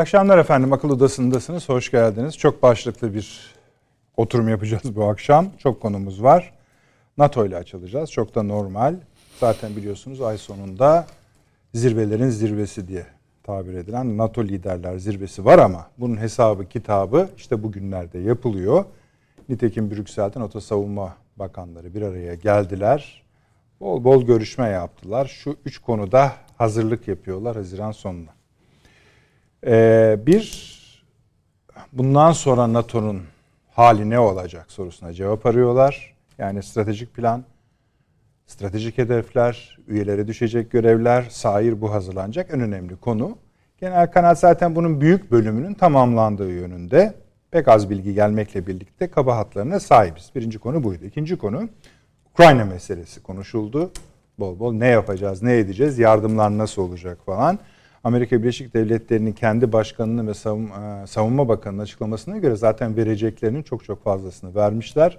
Akşamlar 0.00 0.38
efendim. 0.38 0.72
Akıl 0.72 0.90
Odası'ndasınız. 0.90 1.68
Hoş 1.68 1.90
geldiniz. 1.90 2.38
Çok 2.38 2.62
başlıklı 2.62 3.14
bir 3.14 3.54
oturum 4.16 4.48
yapacağız 4.48 4.96
bu 4.96 5.04
akşam. 5.04 5.50
Çok 5.58 5.82
konumuz 5.82 6.22
var. 6.22 6.52
NATO 7.18 7.46
ile 7.46 7.56
açılacağız. 7.56 8.10
Çok 8.10 8.34
da 8.34 8.42
normal. 8.42 8.94
Zaten 9.40 9.76
biliyorsunuz 9.76 10.20
ay 10.20 10.38
sonunda 10.38 11.06
zirvelerin 11.74 12.28
zirvesi 12.28 12.88
diye 12.88 13.06
tabir 13.42 13.74
edilen 13.74 14.18
NATO 14.18 14.44
liderler 14.44 14.98
zirvesi 14.98 15.44
var 15.44 15.58
ama 15.58 15.86
bunun 15.98 16.16
hesabı 16.16 16.68
kitabı 16.68 17.28
işte 17.36 17.62
bugünlerde 17.62 18.18
yapılıyor. 18.18 18.84
Nitekim 19.48 19.90
Brüksel'de 19.90 20.40
NATO 20.40 20.60
Savunma 20.60 21.16
Bakanları 21.36 21.94
bir 21.94 22.02
araya 22.02 22.34
geldiler. 22.34 23.22
Bol 23.80 24.04
bol 24.04 24.22
görüşme 24.22 24.68
yaptılar. 24.68 25.26
Şu 25.26 25.56
üç 25.64 25.78
konuda 25.78 26.32
hazırlık 26.58 27.08
yapıyorlar 27.08 27.56
Haziran 27.56 27.92
sonuna. 27.92 28.39
Ee, 29.66 30.18
bir, 30.26 30.70
bundan 31.92 32.32
sonra 32.32 32.72
NATO'nun 32.72 33.22
hali 33.70 34.10
ne 34.10 34.18
olacak 34.18 34.72
sorusuna 34.72 35.12
cevap 35.12 35.46
arıyorlar. 35.46 36.14
Yani 36.38 36.62
stratejik 36.62 37.14
plan, 37.14 37.44
stratejik 38.46 38.98
hedefler, 38.98 39.78
üyelere 39.88 40.26
düşecek 40.26 40.70
görevler, 40.70 41.26
sair 41.30 41.80
bu 41.80 41.92
hazırlanacak 41.92 42.54
en 42.54 42.60
önemli 42.60 42.96
konu. 42.96 43.38
Genel 43.80 44.10
kanal 44.10 44.34
zaten 44.34 44.76
bunun 44.76 45.00
büyük 45.00 45.30
bölümünün 45.30 45.74
tamamlandığı 45.74 46.50
yönünde. 46.50 47.14
Pek 47.50 47.68
az 47.68 47.90
bilgi 47.90 48.14
gelmekle 48.14 48.66
birlikte 48.66 49.10
kaba 49.10 49.36
hatlarına 49.36 49.80
sahibiz. 49.80 50.30
Birinci 50.34 50.58
konu 50.58 50.84
buydu. 50.84 51.04
İkinci 51.04 51.38
konu 51.38 51.68
Ukrayna 52.30 52.64
meselesi 52.64 53.22
konuşuldu. 53.22 53.90
Bol 54.38 54.58
bol 54.58 54.72
ne 54.72 54.86
yapacağız, 54.86 55.42
ne 55.42 55.58
edeceğiz, 55.58 55.98
yardımlar 55.98 56.58
nasıl 56.58 56.82
olacak 56.82 57.18
falan. 57.26 57.58
Amerika 58.04 58.42
Birleşik 58.42 58.74
Devletleri'nin 58.74 59.32
kendi 59.32 59.72
başkanının 59.72 60.26
ve 60.26 60.34
savunma, 60.34 61.02
e, 61.02 61.06
savunma 61.06 61.48
bakanının 61.48 61.82
açıklamasına 61.82 62.38
göre 62.38 62.56
zaten 62.56 62.96
vereceklerinin 62.96 63.62
çok 63.62 63.84
çok 63.84 64.04
fazlasını 64.04 64.54
vermişler. 64.54 65.18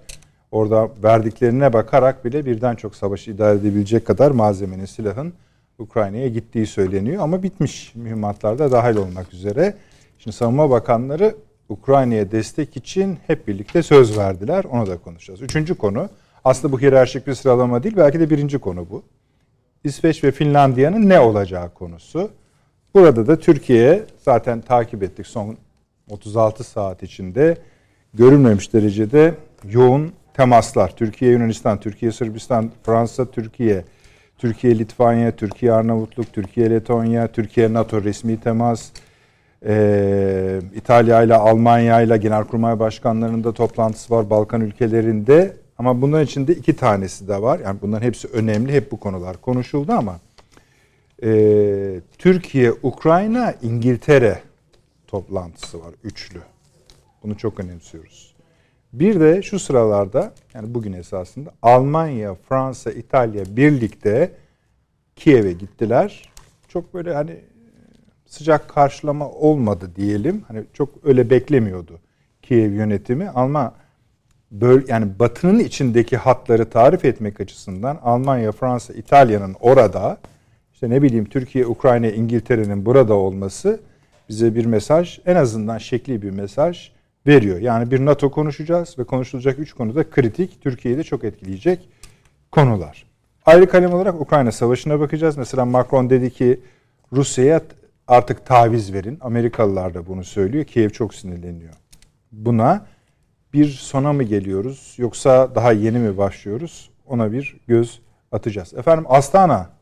Orada 0.51 0.89
verdiklerine 1.03 1.73
bakarak 1.73 2.25
bile 2.25 2.45
birden 2.45 2.75
çok 2.75 2.95
savaşı 2.95 3.31
idare 3.31 3.57
edebilecek 3.57 4.07
kadar 4.07 4.31
malzemenin, 4.31 4.85
silahın 4.85 5.33
Ukrayna'ya 5.79 6.27
gittiği 6.27 6.67
söyleniyor. 6.67 7.23
Ama 7.23 7.43
bitmiş 7.43 7.95
mühimmatlarda 7.95 8.71
dahil 8.71 8.95
olmak 8.95 9.33
üzere. 9.33 9.75
Şimdi 10.19 10.37
savunma 10.37 10.69
bakanları 10.69 11.35
Ukrayna'ya 11.69 12.31
destek 12.31 12.77
için 12.77 13.17
hep 13.27 13.47
birlikte 13.47 13.83
söz 13.83 14.17
verdiler. 14.17 14.63
Onu 14.63 14.87
da 14.87 14.97
konuşacağız. 14.97 15.41
Üçüncü 15.41 15.75
konu 15.75 16.09
aslında 16.43 16.73
bu 16.73 16.79
hiyerarşik 16.79 17.27
bir 17.27 17.33
sıralama 17.33 17.83
değil 17.83 17.97
belki 17.97 18.19
de 18.19 18.29
birinci 18.29 18.59
konu 18.59 18.87
bu. 18.89 19.03
İsveç 19.83 20.23
ve 20.23 20.31
Finlandiya'nın 20.31 21.09
ne 21.09 21.19
olacağı 21.19 21.73
konusu. 21.73 22.31
Burada 22.93 23.27
da 23.27 23.39
Türkiye 23.39 24.03
zaten 24.17 24.61
takip 24.61 25.03
ettik 25.03 25.27
son 25.27 25.57
36 26.09 26.63
saat 26.63 27.03
içinde 27.03 27.57
görülmemiş 28.13 28.73
derecede 28.73 29.35
yoğun 29.69 30.11
temaslar. 30.33 30.95
Türkiye, 30.95 31.31
Yunanistan, 31.31 31.79
Türkiye, 31.79 32.11
Sırbistan, 32.11 32.71
Fransa, 32.83 33.25
Türkiye, 33.25 33.85
Türkiye, 34.37 34.79
Litvanya, 34.79 35.31
Türkiye, 35.31 35.71
Arnavutluk, 35.71 36.33
Türkiye, 36.33 36.69
Letonya, 36.69 37.27
Türkiye, 37.27 37.73
NATO 37.73 38.03
resmi 38.03 38.39
temas, 38.39 38.89
ee, 39.65 40.59
İtalya 40.75 41.23
ile 41.23 41.35
Almanya 41.35 42.01
ile 42.01 42.17
Genelkurmay 42.17 42.79
Başkanlarının 42.79 43.43
da 43.43 43.51
toplantısı 43.53 44.13
var 44.13 44.29
Balkan 44.29 44.61
ülkelerinde. 44.61 45.53
Ama 45.77 46.01
bunların 46.01 46.25
içinde 46.25 46.53
iki 46.53 46.75
tanesi 46.75 47.27
de 47.27 47.41
var. 47.41 47.59
Yani 47.59 47.77
bunların 47.81 48.05
hepsi 48.05 48.27
önemli. 48.27 48.73
Hep 48.73 48.91
bu 48.91 48.99
konular 48.99 49.37
konuşuldu 49.37 49.91
ama 49.91 50.19
e, 51.23 52.01
Türkiye, 52.17 52.71
Ukrayna, 52.83 53.53
İngiltere 53.61 54.41
toplantısı 55.07 55.79
var 55.79 55.93
üçlü. 56.03 56.39
Bunu 57.23 57.37
çok 57.37 57.59
önemsiyoruz. 57.59 58.35
Bir 58.93 59.19
de 59.19 59.41
şu 59.41 59.59
sıralarda 59.59 60.33
yani 60.53 60.73
bugün 60.73 60.93
esasında 60.93 61.51
Almanya, 61.61 62.35
Fransa, 62.35 62.91
İtalya 62.91 63.43
birlikte 63.49 64.31
Kiev'e 65.15 65.51
gittiler. 65.51 66.31
Çok 66.67 66.93
böyle 66.93 67.13
hani 67.13 67.39
sıcak 68.25 68.69
karşılama 68.69 69.29
olmadı 69.29 69.91
diyelim. 69.95 70.43
Hani 70.47 70.63
çok 70.73 70.89
öyle 71.03 71.29
beklemiyordu 71.29 71.99
Kiev 72.41 72.71
yönetimi 72.71 73.29
ama 73.29 73.73
böyle 74.51 74.85
yani 74.87 75.19
Batı'nın 75.19 75.59
içindeki 75.59 76.17
hatları 76.17 76.69
tarif 76.69 77.05
etmek 77.05 77.41
açısından 77.41 77.99
Almanya, 78.03 78.51
Fransa, 78.51 78.93
İtalya'nın 78.93 79.55
orada 79.59 80.17
işte 80.81 80.95
ne 80.95 81.01
bileyim 81.01 81.25
Türkiye, 81.25 81.67
Ukrayna, 81.67 82.07
İngiltere'nin 82.07 82.85
burada 82.85 83.13
olması 83.13 83.79
bize 84.29 84.55
bir 84.55 84.65
mesaj, 84.65 85.19
en 85.25 85.35
azından 85.35 85.77
şekli 85.77 86.21
bir 86.21 86.29
mesaj 86.29 86.91
veriyor. 87.27 87.59
Yani 87.59 87.91
bir 87.91 88.05
NATO 88.05 88.31
konuşacağız 88.31 88.99
ve 88.99 89.03
konuşulacak 89.03 89.59
üç 89.59 89.73
konuda 89.73 90.09
kritik, 90.09 90.61
Türkiye'yi 90.61 90.97
de 90.97 91.03
çok 91.03 91.23
etkileyecek 91.23 91.89
konular. 92.51 93.05
Ayrı 93.45 93.69
kalem 93.69 93.93
olarak 93.93 94.21
Ukrayna 94.21 94.51
Savaşı'na 94.51 94.99
bakacağız. 94.99 95.37
Mesela 95.37 95.65
Macron 95.65 96.09
dedi 96.09 96.29
ki 96.29 96.59
Rusya'ya 97.13 97.61
artık 98.07 98.45
taviz 98.45 98.93
verin. 98.93 99.17
Amerikalılar 99.21 99.93
da 99.93 100.07
bunu 100.07 100.23
söylüyor. 100.23 100.65
Kiev 100.65 100.89
çok 100.89 101.13
sinirleniyor. 101.13 101.73
Buna 102.31 102.85
bir 103.53 103.67
sona 103.69 104.13
mı 104.13 104.23
geliyoruz 104.23 104.95
yoksa 104.97 105.55
daha 105.55 105.71
yeni 105.71 105.99
mi 105.99 106.17
başlıyoruz? 106.17 106.89
Ona 107.07 107.31
bir 107.31 107.57
göz 107.67 107.99
atacağız. 108.31 108.73
Efendim 108.73 109.05
Astana 109.09 109.80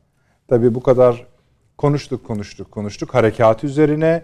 Tabii 0.49 0.75
bu 0.75 0.83
kadar 0.83 1.27
konuştuk 1.77 2.25
konuştuk 2.25 2.71
konuştuk 2.71 3.13
harekat 3.13 3.63
üzerine. 3.63 4.23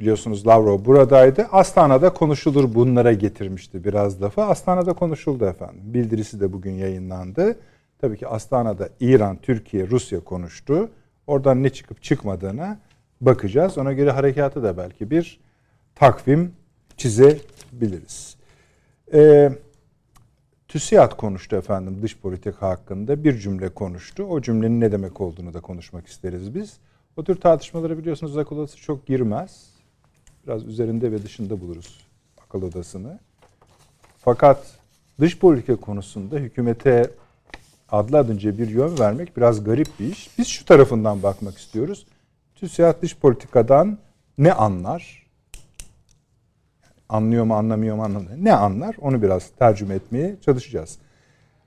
Biliyorsunuz 0.00 0.46
Lavrov 0.46 0.84
buradaydı. 0.84 1.46
Astana'da 1.52 2.10
konuşulur 2.10 2.74
bunlara 2.74 3.12
getirmişti 3.12 3.84
biraz 3.84 4.22
lafa. 4.22 4.46
Astana'da 4.46 4.92
konuşuldu 4.92 5.44
efendim. 5.46 5.80
Bildirisi 5.84 6.40
de 6.40 6.52
bugün 6.52 6.72
yayınlandı. 6.72 7.56
Tabii 8.00 8.16
ki 8.16 8.28
Astana'da 8.28 8.88
İran, 9.00 9.36
Türkiye, 9.36 9.88
Rusya 9.88 10.20
konuştu. 10.20 10.90
Oradan 11.26 11.62
ne 11.62 11.70
çıkıp 11.70 12.02
çıkmadığına 12.02 12.78
bakacağız. 13.20 13.78
Ona 13.78 13.92
göre 13.92 14.10
harekatı 14.10 14.62
da 14.62 14.76
belki 14.76 15.10
bir 15.10 15.40
takvim 15.94 16.52
çizebiliriz. 16.96 18.36
Ee, 19.14 19.52
TÜSİAD 20.72 21.16
konuştu 21.16 21.56
efendim 21.56 22.02
dış 22.02 22.18
politika 22.18 22.68
hakkında 22.68 23.24
bir 23.24 23.38
cümle 23.38 23.68
konuştu. 23.68 24.24
O 24.24 24.40
cümlenin 24.40 24.80
ne 24.80 24.92
demek 24.92 25.20
olduğunu 25.20 25.54
da 25.54 25.60
konuşmak 25.60 26.06
isteriz 26.06 26.54
biz. 26.54 26.76
O 27.16 27.24
tür 27.24 27.40
tartışmaları 27.40 27.98
biliyorsunuz 27.98 28.36
akıl 28.36 28.56
odası 28.56 28.76
çok 28.76 29.06
girmez. 29.06 29.70
Biraz 30.46 30.64
üzerinde 30.64 31.12
ve 31.12 31.22
dışında 31.22 31.60
buluruz 31.60 32.06
akıl 32.44 32.62
odasını. 32.62 33.18
Fakat 34.18 34.78
dış 35.20 35.38
politika 35.38 35.76
konusunda 35.76 36.36
hükümete 36.36 37.10
adlı 37.90 38.18
adınca 38.18 38.58
bir 38.58 38.68
yön 38.68 38.98
vermek 38.98 39.36
biraz 39.36 39.64
garip 39.64 39.88
bir 40.00 40.12
iş. 40.12 40.38
Biz 40.38 40.46
şu 40.46 40.64
tarafından 40.64 41.22
bakmak 41.22 41.58
istiyoruz. 41.58 42.06
TÜSİAD 42.54 43.02
dış 43.02 43.16
politikadan 43.16 43.98
ne 44.38 44.52
anlar? 44.52 45.21
Anlıyor 47.12 47.44
mu 47.44 47.54
anlamıyor 47.54 47.96
mu 47.96 48.04
anlamıyor. 48.04 48.36
Ne 48.36 48.54
anlar 48.54 48.96
onu 49.00 49.22
biraz 49.22 49.48
tercüme 49.48 49.94
etmeye 49.94 50.36
çalışacağız. 50.40 50.98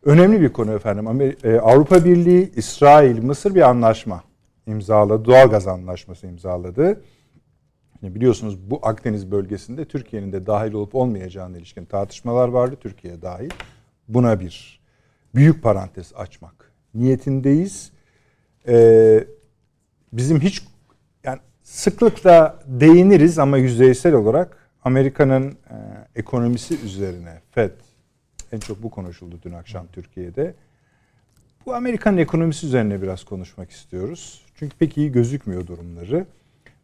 Önemli 0.04 0.42
bir 0.42 0.54
konu 0.54 0.72
efendim. 0.72 1.36
E, 1.44 1.60
Avrupa 1.60 2.06
Birliği, 2.06 2.52
İsrail, 2.56 3.24
Mısır 3.24 3.56
bir 3.56 3.62
anlaşma 3.62 4.24
imzaladı. 4.68 5.26
Doğalgaz 5.26 5.68
anlaşması 5.68 6.28
imzaladı. 6.28 7.02
biliyorsunuz 8.04 8.72
bu 8.72 8.80
Akdeniz 8.84 9.32
bölgesinde 9.32 9.86
Türkiye'nin 9.86 10.32
de 10.32 10.46
dahil 10.46 10.74
olup 10.74 10.96
olmayacağına 10.96 11.58
ilişkin 11.58 11.86
tartışmalar 11.86 12.48
vardı. 12.48 12.76
Türkiye 12.82 13.22
dahil. 13.22 13.50
Buna 14.08 14.40
bir 14.40 14.80
büyük 15.36 15.64
parantez 15.64 16.14
açmak 16.16 16.72
niyetindeyiz. 16.94 17.92
Ee, 18.68 19.24
bizim 20.14 20.40
hiç 20.40 20.64
yani 21.24 21.40
sıklıkla 21.64 22.60
değiniriz 22.68 23.40
ama 23.40 23.58
yüzeysel 23.58 24.14
olarak 24.14 24.65
Amerika'nın 24.86 25.52
e, 25.52 25.76
ekonomisi 26.16 26.80
üzerine 26.86 27.42
FED 27.52 27.72
en 28.52 28.60
çok 28.60 28.84
bu 28.84 28.90
konuşuldu 28.90 29.40
dün 29.44 29.54
akşam 29.54 29.88
Türkiye'de. 29.94 30.54
Bu 31.66 31.76
Amerika'nın 31.76 32.18
ekonomisi 32.18 32.68
üzerine 32.68 33.02
biraz 33.02 33.24
konuşmak 33.24 33.72
istiyoruz. 33.72 34.46
Çünkü 34.56 34.78
pek 34.78 34.98
iyi 34.98 35.12
gözükmüyor 35.12 35.68
durumları. 35.68 36.26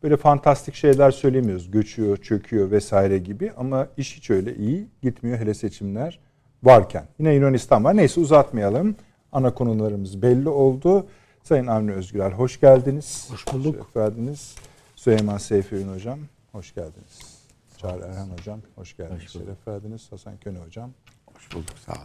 böyle 0.03 0.18
fantastik 0.18 0.75
şeyler 0.75 1.12
söylemiyoruz. 1.12 1.71
Göçüyor, 1.71 2.18
çöküyor 2.18 2.71
vesaire 2.71 3.18
gibi 3.18 3.51
ama 3.57 3.88
iş 3.98 4.18
hiç 4.18 4.30
öyle 4.30 4.56
iyi 4.56 4.88
gitmiyor 5.01 5.38
hele 5.38 5.53
seçimler 5.53 6.19
varken. 6.63 7.06
Yine 7.19 7.33
Yunanistan 7.33 7.83
var. 7.83 7.98
Neyse 7.98 8.19
uzatmayalım. 8.19 8.95
Ana 9.31 9.53
konularımız 9.53 10.21
belli 10.21 10.50
oldu. 10.50 11.07
Sayın 11.44 11.68
Avni 11.68 11.92
Özgürel 11.92 12.31
hoş 12.31 12.59
geldiniz. 12.59 13.27
Hoş 13.31 13.53
bulduk. 13.53 13.75
Şeref 13.75 13.95
verdiniz. 13.95 14.56
Süleyman 14.95 15.38
Seyfi 15.38 15.86
Hocam 15.86 16.19
hoş 16.51 16.75
geldiniz. 16.75 17.31
Çağrı 17.81 18.04
Erhan 18.06 18.30
Hocam 18.30 18.60
hoş 18.75 18.98
geldiniz. 18.98 19.24
Hoş. 19.24 19.31
Şeref 19.31 19.68
verdiniz. 19.68 20.12
Hasan 20.12 20.38
Köne 20.38 20.57
Hocam. 20.60 20.92
Hoş 21.33 21.54
bulduk 21.54 21.80
sağ 21.86 21.92
olun. 21.92 22.01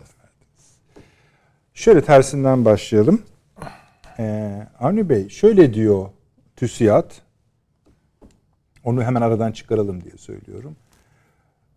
Şöyle 1.74 2.04
tersinden 2.04 2.64
başlayalım. 2.64 3.22
Ee, 4.18 4.66
Avni 4.80 5.08
Bey 5.08 5.28
şöyle 5.28 5.74
diyor 5.74 6.08
TÜSİAD. 6.56 7.10
Onu 8.84 9.02
hemen 9.02 9.20
aradan 9.20 9.52
çıkaralım 9.52 10.04
diye 10.04 10.16
söylüyorum. 10.16 10.76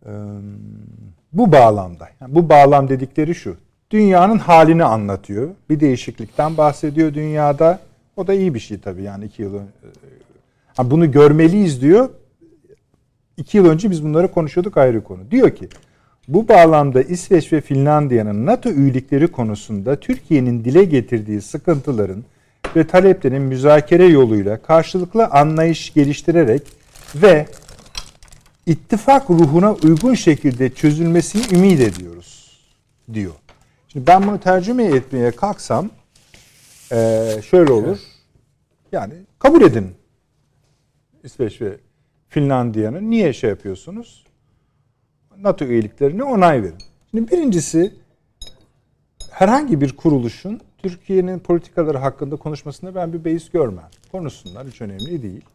Ee, 0.06 0.10
bu 1.34 1.52
bağlamda, 1.52 2.10
yani 2.22 2.36
bu 2.36 2.50
bağlam 2.50 2.90
dedikleri 2.90 3.36
şu. 3.36 3.58
Dünyanın 3.92 4.38
halini 4.38 4.84
anlatıyor. 4.84 5.50
Bir 5.70 5.80
değişiklikten 5.80 6.58
bahsediyor 6.58 7.14
dünyada. 7.14 7.80
O 8.16 8.28
da 8.28 8.34
iyi 8.34 8.54
bir 8.54 8.60
şey 8.60 8.80
tabii 8.80 9.04
yani 9.04 9.26
iki 9.26 9.42
yıl 9.42 9.54
ön- 9.56 9.70
Ha, 10.78 10.92
bunu 10.92 11.12
görmeliyiz 11.12 11.82
diyor. 11.82 12.10
İki 13.40 13.58
yıl 13.58 13.66
önce 13.66 13.92
biz 13.92 14.04
bunları 14.04 14.32
konuşuyorduk 14.32 14.78
ayrı 14.78 15.04
konu. 15.04 15.32
Diyor 15.32 15.56
ki 15.56 15.70
bu 16.28 16.48
bağlamda 16.48 17.02
İsveç 17.02 17.54
ve 17.54 17.62
Finlandiya'nın 17.62 18.46
NATO 18.46 18.70
üyelikleri 18.70 19.28
konusunda 19.28 20.00
Türkiye'nin 20.00 20.66
dile 20.66 20.84
getirdiği 20.84 21.42
sıkıntıların 21.42 22.24
ve 22.76 22.88
taleplerin 22.88 23.42
müzakere 23.42 24.06
yoluyla 24.06 24.62
karşılıklı 24.62 25.26
anlayış 25.26 25.94
geliştirerek 25.94 26.62
ve 27.16 27.48
ittifak 28.66 29.30
ruhuna 29.30 29.74
uygun 29.74 30.14
şekilde 30.14 30.70
çözülmesini 30.70 31.58
ümit 31.58 31.80
ediyoruz 31.80 32.60
diyor. 33.14 33.34
Şimdi 33.88 34.08
ben 34.08 34.28
bunu 34.28 34.40
tercüme 34.40 34.84
etmeye 34.84 35.32
kalksam 35.32 35.90
şöyle 37.50 37.72
olur. 37.72 37.98
Yani 38.92 39.14
kabul 39.40 39.62
edin 39.62 39.92
İsveç 41.24 41.62
ve 41.62 41.78
Finlandiya'nın 42.30 43.10
niye 43.10 43.34
şey 43.34 43.50
yapıyorsunuz? 43.50 44.26
NATO 45.38 45.66
üyeliklerine 45.66 46.24
onay 46.24 46.64
verin. 46.64 46.78
Şimdi 47.12 47.32
birincisi 47.32 47.96
herhangi 49.32 49.82
bir 49.82 49.96
kuruluşun 49.96 50.62
Türkiye'nin 50.78 51.40
politikaları 51.40 51.98
hakkında 51.98 52.36
konuşmasında 52.36 52.96
ben 52.96 53.14
bir 53.14 53.26
beis 53.26 53.50
görmem. 53.50 53.90
Konuşsunlar 54.12 54.68
hiç 54.68 54.82
önemli 54.82 55.24
değil. 55.24 55.46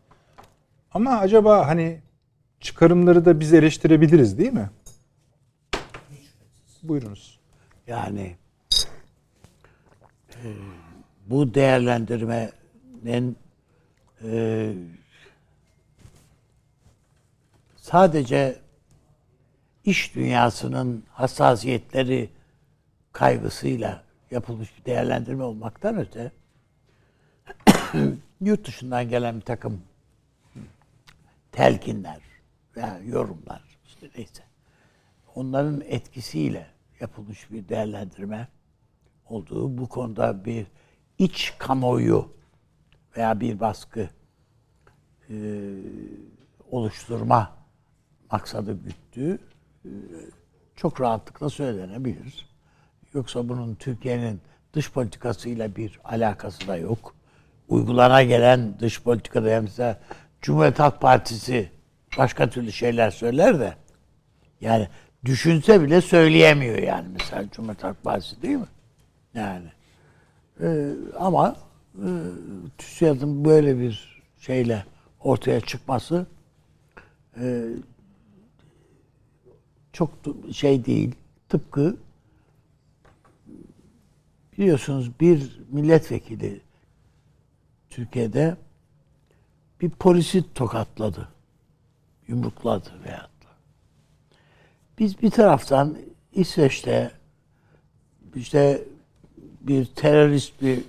Ama 0.92 1.10
acaba 1.10 1.68
hani 1.68 2.00
çıkarımları 2.60 3.24
da 3.24 3.40
biz 3.40 3.54
eleştirebiliriz 3.54 4.38
değil 4.38 4.52
mi? 4.52 4.70
Buyurunuz. 6.82 7.40
Yani 7.86 8.36
e, 10.30 10.46
bu 11.26 11.54
değerlendirmenin 11.54 13.36
e, 14.24 14.72
sadece 17.84 18.58
iş 19.84 20.14
dünyasının 20.14 21.04
hassasiyetleri 21.10 22.30
kaygısıyla 23.12 24.04
yapılmış 24.30 24.78
bir 24.78 24.84
değerlendirme 24.84 25.44
olmaktan 25.44 25.98
öte 25.98 26.32
yurt 28.40 28.66
dışından 28.66 29.08
gelen 29.08 29.36
bir 29.36 29.40
takım 29.40 29.82
telkinler 31.52 32.20
veya 32.76 32.98
yorumlar 33.04 33.62
işte 33.86 34.10
neyse 34.16 34.42
onların 35.34 35.80
etkisiyle 35.80 36.66
yapılmış 37.00 37.50
bir 37.50 37.68
değerlendirme 37.68 38.48
olduğu 39.28 39.78
bu 39.78 39.88
konuda 39.88 40.44
bir 40.44 40.66
iç 41.18 41.54
kamuoyu 41.58 42.32
veya 43.16 43.40
bir 43.40 43.60
baskı 43.60 44.08
e, 45.30 45.36
oluşturma 46.70 47.63
maksadı 48.34 48.78
güttüğü 48.84 49.38
e, 49.84 49.90
çok 50.76 51.00
rahatlıkla 51.00 51.50
söylenebilir. 51.50 52.48
Yoksa 53.14 53.48
bunun 53.48 53.74
Türkiye'nin 53.74 54.40
dış 54.72 54.92
politikasıyla 54.92 55.76
bir 55.76 56.00
alakası 56.04 56.68
da 56.68 56.76
yok. 56.76 57.14
Uygulana 57.68 58.22
gelen 58.22 58.78
dış 58.80 59.02
politikada 59.02 59.48
yani 59.48 59.62
mesela 59.62 60.00
Cumhuriyet 60.42 60.78
Halk 60.78 61.00
Partisi 61.00 61.70
başka 62.18 62.50
türlü 62.50 62.72
şeyler 62.72 63.10
söyler 63.10 63.60
de 63.60 63.74
yani 64.60 64.88
düşünse 65.24 65.82
bile 65.82 66.00
söyleyemiyor 66.00 66.78
yani 66.78 67.08
mesela 67.12 67.44
Cumhuriyet 67.52 67.84
Halk 67.84 68.02
Partisi 68.02 68.42
değil 68.42 68.56
mi? 68.56 68.66
Yani 69.34 69.74
Ee, 70.60 70.90
ama 71.18 71.56
e, 71.94 72.08
TÜSİAD'ın 72.78 73.44
böyle 73.44 73.78
bir 73.78 74.22
şeyle 74.38 74.84
ortaya 75.20 75.60
çıkması 75.60 76.26
e, 77.40 77.64
çok 79.94 80.10
şey 80.52 80.84
değil. 80.84 81.14
Tıpkı 81.48 81.96
biliyorsunuz 84.58 85.10
bir 85.20 85.60
milletvekili 85.68 86.60
Türkiye'de 87.90 88.56
bir 89.80 89.90
polisi 89.90 90.54
tokatladı. 90.54 91.28
Yumrukladı 92.28 92.90
veyahut 93.04 93.44
da. 93.44 93.48
Biz 94.98 95.22
bir 95.22 95.30
taraftan 95.30 95.98
İsveç'te 96.32 97.10
işte 98.34 98.84
bir 99.60 99.84
terörist 99.84 100.62
bir 100.62 100.80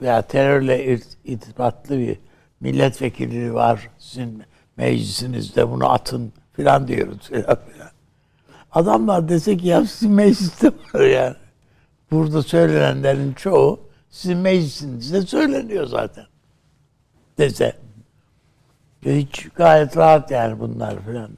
veya 0.00 0.22
terörle 0.22 0.94
irt- 0.94 1.16
irtibatlı 1.24 1.98
bir 1.98 2.18
milletvekili 2.60 3.54
var 3.54 3.90
sizin 3.98 4.42
meclisinizde 4.76 5.70
bunu 5.70 5.90
atın 5.90 6.32
filan 6.52 6.88
diyoruz. 6.88 7.28
filan 7.28 7.58
filan. 7.72 7.93
Adamlar 8.74 9.28
dese 9.28 9.56
ki 9.56 9.68
ya 9.68 9.84
sizin 9.84 10.12
mecliste 10.12 10.68
var 10.68 11.00
yani. 11.00 11.36
Burada 12.10 12.42
söylenenlerin 12.42 13.32
çoğu 13.32 13.80
sizin 14.10 14.38
meclisinizde 14.38 15.22
söyleniyor 15.22 15.86
zaten. 15.86 16.24
Dese. 17.38 17.76
Hiç 19.02 19.48
gayet 19.48 19.96
rahat 19.96 20.30
yani 20.30 20.60
bunlar 20.60 21.04
filan. 21.04 21.30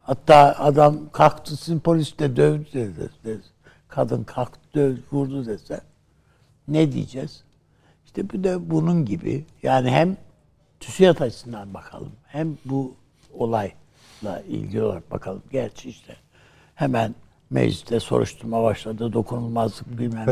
Hatta 0.00 0.54
adam 0.58 1.10
kalktı 1.12 1.56
sizin 1.56 1.80
polis 1.80 2.18
de 2.18 2.36
dövdü 2.36 2.72
dedi. 2.72 3.10
dedi. 3.24 3.42
Kadın 3.88 4.24
kalktı 4.24 4.60
dövdü, 4.74 5.02
vurdu 5.12 5.46
dese. 5.46 5.80
Ne 6.68 6.92
diyeceğiz? 6.92 7.44
İşte 8.06 8.30
bu 8.30 8.44
da 8.44 8.70
bunun 8.70 9.04
gibi. 9.04 9.46
Yani 9.62 9.90
hem 9.90 10.16
TÜSİAD 10.80 11.20
açısından 11.20 11.74
bakalım. 11.74 12.12
Hem 12.26 12.58
bu 12.64 12.94
olayla 13.34 14.40
ilgili 14.48 14.82
olarak 14.82 15.10
bakalım. 15.10 15.42
Gerçi 15.50 15.88
işte 15.88 16.16
hemen 16.78 17.14
mecliste 17.50 18.00
soruşturma 18.00 18.62
başladı. 18.62 19.12
Dokunulmazlık 19.12 19.98
bilmem 19.98 20.26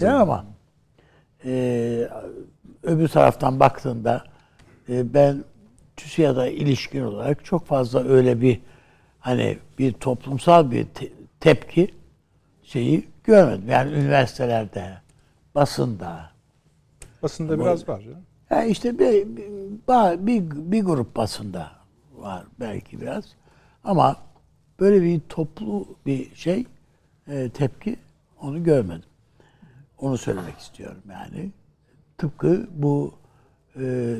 ne 0.00 0.12
ama 0.12 0.44
e, 1.44 2.08
öbür 2.82 3.08
taraftan 3.08 3.60
baktığında 3.60 4.24
e, 4.88 5.14
ben 5.14 5.44
TÜSİAD'a 5.96 6.46
ilişkin 6.46 7.02
olarak 7.02 7.44
çok 7.44 7.66
fazla 7.66 8.04
öyle 8.04 8.40
bir 8.40 8.60
hani 9.18 9.58
bir 9.78 9.92
toplumsal 9.92 10.70
bir 10.70 10.84
te- 10.84 11.12
tepki 11.40 11.94
şeyi 12.62 13.08
görmedim. 13.24 13.68
Yani 13.68 13.92
üniversitelerde, 13.92 14.92
basında. 15.54 16.30
Basında 17.22 17.60
biraz 17.60 17.88
var. 17.88 18.02
Ya 18.50 18.64
işte 18.64 18.98
bir, 18.98 19.36
bir, 19.36 20.26
bir, 20.26 20.50
bir 20.72 20.82
grup 20.82 21.16
basında 21.16 21.70
var 22.16 22.44
belki 22.60 23.00
biraz. 23.00 23.24
Ama 23.84 24.16
böyle 24.80 25.02
bir 25.02 25.20
toplu 25.28 25.86
bir 26.06 26.34
şey 26.34 26.66
e, 27.28 27.48
tepki 27.48 27.96
onu 28.40 28.64
görmedim. 28.64 29.08
Onu 29.98 30.18
söylemek 30.18 30.58
istiyorum 30.58 31.02
yani. 31.10 31.50
Tıpkı 32.18 32.68
bu 32.72 33.14
e, 33.76 34.16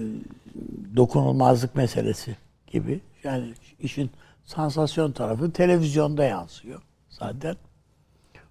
dokunulmazlık 0.97 1.75
meselesi 1.75 2.37
gibi. 2.67 3.01
Yani 3.25 3.55
işin 3.81 4.11
sansasyon 4.45 5.13
tarafı 5.13 5.53
televizyonda 5.53 6.25
yansıyor 6.25 6.83
zaten. 7.09 7.57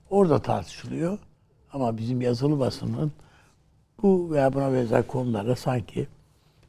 Orada 0.09 0.41
tartışılıyor. 0.41 1.19
Ama 1.73 1.97
bizim 1.97 2.21
yazılı 2.21 2.59
basının 2.59 3.11
bu 4.01 4.31
veya 4.31 4.53
buna 4.53 4.73
benzer 4.73 5.07
konulara 5.07 5.55
sanki 5.55 6.07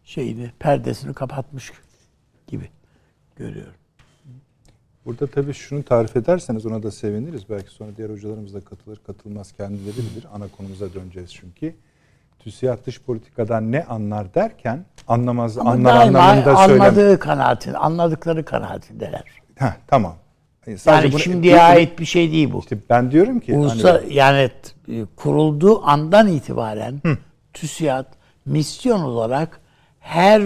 şeyini, 0.04 0.50
perdesini 0.58 1.14
kapatmış 1.14 1.72
gibi 2.46 2.70
görüyorum. 3.36 3.79
Burada 5.06 5.26
tabii 5.26 5.54
şunu 5.54 5.82
tarif 5.82 6.16
ederseniz 6.16 6.66
ona 6.66 6.82
da 6.82 6.90
seviniriz. 6.90 7.42
Belki 7.50 7.70
sonra 7.70 7.90
diğer 7.96 8.10
hocalarımız 8.10 8.54
da 8.54 8.60
katılır 8.60 9.00
katılmaz 9.06 9.52
kendileri 9.52 9.96
bilir. 9.96 10.26
Ana 10.34 10.48
konumuza 10.56 10.94
döneceğiz 10.94 11.30
çünkü. 11.34 11.74
TÜSİAD 12.38 12.86
dış 12.86 13.00
politikadan 13.00 13.72
ne 13.72 13.84
anlar 13.84 14.34
derken 14.34 14.84
anlamaz 15.08 15.58
Ama 15.58 15.70
anlar 15.70 15.96
anlamında 15.96 16.56
söylem. 16.56 16.80
anladığı 16.80 17.18
kanaatin, 17.18 17.74
anladıkları 17.74 18.44
kanaatindeler. 18.44 19.24
Heh, 19.54 19.72
tamam. 19.86 20.14
Sadece 20.64 20.90
Yani 20.90 21.12
bunu- 21.12 21.20
şimdiye 21.20 21.56
bu- 21.56 21.60
ait 21.60 21.98
bir 21.98 22.04
şey 22.04 22.32
değil 22.32 22.52
bu. 22.52 22.58
İşte 22.60 22.78
ben 22.90 23.10
diyorum 23.10 23.40
ki 23.40 23.54
Uluslar, 23.54 24.00
hani, 24.00 24.14
yani 24.14 24.50
t- 24.86 25.04
kurulduğu 25.16 25.82
andan 25.86 26.28
itibaren 26.28 27.02
TÜSİAD 27.52 28.06
misyon 28.46 29.00
olarak 29.00 29.60
her 30.00 30.42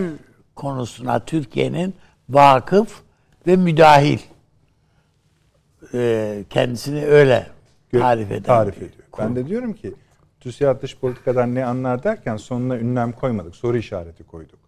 konusuna 0.55 1.25
Türkiye'nin 1.25 1.95
vakıf 2.29 3.01
ve 3.47 3.57
müdahil 3.57 4.19
Ee, 5.95 6.45
kendisini 6.51 7.07
öyle 7.07 7.47
tarif 7.93 8.31
eden. 8.31 8.43
tarif 8.43 8.77
ediyor. 8.77 8.91
kurum. 9.13 9.29
Ben 9.29 9.37
de 9.37 9.49
diyorum 9.49 9.73
ki 9.73 9.95
TÜSİAD 10.41 10.83
dış 10.83 10.97
politikadan 10.97 11.55
ne 11.55 11.65
anlar 11.65 12.05
derken 12.05 12.37
sonuna 12.37 12.79
ünlem 12.79 13.13
koymadık. 13.13 13.57
Soru 13.57 13.77
işareti 13.77 14.25
koyduk. 14.25 14.59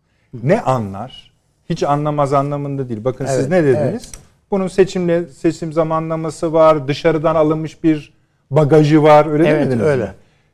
Ne 0.42 0.61
anlar? 0.61 1.33
Hiç 1.71 1.83
anlamaz 1.83 2.33
anlamında 2.33 2.88
değil. 2.88 3.04
Bakın 3.04 3.26
siz 3.26 3.37
Evet, 3.40 3.49
ne 3.50 3.64
dediniz? 3.64 4.12
Bunun 4.50 4.68
seçimle 4.68 5.26
seçim 5.26 5.73
zamanlaması 5.73 6.52
var. 6.52 6.88
Dışarıdan 6.88 7.35
alınmış 7.35 7.85
bir 7.85 8.12
bagajı 8.50 9.02
var. 9.02 9.26
Öyle 9.26 9.49
Evet, 9.49 9.61
demediniz 9.62 9.87
öyle. 9.87 10.04
mi? 10.04 10.11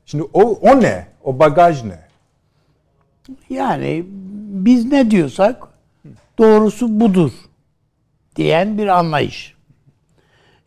Şimdi 0.06 0.24
o 0.32 0.40
o 0.42 0.80
ne? 0.80 1.06
O 1.24 1.38
bagaj 1.38 1.84
ne? 1.84 1.98
Yani 3.50 4.04
biz 4.64 4.92
ne 4.92 5.10
diyorsak 5.10 5.62
doğrusu 6.38 7.00
budur 7.00 7.30
diyen 8.36 8.78
bir 8.78 8.86
anlayış. 8.86 9.54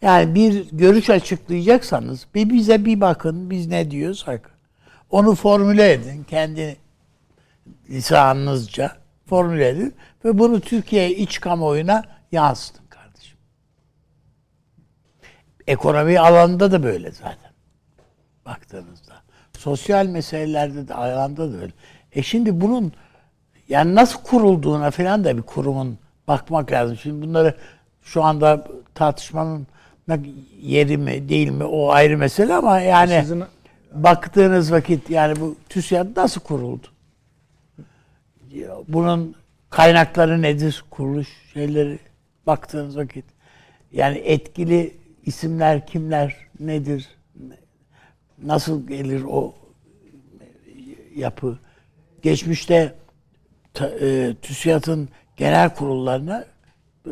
Yani 0.06 0.36
bir 0.36 0.70
görüş 0.72 1.10
açıklayacaksanız 1.10 2.28
bir 2.36 2.50
bize 2.50 2.86
bir 2.86 3.02
bakın 3.02 3.50
biz 3.50 3.68
ne 3.68 3.92
diyorsak 3.92 4.52
onu 5.10 5.36
formüle 5.36 5.92
edin 5.92 6.24
kendi 6.24 6.78
lisanınızca 7.90 8.92
formüle 9.26 9.70
edin 9.70 9.96
ve 10.26 10.38
bunu 10.38 10.60
Türkiye 10.60 11.16
iç 11.16 11.40
kamuoyuna 11.40 12.04
yansıtın 12.32 12.86
kardeşim. 12.86 13.38
Ekonomi 15.68 16.20
alanında 16.20 16.72
da 16.72 16.84
böyle 16.84 17.12
zaten 17.12 17.52
baktığınızda. 18.46 19.14
Sosyal 19.58 20.06
meselelerde 20.06 20.88
de 20.88 20.94
alanda 20.94 21.54
da 21.54 21.58
öyle. 21.58 21.74
E 22.12 22.24
şimdi 22.24 22.62
bunun 22.62 22.94
yani 23.70 23.96
nasıl 23.96 24.20
kurulduğuna 24.24 24.92
falan 24.92 25.24
da 25.24 25.38
bir 25.38 25.42
kurumun 25.42 25.98
bakmak 26.28 26.72
lazım. 26.72 26.98
Şimdi 26.98 27.28
bunları 27.28 27.58
şu 28.02 28.24
anda 28.24 28.68
tartışmanın 28.96 29.68
yeri 30.62 30.98
mi 30.98 31.30
değil 31.30 31.50
mi 31.50 31.64
o 31.64 31.90
ayrı 31.92 32.18
mesele 32.18 32.54
ama 32.54 32.80
yani 32.80 33.20
Sizin- 33.22 33.44
baktığınız 33.94 34.72
vakit 34.72 35.10
yani 35.10 35.40
bu 35.40 35.56
TÜSİAD 35.70 36.08
nasıl 36.18 36.42
kuruldu? 36.42 36.88
Bunun 38.88 39.36
kaynakları 39.70 40.42
nedir? 40.42 40.84
Kuruluş 40.90 41.28
şeyleri 41.54 42.00
baktığınız 42.48 42.98
vakit 42.98 43.26
yani 43.92 44.18
etkili 44.18 44.98
isimler 45.26 45.88
kimler 45.88 46.36
nedir? 46.60 47.08
Nasıl 48.44 48.88
gelir 48.88 49.24
o 49.28 49.56
yapı? 51.16 51.60
Geçmişte 52.22 52.96
e, 54.02 54.36
TÜSİAD'ın 54.42 55.10
genel 55.38 55.76
kurullarına 55.76 56.46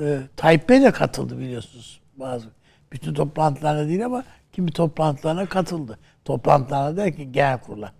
e, 0.01 0.19
Tayyip 0.35 0.69
Bey 0.69 0.81
de 0.81 0.91
katıldı 0.91 1.39
biliyorsunuz. 1.39 1.99
Bazı 2.15 2.47
bütün 2.93 3.13
toplantılarına 3.13 3.87
değil 3.87 4.05
ama 4.05 4.23
kimi 4.53 4.71
toplantılarına 4.71 5.45
katıldı. 5.45 5.99
Toplantılarına 6.25 6.97
derken 6.97 7.31
genel 7.31 7.57
kurula. 7.57 7.93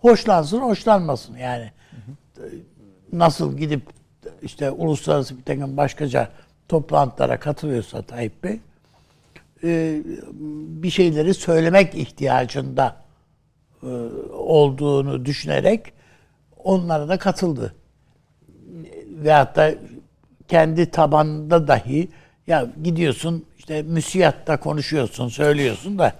Hoşlansın, 0.00 0.60
hoşlanmasın 0.60 1.36
yani. 1.36 1.70
Nasıl 3.12 3.56
gidip 3.56 3.82
işte 4.42 4.70
uluslararası 4.70 5.38
bir 5.38 5.42
takım 5.42 5.76
başkaca 5.76 6.28
toplantılara 6.68 7.40
katılıyorsa 7.40 8.02
Tayyip 8.02 8.44
Bey 8.44 8.60
e, 9.64 10.02
bir 10.82 10.90
şeyleri 10.90 11.34
söylemek 11.34 11.94
ihtiyacında 11.94 12.96
e, 13.82 13.86
olduğunu 14.32 15.24
düşünerek 15.24 15.92
onlara 16.64 17.08
da 17.08 17.18
katıldı. 17.18 17.74
Veyahut 19.08 19.56
da 19.56 19.74
kendi 20.48 20.90
tabanında 20.90 21.68
dahi 21.68 22.08
ya 22.46 22.66
gidiyorsun 22.82 23.44
işte 23.64 23.82
müsiyatta 23.82 24.60
konuşuyorsun, 24.60 25.28
söylüyorsun 25.28 25.98
da 25.98 26.12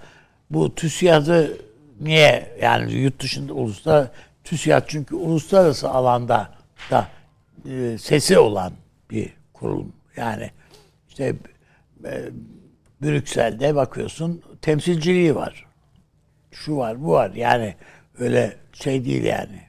bu 0.51 0.75
TÜSİAD'ı 0.75 1.59
niye 2.01 2.57
yani 2.63 2.93
yurt 2.93 3.23
dışında 3.23 3.53
uluslar 3.53 4.09
TÜSİAD 4.45 4.85
çünkü 4.87 5.15
uluslararası 5.15 5.91
alanda 5.91 6.51
da 6.91 7.09
e, 7.69 7.99
sesi 7.99 8.39
olan 8.39 8.73
bir 9.11 9.33
kurum. 9.53 9.93
Yani 10.17 10.51
işte 11.09 11.37
e, 12.05 12.25
Brüksel'de 13.03 13.75
bakıyorsun 13.75 14.43
temsilciliği 14.63 15.35
var. 15.35 15.67
Şu 16.53 16.77
var, 16.77 17.05
bu 17.05 17.13
var. 17.13 17.31
Yani 17.35 17.75
öyle 18.19 18.57
şey 18.73 19.05
değil 19.05 19.25
yani. 19.25 19.61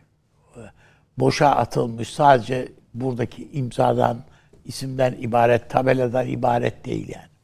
Boşa 1.18 1.50
atılmış 1.50 2.10
sadece 2.10 2.68
buradaki 2.94 3.50
imzadan, 3.52 4.24
isimden 4.66 5.14
ibaret, 5.14 5.70
tabeladan 5.70 6.28
ibaret 6.28 6.86
değil 6.86 7.10
yani. 7.10 7.35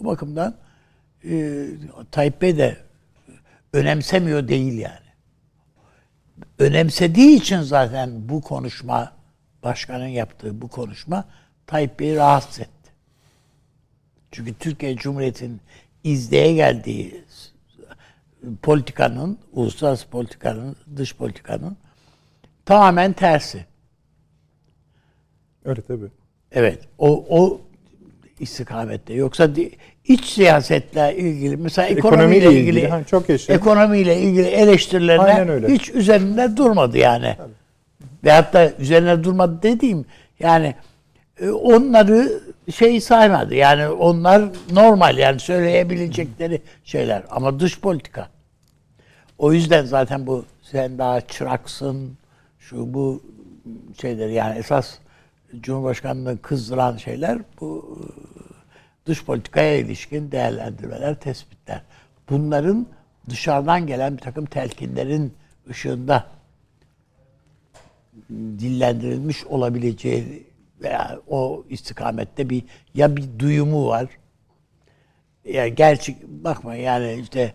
O 0.00 0.04
bakımdan 0.04 0.56
e, 1.24 1.66
Tayyip 2.10 2.42
Bey 2.42 2.58
de 2.58 2.76
önemsemiyor 3.72 4.48
değil 4.48 4.78
yani. 4.78 5.04
Önemsediği 6.58 7.36
için 7.36 7.60
zaten 7.60 8.28
bu 8.28 8.40
konuşma, 8.40 9.12
başkanın 9.62 10.06
yaptığı 10.06 10.62
bu 10.62 10.68
konuşma 10.68 11.24
Tayyip 11.66 12.00
Bey'i 12.00 12.16
rahatsız 12.16 12.60
etti. 12.60 12.90
Çünkü 14.30 14.54
Türkiye 14.54 14.96
Cumhuriyeti'nin 14.96 15.60
izleye 16.04 16.54
geldiği 16.54 17.24
politikanın, 18.62 19.38
uluslararası 19.52 20.08
politikanın, 20.08 20.76
dış 20.96 21.16
politikanın 21.16 21.76
tamamen 22.64 23.12
tersi. 23.12 23.66
Öyle 25.64 25.82
tabii. 25.82 26.10
Evet, 26.52 26.88
o 26.98 27.26
o 27.28 27.60
istikamette. 28.40 29.14
Yoksa 29.14 29.48
iç 30.04 30.24
siyasetle 30.24 31.16
ilgili, 31.16 31.56
mesela 31.56 31.88
ekonomiyle, 31.88 32.36
Ekonomiyle 32.36 32.60
ilgili, 32.60 32.78
ilgili, 32.78 32.88
ha, 32.88 33.04
çok 33.04 33.28
yaşa. 33.28 33.52
ekonomiyle 33.52 34.18
ilgili 34.20 34.46
eleştirilerine 34.46 35.68
hiç 35.68 35.90
üzerinde 35.90 36.56
durmadı 36.56 36.98
yani. 36.98 37.36
Ve 38.24 38.32
hatta 38.32 38.70
üzerine 38.78 39.24
durmadı 39.24 39.58
dediğim 39.62 40.04
yani 40.40 40.74
e, 41.40 41.50
onları 41.50 42.40
şey 42.74 43.00
saymadı. 43.00 43.54
Yani 43.54 43.88
onlar 43.88 44.42
normal 44.72 45.18
yani 45.18 45.40
söyleyebilecekleri 45.40 46.62
şeyler 46.84 47.22
ama 47.30 47.60
dış 47.60 47.80
politika. 47.80 48.28
O 49.38 49.52
yüzden 49.52 49.84
zaten 49.84 50.26
bu 50.26 50.44
sen 50.62 50.98
daha 50.98 51.20
çıraksın 51.20 52.18
şu 52.58 52.94
bu 52.94 53.22
şeyler 54.00 54.28
yani 54.28 54.58
esas 54.58 54.98
Cumhurbaşkanlığı 55.60 56.42
kızdıran 56.42 56.96
şeyler 56.96 57.38
bu 57.60 57.98
e, 58.00 58.04
dış 59.06 59.24
politikaya 59.24 59.78
ilişkin 59.78 60.32
değerlendirmeler, 60.32 61.14
tespitler. 61.14 61.82
Bunların 62.30 62.86
dışarıdan 63.30 63.86
gelen 63.86 64.16
bir 64.16 64.22
takım 64.22 64.44
telkinlerin 64.44 65.34
ışığında 65.70 66.26
dillendirilmiş 68.30 69.44
olabileceği 69.44 70.46
veya 70.82 71.20
o 71.28 71.64
istikamette 71.68 72.50
bir 72.50 72.64
ya 72.94 73.16
bir 73.16 73.38
duyumu 73.38 73.86
var. 73.86 74.06
Yani 75.44 75.74
gerçek 75.74 76.22
bakma 76.28 76.74
yani 76.74 77.14
işte 77.22 77.54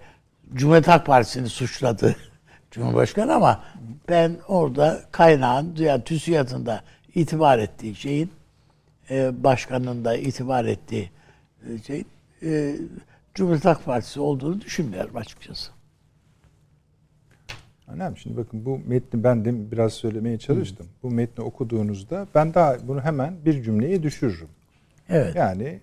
Cumhuriyet 0.54 0.88
Halk 0.88 1.06
Partisi'ni 1.06 1.50
suçladı 1.50 2.16
Cumhurbaşkanı 2.72 3.34
ama 3.34 3.64
ben 4.10 4.38
orada 4.48 5.02
kaynağın 5.12 5.76
yani 5.76 6.04
TÜSİAD'ın 6.04 6.66
da 6.66 6.84
itibar 7.22 7.60
ettiği 7.60 7.96
şeyin 7.96 8.32
e, 9.10 9.44
başkanın 9.44 10.06
da 10.06 10.18
itibar 10.18 10.66
ettiği 10.66 11.10
e, 11.70 11.78
şey 11.88 12.04
e, 12.44 12.76
Cumhuriyet 13.36 13.66
Halk 13.66 13.86
Partisi 13.86 14.20
olduğunu 14.20 14.62
düşünmüyorum 14.62 15.16
açıkçası. 15.18 15.72
Önemli. 17.88 18.20
Şimdi 18.20 18.38
bakın 18.38 18.66
bu 18.66 18.80
metni 18.88 19.24
ben 19.24 19.46
de 19.46 19.72
biraz 19.72 19.94
söylemeye 19.94 20.38
çalıştım. 20.38 20.88
Bu 21.04 21.12
metni 21.12 21.44
okuduğunuzda 21.44 22.28
ben 22.36 22.54
daha 22.54 22.88
bunu 22.88 23.02
hemen 23.02 23.34
bir 23.46 23.64
cümleye 23.64 24.04
düşürürüm. 24.04 24.48
Evet. 25.10 25.36
Yani 25.36 25.80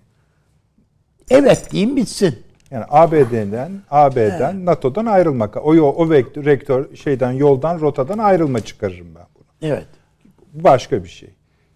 Evet 1.29 1.71
diyeyim 1.71 1.95
bitsin. 1.95 2.39
yani 2.71 2.85
ABD'den 2.89 3.71
AB'den 3.91 4.65
NATO'dan 4.65 5.05
ayrılmak. 5.05 5.57
O 5.57 5.71
o 5.71 6.09
vektör, 6.09 6.45
rektör 6.45 6.95
şeyden 6.95 7.31
yoldan 7.31 7.79
rotadan 7.79 8.17
ayrılma 8.17 8.59
çıkarırım 8.59 9.15
ben 9.15 9.25
bunu. 9.35 9.43
Evet. 9.61 9.87
Bu 10.57 10.63
başka 10.63 11.03
bir 11.03 11.09
şey. 11.09 11.29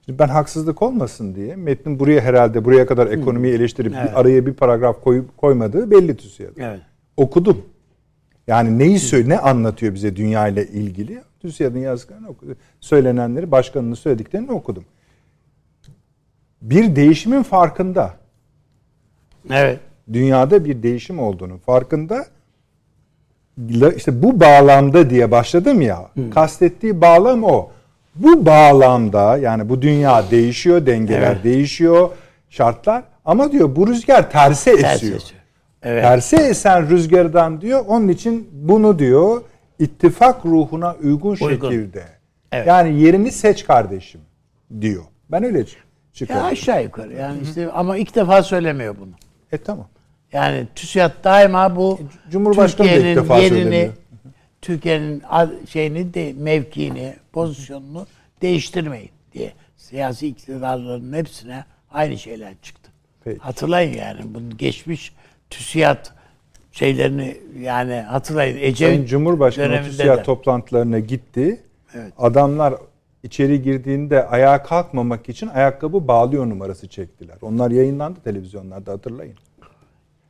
Şimdi 0.06 0.20
ben 0.20 0.28
haksızlık 0.28 0.82
olmasın 0.82 1.36
diye 1.36 1.56
metnin 1.56 2.00
buraya 2.00 2.22
herhalde 2.22 2.66
buraya 2.66 2.86
kadar 2.86 3.08
ekonomiyi 3.08 3.54
eleştirip 3.54 3.94
Evet. 3.96 4.10
bir 4.10 4.20
araya 4.20 4.46
bir 4.46 4.54
paragraf 4.54 5.04
koyup 5.04 5.38
koymadığı 5.38 5.92
belli 5.92 6.18
TÜSİAD. 6.18 6.58
Evet. 6.58 6.80
Okudum. 7.18 7.66
Yani 8.48 8.80
neyi 8.80 9.00
söyle 9.00 9.30
ne 9.30 9.38
anlatıyor 9.40 9.94
bize 9.94 10.16
dünya 10.16 10.48
ile 10.48 10.68
ilgili? 10.68 11.22
TÜSİAD'ın 11.40 11.80
yazdıklarını 11.80 12.30
okudum. 12.30 12.56
Söylenenleri, 12.80 13.52
başkanının 13.52 13.94
söylediklerini 13.94 14.52
okudum. 14.52 14.84
Bir 16.62 16.96
değişimin 16.96 17.44
farkında. 17.44 18.14
Evet. 19.50 19.80
Dünyada 20.14 20.66
bir 20.66 20.84
değişim 20.84 21.20
olduğunu 21.20 21.58
farkında. 21.58 22.26
İşte 23.96 24.24
bu 24.24 24.40
bağlamda 24.40 25.10
diye 25.10 25.32
başladım 25.32 25.82
ya. 25.82 26.10
Hı. 26.14 26.30
Kastettiği 26.30 27.02
bağlam 27.02 27.44
o. 27.44 27.72
Bu 28.16 28.46
bağlamda 28.46 29.38
yani 29.38 29.70
bu 29.70 29.82
dünya 29.82 30.32
değişiyor, 30.32 30.86
dengeler 30.86 31.32
evet. 31.32 31.44
değişiyor, 31.44 32.10
şartlar 32.50 33.04
ama 33.26 33.52
diyor 33.52 33.76
bu 33.76 33.88
rüzgar 33.88 34.32
terse 34.32 34.72
esiyor. 34.72 34.90
Ters 34.90 35.04
esiyor. 35.04 35.42
Evet. 35.84 36.04
Terse 36.04 36.38
esen 36.38 36.90
rüzgardan 36.90 37.62
diyor. 37.62 37.86
Onun 37.88 38.08
için 38.08 38.50
bunu 38.52 39.00
diyor 39.00 39.42
ittifak 39.80 40.46
ruhuna 40.46 40.96
uygun, 41.04 41.38
uygun. 41.42 41.70
şekilde. 41.70 42.04
Evet. 42.52 42.68
Yani 42.68 43.02
yerini 43.02 43.32
seç 43.32 43.66
kardeşim 43.66 44.22
diyor. 44.82 45.04
Ben 45.32 45.44
öyle 45.44 45.66
çıkıyorum. 46.14 46.46
Ya 46.46 46.52
aşağı 46.52 46.84
yukarı 46.84 47.14
yani 47.14 47.36
Hı-hı. 47.36 47.44
işte 47.44 47.72
ama 47.72 47.98
ilk 47.98 48.16
defa 48.16 48.44
söylemiyor 48.44 48.96
bunu. 49.00 49.12
E 49.52 49.58
tamam. 49.58 49.88
Yani 50.34 50.68
TÜSİAD 50.76 51.12
daima 51.24 51.76
bu 51.76 52.00
e, 52.28 52.32
Cumhurbaşkanı 52.32 52.88
Türkiye'nin 52.88 53.12
ilk 53.12 53.18
defa 53.18 53.38
yerini, 53.38 53.50
söylemiyor. 53.50 53.94
Türkiye'nin 54.62 55.24
şeyini 55.70 56.14
de 56.14 56.34
mevkiini, 56.38 57.16
pozisyonunu 57.34 58.08
değiştirmeyin 58.42 59.10
diye 59.34 59.54
siyasi 59.78 60.28
iktidarların 60.28 61.14
hepsine 61.14 61.66
aynı 61.92 62.18
şeyler 62.18 62.54
çıktı. 62.62 62.92
Peki. 63.24 63.40
Hatırlayın 63.40 63.94
yani 63.98 64.22
bunu 64.26 64.58
geçmiş 64.58 65.14
TÜSİAD 65.50 66.06
şeylerini 66.72 67.38
yani 67.60 67.94
hatırlayın 67.94 68.58
Ecevit 68.58 68.78
Sayın 68.78 69.06
Cumhurbaşkanı 69.06 69.84
TÜSİAD 69.84 70.18
de. 70.18 70.24
toplantılarına 70.24 71.00
gitti. 71.00 71.62
Evet. 71.96 72.14
Adamlar 72.18 72.74
içeri 73.24 73.62
girdiğinde 73.62 74.28
ayağa 74.28 74.64
kalkmamak 74.64 75.30
için 75.30 75.48
ayakkabı 75.48 76.08
bağlıyor 76.08 76.50
numarası 76.50 76.88
çektiler. 76.88 77.38
Onlar 77.42 77.72
yayınlandı 77.72 78.20
televizyonlarda 78.24 78.92
hatırlayın. 78.92 79.36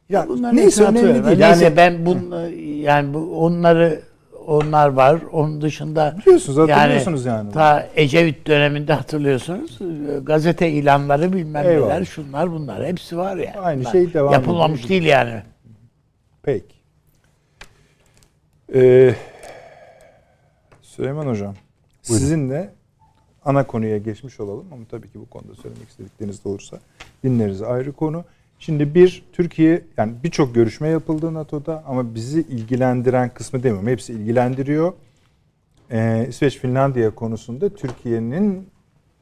Ya 0.10 0.26
Bunlar 0.28 0.56
neyse 0.56 0.84
önemli 0.84 1.26
değil. 1.26 1.38
Neyse 1.40 1.64
yani, 1.64 1.78
ben 1.78 2.06
bunu 2.06 2.50
yani 2.60 3.14
bu 3.14 3.46
onları 3.46 4.02
onlar 4.48 4.88
var. 4.90 5.22
Onun 5.32 5.62
dışında 5.62 6.16
biliyorsunuz 6.22 6.58
hatırlıyorsunuz 6.70 7.26
yani. 7.26 7.38
yani. 7.38 7.52
Ta 7.52 7.88
Ecevit 7.96 8.48
döneminde 8.48 8.94
hatırlıyorsunuz. 8.94 9.80
Gazete 10.26 10.70
ilanları 10.70 11.34
bilmem 11.34 11.68
Eyvallah. 11.70 11.88
neler 11.94 12.06
şunlar 12.06 12.52
bunlar 12.52 12.86
hepsi 12.86 13.18
var 13.18 13.38
ya. 13.38 13.44
Yani. 13.44 13.58
Aynı 13.60 13.80
bunlar. 13.82 13.92
şey 13.92 14.14
devam 14.14 14.34
Yapılmamış 14.34 14.80
ediyor. 14.80 14.90
değil 14.90 15.04
yani. 15.04 15.44
Peki. 16.44 16.76
Ee, 18.74 19.16
Süleyman 20.82 21.28
Hocam 21.28 21.56
Buyurun. 22.10 22.24
sizinle 22.26 22.70
ana 23.46 23.68
konuya 23.68 23.98
geçmiş 23.98 24.40
olalım 24.40 24.66
ama 24.74 24.84
tabii 24.92 25.12
ki 25.12 25.20
bu 25.20 25.30
konuda 25.30 25.56
söylemek 25.56 25.90
istedikleriniz 25.90 26.46
de 26.46 26.50
olursa 26.50 26.78
dinleriz 27.24 27.62
ayrı 27.62 27.92
konu. 27.94 28.24
Şimdi 28.62 28.96
bir 28.96 29.24
Türkiye 29.34 29.84
yani 29.98 30.14
birçok 30.24 30.56
görüşme 30.56 30.88
yapıldı 30.88 31.34
NATO'da 31.34 31.84
ama 31.88 32.16
bizi 32.16 32.42
ilgilendiren 32.42 33.30
kısmı 33.30 33.64
demiyorum. 33.64 33.88
Hepsi 33.88 34.14
ilgilendiriyor. 34.14 34.94
Ee, 35.92 36.26
İsveç 36.30 36.58
Finlandiya 36.60 37.16
konusunda 37.16 37.70
Türkiye'nin 37.70 38.70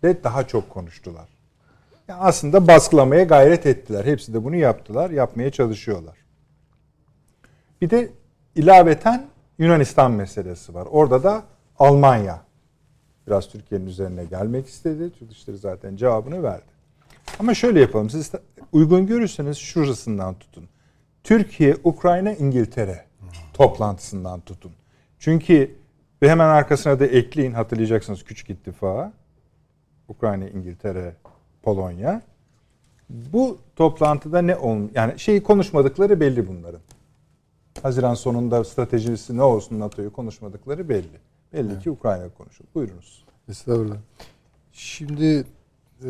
de 0.04 0.24
daha 0.24 0.48
çok 0.48 0.70
konuştular. 0.70 1.30
Yani 2.08 2.20
aslında 2.22 2.68
baskılamaya 2.68 3.24
gayret 3.24 3.66
ettiler. 3.66 4.06
Hepsi 4.06 4.34
de 4.34 4.44
bunu 4.44 4.56
yaptılar. 4.56 5.10
Yapmaya 5.10 5.52
çalışıyorlar. 5.52 6.18
Bir 7.82 7.90
de 7.90 8.10
ilaveten 8.56 9.28
Yunanistan 9.58 10.12
meselesi 10.12 10.74
var. 10.74 10.88
Orada 10.92 11.24
da 11.24 11.44
Almanya 11.80 12.42
biraz 13.28 13.48
Türkiye'nin 13.48 13.86
üzerine 13.86 14.26
gelmek 14.26 14.68
istedi. 14.68 15.12
Türk 15.20 15.30
Dışişleri 15.30 15.58
zaten 15.58 15.96
cevabını 15.96 16.44
verdi. 16.44 16.79
Ama 17.40 17.54
şöyle 17.54 17.80
yapalım. 17.80 18.10
Siz 18.10 18.32
uygun 18.72 19.08
görürseniz 19.08 19.58
şurasından 19.58 20.40
tutun. 20.40 20.70
Türkiye, 21.24 21.78
Ukrayna, 21.84 22.34
İngiltere 22.34 23.06
toplantısından 23.54 24.42
tutun. 24.42 24.72
Çünkü 25.20 25.76
ve 26.22 26.30
hemen 26.30 26.48
arkasına 26.48 27.00
da 27.00 27.06
ekleyin 27.06 27.54
hatırlayacaksınız 27.54 28.24
küçük 28.24 28.50
ittifağı. 28.50 29.12
Ukrayna, 30.08 30.50
İngiltere, 30.50 31.16
Polonya. 31.64 32.22
Bu 33.10 33.58
toplantıda 33.76 34.42
ne 34.42 34.56
olmuş? 34.56 34.92
Yani 34.96 35.20
şeyi 35.20 35.44
konuşmadıkları 35.44 36.20
belli 36.20 36.48
bunların. 36.48 36.82
Haziran 37.84 38.14
sonunda 38.14 38.64
stratejisi 38.64 39.38
ne 39.38 39.42
olsun 39.42 39.80
NATO'yu 39.80 40.14
konuşmadıkları 40.14 40.90
belli. 40.90 41.20
Belli 41.54 41.72
evet. 41.72 41.84
ki 41.84 41.92
Ukrayna 41.92 42.30
konuşuldu. 42.30 42.68
Buyurunuz. 42.76 43.26
Estağfurullah. 43.50 43.98
Şimdi 44.72 45.46
e, 46.06 46.10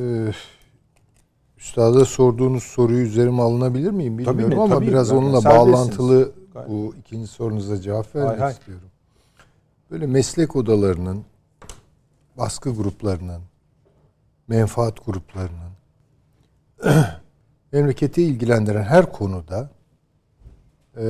Üstada 1.60 2.06
sorduğunuz 2.06 2.64
soruyu 2.64 3.06
üzerime 3.06 3.42
alınabilir 3.42 3.92
miyim 3.92 4.18
bilmiyorum 4.18 4.44
tabii 4.44 4.56
mi? 4.56 4.62
ama 4.62 4.76
tabii 4.76 4.88
biraz 4.88 5.12
onunla 5.12 5.46
bağlantılı 5.46 6.32
bu 6.68 6.96
ikinci 7.00 7.28
sorunuza 7.28 7.82
cevap 7.82 8.16
vermek 8.16 8.32
hay 8.32 8.40
hay. 8.40 8.52
istiyorum. 8.52 8.88
Böyle 9.92 10.08
meslek 10.08 10.56
odalarının, 10.56 11.26
baskı 12.38 12.76
gruplarının, 12.76 13.42
menfaat 14.48 15.06
gruplarının 15.06 15.72
memleketi 17.72 18.24
ilgilendiren 18.24 18.84
her 18.84 19.12
konuda 19.12 19.70
e, 20.98 21.06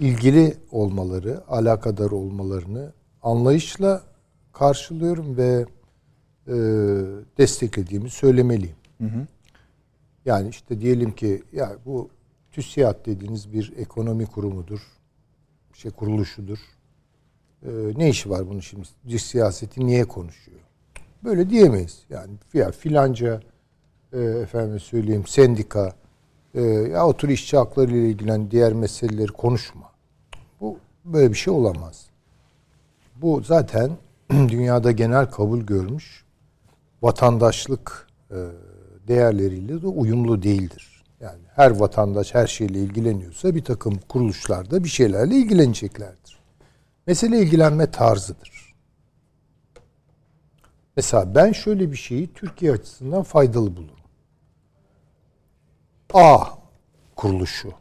ilgili 0.00 0.56
olmaları, 0.70 1.40
alakadar 1.48 2.10
olmalarını 2.10 2.92
anlayışla 3.22 4.02
karşılıyorum 4.52 5.36
ve 5.36 5.66
e, 6.46 6.54
desteklediğimi 7.38 8.10
söylemeliyim. 8.10 8.76
Hı 8.98 9.04
hı. 9.04 9.26
Yani 10.24 10.48
işte 10.48 10.80
diyelim 10.80 11.12
ki 11.12 11.42
ya 11.52 11.76
bu 11.86 12.08
TÜSİAD 12.52 13.06
dediğiniz 13.06 13.52
bir 13.52 13.72
ekonomi 13.76 14.26
kurumudur. 14.26 14.80
şey 15.74 15.90
kuruluşudur. 15.90 16.58
Ee, 17.62 17.68
ne 17.96 18.08
işi 18.08 18.30
var 18.30 18.48
bunun 18.48 18.60
şimdi? 18.60 19.18
Siyaseti 19.18 19.86
niye 19.86 20.04
konuşuyor? 20.04 20.58
Böyle 21.24 21.50
diyemeyiz. 21.50 22.02
Yani 22.10 22.30
ya 22.54 22.70
filanca 22.70 23.40
e, 24.12 24.20
efendim 24.20 24.80
söyleyeyim 24.80 25.26
sendika 25.26 25.92
e, 26.54 26.62
ya 26.62 27.06
otur 27.06 27.28
işçi 27.28 27.56
hakları 27.56 27.90
ile 27.90 28.08
ilgilen 28.08 28.50
diğer 28.50 28.72
meseleleri 28.72 29.32
konuşma. 29.32 29.90
Bu 30.60 30.78
böyle 31.04 31.30
bir 31.30 31.36
şey 31.36 31.52
olamaz. 31.52 32.06
Bu 33.16 33.40
zaten 33.40 33.90
dünyada 34.30 34.92
genel 34.92 35.26
kabul 35.26 35.60
görmüş 35.60 36.24
vatandaşlık 37.02 38.06
e, 38.30 38.36
değerleriyle 39.10 39.82
de 39.82 39.86
uyumlu 39.86 40.42
değildir. 40.42 41.04
Yani 41.20 41.40
her 41.54 41.70
vatandaş 41.70 42.34
her 42.34 42.46
şeyle 42.46 42.78
ilgileniyorsa 42.78 43.54
bir 43.54 43.64
takım 43.64 43.98
kuruluşlarda 44.08 44.84
bir 44.84 44.88
şeylerle 44.88 45.36
ilgileneceklerdir. 45.36 46.38
Mesele 47.06 47.38
ilgilenme 47.42 47.90
tarzıdır. 47.90 48.74
Mesela 50.96 51.34
ben 51.34 51.52
şöyle 51.52 51.92
bir 51.92 51.96
şeyi 51.96 52.32
Türkiye 52.32 52.72
açısından 52.72 53.22
faydalı 53.22 53.76
bulurum. 53.76 54.00
A 56.14 56.44
kuruluşu. 57.16 57.72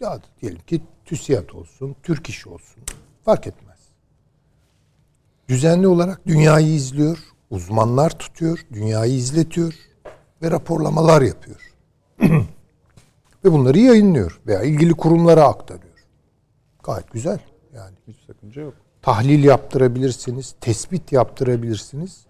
Ya 0.00 0.20
diyelim 0.40 0.60
ki 0.66 0.80
TÜSİAD 1.04 1.48
olsun, 1.48 1.96
Türk 2.02 2.28
İş 2.28 2.46
olsun. 2.46 2.82
Fark 3.24 3.46
etmez. 3.46 3.78
Düzenli 5.48 5.86
olarak 5.86 6.26
dünyayı 6.26 6.74
izliyor, 6.74 7.18
uzmanlar 7.50 8.18
tutuyor, 8.18 8.66
dünyayı 8.72 9.14
izletiyor 9.14 9.91
ve 10.42 10.50
raporlamalar 10.50 11.22
yapıyor. 11.22 11.74
ve 13.44 13.52
bunları 13.52 13.78
yayınlıyor 13.78 14.40
veya 14.46 14.62
ilgili 14.62 14.94
kurumlara 14.94 15.44
aktarıyor. 15.44 16.06
Gayet 16.82 17.12
güzel 17.12 17.38
yani. 17.74 17.96
Hiç 18.08 18.16
sakınca 18.26 18.62
yok. 18.62 18.74
Tahlil 19.02 19.44
yaptırabilirsiniz, 19.44 20.54
tespit 20.60 21.12
yaptırabilirsiniz. 21.12 22.26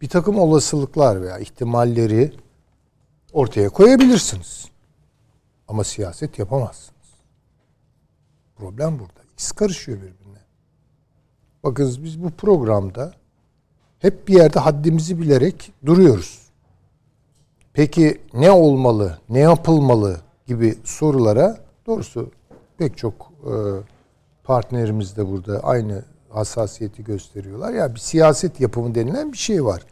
Bir 0.00 0.08
takım 0.08 0.38
olasılıklar 0.38 1.22
veya 1.22 1.38
ihtimalleri 1.38 2.32
ortaya 3.32 3.68
koyabilirsiniz. 3.68 4.68
Ama 5.68 5.84
siyaset 5.84 6.38
yapamazsınız. 6.38 6.92
Problem 8.56 8.98
burada. 8.98 9.22
İkisi 9.32 9.54
karışıyor 9.54 9.98
birbirine. 9.98 10.38
Bakınız 11.64 12.04
biz 12.04 12.22
bu 12.22 12.30
programda 12.30 13.12
hep 13.98 14.28
bir 14.28 14.34
yerde 14.34 14.58
haddimizi 14.58 15.20
bilerek 15.20 15.72
duruyoruz. 15.86 16.41
Peki 17.72 18.20
ne 18.34 18.50
olmalı, 18.50 19.18
ne 19.28 19.38
yapılmalı 19.38 20.20
gibi 20.46 20.78
sorulara 20.84 21.58
doğrusu 21.86 22.30
pek 22.78 22.98
çok 22.98 23.32
e, 23.42 23.52
partnerimiz 24.44 25.16
de 25.16 25.30
burada 25.30 25.60
aynı 25.60 26.04
hassasiyeti 26.28 27.04
gösteriyorlar. 27.04 27.72
Ya 27.72 27.94
bir 27.94 28.00
siyaset 28.00 28.60
yapımı 28.60 28.94
denilen 28.94 29.32
bir 29.32 29.38
şey 29.38 29.64
var. 29.64 29.82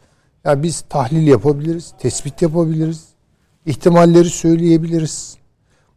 Ya 0.45 0.51
yani 0.51 0.63
biz 0.63 0.81
tahlil 0.89 1.27
yapabiliriz, 1.27 1.93
tespit 1.99 2.41
yapabiliriz, 2.41 3.07
ihtimalleri 3.65 4.29
söyleyebiliriz. 4.29 5.37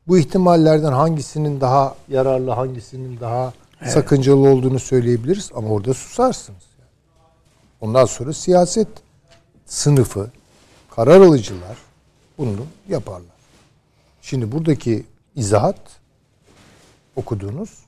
Bu 0.09 0.19
ihtimallerden 0.19 0.93
hangisinin 0.93 1.61
daha 1.61 1.95
yararlı, 2.09 2.51
hangisinin 2.51 3.21
daha 3.21 3.53
sakıncalı 3.85 4.49
olduğunu 4.49 4.79
söyleyebiliriz 4.79 5.51
ama 5.55 5.69
orada 5.69 5.95
susarsınız. 5.95 6.65
Ondan 7.81 8.05
sonra 8.05 8.33
siyaset 8.33 8.89
sınıfı, 9.67 10.31
karar 10.97 11.21
alıcılar 11.21 11.79
bunu 12.39 12.67
yaparlar. 12.89 13.37
Şimdi 14.23 14.53
buradaki 14.53 15.07
izahat 15.35 16.01
okuduğunuz 17.17 17.79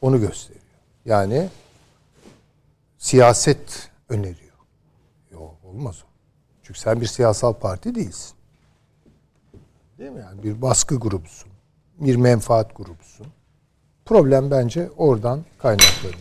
onu 0.00 0.20
gösteriyor. 0.20 0.64
Yani 1.04 1.48
siyaset 2.98 3.90
öneriyor. 4.08 4.54
Yok 5.32 5.54
olmaz 5.64 6.02
o. 6.04 6.08
Çünkü 6.62 6.80
sen 6.80 7.00
bir 7.00 7.06
siyasal 7.06 7.52
parti 7.52 7.94
değilsin. 7.94 8.34
Değil 9.98 10.10
mi? 10.10 10.20
Yani 10.20 10.42
bir 10.42 10.62
baskı 10.62 10.96
grubusun. 10.96 11.50
Bir 11.98 12.16
menfaat 12.16 12.76
grubusun. 12.76 13.26
Problem 14.04 14.50
bence 14.50 14.90
oradan 14.96 15.44
kaynaklanıyor. 15.58 16.18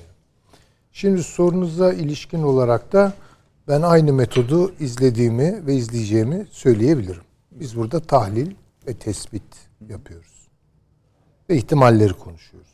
Şimdi 0.91 1.23
sorunuza 1.23 1.93
ilişkin 1.93 2.43
olarak 2.43 2.93
da 2.93 3.13
ben 3.67 3.81
aynı 3.81 4.13
metodu 4.13 4.73
izlediğimi 4.79 5.67
ve 5.67 5.75
izleyeceğimi 5.75 6.45
söyleyebilirim. 6.51 7.21
Biz 7.51 7.77
burada 7.77 7.99
tahlil 7.99 8.51
ve 8.87 8.93
tespit 8.93 9.43
yapıyoruz. 9.89 10.47
Ve 11.49 11.55
ihtimalleri 11.55 12.13
konuşuyoruz. 12.13 12.69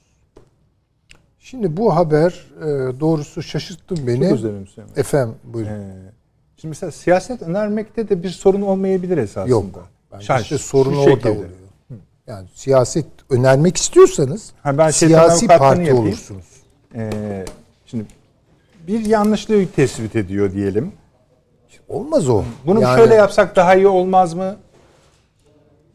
Şimdi 1.39 1.77
bu 1.77 1.95
haber 1.95 2.47
e, 2.61 2.99
doğrusu 2.99 3.43
şaşırttı 3.43 4.07
beni. 4.07 4.29
Çok 4.29 4.39
Süleyman. 4.39 4.67
Efendim 4.95 5.35
buyurun. 5.43 5.71
Ee, 5.71 6.11
şimdi 6.57 6.69
mesela 6.69 6.91
siyaset 6.91 7.41
önermekte 7.41 8.09
de 8.09 8.23
bir 8.23 8.29
sorun 8.29 8.61
olmayabilir 8.61 9.17
esasında. 9.17 9.49
Yok. 9.51 9.89
Bence 10.11 10.25
Şarj- 10.25 10.41
işte 10.41 10.57
sorun 10.57 10.95
orada 10.95 11.09
şekilde. 11.11 11.29
oluyor. 11.29 11.49
Yani 12.27 12.47
siyaset 12.53 13.05
önermek 13.29 13.77
istiyorsanız 13.77 14.51
Ha, 14.63 14.77
ben 14.77 14.89
siyasi 14.91 15.47
parti 15.47 15.63
yapayım. 15.81 15.97
olursunuz. 15.97 16.45
Ee, 16.95 17.45
şimdi 17.85 18.05
bir 18.87 19.05
yanlışlığı 19.05 19.65
tespit 19.75 20.15
ediyor 20.15 20.53
diyelim. 20.53 20.91
Olmaz 21.89 22.29
o. 22.29 22.43
Bunu 22.65 22.81
yani, 22.81 22.97
şöyle 22.97 23.15
yapsak 23.15 23.55
daha 23.55 23.75
iyi 23.75 23.87
olmaz 23.87 24.33
mı? 24.33 24.55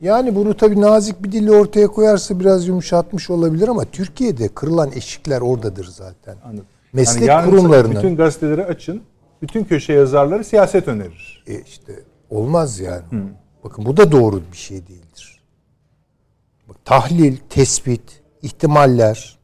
Yani 0.01 0.35
bunu 0.35 0.57
tabii 0.57 0.81
nazik 0.81 1.25
bir 1.25 1.33
dille 1.33 1.51
ortaya 1.51 1.87
koyarsa 1.87 2.41
biraz 2.41 2.67
yumuşatmış 2.69 3.31
olabilir 3.31 3.69
ama 3.69 3.85
Türkiye'de 3.85 4.49
kırılan 4.49 4.93
eşikler 4.93 5.41
oradadır 5.41 5.85
zaten. 5.85 6.37
Anladım. 6.45 6.67
Meslek 6.93 7.29
Yani 7.29 7.51
kurumlarının 7.51 7.97
bütün 7.97 8.17
gazeteleri 8.17 8.65
açın. 8.65 9.03
Bütün 9.43 9.65
köşe 9.65 9.93
yazarları 9.93 10.45
siyaset 10.45 10.89
önerir. 10.89 11.45
E 11.47 11.61
işte 11.61 11.93
olmaz 12.31 12.81
yani. 12.81 13.03
Bakın 13.65 13.87
bu 13.87 13.97
da 13.97 14.13
doğru 14.13 14.43
bir 14.53 14.57
şey 14.57 14.87
değildir. 14.87 15.43
Bak, 16.69 16.77
tahlil, 16.85 17.37
tespit, 17.51 18.23
ihtimaller, 18.43 19.39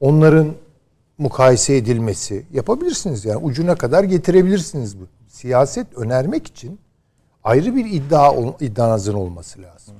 onların 0.00 0.52
mukayese 1.18 1.76
edilmesi 1.76 2.46
yapabilirsiniz 2.52 3.24
yani 3.24 3.36
ucuna 3.36 3.74
kadar 3.74 4.04
getirebilirsiniz 4.04 5.00
bu. 5.00 5.06
Siyaset 5.28 5.86
önermek 5.96 6.46
için 6.46 6.80
ayrı 7.44 7.76
bir 7.76 7.84
iddia 7.84 8.34
iddianızın 8.60 9.14
olması 9.14 9.62
lazım. 9.62 9.94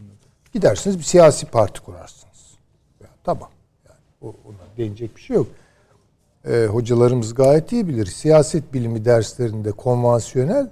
Gidersiniz 0.53 0.99
bir 0.99 1.05
siyasi 1.05 1.47
parti 1.47 1.81
kurarsınız. 1.81 2.57
Ya, 3.01 3.09
tamam. 3.25 3.49
Yani 3.89 3.99
o, 4.23 4.27
ona 4.27 4.77
değinecek 4.77 5.17
bir 5.17 5.21
şey 5.21 5.37
yok. 5.37 5.47
Ee, 6.49 6.67
hocalarımız 6.71 7.35
gayet 7.35 7.73
iyi 7.73 7.89
bilir. 7.89 8.07
Siyaset 8.07 8.75
bilimi 8.75 9.05
derslerinde 9.05 9.73
konvansiyonel 9.73 10.71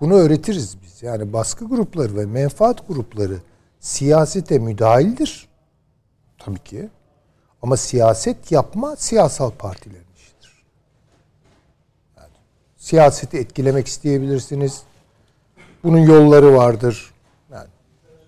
bunu 0.00 0.14
öğretiriz 0.14 0.76
biz. 0.82 1.02
Yani 1.02 1.32
baskı 1.32 1.64
grupları 1.64 2.16
ve 2.16 2.26
menfaat 2.26 2.88
grupları 2.88 3.36
siyasete 3.80 4.58
müdahildir. 4.58 5.48
Tabii 6.38 6.58
ki. 6.58 6.88
Ama 7.66 7.76
siyaset 7.76 8.52
yapma 8.52 8.96
siyasal 8.96 9.50
partilerin 9.50 10.04
işidir. 10.16 10.52
Yani 12.16 12.28
siyaseti 12.76 13.38
etkilemek 13.38 13.86
isteyebilirsiniz. 13.86 14.82
Bunun 15.84 15.98
yolları 15.98 16.54
vardır. 16.56 17.10
Yani 17.52 17.66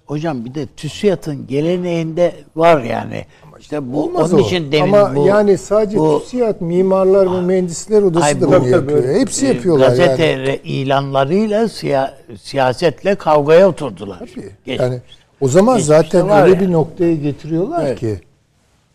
Hocam 0.06 0.44
bir 0.44 0.54
de 0.54 0.66
TÜSİAD'ın 0.66 1.46
geleneğinde 1.46 2.34
var 2.56 2.82
yani. 2.82 3.26
İşte 3.60 3.92
bu 3.92 4.02
olmaz 4.04 4.32
onun 4.34 4.42
o. 4.42 4.46
için 4.46 4.72
demin 4.72 4.92
Ama 4.92 5.16
bu 5.16 5.26
yani 5.26 5.58
sadece 5.58 5.98
bu- 5.98 6.20
TÜSİAD, 6.22 6.60
mimarlar 6.60 7.32
ve 7.36 7.40
mühendisler 7.40 8.02
odası 8.02 8.24
Ay, 8.24 8.40
da 8.40 8.46
bu- 8.46 8.50
bunu 8.50 8.58
Tabii, 8.58 8.70
tabii, 8.70 8.72
yapıyor. 8.92 9.04
öyle. 9.04 9.20
Hepsi 9.20 9.46
e, 9.46 9.48
yapıyorlar 9.48 9.88
gazete 9.88 10.24
yani. 10.26 10.42
re- 10.48 10.62
ilanlarıyla 10.62 11.64
siya- 11.68 12.14
siyasetle 12.42 13.14
kavgaya 13.14 13.68
oturdular. 13.68 14.18
Tabii. 14.18 14.50
Geç- 14.64 14.80
Yani 14.80 15.00
o 15.40 15.48
zaman 15.48 15.76
Geçmişte 15.78 16.02
zaten 16.02 16.30
öyle 16.42 16.50
yani. 16.54 16.60
bir 16.60 16.72
noktaya 16.72 17.14
getiriyorlar 17.14 17.86
Evet. 17.86 18.00
ki 18.00 18.20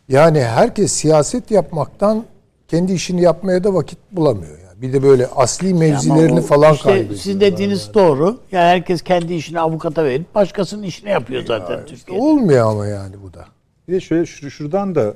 yani 0.09 0.41
herkes 0.43 0.91
siyaset 0.91 1.51
yapmaktan 1.51 2.23
kendi 2.67 2.93
işini 2.93 3.21
yapmaya 3.21 3.63
da 3.63 3.73
vakit 3.73 3.99
bulamıyor 4.11 4.51
yani. 4.67 4.81
Bir 4.81 4.93
de 4.93 5.03
böyle 5.03 5.27
asli 5.27 5.73
mevzilerini 5.73 6.39
o 6.39 6.41
falan 6.43 6.73
işte 6.73 6.83
kaybediyorlar. 6.83 7.17
Sizin 7.17 7.39
dediğiniz 7.41 7.93
doğru. 7.93 8.39
Yani 8.51 8.63
herkes 8.65 9.01
kendi 9.01 9.33
işini 9.33 9.59
avukata 9.59 10.05
verip 10.05 10.35
başkasının 10.35 10.83
işini 10.83 11.09
yapıyor 11.09 11.43
zaten 11.45 11.77
İşte 11.85 11.95
Türkiye'de. 11.95 12.23
olmuyor 12.23 12.71
ama 12.71 12.87
yani 12.87 13.15
bu 13.23 13.33
da. 13.33 13.45
Bir 13.87 13.93
de 13.93 13.99
şöyle 13.99 14.23
şur- 14.23 14.49
şuradan 14.49 14.95
da 14.95 15.13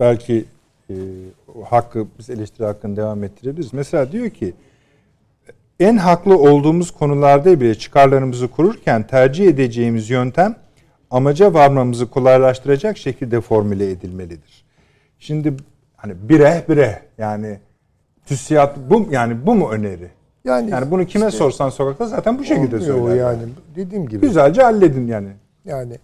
belki 0.00 0.44
e, 0.90 0.94
hakkı 1.70 2.06
biz 2.18 2.30
eleştiri 2.30 2.66
hakkını 2.66 2.96
devam 2.96 3.24
ettirebiliriz. 3.24 3.72
Mesela 3.72 4.12
diyor 4.12 4.30
ki 4.30 4.54
en 5.80 5.96
haklı 5.96 6.38
olduğumuz 6.38 6.90
konularda 6.90 7.60
bile 7.60 7.74
çıkarlarımızı 7.74 8.48
kururken 8.48 9.06
tercih 9.06 9.46
edeceğimiz 9.48 10.10
yöntem 10.10 10.56
amaca 11.10 11.54
varmamızı 11.54 12.10
kolaylaştıracak 12.10 12.98
şekilde 12.98 13.40
formüle 13.40 13.90
edilmelidir. 13.90 14.64
Şimdi 15.18 15.54
hani 15.96 16.14
bire 16.28 16.64
bire 16.68 17.02
yani 17.18 17.58
TÜSİAD 18.26 18.76
bu 18.90 19.08
yani 19.10 19.46
bu 19.46 19.54
mu 19.54 19.70
öneri? 19.70 20.10
Yani, 20.44 20.70
Yani 20.70 20.90
bunu 20.90 21.06
kime 21.06 21.26
işte 21.26 21.38
sorsan 21.38 21.70
sokakta 21.70 22.06
zaten 22.06 22.38
bu 22.38 22.44
şekilde 22.44 22.80
söyler. 22.80 23.16
yani. 23.16 23.42
Dediğim 23.76 24.08
gibi. 24.08 24.20
Güzelce 24.26 24.62
halledin 24.62 25.06
yani. 25.06 25.28
Yani 25.64 25.98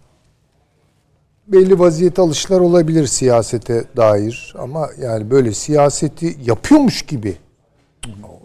belli 1.47 1.79
vaziyet 1.79 2.19
alışlar 2.19 2.59
olabilir 2.59 3.07
siyasete 3.07 3.83
dair 3.97 4.55
ama 4.59 4.89
yani 5.01 5.31
böyle 5.31 5.53
siyaseti 5.53 6.35
yapıyormuş 6.45 7.01
gibi 7.01 7.37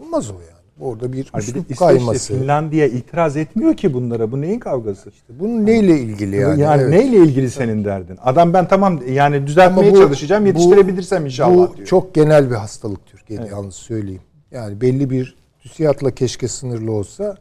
olmaz 0.01 0.29
o 0.29 0.33
yani. 0.33 0.52
Orada 0.79 1.13
bir 1.13 1.27
üslup 1.37 1.77
kayması. 1.77 2.33
Finlandiya 2.33 2.87
itiraz 2.87 3.37
etmiyor 3.37 3.77
ki 3.77 3.93
bunlara. 3.93 4.31
Bu 4.31 4.41
neyin 4.41 4.59
kavgası? 4.59 5.11
Bunun 5.29 5.65
neyle 5.65 5.99
ilgili 5.99 6.35
yani? 6.35 6.61
Yani, 6.61 6.81
Evet. 6.81 6.93
neyle 6.93 7.17
ilgili 7.17 7.51
senin 7.51 7.85
derdin? 7.85 8.17
Adam 8.23 8.53
ben 8.53 8.67
tamam 8.67 8.99
yani 9.09 9.47
düzeltmeye 9.47 9.87
Ama 9.89 9.97
bu- 9.97 10.01
çalışacağım, 10.01 10.45
yetiştirebilirsem 10.45 11.25
inşallah 11.25 11.69
Bu 11.71 11.77
diyor. 11.77 11.87
çok 11.87 12.13
genel 12.15 12.49
bir 12.49 12.55
hastalık 12.55 13.05
Türkiye'de 13.05 13.45
yalnız 13.47 13.75
söyleyeyim. 13.75 14.21
Yani 14.51 14.81
belli 14.81 15.09
bir 15.09 15.35
TÜSİAD'la 15.59 16.11
keşke 16.11 16.47
sınırlı 16.47 16.91
olsa 16.91 17.37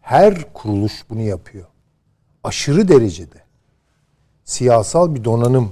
her 0.00 0.52
kuruluş 0.52 0.92
bunu 1.10 1.20
yapıyor. 1.20 1.64
Aşırı 2.44 2.88
derecede 2.88 3.38
siyasal 4.44 5.14
bir 5.14 5.24
donanım 5.24 5.70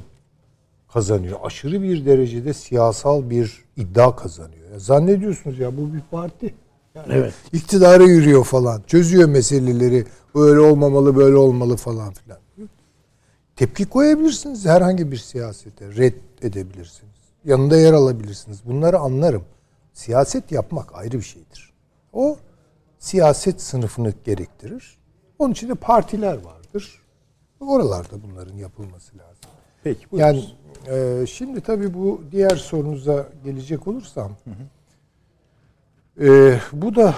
kazanıyor. 0.93 1.39
Aşırı 1.45 1.83
bir 1.83 2.07
derecede 2.07 2.53
siyasal 2.53 3.31
bir 3.31 3.65
iddia 3.77 4.17
kazanıyor. 4.17 4.71
Ya 4.73 4.79
zannediyorsunuz 4.79 5.59
ya 5.59 5.77
bu 5.77 5.95
bir 5.95 6.01
parti. 6.11 6.55
Yani 6.95 7.07
Evet. 7.15 7.35
iktidara 7.53 8.05
yürüyor 8.05 8.45
falan. 8.45 8.83
Çözüyor 8.87 9.29
meseleleri. 9.29 10.07
Böyle 10.35 10.61
olmamalı, 10.61 11.17
böyle 11.17 11.37
olmalı 11.37 11.77
falan 11.77 12.13
filan. 12.13 12.39
Tepki 13.57 13.85
koyabilirsiniz 13.85 14.67
herhangi 14.67 15.13
bir 15.13 15.17
siyasete. 15.17 15.97
Red 15.97 16.15
edebilirsiniz. 16.43 17.13
Yanında 17.45 17.77
yer 17.77 17.93
alabilirsiniz. 17.93 18.59
Bunları 18.67 18.99
anlarım. 18.99 19.45
Siyaset 19.93 20.53
yapmak 20.53 20.95
ayrı 20.95 21.13
bir 21.19 21.23
şeydir. 21.23 21.73
O 22.13 22.37
siyaset 22.99 23.61
sınıfını 23.63 24.15
gerektirir. 24.25 24.99
Onun 25.39 25.53
için 25.53 25.69
de 25.69 25.75
partiler 25.75 26.39
vardır. 26.45 27.03
Oralarda 27.61 28.23
bunların 28.23 28.55
yapılması 28.57 29.19
lazım. 29.19 29.51
Peki 29.85 30.11
buyurun. 30.11 30.27
Yani 30.27 30.45
e, 30.89 31.27
şimdi 31.27 31.61
tabii 31.61 31.95
bu 31.95 32.21
diğer 32.33 32.57
sorunuza 32.57 33.27
gelecek 33.45 33.87
olursam 33.87 34.33
e, 36.21 36.59
bu 36.73 36.95
da 36.95 37.15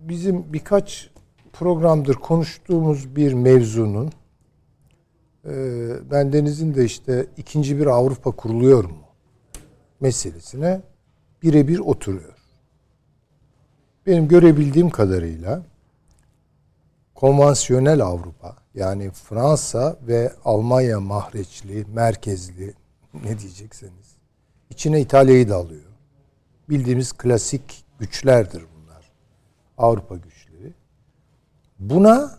bizim 0.00 0.52
birkaç 0.52 1.10
programdır 1.52 2.14
konuştuğumuz 2.14 3.16
bir 3.16 3.32
mevzunun 3.32 4.12
e, 5.44 5.50
bendenizin 6.10 6.74
de 6.74 6.84
işte 6.84 7.26
ikinci 7.36 7.78
bir 7.78 7.86
Avrupa 7.86 8.30
kuruluyor 8.30 8.84
mu 8.84 8.98
meselesine 10.00 10.80
birebir 11.42 11.78
oturuyor. 11.78 12.34
Benim 14.06 14.28
görebildiğim 14.28 14.90
kadarıyla 14.90 15.62
konvansiyonel 17.14 18.00
Avrupa 18.00 18.56
yani 18.74 19.10
Fransa 19.10 19.96
ve 20.02 20.32
Almanya 20.44 21.00
mahreçli, 21.00 21.84
merkezli 21.94 22.74
ne 23.24 23.38
diyecekseniz 23.38 24.18
içine 24.70 25.00
İtalya'yı 25.00 25.48
da 25.48 25.56
alıyor. 25.56 25.82
Bildiğimiz 26.68 27.12
klasik 27.12 27.84
güçlerdir 27.98 28.62
bunlar. 28.74 29.10
Avrupa 29.78 30.16
güçleri. 30.16 30.74
Buna 31.78 32.38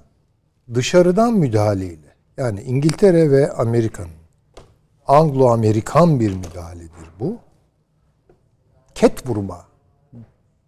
dışarıdan 0.74 1.34
müdahaleyle 1.34 2.15
yani 2.38 2.62
İngiltere 2.62 3.32
ve 3.32 3.52
Amerika'nın 3.52 4.19
Anglo-Amerikan 5.08 6.19
bir 6.19 6.36
müdahaledir 6.36 7.10
bu. 7.19 7.38
Ket 8.95 9.28
vurma 9.28 9.65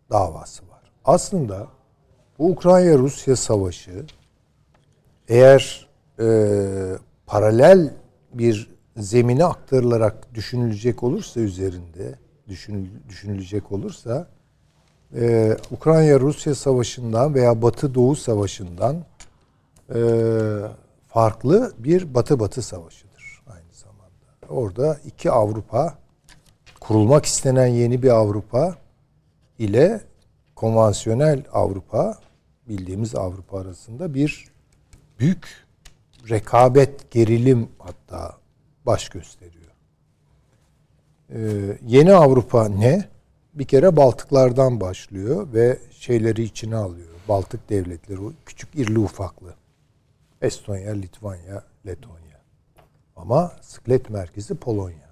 davası 0.09 0.63
var. 0.63 0.91
Aslında 1.05 1.67
bu 2.39 2.49
Ukrayna-Rusya 2.49 3.35
savaşı 3.35 4.05
eğer 5.27 5.89
e, 6.19 6.27
paralel 7.25 7.93
bir 8.33 8.71
zemine 8.97 9.45
aktarılarak 9.45 10.35
düşünülecek 10.35 11.03
olursa 11.03 11.39
üzerinde 11.39 12.15
düşünül, 12.47 12.89
düşünülecek 13.09 13.71
olursa 13.71 14.27
e, 15.15 15.57
Ukrayna-Rusya 15.71 16.55
savaşından 16.55 17.33
veya 17.33 17.61
Batı-Doğu 17.61 18.15
savaşından 18.15 19.05
e, 19.95 19.99
farklı 21.07 21.73
bir 21.77 22.13
Batı-Batı 22.13 22.61
savaşıdır 22.61 23.43
aynı 23.47 23.73
zamanda. 23.73 24.47
Orada 24.49 24.99
iki 25.05 25.31
Avrupa 25.31 25.97
kurulmak 26.79 27.25
istenen 27.25 27.67
yeni 27.67 28.03
bir 28.03 28.09
Avrupa 28.09 28.75
ile 29.59 30.01
konvansiyonel 30.55 31.43
Avrupa 31.53 32.17
bildiğimiz 32.67 33.15
Avrupa 33.15 33.59
arasında 33.59 34.13
bir 34.13 34.51
büyük 35.19 35.65
rekabet, 36.29 37.11
gerilim 37.11 37.69
hatta 37.79 38.37
baş 38.85 39.09
gösteriyor. 39.09 39.71
Ee, 41.29 41.77
yeni 41.87 42.13
Avrupa 42.13 42.69
ne? 42.69 43.09
Bir 43.53 43.65
kere 43.65 43.95
Baltıklardan 43.95 44.81
başlıyor 44.81 45.47
ve 45.53 45.77
şeyleri 45.91 46.43
içine 46.43 46.75
alıyor. 46.75 47.07
Baltık 47.29 47.69
devletleri, 47.69 48.19
o 48.19 48.33
küçük 48.45 48.75
irli 48.75 48.99
ufaklı. 48.99 49.53
Estonya, 50.41 50.93
Litvanya, 50.93 51.63
Letonya. 51.85 52.41
Ama 53.15 53.51
sıklet 53.61 54.09
merkezi 54.09 54.55
Polonya. 54.55 55.11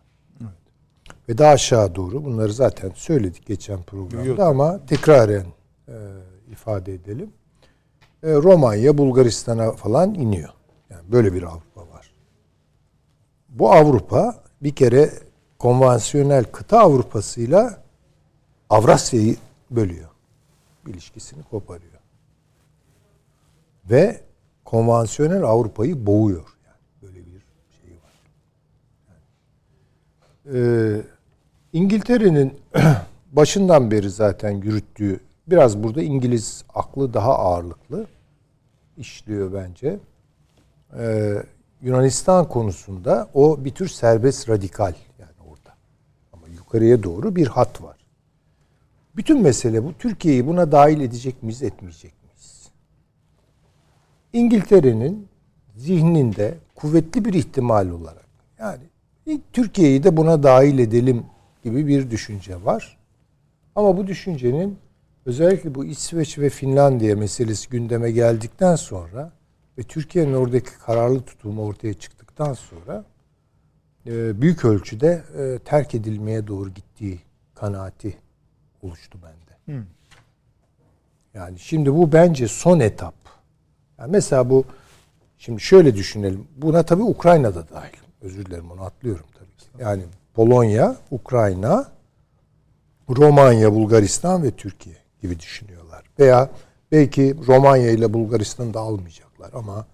Ve 1.30 1.38
daha 1.38 1.52
aşağı 1.52 1.96
doğru 1.96 2.26
bunları 2.26 2.54
zaten 2.54 2.92
söyledik 2.96 3.46
geçen 3.46 3.84
programda 3.84 4.26
Yok. 4.26 4.40
ama 4.40 4.86
tekraren 4.86 5.46
e, 5.88 5.96
ifade 6.52 6.94
edelim. 6.94 7.30
E, 8.24 8.34
Romanya, 8.34 8.98
Bulgaristan'a 8.98 9.72
falan 9.72 10.14
iniyor. 10.14 10.50
Yani 10.90 11.12
böyle 11.12 11.34
bir 11.34 11.44
Avrupa 11.44 11.82
var. 11.82 12.12
Bu 13.50 13.72
Avrupa 13.72 14.44
bir 14.62 14.76
kere 14.76 15.10
konvansiyonel 15.60 16.44
kıta 16.44 16.80
Avrupa'sıyla 16.80 17.84
Avrasya'yı 18.70 19.36
bölüyor. 19.72 20.10
İlişkisini 20.88 21.44
koparıyor. 21.44 22.00
Ve 23.90 24.22
konvansiyonel 24.66 25.44
Avrupa'yı 25.44 26.06
boğuyor. 26.06 26.58
Yani 26.66 26.78
böyle 27.02 27.26
bir 27.26 27.44
şey 27.82 27.98
var. 28.04 28.14
Ee, 30.54 31.02
İngiltere'nin 31.74 32.60
başından 33.32 33.92
beri 33.92 34.10
zaten 34.10 34.52
yürüttüğü 34.52 35.20
biraz 35.48 35.84
burada 35.84 36.02
İngiliz 36.02 36.64
aklı 36.76 37.14
daha 37.14 37.38
ağırlıklı 37.38 38.08
işliyor 38.98 39.54
bence. 39.54 40.00
Ee, 40.98 41.44
Yunanistan 41.82 42.50
konusunda 42.50 43.30
o 43.34 43.66
bir 43.66 43.72
tür 43.72 43.88
serbest 43.88 44.50
radikal 44.50 44.94
yani 45.20 45.32
orada. 45.50 45.76
Ama 46.34 46.48
yukarıya 46.48 47.04
doğru 47.04 47.36
bir 47.36 47.48
hat 47.48 47.82
var. 47.82 47.99
Bütün 49.16 49.42
mesele 49.42 49.84
bu. 49.84 49.94
Türkiye'yi 49.94 50.48
buna 50.48 50.72
dahil 50.72 51.02
edecek 51.02 51.44
miyiz, 51.44 51.64
etmeyecek 51.64 52.14
miyiz? 52.24 52.70
İngiltere'nin 54.34 55.28
zihninde 55.76 56.58
kuvvetli 56.76 57.26
bir 57.26 57.34
ihtimal 57.34 57.90
olarak 57.90 58.30
yani 58.60 58.84
Türkiye'yi 59.54 60.04
de 60.04 60.18
buna 60.18 60.44
dahil 60.44 60.80
edelim 60.80 61.26
gibi 61.64 61.88
bir 61.88 62.12
düşünce 62.12 62.66
var. 62.66 62.98
Ama 63.76 63.98
bu 63.98 64.08
düşüncenin 64.08 64.78
özellikle 65.26 65.76
bu 65.76 65.86
İsveç 65.86 66.40
ve 66.40 66.50
Finlandiya 66.50 67.16
meselesi 67.16 67.70
gündeme 67.70 68.12
geldikten 68.12 68.76
sonra 68.76 69.32
ve 69.78 69.84
Türkiye'nin 69.84 70.34
oradaki 70.34 70.80
kararlı 70.80 71.22
tutumu 71.22 71.66
ortaya 71.66 71.94
çıktıktan 71.94 72.54
sonra 72.54 73.06
e, 74.06 74.42
büyük 74.42 74.66
ölçüde 74.66 75.24
e, 75.38 75.60
terk 75.66 75.96
edilmeye 75.96 76.48
doğru 76.48 76.70
gittiği 76.70 77.20
kanaati 77.56 78.18
oluştu 78.82 79.20
bende. 79.24 79.84
Yani 81.34 81.60
şimdi 81.60 81.94
bu 81.94 82.12
bence 82.12 82.48
son 82.48 82.80
etap. 82.80 83.16
Yani 84.00 84.12
mesela 84.12 84.50
bu 84.50 84.64
şimdi 85.38 85.62
şöyle 85.62 85.96
düşünelim. 85.96 86.48
Buna 86.58 86.84
tabii 86.84 87.04
Ukrayna'da 87.04 87.70
dahil. 87.70 87.98
Özür 88.22 88.46
dilerim 88.46 88.72
onu 88.72 88.84
atlıyorum 88.84 89.26
tabii 89.34 89.58
ki. 89.58 89.66
Yani 89.80 90.04
Polonya, 90.34 90.96
Ukrayna, 91.12 91.92
Romanya, 93.10 93.74
Bulgaristan 93.74 94.44
ve 94.44 94.52
Türkiye 94.52 94.96
gibi 95.22 95.40
düşünüyorlar. 95.40 96.04
Veya 96.20 96.50
belki 96.92 97.36
Romanya 97.48 97.92
ile 97.92 98.14
Bulgaristan'ı 98.14 98.74
da 98.74 98.80
almayacaklar 98.80 99.52
ama 99.54 99.86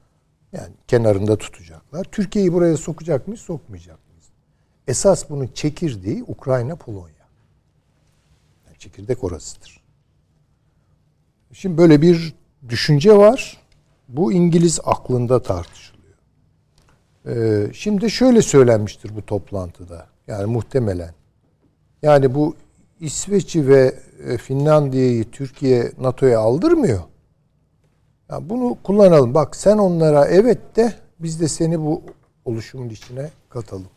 yani 0.51 0.73
kenarında 0.87 1.35
tutacaklar. 1.35 2.03
Türkiye'yi 2.03 2.53
buraya 2.53 2.77
sokacak 2.77 3.27
mıyız, 3.27 3.41
sokmayacak 3.41 3.99
mıyız? 4.09 4.25
Esas 4.87 5.29
bunun 5.29 5.47
çekirdeği 5.47 6.23
Ukrayna, 6.23 6.75
Polonya. 6.75 7.14
Çekirdek 8.85 9.23
orasıdır. 9.23 9.81
Şimdi 11.53 11.77
böyle 11.77 12.01
bir 12.01 12.35
düşünce 12.69 13.17
var. 13.17 13.57
Bu 14.07 14.31
İngiliz 14.31 14.79
aklında 14.83 15.41
tartışılıyor. 15.41 16.15
Ee, 17.25 17.73
şimdi 17.73 18.11
şöyle 18.11 18.41
söylenmiştir 18.41 19.15
bu 19.15 19.25
toplantıda. 19.25 20.07
Yani 20.27 20.45
muhtemelen. 20.45 21.13
Yani 22.01 22.35
bu 22.35 22.55
İsveç'i 22.99 23.67
ve 23.67 23.95
e, 24.25 24.37
Finlandiya'yı 24.37 25.31
Türkiye 25.31 25.91
NATO'ya 25.99 26.39
aldırmıyor. 26.39 27.01
Yani 28.29 28.49
bunu 28.49 28.77
kullanalım. 28.83 29.33
Bak 29.33 29.55
sen 29.55 29.77
onlara 29.77 30.25
evet 30.25 30.75
de 30.75 30.93
biz 31.19 31.41
de 31.41 31.47
seni 31.47 31.79
bu 31.79 32.01
oluşumun 32.45 32.89
içine 32.89 33.29
katalım. 33.49 33.89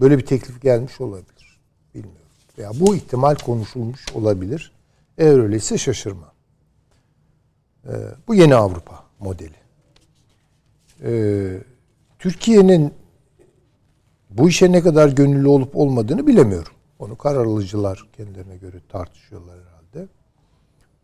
Böyle 0.00 0.18
bir 0.18 0.26
teklif 0.26 0.62
gelmiş 0.62 1.00
olabilir. 1.00 1.60
Bilmiyorum. 1.94 2.21
Ya 2.56 2.70
bu 2.80 2.96
ihtimal 2.96 3.34
konuşulmuş 3.34 4.12
olabilir. 4.14 4.72
Eğer 5.18 5.38
öyleyse 5.38 5.78
şaşırma. 5.78 6.32
Ee, 7.86 7.90
bu 8.28 8.34
yeni 8.34 8.54
Avrupa 8.54 9.04
modeli. 9.18 9.56
Ee, 11.02 11.58
Türkiye'nin 12.18 12.94
bu 14.30 14.48
işe 14.48 14.72
ne 14.72 14.80
kadar 14.80 15.08
gönüllü 15.08 15.48
olup 15.48 15.76
olmadığını 15.76 16.26
bilemiyorum. 16.26 16.72
Onu 16.98 17.16
karar 17.16 17.44
alıcılar 17.44 18.08
kendilerine 18.16 18.56
göre 18.56 18.76
tartışıyorlar 18.88 19.58
herhalde. 19.58 20.08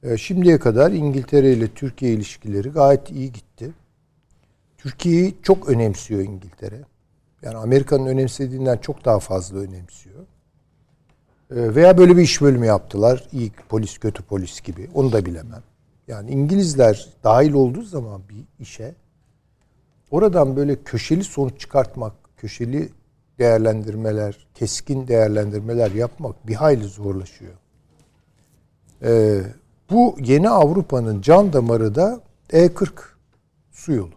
Ee, 0.03 0.17
şimdiye 0.17 0.59
kadar 0.59 0.93
İngiltere 0.93 1.53
ile 1.53 1.69
Türkiye 1.69 2.13
ilişkileri 2.13 2.69
gayet 2.69 3.11
iyi 3.11 3.33
gitti. 3.33 3.73
Türkiye'yi 4.79 5.37
çok 5.43 5.69
önemsiyor 5.69 6.21
İngiltere. 6.21 6.81
Yani 7.43 7.57
Amerika'nın 7.57 8.07
önemsediğinden 8.07 8.77
çok 8.77 9.05
daha 9.05 9.19
fazla 9.19 9.59
önemsiyor. 9.59 10.27
Ee, 11.51 11.75
veya 11.75 11.99
böyle 11.99 12.17
bir 12.17 12.23
iş 12.23 12.41
bölümü 12.41 12.67
yaptılar. 12.67 13.29
İyi 13.33 13.53
polis, 13.69 13.99
kötü 13.99 14.23
polis 14.23 14.61
gibi. 14.61 14.89
Onu 14.95 15.13
da 15.13 15.27
bilemem. 15.27 15.63
Yani 16.09 16.31
İngilizler 16.31 17.09
dahil 17.25 17.53
olduğu 17.53 17.83
zaman 17.83 18.23
bir 18.29 18.63
işe 18.63 18.95
oradan 20.11 20.57
böyle 20.57 20.83
köşeli 20.83 21.25
sonuç 21.25 21.61
çıkartmak, 21.61 22.13
köşeli 22.37 22.93
değerlendirmeler, 23.39 24.47
keskin 24.55 25.09
değerlendirmeler 25.09 25.91
yapmak 25.91 26.47
bir 26.47 26.55
hayli 26.55 26.85
zorlaşıyor. 26.85 27.55
Ee, 29.03 29.43
bu 29.91 30.17
yeni 30.21 30.49
Avrupa'nın 30.49 31.21
can 31.21 31.53
damarı 31.53 31.95
da 31.95 32.21
E40 32.51 32.91
su 33.71 33.93
yolu. 33.93 34.15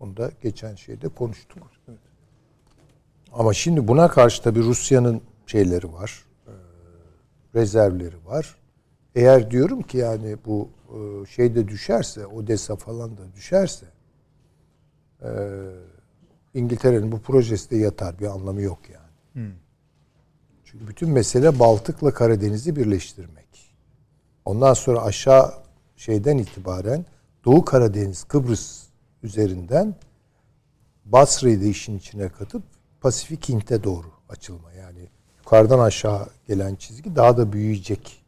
Onu 0.00 0.16
da 0.16 0.30
geçen 0.42 0.74
şeyde 0.74 1.08
konuştuk. 1.08 1.58
Ama 3.32 3.54
şimdi 3.54 3.88
buna 3.88 4.08
karşı 4.08 4.42
tabii 4.42 4.62
Rusya'nın 4.62 5.20
şeyleri 5.46 5.92
var, 5.92 6.24
rezervleri 7.54 8.26
var. 8.26 8.56
Eğer 9.14 9.50
diyorum 9.50 9.82
ki 9.82 9.98
yani 9.98 10.36
bu 10.46 10.68
e, 10.88 11.26
şeyde 11.26 11.68
düşerse, 11.68 12.26
Odessa 12.26 12.76
falan 12.76 13.16
da 13.16 13.22
düşerse, 13.36 13.86
e, 15.22 15.28
İngiltere'nin 16.54 17.12
bu 17.12 17.20
projesi 17.20 17.70
de 17.70 17.76
yatar. 17.76 18.18
Bir 18.18 18.26
anlamı 18.26 18.62
yok 18.62 18.78
yani. 18.92 19.10
Çünkü 20.64 20.88
bütün 20.88 21.10
mesele 21.10 21.58
Baltık'la 21.58 22.14
Karadeniz'i 22.14 22.76
birleştirmek. 22.76 23.74
Ondan 24.44 24.74
sonra 24.74 25.02
aşağı 25.02 25.52
şeyden 25.96 26.38
itibaren 26.38 27.04
Doğu 27.44 27.64
Karadeniz, 27.64 28.24
Kıbrıs 28.24 28.86
üzerinden 29.22 29.94
Basra'yı 31.04 31.60
da 31.60 31.64
işin 31.64 31.98
içine 31.98 32.28
katıp 32.28 32.62
Pasifik 33.00 33.48
Hint'e 33.48 33.84
doğru 33.84 34.06
açılma. 34.28 34.72
Yukarıdan 35.50 35.78
aşağı 35.78 36.26
gelen 36.48 36.74
çizgi 36.74 37.16
daha 37.16 37.36
da 37.36 37.52
büyüyecek. 37.52 38.22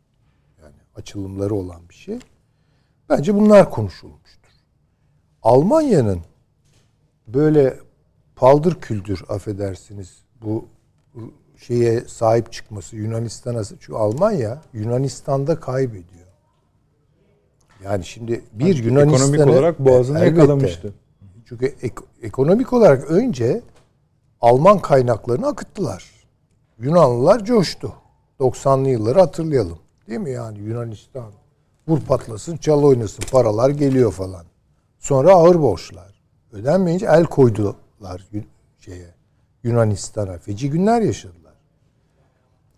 Yani 0.62 0.74
açılımları 0.96 1.54
olan 1.54 1.88
bir 1.88 1.94
şey. 1.94 2.18
Bence 3.08 3.35
bunlar 3.35 3.70
konuşulmuştur. 3.70 4.50
Almanya'nın 5.42 6.20
böyle 7.26 7.78
paldır 8.37 8.74
küldür 8.80 9.24
affedersiniz 9.28 10.16
bu 10.42 10.64
şeye 11.56 12.00
sahip 12.00 12.52
çıkması 12.52 12.96
Yunanistan'a 12.96 13.64
çünkü 13.64 13.92
Almanya 13.94 14.62
Yunanistan'da 14.72 15.61
kaybediyor. 15.61 16.26
Yani 17.85 18.04
şimdi 18.04 18.44
bir 18.52 18.76
Yani 18.76 18.87
Yunanistan'ı 18.87 19.35
ekonomik 19.37 19.54
olarak 19.58 19.78
boğazını 19.78 20.18
Elbette. 20.18 20.40
yakalamıştı. 20.40 20.92
Çünkü 21.48 21.66
ek- 21.66 22.04
ekonomik 22.22 22.72
olarak 22.72 23.11
önce 23.11 23.62
Alman 24.40 24.78
kaynaklarını 24.78 25.46
akıttılar. 25.46 26.12
Yunanlılar 26.82 27.44
coştu. 27.44 27.92
90'lı 28.40 28.88
yılları 28.88 29.20
hatırlayalım. 29.20 29.78
Değil 30.08 30.20
mi 30.20 30.30
yani 30.30 30.58
Yunanistan 30.58 31.32
vur 31.88 32.00
patlasın 32.00 32.56
çal 32.56 32.82
oynasın 32.82 33.24
paralar 33.32 33.70
geliyor 33.70 34.12
falan. 34.12 34.44
Sonra 34.98 35.32
ağır 35.32 35.62
borçlar. 35.62 36.22
Ödenmeyince 36.52 37.06
el 37.06 37.24
koydular 37.24 38.28
şeye 38.78 39.14
Yunanistan'a. 39.62 40.38
Feci 40.38 40.70
günler 40.70 41.00
yaşadılar. 41.02 41.54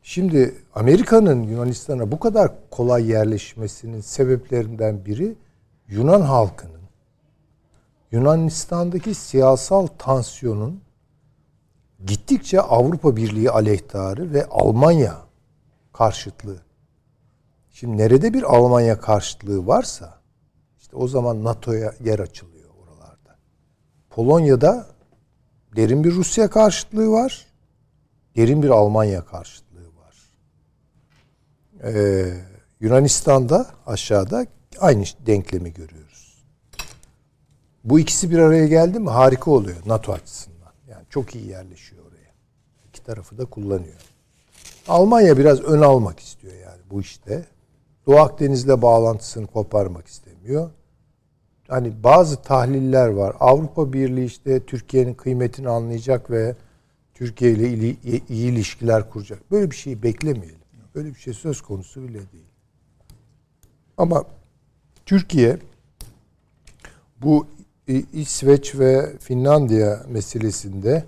Şimdi 0.02 0.54
Amerika'nın 0.74 1.42
Yunanistan'a 1.42 2.12
bu 2.12 2.18
kadar 2.18 2.52
kolay 2.70 3.10
yerleşmesinin 3.10 4.00
sebeplerinden 4.00 5.04
biri 5.04 5.36
Yunan 5.88 6.20
halkının 6.20 6.80
Yunanistan'daki 8.12 9.14
siyasal 9.14 9.86
tansiyonun 9.86 10.80
gittikçe 12.06 12.60
Avrupa 12.60 13.16
Birliği 13.16 13.50
aleyhtarı 13.50 14.32
ve 14.32 14.46
Almanya 14.46 15.16
karşıtlığı. 15.92 16.60
Şimdi 17.70 17.96
nerede 17.96 18.34
bir 18.34 18.42
Almanya 18.42 19.00
karşıtlığı 19.00 19.66
varsa 19.66 20.18
işte 20.78 20.96
o 20.96 21.08
zaman 21.08 21.44
NATO'ya 21.44 21.94
yer 22.04 22.18
açılıyor 22.18 22.70
oralarda. 22.82 23.36
Polonya'da 24.10 24.86
derin 25.76 26.04
bir 26.04 26.12
Rusya 26.12 26.50
karşıtlığı 26.50 27.10
var. 27.10 27.46
Derin 28.36 28.62
bir 28.62 28.70
Almanya 28.70 29.24
karşıtlığı 29.24 29.86
var. 29.96 30.16
Ee, 31.84 32.34
Yunanistan'da 32.80 33.66
aşağıda 33.86 34.46
aynı 34.80 35.04
denklemi 35.26 35.72
görüyoruz. 35.72 36.44
Bu 37.84 38.00
ikisi 38.00 38.30
bir 38.30 38.38
araya 38.38 38.66
geldi 38.66 38.98
mi 38.98 39.10
harika 39.10 39.50
oluyor 39.50 39.76
NATO 39.86 40.12
açısından. 40.12 40.72
Yani 40.88 41.04
çok 41.10 41.34
iyi 41.34 41.48
yerleşiyor 41.48 41.93
tarafı 43.04 43.38
da 43.38 43.44
kullanıyor. 43.44 43.96
Almanya 44.88 45.38
biraz 45.38 45.60
ön 45.60 45.80
almak 45.82 46.20
istiyor 46.20 46.54
yani 46.54 46.80
bu 46.90 47.00
işte. 47.00 47.44
Doğu 48.06 48.16
Akdeniz'le 48.18 48.82
bağlantısını 48.82 49.46
koparmak 49.46 50.06
istemiyor. 50.06 50.70
Hani 51.68 52.02
bazı 52.04 52.42
tahliller 52.42 53.08
var. 53.08 53.36
Avrupa 53.40 53.92
Birliği 53.92 54.24
işte 54.24 54.60
Türkiye'nin 54.66 55.14
kıymetini 55.14 55.68
anlayacak 55.68 56.30
ve 56.30 56.56
Türkiye 57.14 57.50
ile 57.52 57.68
ili- 57.68 57.96
iyi 58.28 58.52
ilişkiler 58.52 59.10
kuracak. 59.10 59.50
Böyle 59.50 59.70
bir 59.70 59.76
şeyi 59.76 60.02
beklemeyelim. 60.02 60.58
Böyle 60.94 61.08
bir 61.08 61.18
şey 61.18 61.34
söz 61.34 61.60
konusu 61.60 62.02
bile 62.02 62.32
değil. 62.32 62.44
Ama 63.96 64.24
Türkiye 65.06 65.58
bu 67.22 67.46
İsveç 68.12 68.74
ve 68.78 69.18
Finlandiya 69.18 70.02
meselesinde 70.08 71.04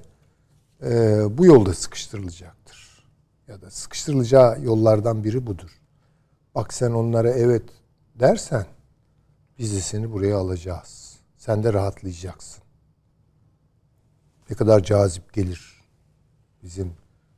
e, 0.82 1.24
bu 1.38 1.46
yolda 1.46 1.74
sıkıştırılacaktır. 1.74 3.04
Ya 3.48 3.60
da 3.60 3.70
sıkıştırılacağı 3.70 4.62
yollardan 4.62 5.24
biri 5.24 5.46
budur. 5.46 5.80
Bak 6.54 6.74
sen 6.74 6.90
onlara 6.90 7.30
evet 7.30 7.62
dersen 8.14 8.66
biz 9.58 9.76
de 9.76 9.80
seni 9.80 10.12
buraya 10.12 10.36
alacağız. 10.36 11.16
Sen 11.36 11.62
de 11.64 11.72
rahatlayacaksın. 11.72 12.62
Ne 14.50 14.56
kadar 14.56 14.82
cazip 14.82 15.32
gelir 15.32 15.82
bizim 16.62 16.92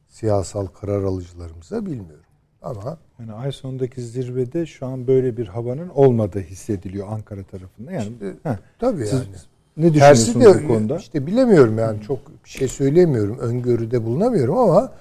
siyasal 0.06 0.66
karar 0.66 1.02
alıcılarımıza 1.02 1.86
bilmiyorum. 1.86 2.24
Ama 2.62 2.98
Yani 3.18 3.32
ay 3.32 3.52
sonundaki 3.52 4.02
zirvede 4.02 4.66
şu 4.66 4.86
an 4.86 5.06
böyle 5.06 5.36
bir 5.36 5.46
havanın 5.46 5.88
olmadığı 5.88 6.40
hissediliyor 6.40 7.08
Ankara 7.08 7.42
tarafında. 7.42 7.92
Yani 7.92 8.12
İşte, 8.12 8.34
heh, 8.42 8.56
tabii 8.78 9.06
Siz 9.06 9.12
yani. 9.12 9.36
Ne 9.78 9.92
Tersi 9.92 10.26
düşünüyorsunuz 10.26 10.64
de 10.64 10.68
bu 10.68 10.74
konuda? 10.74 10.96
işte 10.96 11.26
bilemiyorum 11.26 11.78
yani 11.78 12.02
çok 12.02 12.18
şey 12.44 12.68
söyleyemiyorum, 12.68 13.38
öngörüde 13.38 14.04
bulunamıyorum 14.04 14.58
ama 14.58 14.92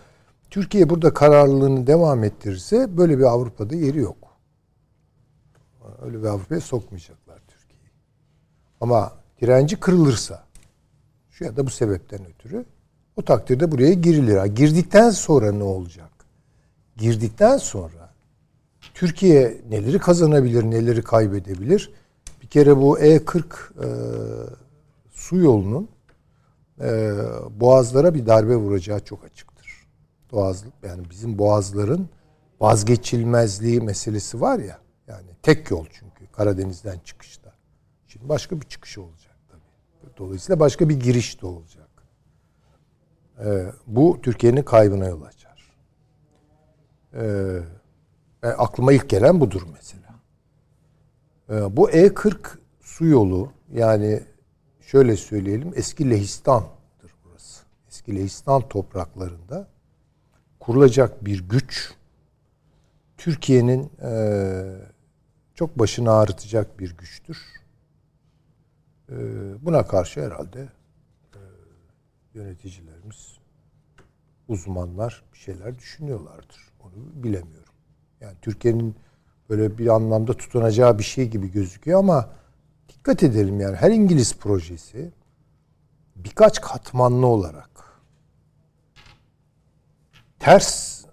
Türkiye 0.49 0.89
burada 0.89 1.13
kararlılığını 1.13 1.87
devam 1.87 2.23
ettirirse 2.23 2.97
böyle 2.97 3.17
bir 3.17 3.23
Avrupa'da 3.23 3.75
yeri 3.75 3.99
yok. 3.99 4.17
Öyle 6.01 6.21
bir 6.21 6.27
Avrupa'ya 6.27 6.61
sokmayacaklar 6.61 7.39
Türkiye'yi. 7.47 7.91
Ama 8.81 9.11
direnci 9.41 9.79
kırılırsa 9.79 10.43
şu 11.31 11.43
ya 11.43 11.57
da 11.57 11.65
bu 11.65 11.69
sebepten 11.69 12.25
ötürü 12.25 12.65
o 13.15 13.21
takdirde 13.21 13.71
buraya 13.71 13.93
girilir. 13.93 14.45
Girdikten 14.45 15.09
sonra 15.09 15.51
ne 15.51 15.63
olacak? 15.63 16.09
Girdikten 16.97 17.57
sonra 17.57 18.13
Türkiye 18.93 19.61
neleri 19.69 19.99
kazanabilir, 19.99 20.63
neleri 20.63 21.01
kaybedebilir? 21.01 21.91
Bir 22.41 22.47
kere 22.47 22.77
bu 22.77 22.99
E40 22.99 23.43
e, 23.43 23.87
su 25.27 25.37
yolunun 25.37 25.89
e, 26.81 27.11
boğazlara 27.49 28.13
bir 28.13 28.25
darbe 28.25 28.55
vuracağı 28.55 28.99
çok 28.99 29.23
açıktır. 29.23 29.87
Boğaz, 30.31 30.63
yani 30.83 31.09
bizim 31.09 31.37
boğazların 31.37 32.09
vazgeçilmezliği 32.59 33.81
meselesi 33.81 34.41
var 34.41 34.59
ya. 34.59 34.79
Yani 35.07 35.27
tek 35.43 35.71
yol 35.71 35.85
çünkü 35.91 36.31
Karadeniz'den 36.31 36.99
çıkışta. 36.99 37.53
Şimdi 38.07 38.29
başka 38.29 38.61
bir 38.61 38.65
çıkış 38.65 38.97
olacak 38.97 39.35
tabii. 39.49 40.17
Dolayısıyla 40.17 40.59
başka 40.59 40.89
bir 40.89 40.99
giriş 40.99 41.41
de 41.41 41.45
olacak. 41.45 41.89
E, 43.45 43.71
bu 43.87 44.19
Türkiye'nin 44.21 44.63
kaybına 44.63 45.07
yol 45.07 45.21
açar. 45.21 45.73
E, 47.13 47.23
e, 48.43 48.47
aklıma 48.47 48.93
ilk 48.93 49.09
gelen 49.09 49.39
budur 49.39 49.61
mesela. 49.73 50.15
E, 51.49 51.77
bu 51.77 51.89
E40 51.89 52.37
su 52.81 53.05
yolu 53.05 53.51
yani 53.73 54.23
şöyle 54.87 55.15
söyleyelim 55.15 55.71
eski 55.75 56.09
Lehistan'dır 56.09 57.11
burası. 57.25 57.63
Eski 57.87 58.15
Lehistan 58.15 58.67
topraklarında 58.69 59.67
kurulacak 60.59 61.25
bir 61.25 61.49
güç 61.49 61.93
Türkiye'nin 63.17 63.91
e, 64.01 64.11
çok 65.55 65.79
başını 65.79 66.11
ağrıtacak 66.11 66.79
bir 66.79 66.97
güçtür. 66.97 67.37
E, 69.09 69.15
buna 69.65 69.87
karşı 69.87 70.21
herhalde 70.21 70.69
e, 71.33 71.39
yöneticilerimiz, 72.33 73.37
uzmanlar 74.47 75.23
bir 75.33 75.37
şeyler 75.37 75.77
düşünüyorlardır. 75.77 76.71
Onu 76.79 77.23
bilemiyorum. 77.23 77.73
Yani 78.21 78.35
Türkiye'nin 78.41 78.95
böyle 79.49 79.77
bir 79.77 79.87
anlamda 79.87 80.33
tutunacağı 80.33 80.99
bir 80.99 81.03
şey 81.03 81.29
gibi 81.29 81.51
gözüküyor 81.51 81.99
ama 81.99 82.37
dikkat 83.07 83.23
edelim 83.23 83.59
yani 83.59 83.75
her 83.75 83.91
İngiliz 83.91 84.35
projesi 84.35 85.11
birkaç 86.15 86.61
katmanlı 86.61 87.27
olarak 87.27 87.69
ters, 90.39 91.03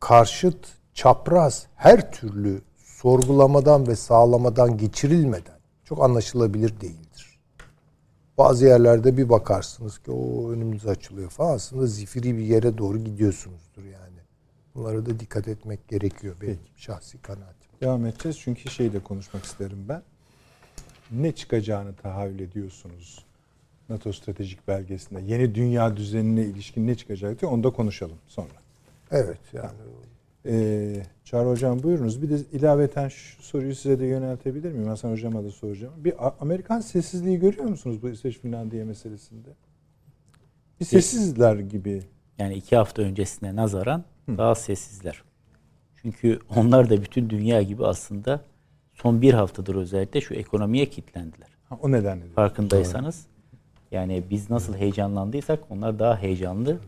karşıt, 0.00 0.68
çapraz 0.94 1.66
her 1.76 2.12
türlü 2.12 2.62
sorgulamadan 2.76 3.86
ve 3.86 3.96
sağlamadan 3.96 4.78
geçirilmeden 4.78 5.58
çok 5.84 6.04
anlaşılabilir 6.04 6.80
değildir. 6.80 7.38
Bazı 8.38 8.66
yerlerde 8.66 9.16
bir 9.16 9.28
bakarsınız 9.28 9.98
ki 9.98 10.10
o 10.10 10.50
önümüz 10.50 10.86
açılıyor 10.86 11.30
falan 11.30 11.54
aslında 11.54 11.86
zifiri 11.86 12.36
bir 12.38 12.44
yere 12.44 12.78
doğru 12.78 12.98
gidiyorsunuzdur 12.98 13.84
yani. 13.84 14.18
Bunlara 14.74 15.06
da 15.06 15.20
dikkat 15.20 15.48
etmek 15.48 15.88
gerekiyor 15.88 16.36
benim 16.42 16.60
şahsi 16.76 17.22
kanaatim. 17.22 17.70
Devam 17.80 18.06
edeceğiz 18.06 18.38
çünkü 18.40 18.70
şey 18.70 18.92
de 18.92 19.00
konuşmak 19.00 19.44
isterim 19.44 19.84
ben. 19.88 20.02
Ne 21.12 21.32
çıkacağını 21.32 21.94
tahayyül 21.94 22.40
ediyorsunuz 22.40 23.24
NATO 23.88 24.12
stratejik 24.12 24.68
belgesinde. 24.68 25.20
Yeni 25.20 25.54
dünya 25.54 25.96
düzenine 25.96 26.44
ilişkin 26.44 26.86
ne 26.86 26.94
çıkacak 26.94 27.40
diye 27.40 27.50
onu 27.50 27.64
da 27.64 27.70
konuşalım 27.70 28.16
sonra. 28.28 28.54
Evet 29.10 29.38
yani 29.52 29.70
Ee, 30.46 31.02
Çağrı 31.24 31.48
Hocam 31.48 31.82
buyurunuz. 31.82 32.22
Bir 32.22 32.30
de 32.30 32.36
ilaveten 32.52 33.08
şu 33.08 33.42
soruyu 33.42 33.74
size 33.74 34.00
de 34.00 34.06
yöneltebilir 34.06 34.72
miyim? 34.72 34.88
Hasan 34.88 35.10
Hocam'a 35.10 35.44
da 35.44 35.50
soracağım. 35.50 35.94
Bir 35.96 36.14
Amerikan 36.40 36.80
sessizliği 36.80 37.38
görüyor 37.38 37.64
musunuz 37.64 38.02
bu 38.02 38.08
İsveç 38.08 38.38
Finlandiya 38.38 38.84
meselesinde? 38.84 39.48
Bir 40.80 40.84
sessizler 40.84 41.56
gibi. 41.56 42.02
Yani 42.38 42.54
iki 42.54 42.76
hafta 42.76 43.02
öncesine 43.02 43.56
nazaran 43.56 44.04
daha 44.28 44.54
sessizler. 44.54 45.22
Çünkü 46.02 46.38
onlar 46.56 46.90
da 46.90 47.02
bütün 47.02 47.30
dünya 47.30 47.62
gibi 47.62 47.86
aslında 47.86 48.44
son 48.94 49.22
bir 49.22 49.34
haftadır 49.34 49.74
özellikle 49.74 50.20
şu 50.20 50.34
ekonomiye 50.34 50.86
kilitlendiler. 50.86 51.48
Ha, 51.68 51.78
o 51.82 51.92
nedenle. 51.92 52.22
Farkındaysanız. 52.34 53.26
Yani 53.92 54.22
biz 54.30 54.50
nasıl 54.50 54.74
heyecanlandıysak 54.76 55.58
onlar 55.70 55.98
daha 55.98 56.16
heyecanlı. 56.18 56.78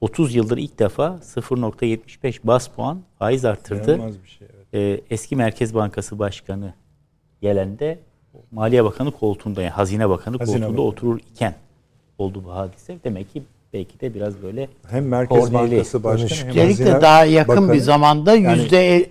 30 0.00 0.34
yıldır 0.34 0.58
ilk 0.58 0.78
defa 0.78 1.18
0.75 1.22 2.38
bas 2.44 2.68
puan 2.68 2.98
faiz 3.18 3.44
arttırdı. 3.44 3.94
İnanılmaz 3.94 4.22
bir 4.24 4.28
şey. 4.28 4.48
Evet. 4.56 4.66
Ee, 5.00 5.14
eski 5.14 5.36
Merkez 5.36 5.74
Bankası 5.74 6.18
Başkanı 6.18 6.74
gelen 7.42 7.78
de 7.78 7.98
Maliye 8.50 8.84
Bakanı 8.84 9.10
koltuğunda 9.10 9.62
yani 9.62 9.70
Hazine 9.72 10.08
Bakanı 10.08 10.38
Hazine 10.38 10.54
koltuğunda 10.56 10.72
Bakanı. 10.78 10.86
oturur 10.86 11.18
iken 11.34 11.54
oldu 12.18 12.42
bu 12.44 12.50
hadise. 12.54 12.96
Demek 13.04 13.32
ki 13.32 13.42
belki 13.72 14.00
de 14.00 14.14
biraz 14.14 14.42
böyle 14.42 14.68
Hem 14.90 15.08
Merkez. 15.08 15.52
Bankası 15.52 16.04
Başkanı 16.04 16.52
hem 16.54 16.66
Hazine 16.68 17.00
daha 17.00 17.24
yakın 17.24 17.54
Bakanı. 17.56 17.72
bir 17.72 17.78
zamanda 17.78 18.34
Yani- 18.36 18.58
yüzde 18.62 18.96
el- 18.96 19.06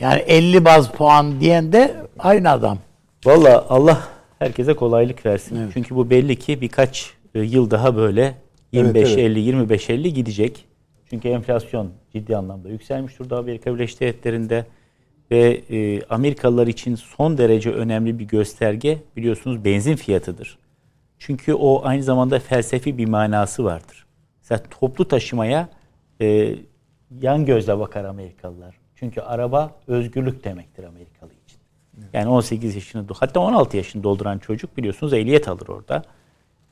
yani 0.00 0.20
50 0.20 0.64
baz 0.64 0.92
puan 0.92 1.40
diyen 1.40 1.72
de 1.72 1.96
aynı 2.18 2.50
adam. 2.50 2.78
Valla 3.24 3.66
Allah 3.68 4.08
herkese 4.38 4.74
kolaylık 4.74 5.26
versin. 5.26 5.70
Çünkü 5.74 5.94
bu 5.96 6.10
belli 6.10 6.36
ki 6.36 6.60
birkaç 6.60 7.14
e, 7.34 7.40
yıl 7.40 7.70
daha 7.70 7.96
böyle 7.96 8.34
25-50, 8.72 9.66
25-50 9.66 10.08
gidecek. 10.08 10.64
Çünkü 11.10 11.28
enflasyon 11.28 11.90
ciddi 12.12 12.36
anlamda 12.36 12.68
yükselmiş 12.68 13.18
durumda 13.18 13.38
Amerika 13.38 13.74
Birleşik 13.74 14.00
Devletleri'nde. 14.00 14.66
Ve 15.30 15.60
e, 15.70 16.02
Amerikalılar 16.02 16.66
için 16.66 16.94
son 16.94 17.38
derece 17.38 17.70
önemli 17.70 18.18
bir 18.18 18.24
gösterge 18.24 18.98
biliyorsunuz 19.16 19.64
benzin 19.64 19.96
fiyatıdır. 19.96 20.58
Çünkü 21.18 21.54
o 21.54 21.84
aynı 21.84 22.02
zamanda 22.02 22.38
felsefi 22.38 22.98
bir 22.98 23.08
manası 23.08 23.64
vardır. 23.64 24.06
Mesela 24.42 24.62
toplu 24.80 25.08
taşımaya 25.08 25.68
e, 26.20 26.54
yan 27.20 27.46
gözle 27.46 27.78
bakar 27.78 28.04
Amerikalılar. 28.04 28.79
Çünkü 29.00 29.20
araba 29.20 29.70
özgürlük 29.86 30.44
demektir 30.44 30.84
Amerikalı 30.84 31.30
için. 31.46 31.58
Yani 32.12 32.28
18 32.28 32.74
yaşını 32.74 33.04
hatta 33.14 33.40
16 33.40 33.76
yaşını 33.76 34.02
dolduran 34.02 34.38
çocuk 34.38 34.76
biliyorsunuz 34.76 35.12
ehliyet 35.12 35.48
alır 35.48 35.68
orada. 35.68 36.02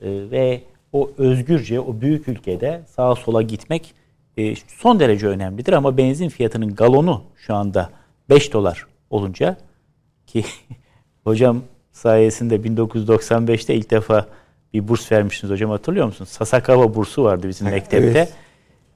E, 0.00 0.30
ve 0.30 0.62
o 0.92 1.10
özgürce 1.18 1.80
o 1.80 2.00
büyük 2.00 2.28
ülkede 2.28 2.82
sağa 2.86 3.14
sola 3.14 3.42
gitmek 3.42 3.94
e, 4.36 4.54
son 4.56 5.00
derece 5.00 5.26
önemlidir 5.26 5.72
ama 5.72 5.96
benzin 5.96 6.28
fiyatının 6.28 6.74
galonu 6.74 7.22
şu 7.36 7.54
anda 7.54 7.90
5 8.30 8.52
dolar 8.52 8.86
olunca 9.10 9.56
ki 10.26 10.44
hocam 11.24 11.62
sayesinde 11.92 12.56
1995'te 12.56 13.74
ilk 13.74 13.90
defa 13.90 14.26
bir 14.74 14.88
burs 14.88 15.12
vermiştiniz 15.12 15.52
hocam 15.52 15.70
hatırlıyor 15.70 16.06
musunuz? 16.06 16.30
Sasakawa 16.30 16.94
bursu 16.94 17.24
vardı 17.24 17.48
bizim 17.48 17.68
mektepte. 17.70 18.28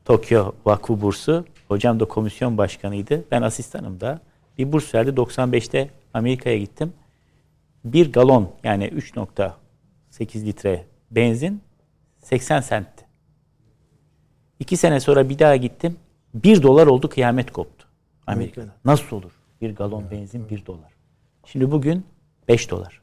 Tokyo 0.04 0.52
Vakfı 0.66 1.00
bursu. 1.00 1.44
Hocam 1.72 2.00
da 2.00 2.04
komisyon 2.04 2.58
başkanıydı. 2.58 3.24
Ben 3.30 3.42
asistanım 3.42 4.00
da. 4.00 4.20
Bir 4.58 4.72
burs 4.72 4.94
verdi. 4.94 5.10
95'te 5.10 5.90
Amerika'ya 6.14 6.58
gittim. 6.58 6.92
Bir 7.84 8.12
galon 8.12 8.50
yani 8.64 8.84
3.8 8.88 10.46
litre 10.46 10.84
benzin 11.10 11.62
80 12.18 12.60
sentti. 12.60 13.04
İki 14.60 14.76
sene 14.76 15.00
sonra 15.00 15.28
bir 15.28 15.38
daha 15.38 15.56
gittim. 15.56 15.96
Bir 16.34 16.62
dolar 16.62 16.86
oldu 16.86 17.08
kıyamet 17.08 17.52
koptu 17.52 17.86
Amerika'da. 18.26 18.74
Nasıl 18.84 19.16
olur? 19.16 19.32
Bir 19.60 19.74
galon 19.74 20.10
benzin 20.10 20.48
bir 20.48 20.66
dolar. 20.66 20.92
Şimdi 21.46 21.70
bugün 21.70 22.06
5 22.48 22.70
dolar. 22.70 23.00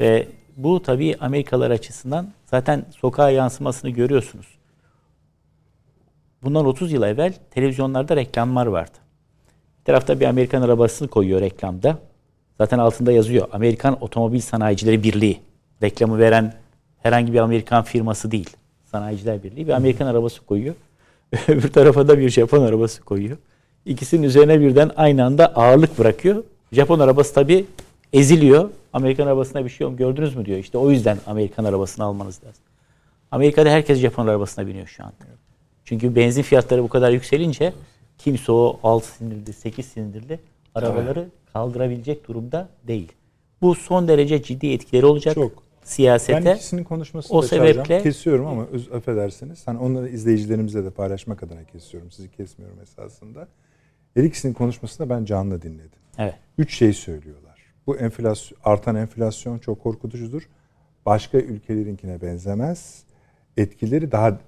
Ve 0.00 0.28
bu 0.56 0.82
tabii 0.82 1.16
Amerikalılar 1.20 1.70
açısından 1.70 2.32
zaten 2.44 2.84
sokağa 2.90 3.30
yansımasını 3.30 3.90
görüyorsunuz. 3.90 4.61
Bundan 6.42 6.66
30 6.66 6.92
yıl 6.92 7.02
evvel 7.02 7.34
televizyonlarda 7.50 8.16
reklamlar 8.16 8.66
vardı. 8.66 8.98
Bir 9.80 9.84
tarafta 9.84 10.20
bir 10.20 10.26
Amerikan 10.26 10.62
arabasını 10.62 11.08
koyuyor 11.08 11.40
reklamda. 11.40 11.98
Zaten 12.58 12.78
altında 12.78 13.12
yazıyor. 13.12 13.48
Amerikan 13.52 14.02
Otomobil 14.02 14.40
Sanayicileri 14.40 15.02
Birliği. 15.02 15.40
Reklamı 15.82 16.18
veren 16.18 16.54
herhangi 17.02 17.32
bir 17.32 17.38
Amerikan 17.38 17.82
firması 17.82 18.30
değil. 18.30 18.50
Sanayiciler 18.84 19.42
Birliği. 19.42 19.66
Bir 19.66 19.72
Amerikan 19.72 20.06
arabası 20.06 20.46
koyuyor. 20.46 20.74
Öbür 21.48 21.72
tarafa 21.72 22.08
da 22.08 22.18
bir 22.18 22.28
Japon 22.28 22.62
arabası 22.62 23.02
koyuyor. 23.02 23.36
İkisinin 23.86 24.22
üzerine 24.22 24.60
birden 24.60 24.90
aynı 24.96 25.24
anda 25.24 25.56
ağırlık 25.56 25.98
bırakıyor. 25.98 26.44
Japon 26.72 26.98
arabası 26.98 27.34
tabii 27.34 27.66
eziliyor. 28.12 28.70
Amerikan 28.92 29.26
arabasına 29.26 29.64
bir 29.64 29.70
şey 29.70 29.86
yok 29.86 29.98
gördünüz 29.98 30.36
mü 30.36 30.44
diyor. 30.44 30.58
İşte 30.58 30.78
o 30.78 30.90
yüzden 30.90 31.18
Amerikan 31.26 31.64
arabasını 31.64 32.04
almanız 32.04 32.44
lazım. 32.44 32.62
Amerika'da 33.30 33.70
herkes 33.70 33.98
Japon 33.98 34.26
arabasına 34.26 34.66
biniyor 34.66 34.86
şu 34.86 35.04
anda. 35.04 35.41
Çünkü 35.84 36.16
benzin 36.16 36.42
fiyatları 36.42 36.82
bu 36.82 36.88
kadar 36.88 37.10
yükselince 37.10 37.72
kimse 38.18 38.52
o 38.52 38.80
6 38.82 39.08
sinirli, 39.08 39.52
8 39.52 39.86
sinirli 39.86 40.40
arabaları 40.74 41.28
kaldırabilecek 41.52 42.28
durumda 42.28 42.68
değil. 42.86 43.12
Bu 43.62 43.74
son 43.74 44.08
derece 44.08 44.42
ciddi 44.42 44.66
etkileri 44.72 45.06
olacak 45.06 45.34
Çok. 45.34 45.62
siyasete. 45.84 46.44
Ben 46.44 46.54
ikisinin 46.54 46.84
konuşmasını 46.84 47.38
o 47.38 47.42
da 47.42 47.46
sebeple- 47.46 48.02
kesiyorum 48.02 48.46
ama 48.46 48.66
öz, 48.66 48.92
affedersiniz. 48.92 49.66
Hani 49.68 49.78
onları 49.78 50.08
izleyicilerimize 50.08 50.84
de 50.84 50.90
paylaşmak 50.90 51.42
adına 51.42 51.64
kesiyorum. 51.64 52.10
Sizi 52.10 52.30
kesmiyorum 52.30 52.78
esasında. 52.82 53.48
Her 54.14 54.24
ikisinin 54.24 54.52
konuşmasını 54.52 55.08
da 55.08 55.14
ben 55.14 55.24
canlı 55.24 55.62
dinledim. 55.62 55.98
Evet. 56.18 56.34
Üç 56.58 56.74
şey 56.74 56.92
söylüyorlar. 56.92 57.58
Bu 57.86 57.96
enflasyon, 57.96 58.58
artan 58.64 58.96
enflasyon 58.96 59.58
çok 59.58 59.82
korkutucudur. 59.82 60.48
Başka 61.06 61.38
ülkelerinkine 61.38 62.22
benzemez. 62.22 63.02
Etkileri 63.56 64.12
daha 64.12 64.38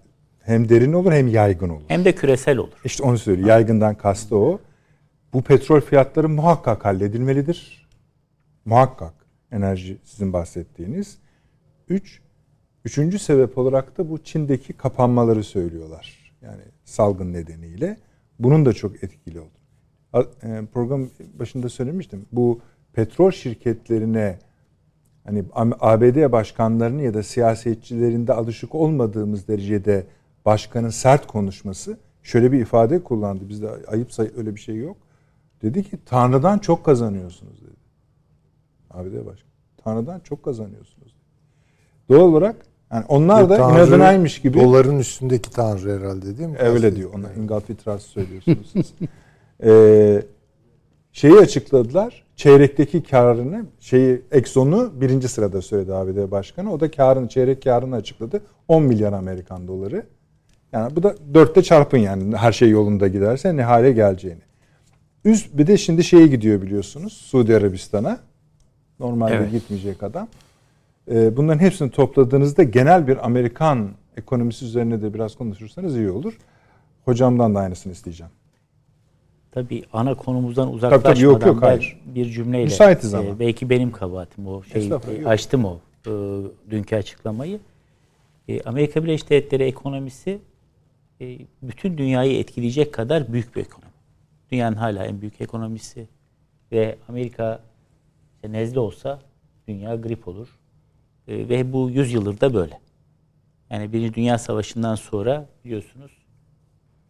hem 0.44 0.68
derin 0.68 0.92
olur 0.92 1.12
hem 1.12 1.28
yaygın 1.28 1.68
olur. 1.68 1.84
Hem 1.88 2.04
de 2.04 2.14
küresel 2.14 2.58
olur. 2.58 2.80
İşte 2.84 3.02
onu 3.02 3.18
söylüyor. 3.18 3.48
Yaygından 3.48 3.94
kastı 3.94 4.36
o. 4.36 4.60
Bu 5.32 5.42
petrol 5.42 5.80
fiyatları 5.80 6.28
muhakkak 6.28 6.84
halledilmelidir. 6.84 7.88
Muhakkak. 8.64 9.14
Enerji 9.52 9.98
sizin 10.04 10.32
bahsettiğiniz. 10.32 11.18
Üç, 11.88 12.20
üçüncü 12.84 13.18
sebep 13.18 13.58
olarak 13.58 13.98
da 13.98 14.10
bu 14.10 14.18
Çin'deki 14.18 14.72
kapanmaları 14.72 15.44
söylüyorlar. 15.44 16.34
Yani 16.42 16.62
salgın 16.84 17.32
nedeniyle. 17.32 17.96
Bunun 18.38 18.66
da 18.66 18.72
çok 18.72 19.04
etkili 19.04 19.40
oldu. 19.40 19.48
E, 20.42 20.62
Program 20.72 21.08
başında 21.38 21.68
söylemiştim. 21.68 22.26
Bu 22.32 22.60
petrol 22.92 23.30
şirketlerine 23.30 24.38
hani 25.24 25.44
ABD 25.80 26.32
başkanlarını 26.32 27.02
ya 27.02 27.14
da 27.14 27.22
siyasetçilerinde 27.22 28.32
alışık 28.32 28.74
olmadığımız 28.74 29.48
derecede 29.48 30.06
başkanın 30.44 30.90
sert 30.90 31.26
konuşması 31.26 31.98
şöyle 32.22 32.52
bir 32.52 32.60
ifade 32.60 33.02
kullandı. 33.02 33.48
Bizde 33.48 33.70
ayıp 33.86 34.12
say 34.12 34.30
öyle 34.36 34.54
bir 34.54 34.60
şey 34.60 34.76
yok. 34.76 34.96
Dedi 35.62 35.82
ki 35.82 35.98
Tanrı'dan 36.06 36.58
çok 36.58 36.84
kazanıyorsunuz 36.84 37.60
dedi. 37.60 37.84
ABD 38.90 39.26
başkanı. 39.26 39.50
Tanrı'dan 39.84 40.20
çok 40.20 40.42
kazanıyorsunuz. 40.42 41.14
Doğal 42.08 42.20
olarak 42.20 42.56
yani 42.92 43.04
onlar 43.08 43.50
da 43.50 43.56
Tanrı, 43.56 43.78
inadınaymış 43.78 44.40
gibi 44.40 44.60
Doların 44.60 44.98
üstündeki 44.98 45.50
Tanrı 45.50 45.98
herhalde 45.98 46.38
değil 46.38 46.48
mi? 46.48 46.58
öyle 46.58 46.96
diyor. 46.96 47.10
Ona 47.14 47.26
Trust 47.84 48.06
söylüyorsunuz 48.06 48.70
siz. 48.72 48.94
Ee, 49.64 50.22
şeyi 51.12 51.34
açıkladılar. 51.34 52.24
Çeyrekteki 52.36 53.02
karını, 53.02 53.66
şeyi 53.80 54.22
Exxon'u 54.32 55.00
birinci 55.00 55.28
sırada 55.28 55.62
söyledi 55.62 55.94
ABD 55.94 56.30
Başkanı. 56.30 56.72
O 56.72 56.80
da 56.80 56.90
karını, 56.90 57.28
çeyrek 57.28 57.62
karını 57.62 57.96
açıkladı. 57.96 58.42
10 58.68 58.82
milyar 58.82 59.12
Amerikan 59.12 59.68
doları. 59.68 60.06
Yani 60.74 60.96
bu 60.96 61.02
da 61.02 61.14
dörtte 61.34 61.62
çarpın 61.62 61.98
yani 61.98 62.36
her 62.36 62.52
şey 62.52 62.70
yolunda 62.70 63.08
giderse 63.08 63.56
ne 63.56 63.62
hale 63.62 63.92
geleceğini. 63.92 64.40
Üst 65.24 65.58
bir 65.58 65.66
de 65.66 65.76
şimdi 65.76 66.04
şeye 66.04 66.26
gidiyor 66.26 66.62
biliyorsunuz 66.62 67.12
Suudi 67.12 67.56
Arabistan'a. 67.56 68.18
Normalde 69.00 69.34
Evet. 69.34 69.50
gitmeyecek 69.50 70.02
adam. 70.02 70.28
Ee, 71.10 71.36
bunların 71.36 71.58
hepsini 71.58 71.90
topladığınızda 71.90 72.62
genel 72.62 73.06
bir 73.06 73.26
Amerikan 73.26 73.88
ekonomisi 74.16 74.64
üzerine 74.64 75.02
de 75.02 75.14
biraz 75.14 75.36
konuşursanız 75.36 75.96
iyi 75.96 76.10
olur. 76.10 76.38
Hocamdan 77.04 77.54
da 77.54 77.58
aynısını 77.58 77.92
isteyeceğim. 77.92 78.32
Tabii 79.52 79.82
ana 79.92 80.14
konumuzdan 80.14 80.66
tabii, 80.66 80.76
uzaklaşmadan 80.76 81.20
yok, 81.20 81.46
yok, 81.46 81.62
hayır. 81.62 82.00
bir 82.14 82.30
cümleyle 82.30 82.64
Müsaitiz 82.64 83.14
ama. 83.14 83.28
e, 83.30 83.38
belki 83.38 83.70
benim 83.70 83.92
kabahatim 83.92 84.46
o 84.46 84.62
şey 84.62 84.90
açtım 85.26 85.64
o 85.64 85.78
e, 86.06 86.10
dünkü 86.70 86.96
açıklamayı. 86.96 87.58
E, 88.48 88.60
Amerika 88.62 89.04
Birleşik 89.04 89.30
Devletleri 89.30 89.62
ekonomisi 89.62 90.38
e, 91.24 91.38
bütün 91.62 91.98
dünyayı 91.98 92.38
etkileyecek 92.38 92.94
kadar 92.94 93.32
büyük 93.32 93.56
bir 93.56 93.60
ekonomi. 93.60 93.92
Dünyanın 94.52 94.76
hala 94.76 95.04
en 95.04 95.20
büyük 95.20 95.40
ekonomisi 95.40 96.08
ve 96.72 96.98
Amerika 97.08 97.60
işte 98.34 98.52
nezle 98.52 98.80
olsa 98.80 99.20
dünya 99.68 99.94
grip 99.94 100.28
olur. 100.28 100.58
E, 101.28 101.48
ve 101.48 101.72
bu 101.72 101.90
100 101.90 102.12
yıldır 102.12 102.40
da 102.40 102.54
böyle. 102.54 102.80
Yani 103.70 103.92
Birinci 103.92 104.14
Dünya 104.14 104.38
Savaşı'ndan 104.38 104.94
sonra 104.94 105.46
biliyorsunuz 105.64 106.12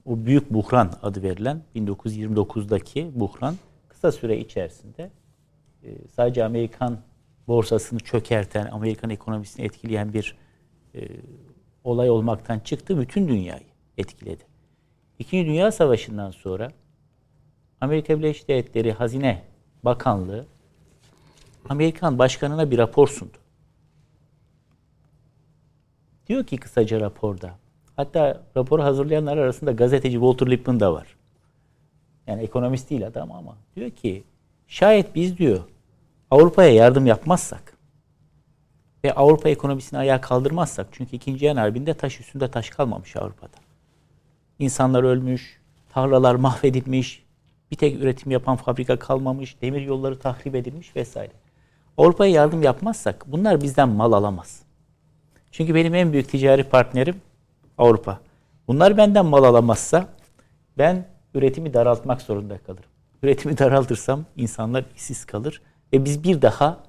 o 0.04 0.26
büyük 0.26 0.52
buhran 0.52 0.92
adı 1.02 1.22
verilen 1.22 1.62
1929'daki 1.76 3.10
buhran 3.14 3.54
kısa 3.88 4.12
süre 4.12 4.38
içerisinde 4.38 5.10
e, 5.82 5.88
sadece 6.16 6.44
Amerikan 6.44 6.98
borsasını 7.48 7.98
çökerten, 7.98 8.66
Amerikan 8.66 9.10
ekonomisini 9.10 9.66
etkileyen 9.66 10.12
bir 10.12 10.36
e, 10.94 11.08
olay 11.84 12.10
olmaktan 12.10 12.58
çıktı. 12.58 13.00
Bütün 13.00 13.28
dünyayı 13.28 13.73
etkiledi. 13.98 14.44
İkinci 15.18 15.46
Dünya 15.46 15.72
Savaşı'ndan 15.72 16.30
sonra 16.30 16.72
Amerika 17.80 18.18
Birleşik 18.18 18.48
Devletleri 18.48 18.92
Hazine 18.92 19.42
Bakanlığı 19.82 20.46
Amerikan 21.68 22.18
başkanına 22.18 22.70
bir 22.70 22.78
rapor 22.78 23.08
sundu. 23.08 23.36
Diyor 26.26 26.44
ki 26.44 26.56
kısaca 26.56 27.00
raporda. 27.00 27.58
Hatta 27.96 28.42
raporu 28.56 28.82
hazırlayanlar 28.82 29.36
arasında 29.36 29.72
gazeteci 29.72 30.14
Walter 30.14 30.50
Lippmann 30.50 30.80
da 30.80 30.92
var. 30.92 31.16
Yani 32.26 32.42
ekonomist 32.42 32.90
değil 32.90 33.06
adam 33.06 33.32
ama 33.32 33.56
diyor 33.76 33.90
ki 33.90 34.24
şayet 34.68 35.14
biz 35.14 35.38
diyor 35.38 35.60
Avrupa'ya 36.30 36.72
yardım 36.72 37.06
yapmazsak 37.06 37.74
ve 39.04 39.14
Avrupa 39.14 39.48
ekonomisini 39.48 39.98
ayağa 39.98 40.20
kaldırmazsak 40.20 40.86
çünkü 40.92 41.16
ikinci 41.16 41.40
Dünya 41.40 41.56
Harbi'nde 41.56 41.94
taş 41.94 42.20
üstünde 42.20 42.50
taş 42.50 42.70
kalmamış 42.70 43.16
Avrupa'da. 43.16 43.63
İnsanlar 44.58 45.02
ölmüş, 45.02 45.60
tarlalar 45.88 46.34
mahvedilmiş, 46.34 47.24
bir 47.70 47.76
tek 47.76 48.02
üretim 48.02 48.32
yapan 48.32 48.56
fabrika 48.56 48.98
kalmamış, 48.98 49.62
demir 49.62 49.82
yolları 49.82 50.18
tahrip 50.18 50.54
edilmiş 50.54 50.96
vesaire. 50.96 51.32
Avrupa'ya 51.98 52.32
yardım 52.32 52.62
yapmazsak 52.62 53.24
bunlar 53.26 53.62
bizden 53.62 53.88
mal 53.88 54.12
alamaz. 54.12 54.62
Çünkü 55.50 55.74
benim 55.74 55.94
en 55.94 56.12
büyük 56.12 56.28
ticari 56.28 56.64
partnerim 56.64 57.16
Avrupa. 57.78 58.20
Bunlar 58.68 58.96
benden 58.96 59.26
mal 59.26 59.44
alamazsa 59.44 60.08
ben 60.78 61.08
üretimi 61.34 61.74
daraltmak 61.74 62.22
zorunda 62.22 62.58
kalırım. 62.58 62.90
Üretimi 63.22 63.58
daraltırsam 63.58 64.24
insanlar 64.36 64.84
işsiz 64.96 65.24
kalır 65.24 65.62
ve 65.92 66.04
biz 66.04 66.24
bir 66.24 66.42
daha 66.42 66.84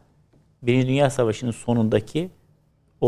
Birinci 0.64 0.88
Dünya 0.88 1.10
Savaşı'nın 1.10 1.52
sonundaki 1.52 2.30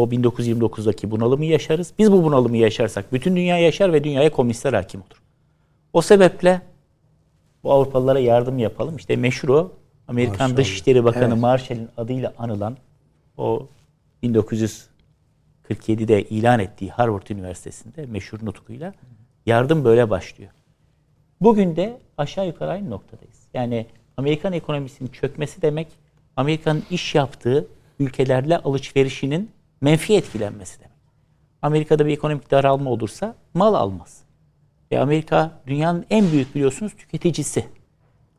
o 0.01 0.09
1929'daki 0.09 1.11
bunalımı 1.11 1.45
yaşarız. 1.45 1.93
Biz 1.99 2.11
bu 2.11 2.23
bunalımı 2.23 2.57
yaşarsak 2.57 3.13
bütün 3.13 3.35
dünya 3.35 3.57
yaşar 3.57 3.93
ve 3.93 4.03
dünyaya 4.03 4.31
komünistler 4.31 4.73
hakim 4.73 5.01
olur. 5.01 5.21
O 5.93 6.01
sebeple 6.01 6.61
bu 7.63 7.71
Avrupalılara 7.71 8.19
yardım 8.19 8.59
yapalım. 8.59 8.97
İşte 8.97 9.15
meşhur 9.15 9.49
o 9.49 9.71
Amerikan 10.07 10.39
Marshall. 10.39 10.57
Dışişleri 10.57 11.03
Bakanı 11.03 11.33
evet. 11.33 11.37
Marshall'in 11.37 11.89
adıyla 11.97 12.33
anılan 12.37 12.77
o 13.37 13.67
1947'de 14.23 16.23
ilan 16.23 16.59
ettiği 16.59 16.91
Harvard 16.91 17.27
Üniversitesi'nde 17.27 18.05
meşhur 18.05 18.45
nutukuyla 18.45 18.93
yardım 19.45 19.85
böyle 19.85 20.09
başlıyor. 20.09 20.51
Bugün 21.41 21.75
de 21.75 21.97
aşağı 22.17 22.47
yukarı 22.47 22.71
aynı 22.71 22.89
noktadayız. 22.89 23.37
Yani 23.53 23.85
Amerikan 24.17 24.53
ekonomisinin 24.53 25.09
çökmesi 25.09 25.61
demek 25.61 25.87
Amerika'nın 26.35 26.83
iş 26.91 27.15
yaptığı 27.15 27.67
ülkelerle 27.99 28.57
alışverişinin 28.57 29.51
menfi 29.81 30.15
etkilenmesi 30.15 30.79
demek. 30.79 30.97
Amerika'da 31.61 32.05
bir 32.05 32.11
ekonomik 32.11 32.51
daralma 32.51 32.89
olursa 32.89 33.35
mal 33.53 33.73
almaz. 33.73 34.21
Ve 34.91 34.99
Amerika 34.99 35.61
dünyanın 35.67 36.05
en 36.09 36.31
büyük 36.31 36.55
biliyorsunuz 36.55 36.95
tüketicisi. 36.97 37.65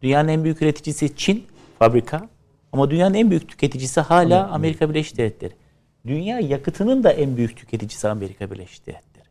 Dünyanın 0.02 0.28
en 0.28 0.44
büyük 0.44 0.62
üreticisi 0.62 1.16
Çin 1.16 1.46
fabrika 1.78 2.28
ama 2.72 2.90
dünyanın 2.90 3.14
en 3.14 3.30
büyük 3.30 3.48
tüketicisi 3.48 4.00
hala 4.00 4.48
Amerika 4.48 4.90
Birleşik 4.90 5.18
Devletleri. 5.18 5.52
Dünya 6.06 6.40
yakıtının 6.40 7.04
da 7.04 7.12
en 7.12 7.36
büyük 7.36 7.56
tüketicisi 7.56 8.08
Amerika 8.08 8.50
Birleşik 8.50 8.86
Devletleri. 8.86 9.26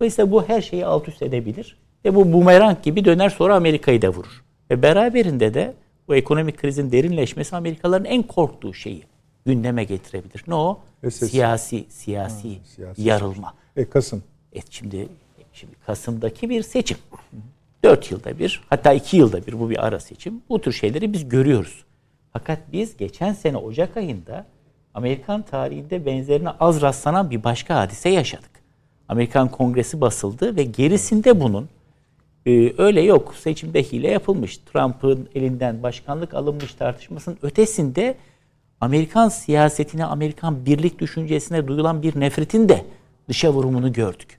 Dolayısıyla 0.00 0.30
bu 0.30 0.48
her 0.48 0.60
şeyi 0.62 0.86
alt 0.86 1.08
üst 1.08 1.22
edebilir 1.22 1.76
ve 2.04 2.14
bu 2.14 2.32
bumerang 2.32 2.82
gibi 2.82 3.04
döner 3.04 3.30
sonra 3.30 3.54
Amerika'yı 3.54 4.02
da 4.02 4.08
vurur. 4.08 4.44
Ve 4.70 4.82
beraberinde 4.82 5.54
de 5.54 5.74
bu 6.08 6.14
ekonomik 6.14 6.58
krizin 6.58 6.92
derinleşmesi 6.92 7.56
Amerikalıların 7.56 8.04
en 8.04 8.22
korktuğu 8.22 8.74
şeyi 8.74 9.11
gündeme 9.46 9.84
getirebilir. 9.84 10.44
Ne 10.48 10.54
o? 10.54 10.80
SSC. 11.10 11.26
Siyasi 11.26 11.84
siyasi, 11.88 12.48
ha, 12.48 12.64
siyasi 12.64 13.02
yarılma. 13.02 13.54
E 13.76 13.84
Kasım. 13.84 14.22
E 14.52 14.60
şimdi 14.70 15.08
şimdi 15.52 15.72
Kasım'daki 15.86 16.50
bir 16.50 16.62
seçim. 16.62 16.98
Dört 17.84 18.10
yılda 18.10 18.38
bir, 18.38 18.62
hatta 18.70 18.92
iki 18.92 19.16
yılda 19.16 19.46
bir 19.46 19.60
bu 19.60 19.70
bir 19.70 19.86
ara 19.86 20.00
seçim. 20.00 20.42
Bu 20.48 20.60
tür 20.60 20.72
şeyleri 20.72 21.12
biz 21.12 21.28
görüyoruz. 21.28 21.84
Fakat 22.32 22.58
biz 22.72 22.96
geçen 22.96 23.32
sene 23.32 23.56
Ocak 23.56 23.96
ayında 23.96 24.46
Amerikan 24.94 25.42
tarihinde 25.42 26.06
benzerine 26.06 26.50
az 26.50 26.82
rastlanan 26.82 27.30
bir 27.30 27.44
başka 27.44 27.76
hadise 27.76 28.08
yaşadık. 28.08 28.50
Amerikan 29.08 29.48
Kongresi 29.48 30.00
basıldı 30.00 30.56
ve 30.56 30.62
gerisinde 30.62 31.40
bunun 31.40 31.68
ee, 32.46 32.72
öyle 32.78 33.00
yok. 33.00 33.34
Seçimde 33.34 33.82
hile 33.82 34.08
yapılmış. 34.08 34.56
Trump'ın 34.56 35.28
elinden 35.34 35.82
başkanlık 35.82 36.34
alınmış 36.34 36.74
tartışmasının 36.74 37.38
ötesinde 37.42 38.14
Amerikan 38.82 39.28
siyasetine, 39.28 40.04
Amerikan 40.04 40.66
birlik 40.66 40.98
düşüncesine 40.98 41.68
duyulan 41.68 42.02
bir 42.02 42.20
nefretin 42.20 42.68
de 42.68 42.84
dışa 43.28 43.52
vurumunu 43.52 43.92
gördük. 43.92 44.38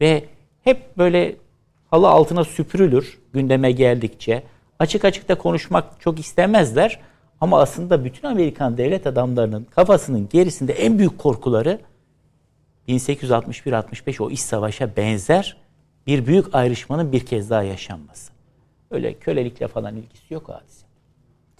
Ve 0.00 0.24
hep 0.64 0.98
böyle 0.98 1.36
halı 1.90 2.08
altına 2.08 2.44
süpürülür 2.44 3.18
gündeme 3.32 3.72
geldikçe. 3.72 4.42
Açık 4.78 5.04
açık 5.04 5.28
da 5.28 5.38
konuşmak 5.38 6.00
çok 6.00 6.20
istemezler. 6.20 7.00
Ama 7.40 7.60
aslında 7.60 8.04
bütün 8.04 8.28
Amerikan 8.28 8.78
devlet 8.78 9.06
adamlarının 9.06 9.66
kafasının 9.70 10.28
gerisinde 10.28 10.72
en 10.72 10.98
büyük 10.98 11.18
korkuları 11.18 11.80
1861-65 12.88 14.22
o 14.22 14.30
iç 14.30 14.40
savaşa 14.40 14.96
benzer 14.96 15.56
bir 16.06 16.26
büyük 16.26 16.54
ayrışmanın 16.54 17.12
bir 17.12 17.26
kez 17.26 17.50
daha 17.50 17.62
yaşanması. 17.62 18.32
Öyle 18.90 19.14
kölelikle 19.14 19.68
falan 19.68 19.96
ilgisi 19.96 20.34
yok 20.34 20.48
hadise. 20.48 20.91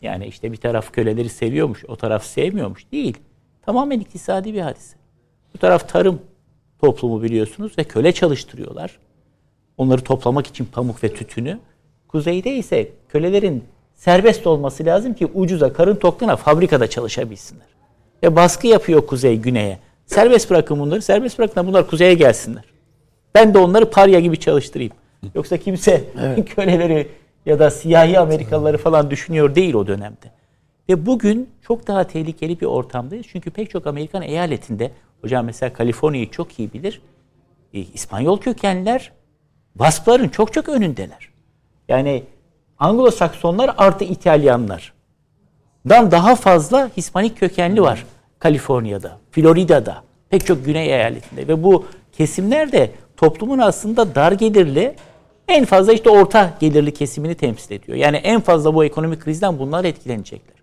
Yani 0.03 0.27
işte 0.27 0.53
bir 0.53 0.57
taraf 0.57 0.93
köleleri 0.93 1.29
seviyormuş, 1.29 1.85
o 1.89 1.97
taraf 1.97 2.25
sevmiyormuş. 2.25 2.93
Değil. 2.93 3.17
Tamamen 3.63 4.01
iktisadi 4.01 4.55
bir 4.55 4.61
hadise. 4.61 4.97
Bu 5.55 5.59
taraf 5.59 5.89
tarım 5.89 6.21
toplumu 6.81 7.23
biliyorsunuz 7.23 7.73
ve 7.79 7.85
köle 7.85 8.13
çalıştırıyorlar. 8.13 8.99
Onları 9.77 10.05
toplamak 10.05 10.47
için 10.47 10.65
pamuk 10.65 11.05
ve 11.05 11.15
tütünü. 11.15 11.59
Kuzeyde 12.09 12.55
ise 12.55 12.89
kölelerin 13.09 13.65
serbest 13.95 14.47
olması 14.47 14.85
lazım 14.85 15.15
ki 15.15 15.27
ucuza, 15.27 15.73
karın 15.73 15.97
tokluğuna 15.97 16.37
fabrikada 16.37 16.87
çalışabilsinler. 16.87 17.67
Ve 18.23 18.37
baskı 18.37 18.67
yapıyor 18.67 19.07
kuzey 19.07 19.37
güneye. 19.37 19.79
Serbest 20.07 20.51
bırakın 20.51 20.81
bunları, 20.81 21.03
serbest 21.03 21.39
bırakın 21.39 21.67
bunlar 21.67 21.87
kuzeye 21.87 22.15
gelsinler. 22.15 22.65
Ben 23.35 23.55
de 23.55 23.59
onları 23.59 23.91
parya 23.91 24.21
gibi 24.21 24.41
çalıştırayım. 24.41 24.93
Yoksa 25.35 25.57
kimse 25.57 26.05
evet. 26.21 26.55
köleleri 26.55 27.09
ya 27.47 27.59
da 27.59 27.71
siyahi 27.71 28.19
Amerikalıları 28.19 28.79
falan 28.79 29.11
düşünüyor 29.11 29.55
değil 29.55 29.75
o 29.75 29.87
dönemde. 29.87 30.31
Ve 30.89 31.07
bugün 31.07 31.51
çok 31.63 31.87
daha 31.87 32.05
tehlikeli 32.05 32.61
bir 32.61 32.67
ortamdayız. 32.67 33.27
Çünkü 33.33 33.51
pek 33.51 33.71
çok 33.71 33.87
Amerikan 33.87 34.23
eyaletinde, 34.23 34.91
hocam 35.21 35.45
mesela 35.45 35.73
Kaliforniya'yı 35.73 36.31
çok 36.31 36.59
iyi 36.59 36.73
bilir. 36.73 37.03
E, 37.75 37.81
İspanyol 37.81 38.39
kökenliler 38.39 39.13
Vaspların 39.77 40.29
çok 40.29 40.53
çok 40.53 40.69
önündeler. 40.69 41.29
Yani 41.89 42.25
Anglo-Saksonlar 42.79 43.75
artı 43.77 44.05
İtalyanlar. 44.05 44.93
Dan 45.89 46.11
daha 46.11 46.37
fazla 46.37 46.91
Hispanik 46.97 47.39
kökenli 47.39 47.83
var 47.83 48.07
Kaliforniya'da, 48.39 49.19
Florida'da, 49.31 50.03
pek 50.31 50.47
çok 50.47 50.65
güney 50.65 50.87
eyaletinde 50.87 51.49
ve 51.49 51.63
bu 51.63 51.87
kesimler 52.13 52.73
de 52.73 52.91
toplumun 53.17 53.59
aslında 53.59 54.15
dar 54.15 54.33
gelirli 54.33 54.95
en 55.49 55.65
fazla 55.65 55.93
işte 55.93 56.11
orta 56.11 56.55
gelirli 56.61 56.95
kesimini 56.95 57.35
temsil 57.35 57.75
ediyor. 57.75 57.99
Yani 57.99 58.17
en 58.17 58.41
fazla 58.41 58.75
bu 58.75 58.85
ekonomik 58.85 59.21
krizden 59.21 59.59
bunlar 59.59 59.85
etkilenecekler. 59.85 60.57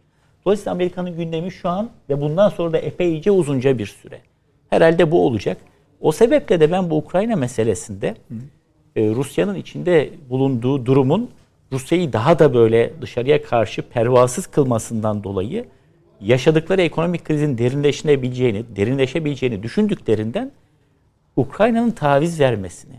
Dolayısıyla 0.45 0.71
Amerika'nın 0.71 1.17
gündemi 1.17 1.51
şu 1.51 1.69
an 1.69 1.89
ve 2.09 2.21
bundan 2.21 2.49
sonra 2.49 2.73
da 2.73 2.77
epeyce 2.77 3.31
uzunca 3.31 3.77
bir 3.77 3.85
süre. 3.85 4.21
Herhalde 4.69 5.11
bu 5.11 5.25
olacak. 5.25 5.57
O 6.01 6.11
sebeple 6.11 6.59
de 6.59 6.71
ben 6.71 6.89
bu 6.89 6.97
Ukrayna 6.97 7.35
meselesinde 7.35 8.15
e, 8.95 9.09
Rusya'nın 9.09 9.55
içinde 9.55 10.09
bulunduğu 10.29 10.85
durumun 10.85 11.29
Rusya'yı 11.71 12.13
daha 12.13 12.39
da 12.39 12.53
böyle 12.53 12.93
dışarıya 13.01 13.43
karşı 13.43 13.81
pervasız 13.81 14.47
kılmasından 14.47 15.23
dolayı 15.23 15.65
yaşadıkları 16.21 16.81
ekonomik 16.81 17.25
krizin 17.25 17.57
derinleşebileceğini, 17.57 18.75
derinleşebileceğini 18.75 19.63
düşündüklerinden 19.63 20.51
Ukrayna'nın 21.35 21.91
taviz 21.91 22.39
vermesini, 22.39 22.93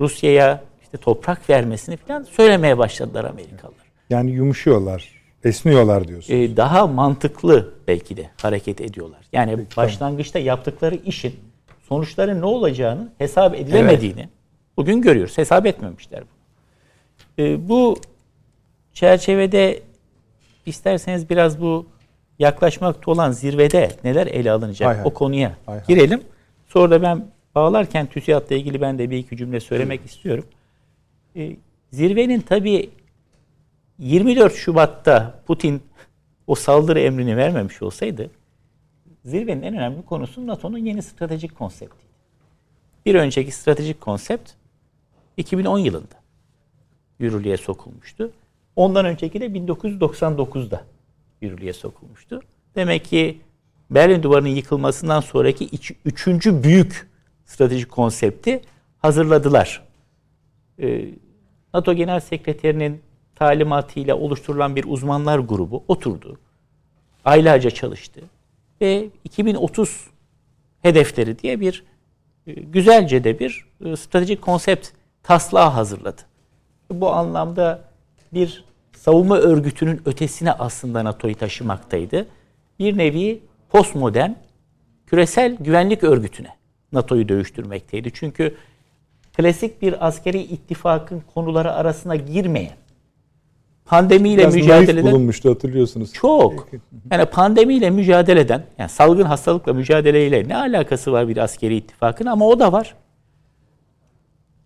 Rusya'ya 0.00 0.62
işte 0.94 1.04
toprak 1.04 1.50
vermesini 1.50 1.96
falan 1.96 2.22
söylemeye 2.22 2.78
başladılar 2.78 3.24
Amerikalılar. 3.24 3.86
Yani 4.10 4.30
yumuşuyorlar, 4.30 5.08
esniyorlar 5.44 6.08
diyorsunuz. 6.08 6.40
Ee, 6.40 6.56
daha 6.56 6.86
mantıklı 6.86 7.74
belki 7.88 8.16
de 8.16 8.30
hareket 8.42 8.80
ediyorlar. 8.80 9.20
Yani 9.32 9.56
Peki, 9.56 9.76
başlangıçta 9.76 10.32
tamam. 10.32 10.46
yaptıkları 10.46 10.94
işin 10.94 11.34
sonuçları 11.88 12.40
ne 12.40 12.44
olacağını 12.44 13.12
hesap 13.18 13.54
edilemediğini 13.54 14.20
evet. 14.20 14.28
bugün 14.76 15.02
görüyoruz. 15.02 15.38
Hesap 15.38 15.66
etmemişler 15.66 16.20
bunu. 16.20 17.46
Ee, 17.46 17.68
bu 17.68 17.96
çerçevede 18.92 19.82
isterseniz 20.66 21.30
biraz 21.30 21.60
bu 21.60 21.86
yaklaşmakta 22.38 23.10
olan 23.10 23.30
zirvede 23.30 23.90
neler 24.04 24.26
ele 24.26 24.50
alınacak 24.50 24.88
hay 24.88 24.96
hay. 24.96 25.04
o 25.06 25.14
konuya 25.14 25.56
hay 25.66 25.78
hay. 25.78 25.86
girelim. 25.86 26.22
Sonra 26.66 26.90
da 26.90 27.02
ben 27.02 27.26
bağlarken 27.54 28.06
TÜSİAD'la 28.06 28.56
ilgili 28.56 28.80
ben 28.80 28.98
de 28.98 29.10
bir 29.10 29.18
iki 29.18 29.36
cümle 29.36 29.60
söylemek 29.60 30.04
istiyorum. 30.04 30.44
E, 31.36 31.56
zirvenin 31.90 32.40
tabii 32.40 32.90
24 33.98 34.54
Şubat'ta 34.54 35.42
Putin 35.46 35.82
o 36.46 36.54
saldırı 36.54 37.00
emrini 37.00 37.36
vermemiş 37.36 37.82
olsaydı 37.82 38.30
zirvenin 39.24 39.62
en 39.62 39.74
önemli 39.74 40.02
konusu 40.02 40.46
NATO'nun 40.46 40.78
yeni 40.78 41.02
stratejik 41.02 41.54
konsepti. 41.54 42.04
Bir 43.06 43.14
önceki 43.14 43.52
stratejik 43.52 44.00
konsept 44.00 44.50
2010 45.36 45.78
yılında 45.78 46.14
yürürlüğe 47.18 47.56
sokulmuştu. 47.56 48.32
Ondan 48.76 49.06
önceki 49.06 49.40
de 49.40 49.46
1999'da 49.46 50.84
yürürlüğe 51.40 51.72
sokulmuştu. 51.72 52.40
Demek 52.74 53.04
ki 53.04 53.40
Berlin 53.90 54.22
Duvarı'nın 54.22 54.48
yıkılmasından 54.48 55.20
sonraki 55.20 55.68
üçüncü 56.04 56.62
büyük 56.62 57.08
stratejik 57.46 57.90
konsepti 57.90 58.60
hazırladılar. 58.98 59.82
Ee, 60.80 61.08
NATO 61.74 61.92
Genel 61.94 62.20
Sekreterinin 62.20 63.02
talimatıyla 63.34 64.16
oluşturulan 64.16 64.76
bir 64.76 64.84
uzmanlar 64.84 65.38
grubu 65.38 65.84
oturdu. 65.88 66.38
Aylarca 67.24 67.70
çalıştı. 67.70 68.20
ve 68.80 69.08
2030 69.24 70.06
hedefleri 70.82 71.38
diye 71.38 71.60
bir 71.60 71.84
e, 72.46 72.52
güzelce 72.52 73.24
de 73.24 73.38
bir 73.38 73.66
e, 73.84 73.96
stratejik 73.96 74.42
konsept 74.42 74.88
taslağı 75.22 75.68
hazırladı. 75.68 76.22
Bu 76.90 77.10
anlamda 77.10 77.84
bir 78.32 78.64
savunma 78.92 79.36
örgütünün 79.36 80.02
ötesine 80.04 80.52
aslında 80.52 81.04
NATO'yu 81.04 81.34
taşımaktaydı. 81.34 82.26
Bir 82.78 82.98
nevi 82.98 83.42
postmodern 83.68 84.30
küresel 85.06 85.56
güvenlik 85.60 86.04
örgütüne 86.04 86.56
NATO'yu 86.92 87.28
dövüştürmekteydi. 87.28 88.10
Çünkü 88.14 88.56
klasik 89.36 89.82
bir 89.82 90.06
askeri 90.06 90.42
ittifakın 90.42 91.22
konuları 91.34 91.72
arasına 91.72 92.16
girmeyen 92.16 92.76
pandemiyle 93.84 94.42
Biraz 94.42 94.54
naif 94.54 94.64
mücadelede 94.64 95.12
bulunmuştu 95.12 95.50
hatırlıyorsunuz. 95.50 96.12
çok. 96.12 96.68
Yani 97.10 97.26
pandemiyle 97.26 97.90
mücadele 97.90 98.40
eden, 98.40 98.64
yani 98.78 98.88
salgın 98.88 99.24
hastalıkla 99.24 99.72
mücadeleyle 99.72 100.48
ne 100.48 100.56
alakası 100.56 101.12
var 101.12 101.28
bir 101.28 101.36
askeri 101.36 101.76
ittifakın 101.76 102.26
ama 102.26 102.46
o 102.46 102.60
da 102.60 102.72
var. 102.72 102.94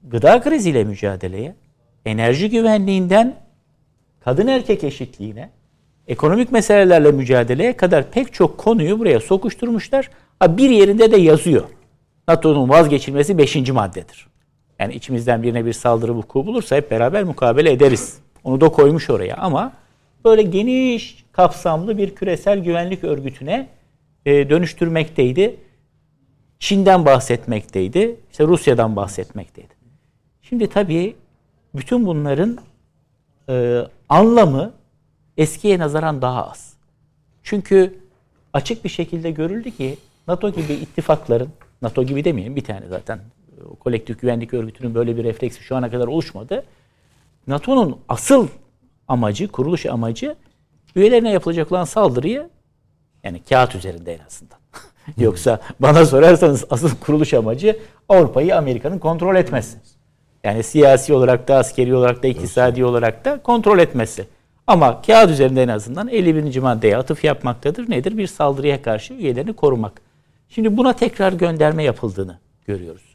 Gıda 0.03 0.41
kriziyle 0.41 0.85
mücadeleye, 0.85 1.55
enerji 2.07 2.51
güvenliğinden 2.51 3.35
kadın 4.21 4.47
erkek 4.47 4.85
eşitliğine, 4.85 5.51
ekonomik 6.09 6.53
meselelerle 6.53 7.12
mücadeleye 7.12 7.77
kadar 7.77 8.11
pek 8.11 8.35
çok 8.35 8.59
konuyu 8.59 8.99
buraya 8.99 9.21
sokuşturmuşlar. 9.21 10.11
Ha 10.41 10.57
bir 10.57 10.71
yerinde 10.71 11.12
de 11.12 11.16
yazıyor. 11.16 11.64
NATO'nun 12.29 12.69
vazgeçilmesi 12.69 13.39
5. 13.39 13.71
maddedir. 13.71 14.29
Yani 14.79 14.95
içimizden 14.95 15.43
birine 15.43 15.64
bir 15.64 15.72
saldırı 15.72 16.14
vuku 16.14 16.47
bulursa 16.47 16.76
hep 16.76 16.91
beraber 16.91 17.24
mukabele 17.24 17.72
ederiz. 17.72 18.18
Onu 18.45 18.61
da 18.61 18.68
koymuş 18.68 19.11
oraya 19.11 19.37
ama 19.37 19.72
böyle 20.24 20.43
geniş 20.43 21.24
kapsamlı 21.33 21.99
bir 21.99 22.14
küresel 22.14 22.59
güvenlik 22.59 23.05
örgütüne 23.05 23.68
e, 24.26 24.51
dönüştürmekteydi. 24.51 25.57
Çin'den 26.59 27.05
bahsetmekteydi. 27.05 28.16
işte 28.31 28.45
Rusya'dan 28.45 28.97
bahsetmekteydi. 28.97 29.74
Şimdi 30.43 30.68
tabii 30.68 31.16
bütün 31.74 32.07
bunların 32.07 32.59
e, 33.49 33.83
anlamı 34.09 34.72
eskiye 35.37 35.79
nazaran 35.79 36.22
daha 36.22 36.51
az. 36.51 36.74
Çünkü 37.43 37.99
açık 38.53 38.85
bir 38.85 38.89
şekilde 38.89 39.31
görüldü 39.31 39.70
ki 39.70 39.97
NATO 40.29 40.51
gibi 40.51 40.72
ittifakların, 40.72 41.49
NATO 41.83 42.05
gibi 42.05 42.24
demeyelim 42.24 42.57
bir 42.57 42.64
tane 42.64 42.87
zaten 42.89 43.20
o 43.71 43.77
kolektif 43.77 44.21
güvenlik 44.21 44.55
örgütünün 44.55 44.95
böyle 44.95 45.17
bir 45.17 45.25
refleksi 45.25 45.63
şu 45.63 45.77
ana 45.77 45.91
kadar 45.91 46.07
oluşmadı. 46.07 46.65
NATO'nun 47.47 47.99
asıl 48.09 48.49
amacı, 49.09 49.49
kuruluş 49.49 49.87
amacı 49.87 50.37
üyelerine 50.97 51.31
yapılacak 51.31 51.73
olan 51.73 51.85
saldırıyı 51.85 52.49
yani 53.25 53.43
kağıt 53.49 53.75
üzerinde 53.75 54.15
en 54.15 54.27
azından. 54.27 54.59
Yoksa 55.19 55.61
bana 55.81 56.07
sorarsanız 56.07 56.65
asıl 56.71 56.91
kuruluş 57.01 57.35
amacı 57.35 57.79
Avrupa'yı 58.09 58.57
Amerika'nın 58.57 58.99
kontrol 58.99 59.37
etmesi. 59.37 59.79
Yani 60.45 60.63
siyasi 60.63 61.15
olarak 61.15 61.49
da 61.49 61.57
askeri 61.57 61.95
olarak 61.95 62.23
da 62.23 62.27
iktisadi 62.27 62.85
olarak 62.85 63.25
da 63.25 63.43
kontrol 63.43 63.79
etmesi. 63.79 64.27
Ama 64.67 65.03
kağıt 65.03 65.31
üzerinde 65.31 65.63
en 65.63 65.69
azından 65.69 66.09
51. 66.09 66.59
maddeye 66.59 66.97
atıf 66.97 67.25
yapmaktadır. 67.25 67.91
Nedir? 67.91 68.19
Bir 68.19 68.27
saldırıya 68.27 68.83
karşı 68.83 69.15
üyelerini 69.15 69.53
korumak. 69.53 70.01
Şimdi 70.49 70.77
buna 70.77 70.93
tekrar 70.93 71.33
gönderme 71.33 71.83
yapıldığını 71.83 72.39
görüyoruz. 72.67 73.08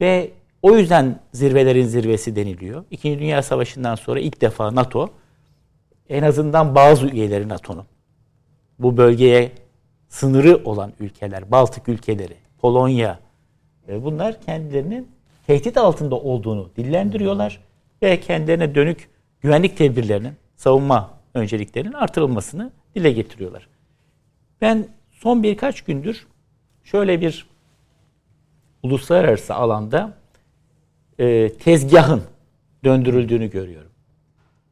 Ve 0.00 0.30
o 0.62 0.76
yüzden 0.76 1.20
zirvelerin 1.32 1.86
zirvesi 1.86 2.36
deniliyor. 2.36 2.84
İkinci 2.90 3.18
Dünya 3.18 3.42
Savaşı'ndan 3.42 3.94
sonra 3.94 4.20
ilk 4.20 4.40
defa 4.40 4.74
NATO 4.74 5.10
en 6.08 6.22
azından 6.22 6.74
bazı 6.74 7.06
üyeleri 7.06 7.48
NATO'nun 7.48 7.84
bu 8.78 8.96
bölgeye 8.96 9.52
sınırı 10.08 10.64
olan 10.64 10.92
ülkeler, 11.00 11.50
Baltık 11.50 11.88
ülkeleri, 11.88 12.34
Polonya 12.60 13.18
e, 13.88 14.04
bunlar 14.04 14.40
kendilerinin 14.40 15.08
tehdit 15.46 15.76
altında 15.76 16.14
olduğunu 16.14 16.70
dillendiriyorlar 16.76 17.60
ve 18.02 18.20
kendilerine 18.20 18.74
dönük 18.74 19.10
güvenlik 19.40 19.76
tedbirlerinin, 19.76 20.32
savunma 20.56 21.10
önceliklerinin 21.34 21.92
artırılmasını 21.92 22.72
dile 22.94 23.12
getiriyorlar. 23.12 23.68
Ben 24.60 24.86
son 25.10 25.42
birkaç 25.42 25.82
gündür 25.82 26.26
şöyle 26.84 27.20
bir 27.20 27.49
uluslararası 28.82 29.54
alanda 29.54 30.12
e, 31.18 31.52
tezgahın 31.52 32.22
döndürüldüğünü 32.84 33.50
görüyorum. 33.50 33.90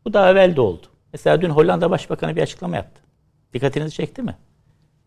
Bu 0.05 0.13
daha 0.13 0.31
evvel 0.31 0.57
de 0.57 0.61
oldu. 0.61 0.87
Mesela 1.13 1.43
dün 1.43 1.51
Hollanda 1.51 1.91
Başbakanı 1.91 2.37
bir 2.37 2.43
açıklama 2.43 2.77
yaptı. 2.77 3.01
Dikkatinizi 3.55 3.95
çekti 3.95 4.23
mi? 4.23 4.37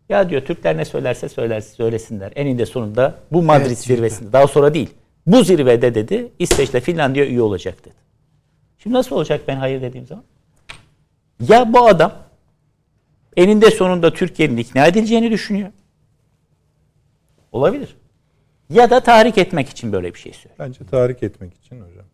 Ya 0.10 0.30
diyor 0.30 0.41
Türkler 0.41 0.78
ne 0.78 0.86
söylerse 0.86 1.30
söylerse 1.30 1.76
söylesinler. 1.76 2.32
Eninde 2.36 2.66
sonunda 2.66 3.16
bu 3.32 3.41
Madrid 3.41 3.66
Evet, 3.66 3.78
zirvesinde 3.78 4.34
daha 4.34 4.47
sonra 4.47 4.74
değil. 4.74 4.89
Bu 5.26 5.43
zirvede 5.43 5.95
dedi 5.95 6.32
İsveç'le 6.39 6.84
Finlandiya 6.84 7.26
üye 7.26 7.41
olacak 7.41 7.86
dedi. 7.86 7.95
Şimdi 8.78 8.95
nasıl 8.95 9.16
olacak 9.16 9.41
ben 9.47 9.56
hayır 9.56 9.82
dediğim 9.82 10.08
zaman? 10.08 10.24
Ya 11.49 11.74
bu 11.74 11.88
adam 11.88 12.14
eninde 13.38 13.72
sonunda 13.72 14.14
Türkiye'nin 14.14 14.58
ikna 14.58 14.88
edileceğini 14.88 15.32
düşünüyor. 15.32 15.72
Olabilir. 17.52 17.95
Ya 18.72 18.89
da 18.89 18.99
tahrik 18.99 19.38
etmek 19.38 19.69
için 19.69 19.91
böyle 19.91 20.13
bir 20.13 20.19
şey 20.19 20.34
söylüyor. 20.34 20.55
Bence 20.59 20.80
tahrik 20.91 21.24
etmek 21.24 21.53
için 21.53 21.76
hocam. 21.76 22.05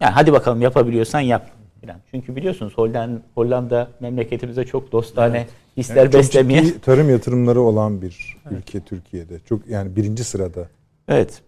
Yani 0.00 0.12
hadi 0.12 0.32
bakalım 0.32 0.62
yapabiliyorsan 0.62 1.20
yap. 1.20 1.50
Falan. 1.84 1.96
Çünkü 2.10 2.36
biliyorsunuz 2.36 2.72
Hollanda, 2.76 3.20
Hollanda 3.34 3.88
memleketimize 4.00 4.64
çok 4.64 4.92
dostane 4.92 5.46
hisler 5.76 5.96
Yani 5.96 6.10
çok 6.12 6.20
beslemeyen. 6.20 6.64
ciddi 6.64 6.80
tarım 6.80 7.10
yatırımları 7.10 7.60
olan 7.60 8.02
bir 8.02 8.36
ülke 8.50 8.80
Türkiye'de. 8.80 9.40
Çok 9.48 9.66
yani 9.68 9.96
birinci 9.96 10.24
sırada. 10.24 10.68
Evet. 11.08 11.42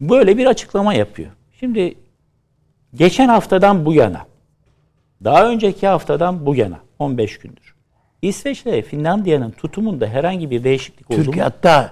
Böyle 0.00 0.36
bir 0.36 0.46
açıklama 0.46 0.94
yapıyor. 0.94 1.30
Şimdi 1.60 1.94
geçen 2.94 3.28
haftadan 3.28 3.86
bu 3.86 3.94
yana, 3.94 4.26
daha 5.24 5.50
önceki 5.50 5.86
haftadan 5.86 6.46
bu 6.46 6.54
yana 6.54 6.80
15 6.98 7.38
gündür. 7.38 7.74
İsveç 8.22 8.66
ve 8.66 8.82
Finlandiya'nın 8.82 9.50
tutumunda 9.50 10.06
herhangi 10.06 10.50
bir 10.50 10.64
değişiklik 10.64 11.10
oldu 11.10 11.16
Türkiye 11.24 11.44
mu? 11.44 11.50
hatta 11.54 11.82
m, 11.82 11.90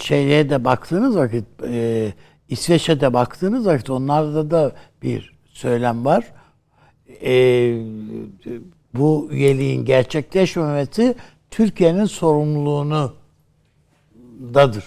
şeye 0.00 0.50
de 0.50 0.64
baktığınız 0.64 1.16
vakit 1.16 1.44
e, 1.68 2.12
İsveç'e 2.48 3.00
de 3.00 3.12
baktığınız 3.12 3.66
vakit 3.66 3.90
onlarda 3.90 4.50
da 4.50 4.72
bir 5.02 5.36
söylem 5.48 6.04
var. 6.04 6.24
E, 7.22 7.32
bu 8.94 9.28
üyeliğin 9.30 9.84
gerçekleşmemesi 9.84 11.14
Türkiye'nin 11.50 12.04
sorumluluğunu 12.04 13.12
dadır. 14.54 14.84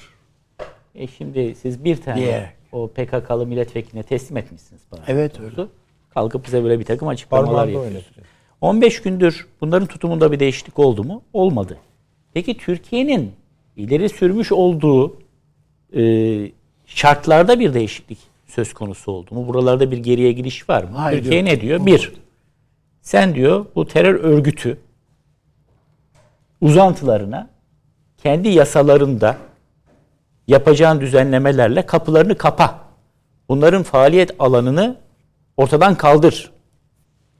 E 0.96 1.08
şimdi 1.08 1.56
siz 1.56 1.84
bir 1.84 2.02
tane 2.02 2.18
Diye. 2.18 2.54
o 2.72 2.88
PKK'lı 2.88 3.48
milletvekiline 3.48 4.04
teslim 4.04 4.38
etmişsiniz 4.38 4.82
bana. 4.92 5.02
Evet 5.08 5.40
öyle. 5.40 5.68
Kalkıp 6.14 6.46
bize 6.46 6.64
böyle 6.64 6.80
bir 6.80 6.86
takım 6.86 7.08
açıklamalar 7.08 7.68
yapıyorsunuz. 7.68 7.96
oynatacak. 7.96 8.26
15 8.62 9.02
gündür 9.02 9.48
bunların 9.62 9.88
tutumunda 9.88 10.32
bir 10.32 10.40
değişiklik 10.40 10.80
oldu 10.80 11.04
mu? 11.04 11.24
Olmadı. 11.34 11.78
Peki 12.34 12.58
Türkiye'nin 12.58 13.32
ileri 13.80 14.10
sürmüş 14.10 14.52
olduğu 14.52 15.18
e, 15.96 16.02
şartlarda 16.86 17.60
bir 17.60 17.74
değişiklik 17.74 18.18
söz 18.48 18.74
konusu 18.74 19.12
oldu 19.12 19.36
mu? 19.36 19.48
Buralarda 19.48 19.92
bir 19.92 19.98
geriye 19.98 20.32
gidiş 20.32 20.70
var 20.70 20.84
mı? 20.84 20.98
Hayır, 20.98 21.22
Türkiye 21.22 21.42
yok. 21.42 21.50
ne 21.50 21.62
diyor? 21.62 21.86
Bir, 21.86 22.14
sen 23.02 23.36
diyor 23.36 23.66
bu 23.76 23.88
terör 23.88 24.16
örgütü 24.16 24.78
uzantılarına 26.62 27.50
kendi 28.18 28.50
yasalarında 28.50 29.38
yapacağın 30.48 31.02
düzenlemelerle 31.02 31.86
kapılarını 31.86 32.38
kapa. 32.38 32.80
Bunların 33.50 33.84
faaliyet 33.84 34.32
alanını 34.40 34.98
ortadan 35.58 35.96
kaldır. 35.96 36.52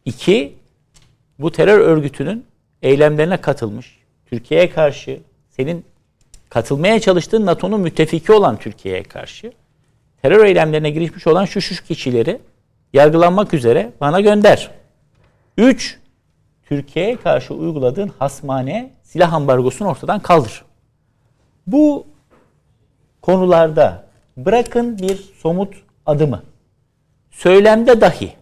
İki, 0.06 0.54
bu 1.40 1.52
terör 1.52 1.80
örgütünün 1.80 2.46
eylemlerine 2.82 3.38
katılmış, 3.38 4.00
Türkiye'ye 4.26 4.70
karşı, 4.70 5.20
senin 5.50 5.86
katılmaya 6.50 7.00
çalıştığın 7.00 7.46
NATO'nun 7.46 7.82
müttefiki 7.82 8.32
olan 8.32 8.58
Türkiye'ye 8.58 9.04
karşı 9.04 9.52
terör 10.22 10.46
eylemlerine 10.46 10.90
girişmiş 10.90 11.28
olan 11.28 11.46
şu 11.46 11.62
şu 11.62 11.84
kişileri 11.84 12.42
yargılanmak 12.94 13.54
üzere 13.54 13.92
bana 14.02 14.22
gönder. 14.22 14.72
Üç, 15.58 16.00
Türkiye'ye 16.64 17.16
karşı 17.16 17.54
uyguladığın 17.54 18.12
hasmane 18.20 18.94
silah 19.04 19.34
ambargosunu 19.34 19.88
ortadan 19.88 20.20
kaldır. 20.20 20.66
Bu 21.68 22.08
konularda 23.22 24.08
bırakın 24.38 24.98
bir 24.98 25.16
somut 25.16 25.74
adımı. 26.06 26.44
Söylemde 27.32 28.02
dahi 28.02 28.34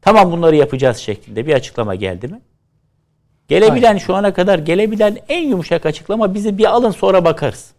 tamam 0.00 0.32
bunları 0.32 0.56
yapacağız 0.56 0.96
şeklinde 0.96 1.46
bir 1.46 1.54
açıklama 1.54 1.94
geldi 1.94 2.28
mi? 2.28 2.40
Gelebilen 3.48 3.98
şu 3.98 4.14
ana 4.14 4.34
kadar 4.34 4.58
gelebilen 4.58 5.16
en 5.28 5.48
yumuşak 5.48 5.86
açıklama 5.86 6.34
bizi 6.34 6.58
bir 6.58 6.64
alın 6.64 6.90
sonra 6.90 7.24
bakarız. 7.24 7.70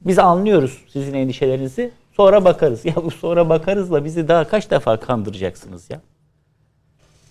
Biz 0.00 0.18
anlıyoruz 0.18 0.84
sizin 0.92 1.14
endişelerinizi. 1.14 1.90
Sonra 2.16 2.44
bakarız. 2.44 2.84
Ya 2.84 2.96
bu 2.96 3.10
sonra 3.10 3.48
bakarızla 3.48 4.04
bizi 4.04 4.28
daha 4.28 4.44
kaç 4.48 4.70
defa 4.70 5.00
kandıracaksınız 5.00 5.90
ya? 5.90 6.00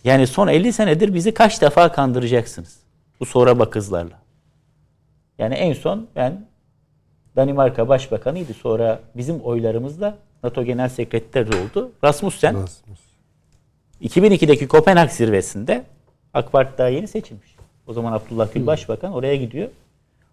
Yani 0.03 0.27
son 0.27 0.47
50 0.47 0.73
senedir 0.73 1.13
bizi 1.13 1.33
kaç 1.33 1.61
defa 1.61 1.91
kandıracaksınız? 1.91 2.79
Bu 3.19 3.25
sonra 3.25 3.59
bakızlarla. 3.59 4.19
Yani 5.39 5.53
en 5.53 5.73
son 5.73 6.07
ben 6.15 6.45
Danimarka 7.35 7.89
Başbakanıydı. 7.89 8.53
Sonra 8.53 8.99
bizim 9.15 9.39
oylarımızla 9.39 10.17
NATO 10.43 10.63
Genel 10.63 10.89
Sekreteri 10.89 11.47
oldu. 11.47 11.91
Rasmussen 12.03 12.55
Rasmus. 12.55 12.99
2002'deki 14.01 14.67
Kopenhag 14.67 15.09
zirvesinde 15.09 15.83
AK 16.37 16.51
Parti 16.51 16.77
daha 16.77 16.87
yeni 16.87 17.07
seçilmiş. 17.07 17.55
O 17.87 17.93
zaman 17.93 18.11
Abdullah 18.11 18.53
Gül 18.53 18.67
Başbakan 18.67 19.13
oraya 19.13 19.35
gidiyor. 19.35 19.69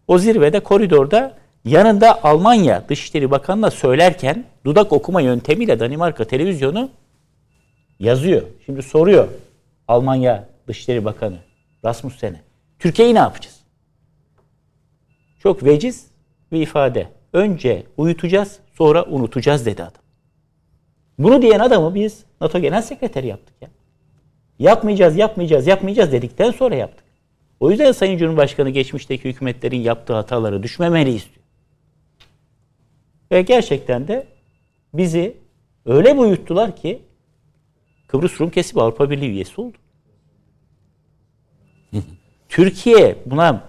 O 0.09 0.19
zirvede 0.19 0.61
koridorda 0.61 1.35
yanında 1.65 2.25
Almanya 2.25 2.89
Dışişleri 2.89 3.31
Bakanı'na 3.31 3.71
söylerken 3.71 4.45
dudak 4.65 4.93
okuma 4.93 5.21
yöntemiyle 5.21 5.81
Danimarka 5.81 6.25
televizyonu 6.25 6.91
yazıyor. 8.01 8.43
Şimdi 8.67 8.83
soruyor 8.83 9.29
Almanya 9.89 10.49
Dışişleri 10.69 11.05
Bakanı 11.05 11.37
Rasmussen'e. 11.85 12.41
Türkiye'yi 12.79 13.15
ne 13.15 13.19
yapacağız? 13.19 13.61
Çok 15.39 15.65
veciz 15.65 16.07
bir 16.53 16.61
ifade. 16.61 17.09
Önce 17.33 17.83
uyutacağız 17.97 18.59
sonra 18.75 19.05
unutacağız 19.05 19.67
dedi 19.67 19.83
adam. 19.83 20.03
Bunu 21.19 21.43
diyen 21.43 21.61
adamı 21.61 21.95
biz 21.95 22.25
NATO 22.41 22.59
Genel 22.59 22.83
Sekreteri 22.83 23.27
yaptık 23.27 23.55
ya. 23.61 23.69
Yapmayacağız, 24.59 25.17
yapmayacağız, 25.17 25.67
yapmayacağız 25.67 26.13
dedikten 26.13 26.51
sonra 26.51 26.75
yaptık. 26.75 27.05
O 27.61 27.71
yüzden 27.71 27.93
Sayın 27.93 28.19
Cumhurbaşkanı 28.19 28.71
geçmişteki 28.71 29.29
hükümetlerin 29.29 29.81
yaptığı 29.81 30.15
hataları 30.15 30.63
düşmemeliyiz 30.63 31.25
diyor. 31.25 31.45
Ve 33.31 33.43
gerçekten 33.43 34.09
de 34.09 34.27
bizi 34.95 35.37
öyle 35.87 36.15
bir 36.15 36.21
uyuttular 36.21 36.77
ki 36.77 37.03
Kıbrıs 38.07 38.41
Rum 38.41 38.51
kesimi 38.51 38.83
Avrupa 38.83 39.11
Birliği 39.11 39.31
üyesi 39.31 39.61
oldu. 39.61 39.77
Türkiye 42.49 43.17
buna 43.27 43.65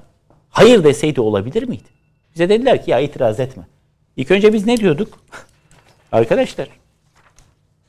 hayır 0.49 0.83
deseydi 0.83 1.21
olabilir 1.21 1.63
miydi? 1.63 1.89
Bize 2.33 2.49
dediler 2.49 2.85
ki 2.85 2.91
ya 2.91 2.99
itiraz 2.99 3.39
etme. 3.39 3.67
İlk 4.17 4.31
önce 4.31 4.53
biz 4.53 4.65
ne 4.65 4.77
diyorduk? 4.77 5.19
Arkadaşlar 6.11 6.69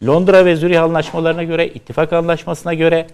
Londra 0.02 0.44
ve 0.44 0.56
Zürih 0.56 0.82
anlaşmalarına 0.82 1.42
göre, 1.42 1.68
ittifak 1.68 2.12
anlaşmasına 2.12 2.74
göre 2.74 3.06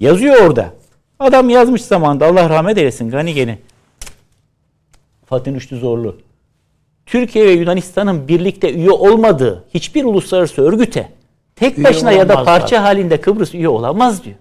yazıyor 0.00 0.46
orada. 0.46 0.70
Adam 1.18 1.50
yazmış 1.50 1.82
zamanında 1.82 2.26
Allah 2.26 2.48
rahmet 2.48 2.78
eylesin 2.78 3.10
Ganigen'i. 3.10 3.58
Fatih 5.26 5.54
Rüştü 5.54 5.76
Zorlu. 5.76 6.16
Türkiye 7.06 7.46
ve 7.46 7.50
Yunanistan'ın 7.50 8.28
birlikte 8.28 8.74
üye 8.74 8.90
olmadığı 8.90 9.64
hiçbir 9.74 10.04
uluslararası 10.04 10.62
örgüte 10.62 11.08
tek 11.56 11.78
Üye 11.78 11.86
başına 11.86 12.12
ya 12.12 12.28
da 12.28 12.44
parça 12.44 12.82
halinde 12.82 13.20
Kıbrıs 13.20 13.54
üye 13.54 13.68
olamaz 13.68 14.24
diyor. 14.24 14.36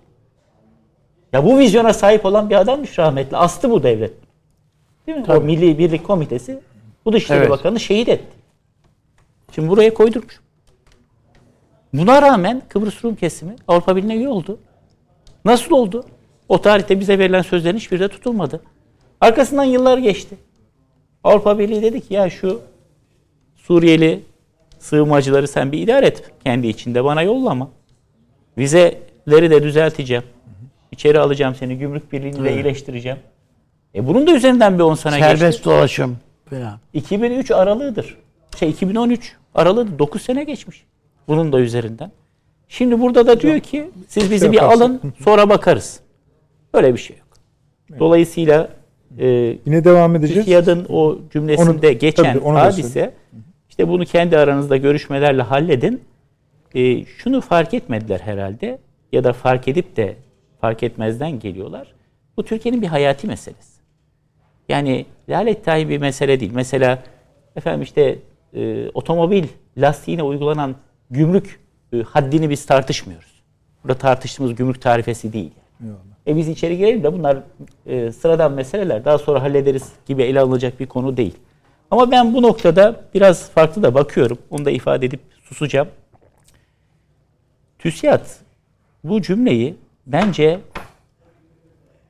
Ya 1.33 1.45
bu 1.45 1.59
vizyona 1.59 1.93
sahip 1.93 2.25
olan 2.25 2.49
bir 2.49 2.55
adammış 2.55 2.99
rahmetli. 2.99 3.37
Astı 3.37 3.69
bu 3.71 3.83
devlet. 3.83 4.13
Değil 5.07 5.17
mi? 5.17 5.25
O 5.29 5.41
Milli 5.41 5.77
Birlik 5.77 6.03
Komitesi 6.03 6.59
bu 7.05 7.13
Dışişleri 7.13 7.39
Evet. 7.39 7.49
Bakanı 7.49 7.79
şehit 7.79 8.09
etti. 8.09 8.37
Şimdi 9.55 9.69
buraya 9.69 9.93
koydurmuş. 9.93 10.39
Buna 11.93 12.21
rağmen 12.21 12.61
Kıbrıs 12.69 13.03
Rum 13.03 13.15
kesimi 13.15 13.55
Avrupa 13.67 13.95
Birliği'ne 13.95 14.15
üye 14.15 14.27
oldu. 14.27 14.59
Nasıl 15.45 15.75
oldu? 15.75 16.05
O 16.49 16.61
tarihte 16.61 16.99
bize 16.99 17.19
verilen 17.19 17.41
sözlerin 17.41 17.77
hiçbiri 17.77 17.99
de 17.99 18.07
tutulmadı. 18.07 18.61
Arkasından 19.21 19.63
yıllar 19.63 19.97
geçti. 19.97 20.37
Avrupa 21.23 21.59
Birliği 21.59 21.81
dedi 21.81 22.01
ki 22.01 22.13
ya 22.13 22.29
şu 22.29 22.61
Suriyeli 23.55 24.23
sığınmacıları 24.79 25.47
sen 25.47 25.71
bir 25.71 25.79
idare 25.79 26.05
et. 26.05 26.31
Kendi 26.43 26.67
içinde 26.67 27.03
bana 27.03 27.21
yollama. 27.21 27.69
Vizeleri 28.57 29.49
de 29.51 29.63
düzelteceğim. 29.63 30.23
İçeri 30.91 31.19
alacağım 31.19 31.55
seni. 31.55 31.77
Gümrük 31.77 32.11
Birliği'ni 32.11 32.43
de 32.43 32.53
iyileştireceğim. 32.53 33.17
E 33.95 34.07
bunun 34.07 34.27
da 34.27 34.31
üzerinden 34.31 34.79
bir 34.79 34.83
10 34.83 34.95
sene 34.95 35.19
geçti. 35.19 35.37
Serbest 35.37 35.65
dolaşım 35.65 36.17
falan. 36.49 36.79
2003 36.93 37.51
aralığıdır. 37.51 38.17
Şey 38.59 38.69
2013 38.69 39.35
aralığı 39.55 39.99
9 39.99 40.21
sene 40.21 40.43
geçmiş. 40.43 40.85
Bunun 41.27 41.51
da 41.53 41.59
üzerinden. 41.59 42.11
Şimdi 42.67 43.01
burada 43.01 43.27
da 43.27 43.39
diyor 43.41 43.59
ki 43.59 43.89
siz 44.07 44.31
bizi 44.31 44.51
bir 44.51 44.57
yaparsın. 44.57 44.81
alın 44.81 45.13
sonra 45.23 45.49
bakarız. 45.49 45.99
Böyle 46.73 46.93
bir 46.93 46.99
şey 46.99 47.17
yok. 47.17 47.27
Dolayısıyla 47.99 48.69
e, 49.19 49.27
Yine 49.65 49.83
devam 49.83 50.15
edeceğiz. 50.15 50.45
TÜSİAD'ın 50.45 50.85
o 50.89 51.17
cümlesinde 51.33 51.87
Onu- 51.89 51.97
geçen 51.99 52.23
tabii, 52.23 52.39
onu 52.39 52.57
hadise 52.57 53.13
işte 53.69 53.87
bunu 53.87 54.05
kendi 54.05 54.37
aranızda 54.37 54.77
görüşmelerle 54.77 55.41
halledin. 55.41 56.01
E, 56.75 57.05
şunu 57.05 57.41
fark 57.41 57.73
etmediler 57.73 58.19
herhalde 58.19 58.79
ya 59.11 59.23
da 59.23 59.33
fark 59.33 59.67
edip 59.67 59.95
de 59.97 60.15
fark 60.61 60.83
etmezden 60.83 61.39
geliyorlar. 61.39 61.93
Bu 62.37 62.43
Türkiye'nin 62.43 62.81
bir 62.81 62.87
hayati 62.87 63.27
meselesi. 63.27 63.77
Yani 64.69 65.05
lalet 65.29 65.65
dahi 65.65 65.89
bir 65.89 65.97
mesele 65.97 66.39
değil. 66.39 66.51
Mesela 66.55 67.03
efendim 67.55 67.81
işte 67.81 68.19
e, 68.53 68.89
otomobil 68.93 69.43
lastiğine 69.77 70.23
uygulanan 70.23 70.75
gümrük 71.11 71.59
e, 71.93 72.01
haddini 72.01 72.49
biz 72.49 72.65
tartışmıyoruz. 72.65 73.41
Burada 73.83 73.97
tartıştığımız 73.97 74.55
gümrük 74.55 74.81
tarifesi 74.81 75.33
değil. 75.33 75.51
E 76.27 76.35
biz 76.35 76.47
içeri 76.47 76.77
girelim 76.77 77.03
de 77.03 77.13
bunlar 77.13 77.37
e, 77.85 78.11
sıradan 78.11 78.51
meseleler 78.51 79.05
daha 79.05 79.17
sonra 79.17 79.41
hallederiz 79.41 79.91
gibi 80.05 80.23
ele 80.23 80.39
alınacak 80.39 80.79
bir 80.79 80.85
konu 80.85 81.17
değil. 81.17 81.35
Ama 81.91 82.11
ben 82.11 82.33
bu 82.33 82.41
noktada 82.41 83.01
biraz 83.13 83.49
farklı 83.49 83.83
da 83.83 83.93
bakıyorum. 83.93 84.37
Onu 84.49 84.65
da 84.65 84.71
ifade 84.71 85.05
edip 85.05 85.19
susacağım. 85.43 85.87
TÜSİAD 87.79 88.25
bu 89.03 89.21
cümleyi 89.21 89.75
bence 90.07 90.59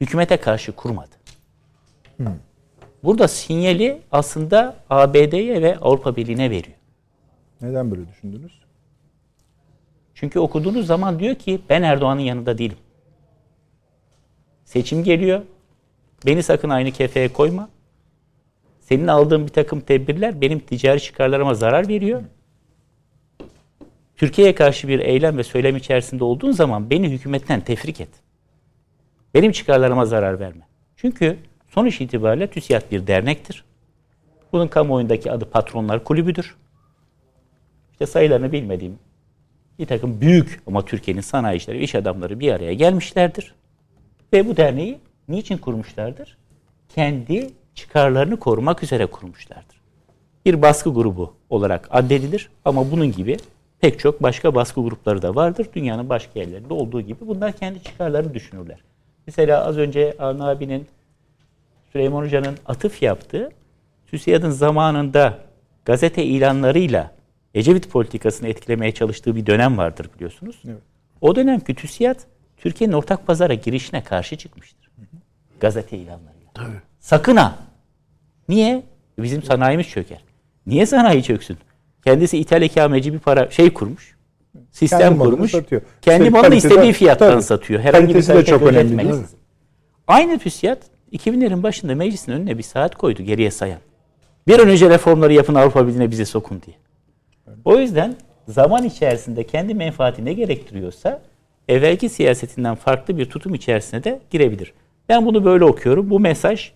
hükümete 0.01 0.37
karşı 0.37 0.71
kurmadı. 0.71 1.09
Burada 3.03 3.27
sinyali 3.27 4.01
aslında 4.11 4.75
ABD'ye 4.89 5.61
ve 5.61 5.77
Avrupa 5.77 6.15
Birliği'ne 6.15 6.51
veriyor. 6.51 6.77
Neden 7.61 7.91
böyle 7.91 8.07
düşündünüz? 8.07 8.66
Çünkü 10.19 10.39
okuduğunuz 10.39 10.87
zaman 10.87 11.19
diyor 11.19 11.35
ki 11.35 11.59
ben 11.69 11.81
Erdoğan'ın 11.81 12.21
yanında 12.21 12.57
değilim. 12.57 12.77
Seçim 14.65 15.03
geliyor. 15.03 15.41
Beni 16.25 16.43
sakın 16.43 16.69
aynı 16.69 16.91
kefeye 16.91 17.33
koyma. 17.33 17.69
Senin 18.79 19.07
aldığın 19.07 19.47
bir 19.47 19.51
takım 19.51 19.81
tedbirler 19.81 20.41
benim 20.41 20.59
ticari 20.59 21.01
çıkarlarıma 21.01 21.53
zarar 21.53 21.87
veriyor. 21.87 22.23
Türkiye'ye 24.15 24.55
karşı 24.55 24.87
bir 24.87 24.99
eylem 24.99 25.37
ve 25.37 25.43
söylem 25.43 25.75
içerisinde 25.75 26.23
olduğun 26.23 26.51
zaman 26.51 26.89
beni 26.89 27.09
hükümetten 27.09 27.61
tefrik 27.61 28.01
et. 28.01 28.09
Benim 29.33 29.51
çıkarlarıma 29.51 30.05
zarar 30.05 30.39
verme. 30.39 30.67
Çünkü 30.95 31.37
sonuç 31.69 32.01
itibariyle 32.01 32.47
TÜSİAD 32.47 32.91
bir 32.91 33.07
dernektir. 33.07 33.63
Bunun 34.51 34.67
kamuoyundaki 34.67 35.31
adı 35.31 35.49
Patronlar 35.49 36.03
Kulübü'dür. 36.03 36.55
İşte 37.91 38.05
sayılarını 38.05 38.51
bilmediğim 38.51 38.99
bir 39.79 39.85
takım 39.85 40.21
büyük 40.21 40.61
ama 40.67 40.85
Türkiye'nin 40.85 41.21
sanayicileri, 41.21 41.83
iş 41.83 41.95
adamları 41.95 42.39
bir 42.39 42.51
araya 42.51 42.73
gelmişlerdir. 42.73 43.53
Ve 44.33 44.47
bu 44.47 44.57
derneği 44.57 44.97
niçin 45.27 45.57
kurmuşlardır? 45.57 46.37
Kendi 46.89 47.49
çıkarlarını 47.75 48.39
korumak 48.39 48.83
üzere 48.83 49.05
kurmuşlardır. 49.05 49.81
Bir 50.45 50.61
baskı 50.61 50.93
grubu 50.93 51.33
olarak 51.49 51.87
addedilir 51.91 52.49
ama 52.65 52.91
bunun 52.91 53.11
gibi 53.11 53.37
pek 53.79 53.99
çok 53.99 54.23
başka 54.23 54.55
baskı 54.55 54.81
grupları 54.81 55.21
da 55.21 55.35
vardır. 55.35 55.67
Dünyanın 55.73 56.09
başka 56.09 56.39
yerlerinde 56.39 56.73
olduğu 56.73 57.01
gibi 57.01 57.27
bunlar 57.27 57.51
kendi 57.51 57.83
çıkarlarını 57.83 58.33
düşünürler. 58.33 58.79
Mesela 59.27 59.65
az 59.65 59.77
önce 59.77 60.15
Avni 60.19 60.43
abinin 60.43 60.87
Süleyman 61.91 62.23
Hoca'nın 62.23 62.57
atıf 62.65 63.01
yaptığı 63.01 63.49
TÜSİAD'ın 64.07 64.49
zamanında 64.49 65.37
gazete 65.85 66.23
ilanlarıyla 66.23 67.11
Ecevit 67.53 67.89
politikasını 67.89 68.47
etkilemeye 68.47 68.91
çalıştığı 68.91 69.35
bir 69.35 69.45
dönem 69.45 69.77
vardır 69.77 70.09
biliyorsunuz. 70.15 70.61
Evet. 70.67 70.77
O 71.21 71.35
dönemki 71.35 71.75
TÜSİAD 71.75 72.19
Türkiye'nin 72.57 72.93
ortak 72.93 73.27
pazara 73.27 73.53
girişine 73.53 74.03
karşı 74.03 74.35
çıkmıştır. 74.35 74.89
Gazete 75.59 75.97
ilanlarıyla. 75.97 76.47
Tabii. 76.53 76.81
Sakın 76.99 77.35
ha. 77.35 77.55
Niye? 78.49 78.83
Bizim 79.19 79.43
sanayimiz 79.43 79.87
çöker. 79.87 80.23
Niye 80.67 80.85
sanayi 80.85 81.23
çöksün? 81.23 81.57
Kendisi 82.03 82.37
ithal 82.37 82.61
ikameci 82.61 83.13
bir 83.13 83.19
para 83.19 83.51
şey 83.51 83.73
kurmuş. 83.73 84.17
Sistem 84.71 84.99
Kendi 84.99 85.19
kurmuş. 85.19 85.51
satıyor. 85.51 85.81
Kendi 86.01 86.23
İşte 86.23 86.29
malını 86.39 86.55
istediği 86.55 86.93
fiyattan 86.93 87.31
tabii. 87.31 87.43
satıyor. 87.43 87.79
Herhangi 87.81 88.07
bir 88.07 88.13
Kalitesi 88.13 88.29
de 88.29 88.33
kalite 88.33 88.51
çok 88.51 88.61
önemli, 88.61 88.97
değil 88.97 89.09
mi? 89.09 89.25
Aynı 90.07 90.39
TÜSİAD 90.39 90.81
2000'lerin 91.11 91.63
başında 91.63 91.95
meclisin 91.95 92.31
önüne 92.31 92.57
bir 92.57 92.63
saat 92.63 92.95
koydu 92.95 93.23
geriye 93.23 93.51
sayan. 93.51 93.79
Bir 94.47 94.59
an 94.59 94.69
önce 94.69 94.89
reformları 94.89 95.33
yapın 95.33 95.55
Avrupa 95.55 95.87
Birliği'ne 95.87 96.11
bize 96.11 96.25
sokun 96.25 96.61
diye. 96.65 96.75
O 97.65 97.79
yüzden 97.79 98.15
zaman 98.47 98.83
içerisinde 98.83 99.43
kendi 99.43 99.73
menfaati 99.73 100.25
ne 100.25 100.33
gerektiriyorsa 100.33 101.21
evvelki 101.67 102.09
siyasetinden 102.09 102.75
farklı 102.75 103.17
bir 103.17 103.25
tutum 103.25 103.53
içerisine 103.53 104.03
de 104.03 104.19
girebilir. 104.29 104.73
Ben 105.09 105.25
bunu 105.25 105.45
böyle 105.45 105.65
okuyorum. 105.65 106.09
Bu 106.09 106.19
mesaj 106.19 106.71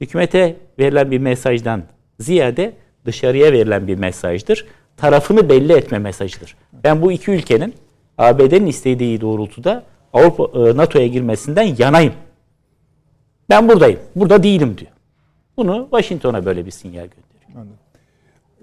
hükümete 0.00 0.56
verilen 0.78 1.10
bir 1.10 1.18
mesajdan 1.18 1.82
ziyade 2.18 2.72
dışarıya 3.04 3.52
verilen 3.52 3.86
bir 3.86 3.98
mesajdır. 3.98 4.66
Tarafını 4.96 5.48
belli 5.48 5.72
etme 5.72 5.98
mesajıdır. 5.98 6.56
Ben 6.84 7.02
bu 7.02 7.12
iki 7.12 7.30
ülkenin 7.30 7.74
ABD'nin 8.18 8.66
istediği 8.66 9.20
doğrultuda 9.20 9.84
Avrupa 10.12 10.68
e, 10.68 10.76
NATO'ya 10.76 11.06
girmesinden 11.06 11.74
yanayım. 11.78 12.12
Ben 13.50 13.68
buradayım. 13.68 14.00
Burada 14.16 14.42
değilim 14.42 14.78
diyor. 14.78 14.90
Bunu 15.56 15.88
Washington'a 15.90 16.44
böyle 16.44 16.66
bir 16.66 16.70
sinyal 16.70 17.06
gönderiyor. 17.06 17.76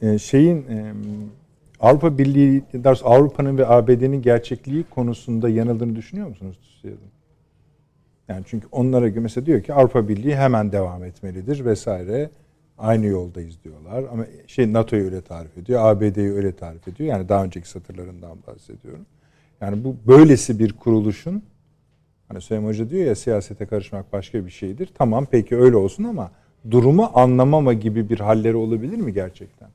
Ee, 0.01 0.19
şeyin 0.19 0.57
e, 0.57 0.93
Avrupa 1.79 2.17
Birliği, 2.17 2.63
Avrupa'nın 3.03 3.57
ve 3.57 3.67
ABD'nin 3.67 4.21
gerçekliği 4.21 4.83
konusunda 4.83 5.49
yanıldığını 5.49 5.95
düşünüyor 5.95 6.27
musunuz? 6.27 6.57
Yani 8.27 8.43
çünkü 8.47 8.67
onlara 8.71 9.09
göre 9.09 9.19
mesela 9.19 9.45
diyor 9.45 9.63
ki 9.63 9.73
Avrupa 9.73 10.07
Birliği 10.07 10.35
hemen 10.35 10.71
devam 10.71 11.03
etmelidir 11.03 11.65
vesaire. 11.65 12.29
Aynı 12.77 13.05
yoldayız 13.05 13.63
diyorlar. 13.63 14.03
Ama 14.11 14.25
şey 14.47 14.73
NATO'yu 14.73 15.03
öyle 15.03 15.21
tarif 15.21 15.57
ediyor, 15.57 15.85
ABD'yi 15.85 16.31
öyle 16.31 16.51
tarif 16.55 16.87
ediyor. 16.87 17.09
Yani 17.09 17.29
daha 17.29 17.43
önceki 17.43 17.69
satırlarından 17.69 18.37
bahsediyorum. 18.47 19.05
Yani 19.61 19.83
bu 19.83 19.95
böylesi 20.07 20.59
bir 20.59 20.73
kuruluşun 20.73 21.43
hani 22.27 22.41
Süleyman 22.41 22.67
Hoca 22.69 22.89
diyor 22.89 23.05
ya 23.05 23.15
siyasete 23.15 23.65
karışmak 23.65 24.13
başka 24.13 24.45
bir 24.45 24.51
şeydir. 24.51 24.89
Tamam 24.97 25.27
peki 25.31 25.57
öyle 25.57 25.75
olsun 25.75 26.03
ama 26.03 26.31
durumu 26.71 27.11
anlamama 27.13 27.73
gibi 27.73 28.09
bir 28.09 28.19
halleri 28.19 28.55
olabilir 28.55 28.97
mi 28.97 29.13
gerçekten? 29.13 29.69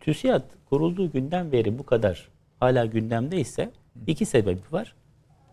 TÜSİAD 0.00 0.42
kurulduğu 0.70 1.12
günden 1.12 1.52
beri 1.52 1.78
bu 1.78 1.86
kadar 1.86 2.28
hala 2.60 2.86
gündemdeyse 2.86 3.70
iki 4.06 4.26
sebebi 4.26 4.60
var. 4.70 4.94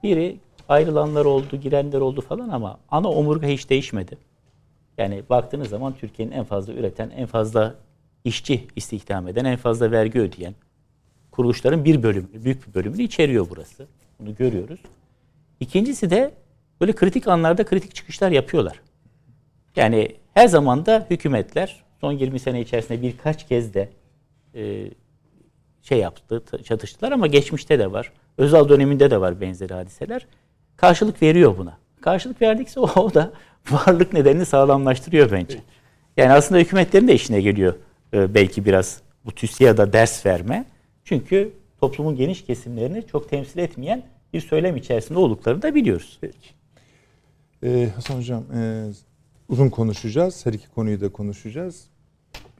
Biri 0.04 0.38
ayrılanlar 0.70 1.26
oldu, 1.26 1.58
girenler 1.62 2.02
oldu 2.02 2.22
falan 2.22 2.50
ama 2.50 2.80
ana 2.92 3.10
omurga 3.10 3.48
hiç 3.48 3.70
değişmedi. 3.70 4.18
Yani 4.98 5.24
baktığınız 5.30 5.70
zaman 5.70 5.94
Türkiye'nin 5.94 6.32
en 6.32 6.44
fazla 6.44 6.74
üreten, 6.74 7.10
en 7.10 7.26
fazla 7.26 7.76
işçi 8.24 8.68
istihdam 8.76 9.28
eden, 9.28 9.46
en 9.46 9.58
fazla 9.58 9.92
vergi 9.92 10.20
ödeyen 10.20 10.56
kuruluşların 11.32 11.86
bir 11.86 12.04
bölümünü, 12.04 12.44
büyük 12.44 12.68
bir 12.68 12.74
bölümünü 12.74 13.04
içeriyor 13.04 13.48
burası. 13.50 13.88
Bunu 14.20 14.36
görüyoruz. 14.36 14.80
İkincisi 15.60 16.10
de 16.10 16.34
böyle 16.82 16.94
kritik 16.94 17.28
anlarda 17.28 17.66
kritik 17.66 17.96
çıkışlar 17.96 18.32
yapıyorlar. 18.32 18.82
Yani 19.76 20.16
her 20.34 20.48
zaman 20.48 20.86
da 20.86 21.08
hükümetler 21.10 21.84
son 22.02 22.12
20 22.12 22.40
sene 22.40 22.62
içerisinde 22.62 23.02
birkaç 23.02 23.48
kez 23.48 23.74
de 23.74 23.90
e, 24.56 24.92
şey 25.82 26.00
yaptı, 26.00 26.44
çatıştılar 26.64 27.12
ama 27.12 27.28
geçmişte 27.28 27.80
de 27.80 27.92
var. 27.92 28.12
Özal 28.38 28.70
döneminde 28.70 29.12
de 29.12 29.22
var 29.22 29.42
benzeri 29.42 29.74
hadiseler. 29.74 30.28
Karşılık 30.78 31.22
veriyor 31.22 31.58
buna. 31.58 31.78
Karşılık 32.02 32.42
verdikse 32.42 32.80
o, 32.80 32.84
o 33.02 33.14
da 33.14 33.34
varlık 33.72 34.14
nedenini 34.14 34.46
sağlamlaştırıyor 34.46 35.32
bence. 35.32 35.62
Yani 36.18 36.32
aslında 36.32 36.62
hükümetlerin 36.62 37.08
de 37.08 37.14
işine 37.14 37.42
geliyor 37.42 37.76
e, 38.14 38.34
belki 38.34 38.66
biraz 38.66 39.02
bu 39.26 39.32
TÜSİAD'a 39.32 39.94
ders 39.94 40.26
verme. 40.26 40.66
Çünkü 41.04 41.54
toplumun 41.80 42.16
geniş 42.16 42.46
kesimlerini 42.46 43.08
çok 43.08 43.30
temsil 43.30 43.60
etmeyen 43.60 44.04
bir 44.34 44.42
söylem 44.42 44.76
içerisinde 44.76 45.20
olduklarını 45.20 45.62
da 45.62 45.76
biliyoruz. 45.76 46.18
Peki. 46.22 46.50
Ee, 47.64 47.90
Hasan 47.96 48.18
Hocam 48.18 48.44
e, 48.56 48.86
uzun 49.50 49.70
konuşacağız. 49.70 50.46
Her 50.46 50.54
iki 50.54 50.70
konuyu 50.70 51.02
da 51.02 51.12
konuşacağız. 51.12 51.88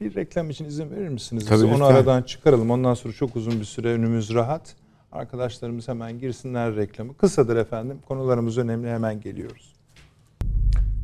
Bir 0.00 0.14
reklam 0.14 0.50
için 0.50 0.64
izin 0.64 0.90
verir 0.90 1.08
misiniz? 1.08 1.46
Tabii 1.46 1.64
Onu 1.64 1.72
lütfen. 1.72 1.84
aradan 1.84 2.22
çıkaralım. 2.22 2.70
Ondan 2.70 2.94
sonra 2.94 3.14
çok 3.14 3.36
uzun 3.36 3.60
bir 3.60 3.64
süre 3.64 3.88
önümüz 3.92 4.34
rahat. 4.34 4.76
Arkadaşlarımız 5.12 5.88
hemen 5.88 6.18
girsinler 6.18 6.76
reklamı. 6.76 7.16
Kısadır 7.16 7.56
efendim. 7.56 7.98
Konularımız 8.08 8.58
önemli. 8.58 8.88
Hemen 8.88 9.20
geliyoruz. 9.20 9.74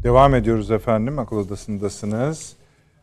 Devam 0.03 0.34
ediyoruz 0.34 0.70
efendim. 0.70 1.18
Akıl 1.18 1.36
Odası'ndasınız. 1.36 2.57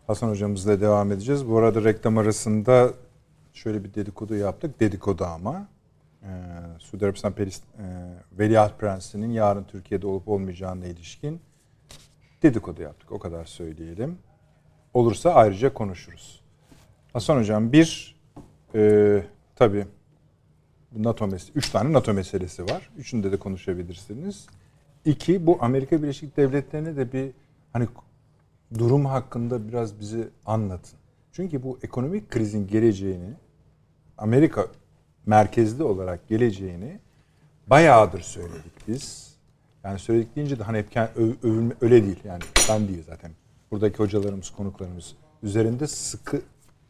Hasan 0.07 0.29
hocamızla 0.29 0.81
devam 0.81 1.11
edeceğiz. 1.11 1.47
Bu 1.49 1.57
arada 1.57 1.83
reklam 1.83 2.17
arasında 2.17 2.93
şöyle 3.53 3.83
bir 3.83 3.93
dedikodu 3.93 4.35
yaptık. 4.35 4.79
Dedikodu 4.79 5.25
ama. 5.25 5.67
Ee, 6.23 6.27
Suudi 6.79 7.05
Arabistan 7.05 7.33
Peris, 7.33 7.57
e, 7.57 7.85
Veliaht 8.39 8.79
Prensi'nin 8.79 9.31
yarın 9.31 9.63
Türkiye'de 9.63 10.07
olup 10.07 10.27
olmayacağına 10.27 10.85
ilişkin 10.85 11.41
dedikodu 12.43 12.81
yaptık. 12.81 13.11
O 13.11 13.19
kadar 13.19 13.45
söyleyelim. 13.45 14.17
Olursa 14.93 15.33
ayrıca 15.33 15.73
konuşuruz. 15.73 16.41
Hasan 17.13 17.37
Hocam 17.37 17.71
bir 17.71 18.15
e, 18.75 19.23
tabii 19.55 19.85
NATO 20.95 21.27
meselesi, 21.27 21.51
üç 21.55 21.69
tane 21.69 21.93
NATO 21.93 22.13
meselesi 22.13 22.63
var. 22.63 22.89
Üçünde 22.97 23.31
de 23.31 23.37
konuşabilirsiniz. 23.37 24.47
İki, 25.05 25.47
bu 25.47 25.57
Amerika 25.61 26.03
Birleşik 26.03 26.37
Devletleri'ne 26.37 26.97
de 26.97 27.13
bir 27.13 27.31
hani 27.73 27.87
durum 28.77 29.05
hakkında 29.05 29.67
biraz 29.67 29.99
bizi 29.99 30.27
anlatın. 30.45 30.99
Çünkü 31.31 31.63
bu 31.63 31.79
ekonomik 31.83 32.29
krizin 32.29 32.67
geleceğini 32.67 33.33
Amerika 34.17 34.67
merkezli 35.25 35.83
olarak 35.83 36.27
geleceğini 36.27 36.99
bayağıdır 37.67 38.21
söyledik 38.21 38.87
biz. 38.87 39.35
Yani 39.83 39.99
söyledik 39.99 40.35
deyince 40.35 40.59
de 40.59 40.63
hani 40.63 40.77
hep 40.77 40.97
öyle 41.81 42.03
değil 42.05 42.19
yani 42.23 42.43
ben 42.69 42.87
değil 42.87 43.03
zaten. 43.07 43.31
Buradaki 43.71 43.97
hocalarımız, 43.97 44.49
konuklarımız 44.49 45.15
üzerinde 45.43 45.87
sıkı 45.87 46.41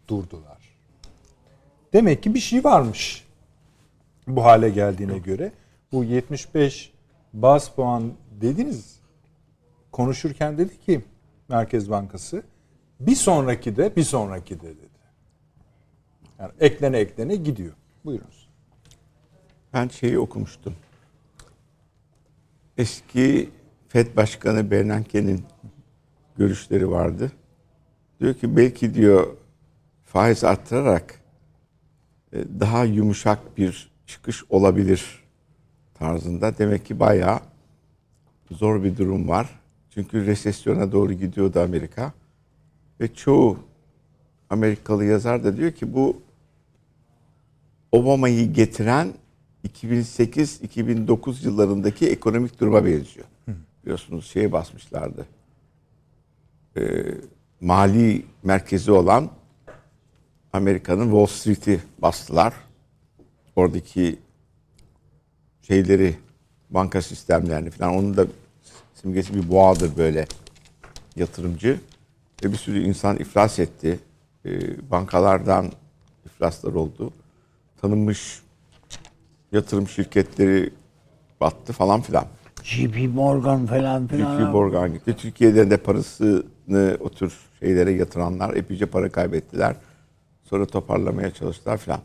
durdular. 0.08 0.58
Demek 1.94 2.24
ki 2.24 2.34
bir 2.34 2.40
şey 2.40 2.64
varmış 2.64 3.28
bu 4.28 4.46
hale 4.46 4.70
geldiğine 4.70 5.18
göre. 5.18 5.52
Bu 5.92 6.04
75 6.04 6.94
baz 7.34 7.72
puan 7.76 8.14
dediniz. 8.42 9.00
Konuşurken 9.92 10.58
dedi 10.58 10.80
ki 10.80 11.02
Merkez 11.50 11.90
Bankası 11.90 12.44
bir 13.00 13.16
sonraki 13.16 13.78
de 13.78 13.96
bir 13.96 14.04
sonraki 14.04 14.62
de 14.62 14.68
dedi. 14.68 15.00
Yani 16.40 16.52
eklene 16.60 16.98
eklene 16.98 17.36
gidiyor. 17.36 17.74
Buyurunuz. 18.06 18.50
Ben 19.74 19.88
şeyi 19.88 20.20
okumuştum. 20.20 20.76
Eski 22.78 23.50
FED 23.88 24.16
Başkanı 24.16 24.72
Bernanke'nin 24.72 25.44
görüşleri 26.40 26.92
vardı. 26.92 27.32
Diyor 28.20 28.34
ki 28.34 28.58
belki 28.58 28.94
diyor 28.94 29.28
faiz 30.06 30.44
arttırarak 30.44 31.20
e, 32.34 32.38
daha 32.60 32.84
yumuşak 32.84 33.58
bir 33.58 33.92
çıkış 34.06 34.44
olabilir 34.50 35.24
tarzında. 35.94 36.58
Demek 36.58 36.86
ki 36.86 37.00
bayağı 37.00 37.40
zor 38.52 38.84
bir 38.84 38.98
durum 38.98 39.30
var. 39.30 39.60
Çünkü 39.90 40.26
resesyona 40.26 40.92
doğru 40.92 41.14
gidiyordu 41.14 41.60
Amerika. 41.60 42.14
Ve 43.02 43.14
çoğu 43.14 43.58
Amerikalı 44.50 45.06
yazar 45.06 45.44
da 45.44 45.58
diyor 45.58 45.72
ki 45.72 45.94
bu 45.94 46.22
Obama'yı 47.92 48.54
getiren 48.54 49.14
2008-2009 49.68 51.46
yıllarındaki 51.46 52.10
ekonomik 52.10 52.60
duruma 52.60 52.86
benziyor. 52.86 53.26
Biliyorsunuz 53.84 54.26
şeye 54.26 54.52
basmışlardı. 54.52 55.26
Ee, 56.80 57.04
mali 57.62 58.26
merkezi 58.44 58.92
olan 58.92 59.30
Amerika'nın 60.54 61.04
Wall 61.04 61.26
Street'i 61.26 61.84
bastılar. 61.98 62.54
Oradaki 63.56 64.20
şeyleri, 65.62 66.16
banka 66.70 67.02
sistemlerini 67.02 67.70
falan 67.70 67.96
onun 67.96 68.18
da 68.18 68.26
simgesi 68.94 69.34
bir 69.36 69.50
boğadır 69.50 69.98
böyle 69.98 70.28
yatırımcı. 71.16 71.80
Ve 72.44 72.52
bir 72.52 72.58
sürü 72.58 72.84
insan 72.84 73.18
iflas 73.18 73.60
etti. 73.60 74.00
Ee, 74.46 74.92
bankalardan 74.92 75.72
iflaslar 76.26 76.74
oldu. 76.74 77.14
Tanınmış 77.82 78.42
yatırım 79.52 79.88
şirketleri 79.88 80.74
battı 81.42 81.74
falan 81.74 82.02
filan. 82.02 82.26
JP 82.64 83.10
Morgan 83.14 83.66
falan 83.66 84.08
filan. 84.08 84.38
JP 84.38 84.54
Morgan 84.54 84.94
gitti. 84.94 85.16
Türkiye'den 85.18 85.70
de 85.70 85.78
parasını 86.70 86.98
o 87.00 87.10
tür 87.10 87.34
şeylere 87.60 87.92
yatıranlar 87.92 88.56
epeyce 88.56 88.86
para 88.86 89.10
kaybettiler. 89.12 89.76
Sonra 90.44 90.66
toparlamaya 90.66 91.32
çalıştılar 91.32 91.78
filan. 91.78 92.02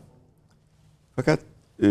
Fakat 1.15 1.39
e, 1.83 1.87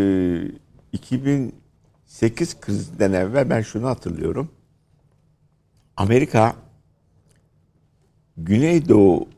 2008 0.92 2.60
krizinden 2.60 3.12
evvel 3.12 3.50
ben 3.50 3.60
şunu 3.60 3.86
hatırlıyorum. 3.86 4.50
Amerika 5.96 6.56
Güneydoğu 8.36 9.28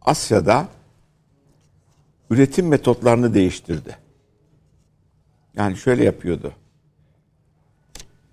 Asya'da 0.00 0.68
üretim 2.30 2.68
metotlarını 2.68 3.34
değiştirdi. 3.34 3.98
Yani 5.56 5.76
şöyle 5.76 6.04
yapıyordu. 6.04 6.52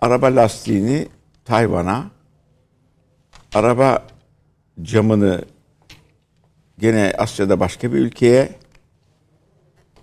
Araba 0.01 0.35
lastiğini 0.35 1.07
Tayvan'a, 1.45 2.11
araba 3.53 4.14
camını 4.81 5.41
gene 6.79 7.13
Asya'da 7.17 7.59
başka 7.59 7.93
bir 7.93 7.97
ülkeye, 7.97 8.49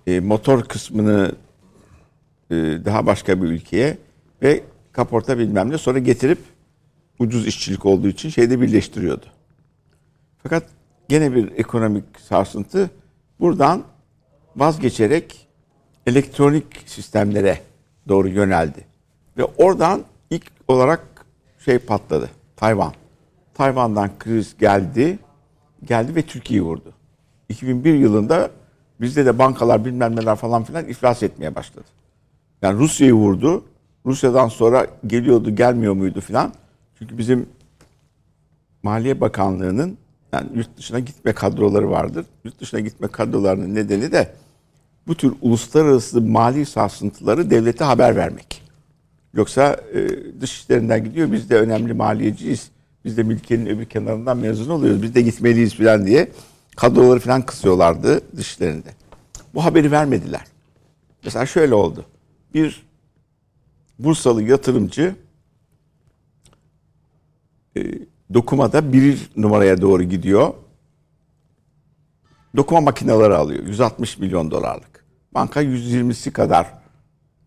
e, 0.06 0.20
motor 0.20 0.64
kısmını 0.64 1.32
e, 2.50 2.54
daha 2.54 3.06
başka 3.06 3.42
bir 3.42 3.48
ülkeye 3.48 3.98
ve 4.42 4.64
kaporta 4.92 5.38
bilmem 5.38 5.70
ne 5.70 5.78
sonra 5.78 5.98
getirip 5.98 6.38
ucuz 7.18 7.46
işçilik 7.46 7.86
olduğu 7.86 8.08
için 8.08 8.28
şeyde 8.28 8.60
birleştiriyordu. 8.60 9.26
Fakat 10.42 10.64
gene 11.08 11.34
bir 11.34 11.52
ekonomik 11.52 12.04
sarsıntı 12.20 12.90
buradan 13.40 13.82
vazgeçerek 14.56 15.48
elektronik 16.06 16.66
sistemlere 16.86 17.60
doğru 18.08 18.28
yöneldi. 18.28 18.84
Ve 19.36 19.44
oradan 19.44 20.04
ilk 20.30 20.44
olarak 20.68 21.26
şey 21.64 21.78
patladı. 21.78 22.30
Tayvan. 22.56 22.92
Tayvan'dan 23.54 24.10
kriz 24.18 24.56
geldi. 24.58 25.18
Geldi 25.84 26.14
ve 26.14 26.22
Türkiye'yi 26.22 26.64
vurdu. 26.64 26.92
2001 27.48 27.94
yılında 27.94 28.50
bizde 29.00 29.26
de 29.26 29.38
bankalar 29.38 29.84
bilmem 29.84 30.16
neler 30.16 30.36
falan 30.36 30.64
filan 30.64 30.84
iflas 30.88 31.22
etmeye 31.22 31.54
başladı. 31.54 31.84
Yani 32.62 32.78
Rusya'yı 32.78 33.12
vurdu. 33.12 33.64
Rusya'dan 34.06 34.48
sonra 34.48 34.86
geliyordu 35.06 35.56
gelmiyor 35.56 35.94
muydu 35.94 36.20
filan. 36.20 36.52
Çünkü 36.98 37.18
bizim 37.18 37.46
Maliye 38.82 39.20
Bakanlığı'nın 39.20 39.98
yani 40.32 40.48
yurt 40.54 40.76
dışına 40.76 40.98
gitme 40.98 41.32
kadroları 41.32 41.90
vardır. 41.90 42.26
Yurt 42.44 42.60
dışına 42.60 42.80
gitme 42.80 43.08
kadrolarının 43.08 43.74
nedeni 43.74 44.12
de 44.12 44.34
bu 45.06 45.14
tür 45.14 45.34
uluslararası 45.42 46.20
mali 46.20 46.66
sarsıntıları 46.66 47.50
devlete 47.50 47.84
haber 47.84 48.16
vermek. 48.16 48.62
Yoksa 49.34 49.80
e, 49.94 50.08
dış 50.40 50.52
işlerinden 50.52 51.04
gidiyor 51.04 51.32
biz 51.32 51.50
de 51.50 51.56
önemli 51.56 51.94
maliyeciyiz. 51.94 52.70
Biz 53.04 53.16
de 53.16 53.20
ülkenin 53.20 53.66
öbür 53.66 53.84
kenarından 53.84 54.36
mezun 54.36 54.70
oluyoruz. 54.70 55.02
Biz 55.02 55.14
de 55.14 55.22
gitmeliyiz 55.22 55.74
falan 55.74 56.06
diye 56.06 56.30
kadroları 56.76 57.20
falan 57.20 57.46
kısıyorlardı 57.46 58.36
dışlarında. 58.36 58.88
Bu 59.54 59.64
haberi 59.64 59.90
vermediler. 59.90 60.44
Mesela 61.24 61.46
şöyle 61.46 61.74
oldu. 61.74 62.06
Bir 62.54 62.82
Bursalı 63.98 64.42
yatırımcı 64.42 65.14
e, 67.76 67.80
dokumada 68.34 68.92
bir 68.92 69.30
numaraya 69.36 69.80
doğru 69.80 70.02
gidiyor. 70.02 70.54
Dokuma 72.56 72.80
makineleri 72.80 73.34
alıyor. 73.34 73.66
160 73.66 74.18
milyon 74.18 74.50
dolarlık. 74.50 75.04
Banka 75.34 75.62
120'si 75.62 76.30
kadar 76.30 76.72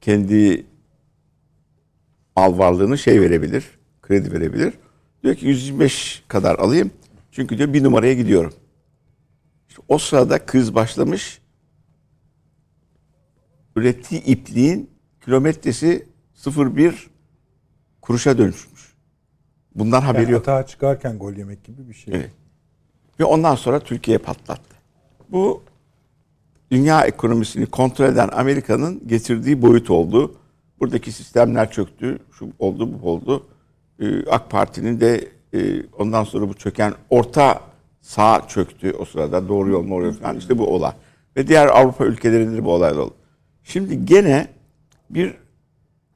kendi 0.02 0.66
mal 2.36 2.58
varlığını 2.58 2.98
şey 2.98 3.22
verebilir, 3.22 3.66
kredi 4.02 4.32
verebilir. 4.32 4.74
Diyor 5.26 5.36
ki 5.36 5.46
125 5.48 6.24
kadar 6.28 6.56
alayım. 6.60 6.92
Çünkü 7.32 7.58
diyor 7.58 7.74
bir 7.74 7.84
numaraya 7.84 8.14
gidiyorum. 8.14 8.54
İşte 9.70 9.82
o 9.88 9.98
sırada 9.98 10.46
kriz 10.46 10.76
başlamış. 10.76 11.42
Ürettiği 13.76 14.24
ipliğin 14.24 14.90
kilometresi 15.26 16.08
0,1 16.36 16.94
kuruşa 18.02 18.38
dönüşmüş. 18.38 18.94
Bundan 19.76 20.02
haberi 20.02 20.24
Yani 20.24 20.32
yok. 20.32 20.48
hata 20.48 20.66
çıkarken 20.66 21.18
gol 21.18 21.34
yemek 21.34 21.64
gibi 21.64 21.90
bir 21.90 21.94
şey. 21.94 22.14
Evet. 22.14 22.32
Ve 23.20 23.24
ondan 23.24 23.56
sonra 23.56 23.80
Türkiye 23.80 24.18
patlattı. 24.18 24.76
Bu 25.30 25.64
dünya 26.72 27.02
ekonomisini 27.06 27.66
kontrol 27.66 28.06
eden 28.06 28.30
Amerika'nın 28.34 29.08
getirdiği 29.08 29.62
boyut 29.62 29.90
oldu. 29.90 30.36
Buradaki 30.80 31.12
sistemler 31.12 31.72
çöktü. 31.72 32.20
Şu 32.32 32.50
oldu, 32.60 33.02
bu 33.02 33.10
oldu. 33.10 33.48
Ee, 34.00 34.30
AK 34.30 34.50
Parti'nin 34.50 35.00
de 35.00 35.28
e, 35.54 35.84
ondan 35.98 36.24
sonra 36.24 36.50
bu 36.50 36.54
çöken 36.54 36.94
orta 37.10 37.62
sağ 38.02 38.48
çöktü 38.48 38.92
o 39.00 39.06
sırada. 39.06 39.48
Doğru 39.48 39.70
yol 39.70 39.84
mu 39.84 40.14
falan. 40.14 40.38
İşte 40.38 40.58
bu 40.58 40.68
olay. 40.68 40.92
Ve 41.38 41.48
diğer 41.48 41.68
Avrupa 41.68 42.06
ülkelerinde 42.06 42.58
de 42.58 42.66
bu 42.66 42.74
olay 42.74 43.00
oldu. 43.00 43.14
Şimdi 43.64 44.06
gene 44.06 44.48
bir 45.10 45.34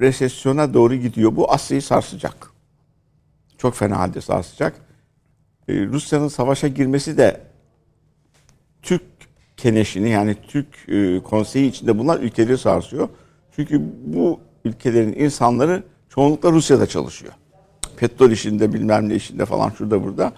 resesyona 0.01 0.73
doğru 0.73 0.95
gidiyor. 0.95 1.35
Bu 1.35 1.51
Asya'yı 1.51 1.81
sarsacak. 1.81 2.51
Çok 3.57 3.75
fena 3.75 3.99
halde 3.99 4.21
sarsacak. 4.21 4.81
Ee, 5.67 5.73
Rusya'nın 5.85 6.27
savaşa 6.27 6.67
girmesi 6.67 7.17
de 7.17 7.41
Türk 8.81 9.03
keneşini 9.57 10.09
yani 10.09 10.35
Türk 10.47 10.89
e, 10.89 11.23
konseyi 11.23 11.69
içinde 11.69 11.97
bulunan 11.97 12.21
ülkeleri 12.21 12.57
sarsıyor. 12.57 13.09
Çünkü 13.55 13.81
bu 14.05 14.39
ülkelerin 14.65 15.13
insanları 15.13 15.83
çoğunlukla 16.09 16.51
Rusya'da 16.51 16.85
çalışıyor. 16.85 17.33
Petrol 17.99 18.31
işinde 18.31 18.73
bilmem 18.73 19.09
ne 19.09 19.15
işinde 19.15 19.45
falan 19.45 19.69
şurada 19.69 20.03
burada. 20.03 20.33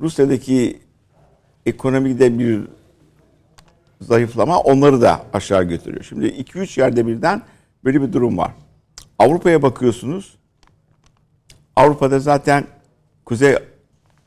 Rusya'daki 0.00 0.80
ekonomide 1.66 2.38
bir 2.38 2.60
zayıflama 4.00 4.60
onları 4.60 5.02
da 5.02 5.22
aşağı 5.32 5.64
götürüyor. 5.64 6.04
Şimdi 6.04 6.26
2-3 6.26 6.80
yerde 6.80 7.06
birden 7.06 7.42
böyle 7.84 8.02
bir 8.02 8.12
durum 8.12 8.38
var. 8.38 8.50
Avrupa'ya 9.18 9.62
bakıyorsunuz. 9.62 10.36
Avrupa'da 11.76 12.20
zaten 12.20 12.64
Kuzey 13.24 13.56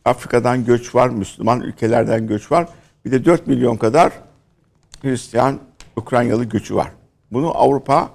Afrika'dan 0.06 0.66
göç 0.66 0.96
var, 0.96 1.10
Müslüman 1.10 1.62
ülkelerden 1.62 2.28
göç 2.28 2.52
var. 2.52 2.70
Bir 3.06 3.12
de 3.12 3.26
4 3.26 3.48
milyon 3.48 3.78
kadar 3.78 4.14
Hristiyan 5.02 5.60
Ukraynalı 5.96 6.44
göçü 6.44 6.76
var. 6.76 6.92
Bunu 7.32 7.58
Avrupa 7.58 8.10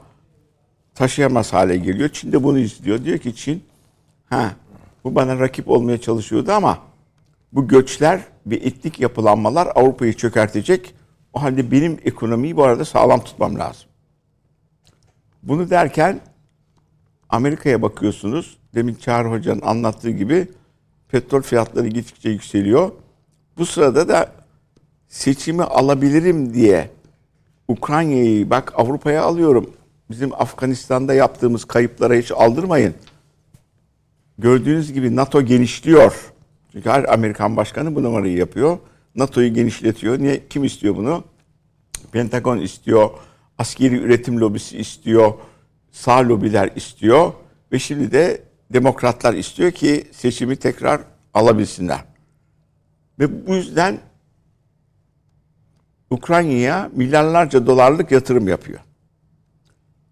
taşıyamaz 0.94 1.52
hale 1.52 1.76
geliyor. 1.76 2.08
Çin 2.08 2.32
de 2.32 2.42
bunu 2.42 2.58
istiyor. 2.58 3.04
Diyor 3.04 3.18
ki 3.18 3.36
Çin, 3.36 3.62
ha 4.30 4.54
bu 5.04 5.14
bana 5.14 5.38
rakip 5.38 5.68
olmaya 5.68 6.00
çalışıyordu 6.00 6.52
ama 6.52 6.78
bu 7.52 7.68
göçler 7.68 8.20
ve 8.46 8.56
etnik 8.56 9.00
yapılanmalar 9.00 9.68
Avrupa'yı 9.74 10.12
çökertecek. 10.12 10.94
O 11.32 11.42
halde 11.42 11.70
benim 11.70 11.98
ekonomiyi 12.04 12.56
bu 12.56 12.64
arada 12.64 12.84
sağlam 12.84 13.24
tutmam 13.24 13.58
lazım. 13.58 13.86
Bunu 15.42 15.70
derken 15.70 16.20
Amerika'ya 17.28 17.82
bakıyorsunuz. 17.82 18.58
Demin 18.74 18.94
Çağrı 18.94 19.28
Hoca'nın 19.28 19.60
anlattığı 19.60 20.10
gibi 20.10 20.48
petrol 21.08 21.42
fiyatları 21.42 21.88
gittikçe 21.88 22.30
yükseliyor. 22.30 22.90
Bu 23.58 23.66
sırada 23.66 24.08
da 24.08 24.32
seçimi 25.08 25.62
alabilirim 25.62 26.54
diye 26.54 26.90
Ukrayna'yı 27.68 28.50
bak 28.50 28.72
Avrupa'ya 28.76 29.22
alıyorum. 29.22 29.70
Bizim 30.10 30.32
Afganistan'da 30.34 31.14
yaptığımız 31.14 31.64
kayıplara 31.64 32.14
hiç 32.14 32.32
aldırmayın. 32.32 32.94
Gördüğünüz 34.38 34.92
gibi 34.92 35.16
NATO 35.16 35.42
genişliyor. 35.42 36.32
Çünkü 36.72 36.90
her 36.90 37.14
Amerikan 37.14 37.56
başkanı 37.56 37.94
bu 37.94 38.02
numarayı 38.02 38.36
yapıyor. 38.36 38.78
NATO'yu 39.14 39.54
genişletiyor. 39.54 40.18
Niye? 40.18 40.48
Kim 40.48 40.64
istiyor 40.64 40.96
bunu? 40.96 41.24
Pentagon 42.12 42.58
istiyor. 42.58 43.10
Askeri 43.58 43.96
üretim 43.96 44.40
lobisi 44.40 44.78
istiyor. 44.78 45.34
Sağ 45.92 46.28
lobiler 46.28 46.70
istiyor. 46.76 47.32
Ve 47.72 47.78
şimdi 47.78 48.12
de 48.12 48.42
demokratlar 48.72 49.34
istiyor 49.34 49.70
ki 49.70 50.04
seçimi 50.12 50.56
tekrar 50.56 51.00
alabilsinler. 51.34 52.04
Ve 53.18 53.46
bu 53.46 53.54
yüzden 53.54 53.98
Ukrayna'ya 56.10 56.90
milyarlarca 56.94 57.66
dolarlık 57.66 58.10
yatırım 58.10 58.48
yapıyor. 58.48 58.80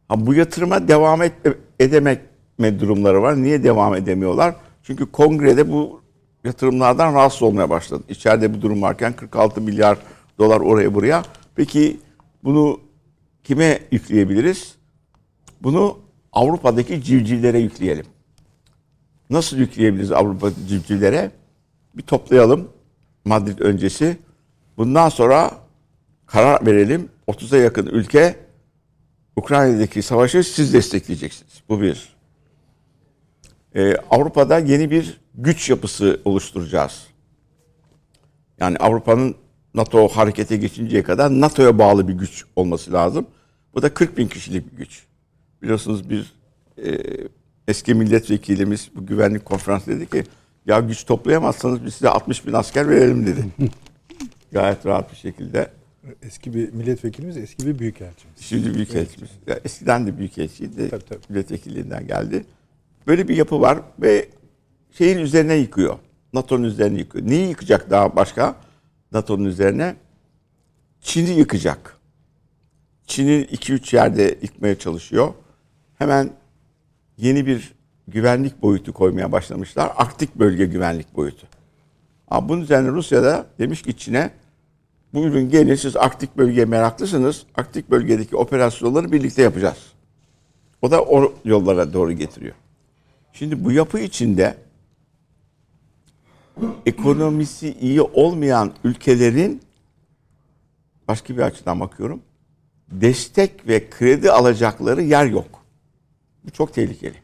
Ha, 0.09 0.27
bu 0.27 0.35
yatırıma 0.35 0.89
devam 0.89 1.23
et, 1.23 1.33
edemek 1.81 2.20
durumları 2.59 3.22
var. 3.22 3.42
Niye 3.42 3.62
devam 3.62 3.94
edemiyorlar? 3.94 4.55
Çünkü 4.82 5.07
kongrede 5.07 5.72
bu 5.72 6.03
yatırımlardan 6.44 7.14
rahatsız 7.14 7.42
olmaya 7.42 7.70
başladı. 7.70 8.03
İçeride 8.09 8.55
bir 8.55 8.62
durum 8.62 8.82
varken 8.82 9.12
46 9.12 9.61
milyar 9.61 9.98
dolar 10.38 10.61
oraya 10.61 10.94
buraya. 10.94 11.22
Peki 11.55 12.00
bunu 12.44 12.80
kime 13.44 13.80
yükleyebiliriz? 13.90 14.74
Bunu 15.62 15.98
Avrupa'daki 16.32 17.03
civcivlere 17.03 17.59
yükleyelim. 17.59 18.07
Nasıl 19.30 19.57
yükleyebiliriz 19.57 20.12
Avrupa 20.12 20.50
civcivlere? 20.68 21.30
Bir 21.96 22.03
toplayalım 22.03 22.68
Madrid 23.24 23.59
öncesi. 23.59 24.16
Bundan 24.76 25.09
sonra 25.09 25.50
karar 26.26 26.66
verelim. 26.66 27.09
30'a 27.28 27.59
yakın 27.59 27.86
ülke 27.86 28.36
Ukrayna'daki 29.36 30.03
savaşı 30.03 30.44
siz 30.44 30.74
destekleyeceksiniz. 30.74 31.62
Bu 31.68 31.80
bir. 31.80 32.12
Ee, 33.75 33.97
Avrupa'da 34.11 34.59
yeni 34.59 34.91
bir 34.91 35.20
güç 35.35 35.70
yapısı 35.70 36.20
oluşturacağız. 36.25 37.07
Yani 38.61 38.77
Avrupa'nın 38.77 39.35
NATO 39.75 40.09
harekete 40.09 40.57
geçinceye 40.57 41.03
kadar 41.03 41.31
NATO'ya 41.31 41.79
bağlı 41.79 42.09
bir 42.09 42.12
güç 42.12 42.45
olması 42.57 42.93
lazım. 42.93 43.27
Bu 43.75 43.83
da 43.83 43.95
40 43.95 44.18
bin 44.18 44.29
kişilik 44.29 44.73
bir 44.73 44.77
güç. 44.77 45.07
Biliyorsunuz 45.62 46.11
bir 46.11 46.33
e, 46.85 46.99
eski 47.68 47.95
milletvekilimiz 47.95 48.91
bu 48.95 49.07
güvenlik 49.07 49.45
konferansı 49.45 49.91
dedi 49.91 50.11
ki 50.11 50.25
ya 50.66 50.81
güç 50.81 51.05
toplayamazsanız 51.05 51.85
biz 51.85 51.95
size 51.95 52.09
60 52.09 52.47
bin 52.47 52.53
asker 52.53 52.89
verelim 52.89 53.27
dedi. 53.27 53.45
Gayet 54.53 54.87
rahat 54.87 55.12
bir 55.12 55.16
şekilde. 55.16 55.70
Eski 56.23 56.55
bir 56.55 56.73
milletvekilimiz, 56.73 57.37
eski 57.37 57.66
bir 57.66 57.79
büyükelçimiz. 57.79 58.41
Şimdi 58.41 58.75
büyükelçimiz. 58.75 59.31
Ya 59.47 59.61
eskiden 59.64 60.07
de 60.07 60.18
büyükelçiydi. 60.18 60.91
Tabii, 60.91 61.05
tabii. 61.05 61.20
Milletvekilliğinden 61.29 62.07
geldi. 62.07 62.45
Böyle 63.07 63.28
bir 63.28 63.36
yapı 63.36 63.61
var 63.61 63.78
ve 64.03 64.28
şeyin 64.92 65.18
üzerine 65.18 65.55
yıkıyor. 65.55 65.98
NATO'nun 66.32 66.64
üzerine 66.64 66.98
yıkıyor. 66.98 67.26
Neyi 67.26 67.48
yıkacak 67.48 67.90
daha 67.90 68.16
başka? 68.16 68.57
NATO'nun 69.12 69.44
üzerine 69.44 69.96
Çin'i 71.00 71.30
yıkacak. 71.30 71.96
Çin'i 73.07 73.44
2-3 73.44 73.96
yerde 73.96 74.38
yıkmaya 74.42 74.78
çalışıyor. 74.78 75.34
Hemen 75.98 76.30
yeni 77.16 77.46
bir 77.46 77.72
güvenlik 78.09 78.62
boyutu 78.62 78.92
koymaya 78.92 79.32
başlamışlar. 79.32 79.92
Arktik 79.96 80.34
bölge 80.34 80.66
güvenlik 80.66 81.16
boyutu. 81.16 81.46
Ama 82.28 82.48
bunun 82.48 82.61
üzerine 82.61 82.88
Rusya 82.88 83.22
da 83.22 83.46
demiş 83.59 83.82
ki 83.82 83.96
Çin'e 83.96 84.30
buyurun 85.14 85.50
gelin 85.50 85.74
siz 85.74 85.96
Arktik 85.96 86.36
bölgeye 86.36 86.64
meraklısınız. 86.64 87.46
Arktik 87.55 87.90
bölgedeki 87.90 88.36
operasyonları 88.36 89.12
birlikte 89.12 89.42
yapacağız. 89.42 89.78
O 90.82 90.90
da 90.90 91.03
o 91.03 91.34
yollara 91.44 91.92
doğru 91.92 92.12
getiriyor. 92.12 92.55
Şimdi 93.33 93.64
bu 93.64 93.72
yapı 93.72 93.99
içinde 93.99 94.57
ekonomisi 96.87 97.76
iyi 97.80 98.03
olmayan 98.03 98.72
ülkelerin 98.85 99.62
başka 101.09 101.37
bir 101.37 101.43
açıdan 101.43 101.80
bakıyorum. 101.80 102.22
Destek 102.91 103.68
ve 103.68 103.91
kredi 103.91 104.30
alacakları 104.30 105.03
yer 105.03 105.26
yok. 105.26 105.64
Bu 106.45 106.51
çok 106.51 106.74
tehlikeli. 106.74 107.16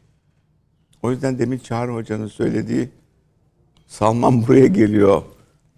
O 1.03 1.11
yüzden 1.11 1.39
demin 1.39 1.59
Çağrı 1.59 1.93
Hoca'nın 1.93 2.27
söylediği 2.27 2.89
Salman 3.87 4.47
buraya 4.47 4.67
geliyor 4.67 5.23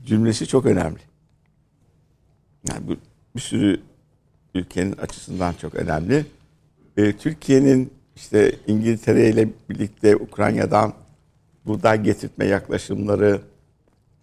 cümlesi 0.05 0.47
çok 0.47 0.67
önemli. 0.67 1.01
Yani 2.69 2.89
bu 2.89 2.97
bir 3.37 3.41
sürü 3.41 3.81
ülkenin 4.55 4.93
açısından 4.93 5.53
çok 5.53 5.75
önemli. 5.75 6.27
Ee, 6.97 7.13
Türkiye'nin 7.17 7.93
işte 8.21 8.53
İngiltere 8.67 9.29
ile 9.29 9.49
birlikte 9.71 10.17
Ukrayna'dan 10.17 10.93
buğday 11.67 12.03
getirtme 12.03 12.45
yaklaşımları, 12.45 13.41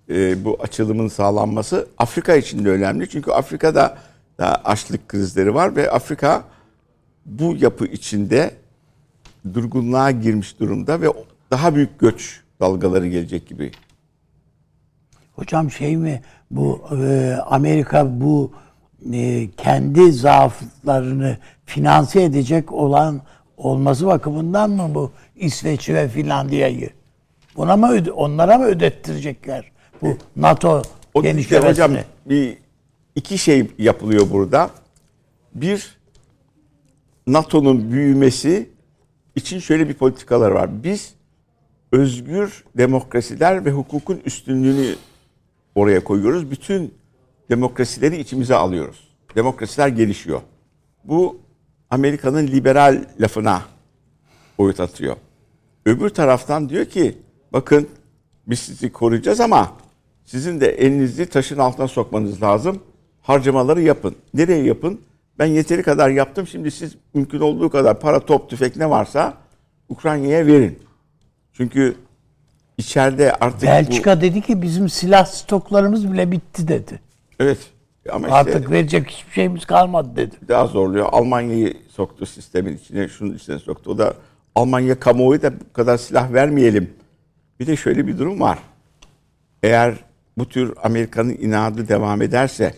e, 0.09 0.45
bu 0.45 0.57
açılımın 0.61 1.07
sağlanması 1.07 1.87
Afrika 1.97 2.35
için 2.35 2.65
de 2.65 2.69
önemli. 2.69 3.09
Çünkü 3.09 3.31
Afrika'da 3.31 3.97
da 4.37 4.55
açlık 4.65 5.09
krizleri 5.09 5.53
var 5.53 5.75
ve 5.75 5.91
Afrika 5.91 6.43
bu 7.25 7.55
yapı 7.59 7.85
içinde 7.85 8.51
durgunluğa 9.53 10.11
girmiş 10.11 10.59
durumda 10.59 11.01
ve 11.01 11.07
daha 11.51 11.75
büyük 11.75 11.99
göç 11.99 12.41
dalgaları 12.59 13.07
gelecek 13.07 13.47
gibi. 13.47 13.71
Hocam 15.35 15.71
şey 15.71 15.97
mi 15.97 16.21
bu 16.51 16.81
e, 17.03 17.37
Amerika 17.45 18.21
bu 18.21 18.51
e, 19.13 19.49
kendi 19.57 20.11
zaaflarını 20.11 21.37
finanse 21.65 22.23
edecek 22.23 22.71
olan 22.71 23.21
olması 23.57 24.07
bakımından 24.07 24.69
mı 24.69 24.95
bu 24.95 25.11
İsveç 25.35 25.89
ve 25.89 26.07
Finlandiya'yı? 26.07 26.89
Buna 27.55 27.77
mı 27.77 28.03
onlara 28.15 28.57
mı 28.57 28.65
ödettirecekler 28.65 29.71
bu 30.01 30.17
NATO 30.35 30.81
O 31.13 31.23
genişlemesini? 31.23 31.69
hocam 31.69 31.91
bir 32.25 32.57
iki 33.15 33.37
şey 33.37 33.71
yapılıyor 33.77 34.29
burada. 34.31 34.69
Bir 35.55 35.97
NATO'nun 37.27 37.91
büyümesi 37.91 38.69
için 39.35 39.59
şöyle 39.59 39.89
bir 39.89 39.93
politikalar 39.93 40.51
var. 40.51 40.83
Biz 40.83 41.13
özgür 41.91 42.63
demokrasiler 42.77 43.65
ve 43.65 43.71
hukukun 43.71 44.21
üstünlüğünü 44.25 44.95
oraya 45.75 46.03
koyuyoruz. 46.03 46.51
Bütün 46.51 46.93
demokrasileri 47.49 48.17
içimize 48.17 48.55
alıyoruz. 48.55 49.07
Demokrasiler 49.35 49.87
gelişiyor. 49.87 50.41
Bu 51.03 51.37
Amerika'nın 51.89 52.47
liberal 52.47 53.03
lafına 53.19 53.61
boyut 54.57 54.79
atıyor. 54.79 55.15
Öbür 55.85 56.09
taraftan 56.09 56.69
diyor 56.69 56.85
ki 56.85 57.17
bakın 57.53 57.87
biz 58.47 58.59
sizi 58.59 58.91
koruyacağız 58.91 59.39
ama 59.39 59.71
sizin 60.25 60.61
de 60.61 60.67
elinizi 60.69 61.25
taşın 61.25 61.57
altına 61.57 61.87
sokmanız 61.87 62.41
lazım. 62.43 62.83
Harcamaları 63.21 63.81
yapın. 63.81 64.15
Nereye 64.33 64.63
yapın? 64.63 65.01
Ben 65.39 65.45
yeteri 65.45 65.83
kadar 65.83 66.09
yaptım. 66.09 66.47
Şimdi 66.47 66.71
siz 66.71 66.95
mümkün 67.13 67.39
olduğu 67.39 67.69
kadar 67.69 67.99
para, 67.99 68.19
top, 68.19 68.49
tüfek 68.49 68.75
ne 68.75 68.89
varsa 68.89 69.33
Ukrayna'ya 69.89 70.45
verin. 70.47 70.79
Çünkü 71.53 71.95
içeride 72.77 73.33
artık 73.33 73.61
bu- 73.61 73.65
Belçika 73.65 74.21
dedi 74.21 74.41
ki 74.41 74.61
bizim 74.61 74.89
silah 74.89 75.25
stoklarımız 75.25 76.11
bile 76.13 76.31
bitti 76.31 76.67
dedi. 76.67 76.99
evet 77.39 77.57
ama 78.11 78.27
işte 78.27 78.39
Artık 78.39 78.71
verecek 78.71 79.09
hiçbir 79.09 79.31
şeyimiz 79.31 79.65
kalmadı 79.65 80.09
dedi. 80.15 80.35
daha 80.47 80.67
zorluyor. 80.67 81.07
Almanya'yı 81.11 81.73
soktu 81.89 82.25
sistemin 82.25 82.77
içine, 82.77 83.07
şunun 83.07 83.35
içine 83.35 83.59
soktu. 83.59 83.91
O 83.91 83.97
da 83.97 84.13
Almanya 84.55 84.99
kamuoyu 84.99 85.41
da 85.41 85.53
bu 85.59 85.73
kadar 85.73 85.97
silah 85.97 86.33
vermeyelim. 86.33 86.89
Bir 87.59 87.67
de 87.67 87.75
şöyle 87.75 88.07
bir 88.07 88.17
durum 88.17 88.39
var. 88.39 88.59
Eğer 89.63 89.95
bu 90.37 90.49
tür 90.49 90.73
Amerika'nın 90.83 91.29
inadı 91.29 91.87
devam 91.87 92.21
ederse 92.21 92.73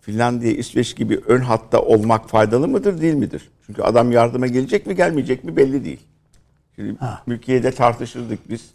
Finlandiya, 0.00 0.52
İsveç 0.52 0.96
gibi 0.96 1.20
ön 1.26 1.40
hatta 1.40 1.80
olmak 1.80 2.28
faydalı 2.30 2.68
mıdır 2.68 3.00
değil 3.00 3.14
midir? 3.14 3.50
Çünkü 3.66 3.82
adam 3.82 4.12
yardıma 4.12 4.46
gelecek 4.46 4.86
mi 4.86 4.94
gelmeyecek 4.96 5.44
mi 5.44 5.56
belli 5.56 5.84
değil. 5.84 6.00
Şimdi 6.76 6.96
Türkiye'de 7.26 7.70
tartışırdık 7.70 8.50
biz. 8.50 8.70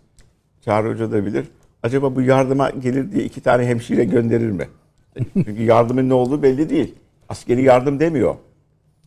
Çağrı 0.65 0.89
Hoca 0.93 1.11
da 1.11 1.25
bilir. 1.25 1.45
Acaba 1.83 2.15
bu 2.15 2.21
yardıma 2.21 2.69
gelir 2.69 3.11
diye 3.11 3.23
iki 3.23 3.41
tane 3.41 3.65
hemşire 3.65 4.03
gönderir 4.03 4.51
mi? 4.51 4.67
Çünkü 5.33 5.63
yardımın 5.63 6.09
ne 6.09 6.13
olduğu 6.13 6.43
belli 6.43 6.69
değil. 6.69 6.95
Askeri 7.29 7.63
yardım 7.63 7.99
demiyor. 7.99 8.35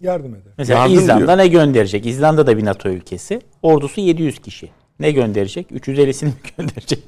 Yardım 0.01 0.35
eder. 0.35 0.53
Mesela 0.59 0.79
Yardım 0.81 0.99
İzlanda 0.99 1.27
diyor. 1.27 1.39
ne 1.39 1.49
gönderecek? 1.49 2.07
İzlanda 2.07 2.47
da 2.47 2.59
bir 2.59 2.65
NATO 2.65 2.89
ülkesi. 2.89 3.41
Ordusu 3.63 4.01
700 4.01 4.39
kişi. 4.39 4.71
Ne 5.01 5.13
gönderecek? 5.13 5.71
350'sini 5.71 6.25
mi 6.27 6.33
gönderecek? 6.59 7.05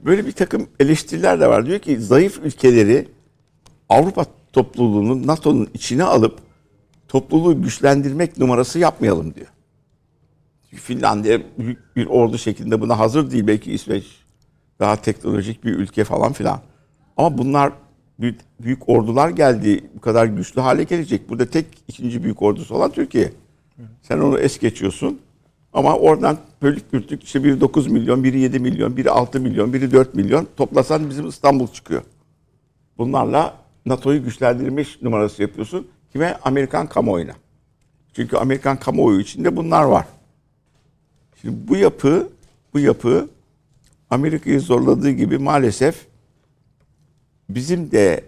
Böyle 0.00 0.26
bir 0.26 0.32
takım 0.32 0.68
eleştiriler 0.80 1.40
de 1.40 1.46
var. 1.48 1.66
Diyor 1.66 1.78
ki 1.78 2.00
zayıf 2.00 2.38
ülkeleri 2.44 3.08
Avrupa 3.88 4.24
topluluğunun 4.52 5.26
NATO'nun 5.26 5.68
içine 5.74 6.04
alıp 6.04 6.38
topluluğu 7.08 7.62
güçlendirmek 7.62 8.38
numarası 8.38 8.78
yapmayalım 8.78 9.34
diyor. 9.34 9.46
Çünkü 10.70 10.82
Finlandiya 10.82 11.40
büyük 11.58 11.96
bir 11.96 12.06
ordu 12.06 12.38
şeklinde 12.38 12.80
buna 12.80 12.98
hazır 12.98 13.30
değil. 13.30 13.46
Belki 13.46 13.72
İsveç 13.72 14.04
daha 14.80 14.96
teknolojik 14.96 15.64
bir 15.64 15.72
ülke 15.72 16.04
falan 16.04 16.32
filan. 16.32 16.60
Ama 17.16 17.38
bunlar 17.38 17.72
büyük, 18.20 18.40
büyük 18.60 18.88
ordular 18.88 19.28
geldi. 19.28 19.84
Bu 19.96 20.00
kadar 20.00 20.26
güçlü 20.26 20.60
hale 20.60 20.84
gelecek. 20.84 21.28
Burada 21.30 21.46
tek 21.46 21.66
ikinci 21.88 22.24
büyük 22.24 22.42
ordusu 22.42 22.74
olan 22.74 22.90
Türkiye. 22.90 23.32
Sen 24.02 24.18
onu 24.18 24.38
es 24.38 24.58
geçiyorsun. 24.58 25.20
Ama 25.72 25.96
oradan 25.96 26.38
bölük 26.62 26.90
pürtük 26.90 27.24
işte 27.24 27.44
biri 27.44 27.60
9 27.60 27.86
milyon, 27.86 28.24
biri 28.24 28.40
7 28.40 28.58
milyon, 28.58 28.96
biri 28.96 29.10
6 29.10 29.40
milyon, 29.40 29.72
biri 29.72 29.92
4 29.92 30.14
milyon. 30.14 30.48
Toplasan 30.56 31.10
bizim 31.10 31.28
İstanbul 31.28 31.68
çıkıyor. 31.68 32.02
Bunlarla 32.98 33.56
NATO'yu 33.86 34.24
güçlendirmiş 34.24 35.02
numarası 35.02 35.42
yapıyorsun. 35.42 35.88
Kime? 36.12 36.38
Amerikan 36.42 36.86
kamuoyuna. 36.86 37.32
Çünkü 38.12 38.36
Amerikan 38.36 38.76
kamuoyu 38.76 39.20
içinde 39.20 39.56
bunlar 39.56 39.82
var. 39.82 40.06
Şimdi 41.40 41.68
bu 41.68 41.76
yapı, 41.76 42.28
bu 42.74 42.78
yapı 42.78 43.28
Amerika'yı 44.10 44.60
zorladığı 44.60 45.10
gibi 45.10 45.38
maalesef 45.38 46.06
bizim 47.54 47.90
de 47.90 48.24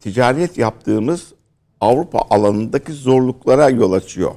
ticaret 0.00 0.58
yaptığımız 0.58 1.32
Avrupa 1.80 2.18
alanındaki 2.30 2.92
zorluklara 2.92 3.70
yol 3.70 3.92
açıyor. 3.92 4.34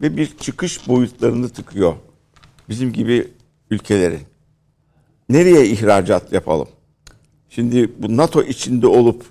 Ve 0.00 0.16
bir 0.16 0.36
çıkış 0.36 0.88
boyutlarını 0.88 1.48
tıkıyor. 1.48 1.94
Bizim 2.68 2.92
gibi 2.92 3.28
ülkelerin. 3.70 4.20
Nereye 5.28 5.66
ihracat 5.66 6.32
yapalım? 6.32 6.68
Şimdi 7.48 8.02
bu 8.02 8.16
NATO 8.16 8.42
içinde 8.42 8.86
olup 8.86 9.24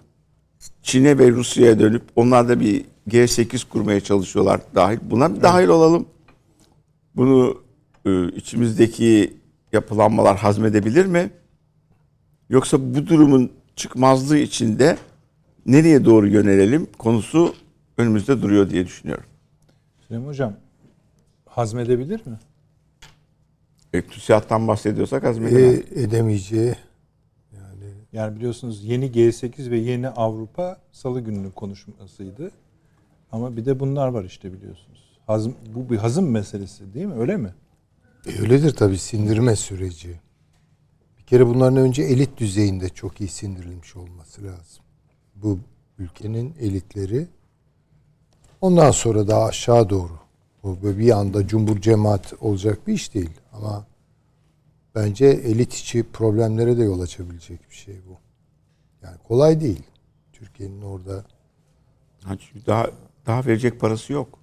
Çin'e 0.84 1.18
ve 1.18 1.32
Rusya'ya 1.32 1.80
dönüp 1.80 2.04
onlar 2.16 2.50
da 2.50 2.60
bir 2.60 2.86
G8 3.10 3.70
kurmaya 3.70 4.00
çalışıyorlar 4.00 4.62
dahil. 4.76 5.00
Buna 5.02 5.36
bir 5.36 5.42
dahil 5.42 5.68
olalım. 5.68 6.06
Bunu 7.16 7.62
e, 8.06 8.28
içimizdeki 8.28 9.34
yapılanmalar 9.74 10.38
hazmedebilir 10.38 11.06
mi? 11.06 11.32
Yoksa 12.50 12.96
bu 12.96 13.08
durumun 13.08 13.52
çıkmazlığı 13.76 14.38
içinde 14.38 14.98
nereye 15.66 16.06
doğru 16.06 16.28
yönelelim 16.28 16.88
konusu 16.98 17.56
önümüzde 17.98 18.42
duruyor 18.42 18.70
diye 18.70 18.86
düşünüyorum. 18.86 19.26
Süleyman 20.08 20.28
Hocam 20.28 20.54
hazmedebilir 21.46 22.28
mi? 22.28 22.40
E, 23.94 24.02
TÜSİAD'dan 24.02 24.68
bahsediyorsak 24.68 25.24
hazmedemez. 25.24 25.80
E, 25.80 26.02
edemeyeceği 26.02 26.76
Yani 28.16 28.36
biliyorsunuz 28.36 28.84
yeni 28.84 29.06
G8 29.06 29.72
ve 29.72 29.78
yeni 29.78 30.10
Avrupa 30.10 30.78
Salı 30.92 31.22
gününün 31.22 31.52
konuşmasıydı. 31.52 32.52
Ama 33.32 33.58
bir 33.58 33.66
de 33.66 33.80
bunlar 33.80 34.08
var 34.08 34.24
işte 34.24 34.54
biliyorsunuz. 34.54 35.20
Hazm, 35.28 35.52
bu 35.76 35.90
bir 35.90 35.98
hazım 35.98 36.32
meselesi 36.32 36.94
değil 36.94 37.06
mi? 37.06 37.14
Öyle 37.14 37.38
mi? 37.38 37.54
E, 38.28 38.42
öyledir 38.42 38.72
tabii 38.72 38.98
sindirme 38.98 39.56
süreci. 39.56 40.20
Kere 41.28 41.48
bunların 41.48 41.78
önce 41.78 42.04
elit 42.04 42.38
düzeyinde 42.38 42.90
çok 42.90 43.22
iyi 43.22 43.30
sindirilmiş 43.30 43.96
olması 43.96 44.44
lazım. 44.44 44.84
Bu 45.36 45.60
ülkenin 45.98 46.56
elitleri. 46.60 47.28
Ondan 48.62 48.92
sonra 48.92 49.28
daha 49.28 49.46
aşağı 49.46 49.90
doğru. 49.90 50.20
Bu 50.64 50.78
böyle 50.84 50.98
bir 50.98 51.12
anda 51.12 51.48
cumbur 51.48 51.82
cemaat 51.82 52.34
olacak 52.40 52.88
bir 52.88 52.94
iş 52.94 53.14
değil. 53.14 53.40
Ama 53.54 53.88
bence 54.96 55.26
elit 55.26 55.74
içi 55.74 56.04
problemlere 56.04 56.78
de 56.78 56.84
yol 56.84 57.02
açabilecek 57.02 57.70
bir 57.70 57.76
şey 57.76 57.96
bu. 58.10 58.18
Yani 59.06 59.18
kolay 59.28 59.62
değil. 59.62 59.84
Türkiye'nin 60.34 60.82
orada 60.82 61.26
Daha, 62.68 62.92
daha 63.26 63.46
verecek 63.46 63.80
parası 63.80 64.14
yok. 64.14 64.40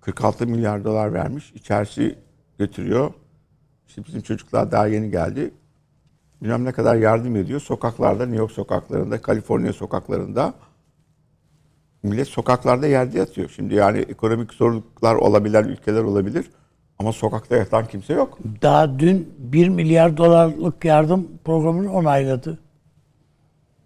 46 0.00 0.46
milyar 0.46 0.84
dolar 0.84 1.12
vermiş. 1.12 1.52
İçerisi 1.54 2.18
götürüyor. 2.58 3.14
İşte 3.90 4.04
bizim 4.06 4.20
çocuklar 4.20 4.70
daha 4.70 4.86
yeni 4.86 5.10
geldi. 5.10 5.50
Bilmem 6.42 6.64
ne 6.64 6.72
kadar 6.72 6.96
yardım 6.96 7.36
ediyor. 7.36 7.60
Sokaklarda, 7.60 8.26
New 8.26 8.38
York 8.38 8.52
sokaklarında, 8.52 9.22
Kaliforniya 9.22 9.72
sokaklarında 9.72 10.54
millet 12.02 12.28
sokaklarda 12.28 12.86
yerde 12.86 13.18
yatıyor. 13.18 13.48
Şimdi 13.56 13.74
yani 13.74 13.98
ekonomik 13.98 14.54
zorluklar 14.54 15.14
olabilen 15.14 15.64
ülkeler 15.64 16.02
olabilir. 16.02 16.50
Ama 16.98 17.12
sokakta 17.12 17.56
yatan 17.56 17.86
kimse 17.86 18.14
yok. 18.14 18.38
Daha 18.62 18.98
dün 18.98 19.34
1 19.38 19.68
milyar 19.68 20.16
dolarlık 20.16 20.84
yardım 20.84 21.28
programını 21.44 21.92
onayladı. 21.92 22.58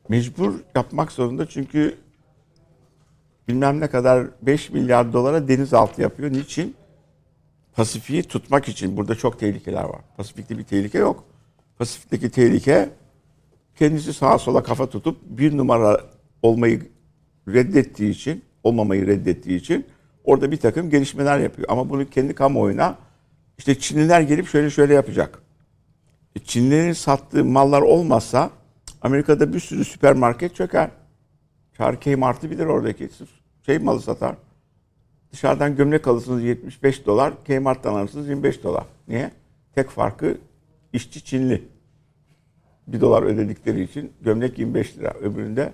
Mecbur 0.08 0.54
yapmak 0.74 1.12
zorunda 1.12 1.46
çünkü 1.46 1.98
bilmem 3.48 3.80
ne 3.80 3.86
kadar 3.86 4.26
5 4.42 4.70
milyar 4.70 5.12
dolara 5.12 5.48
denizaltı 5.48 6.02
yapıyor. 6.02 6.32
Niçin? 6.32 6.76
Pasifik'i 7.76 8.28
tutmak 8.28 8.68
için. 8.68 8.96
Burada 8.96 9.14
çok 9.14 9.40
tehlikeler 9.40 9.84
var. 9.84 10.00
Pasifik'te 10.16 10.58
bir 10.58 10.64
tehlike 10.64 10.98
yok. 10.98 11.24
Pasifik'teki 11.78 12.30
tehlike 12.30 12.90
kendisi 13.76 14.12
sağa 14.12 14.38
sola 14.38 14.62
kafa 14.62 14.90
tutup 14.90 15.16
bir 15.24 15.56
numara 15.56 16.00
olmayı 16.42 16.88
reddettiği 17.48 18.10
için, 18.10 18.44
olmamayı 18.62 19.06
reddettiği 19.06 19.60
için 19.60 19.86
orada 20.24 20.50
bir 20.50 20.56
takım 20.56 20.90
gelişmeler 20.90 21.38
yapıyor. 21.38 21.68
Ama 21.70 21.90
bunu 21.90 22.10
kendi 22.10 22.34
kamuoyuna 22.34 22.98
işte 23.58 23.78
Çinliler 23.78 24.20
gelip 24.20 24.48
şöyle 24.48 24.70
şöyle 24.70 24.94
yapacak. 24.94 25.42
E, 26.36 26.38
Çinlilerin 26.38 26.92
sattığı 26.92 27.44
mallar 27.44 27.82
olmazsa 27.82 28.50
Amerika'da 29.02 29.52
bir 29.52 29.60
sürü 29.60 29.84
süpermarket 29.84 30.54
çöker. 30.54 30.90
Çağrı 31.76 32.00
Kmart'ı 32.00 32.50
bilir 32.50 32.66
oradaki. 32.66 33.10
Şey 33.66 33.78
malı 33.78 34.00
satar. 34.00 34.36
Dışarıdan 35.34 35.76
gömlek 35.76 36.08
alırsınız 36.08 36.42
75 36.42 37.06
dolar. 37.06 37.32
Kmart'tan 37.44 37.94
alırsınız 37.94 38.28
25 38.28 38.64
dolar. 38.64 38.84
Niye? 39.08 39.30
Tek 39.74 39.90
farkı 39.90 40.38
işçi 40.92 41.24
Çinli. 41.24 41.62
1 42.86 43.00
dolar 43.00 43.22
ödedikleri 43.22 43.82
için 43.82 44.12
gömlek 44.20 44.58
25 44.58 44.98
lira. 44.98 45.10
Öbüründe 45.10 45.72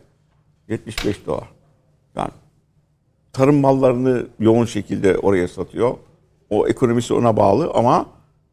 75 0.69 1.27
dolar. 1.27 1.49
Yani 2.17 2.31
tarım 3.33 3.61
mallarını 3.61 4.27
yoğun 4.39 4.65
şekilde 4.65 5.19
oraya 5.19 5.49
satıyor. 5.49 5.95
O 6.51 6.69
ekonomisi 6.69 7.15
ona 7.15 7.37
bağlı 7.37 7.71
ama 7.75 8.07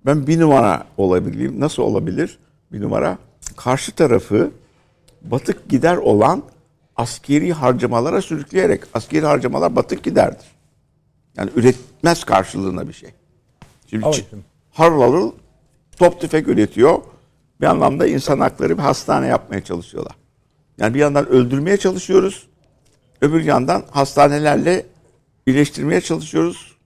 ben 0.06 0.28
bir 0.28 0.40
numara 0.40 0.86
olabileyim. 0.98 1.60
Nasıl 1.60 1.84
olabilir 1.84 2.40
bir 2.72 2.82
numara? 2.82 3.18
Karşı 3.56 3.92
tarafı 3.92 4.52
batık 5.22 5.70
gider 5.70 5.98
olan 5.98 6.44
askeri 6.96 7.54
harcamalara 7.54 8.22
sürükleyerek 8.22 8.84
askeri 8.94 9.26
harcamalar 9.26 9.76
batık 9.76 10.04
giderdir. 10.04 10.57
Yani 11.38 11.52
üretmez 11.56 12.24
karşılığında 12.24 12.88
bir 12.88 12.94
şey. 12.94 13.10
Şimdi 13.88 14.06
harıl 14.72 15.02
harıl 15.02 15.32
top 15.98 16.22
tüfek 16.22 16.48
üretiyor. 16.48 17.02
Bir 17.62 17.66
anlamda 17.66 18.08
insan 18.08 18.40
hakları 18.40 18.78
bir 18.78 18.84
hastane 18.84 19.28
yapmaya 19.28 19.64
çalışıyorlar. 19.64 20.16
Yani 20.78 20.94
bir 20.94 21.00
yandan 21.00 21.28
öldürmeye 21.28 21.78
çalışıyoruz. 21.78 22.48
Öbür 23.22 23.44
yandan 23.44 23.84
hastanelerle 23.92 24.86
birleştirmeye 25.48 26.02
çalışıyoruz. 26.02 26.78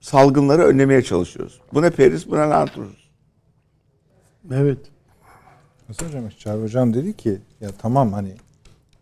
Salgınları 0.00 0.62
önlemeye 0.62 1.02
çalışıyoruz. 1.02 1.60
Bu 1.72 1.82
ne 1.82 1.90
periz, 1.90 2.30
bu 2.30 2.34
ne 2.34 2.40
lanet 2.40 2.78
olsun. 2.78 2.96
Evet. 4.52 4.78
Nasıl 5.88 6.06
hocam? 6.06 6.28
Çağrı 6.28 6.62
hocam 6.62 6.94
dedi 6.94 7.16
ki 7.16 7.38
ya 7.60 7.70
tamam 7.78 8.12
hani 8.12 8.36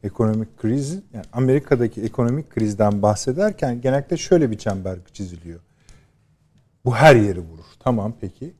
ekonomik 0.03 0.59
kriz 0.59 0.93
yani 0.93 1.24
Amerika'daki 1.33 2.03
ekonomik 2.03 2.51
krizden 2.51 3.03
bahsederken 3.03 3.81
genellikle 3.81 4.16
şöyle 4.16 4.51
bir 4.51 4.59
çember 4.59 4.99
çiziliyor. 5.12 5.61
Bu 6.85 6.95
her 6.95 7.16
yeri 7.16 7.41
vurur. 7.41 7.65
Tamam 7.81 8.15
peki. 8.20 8.53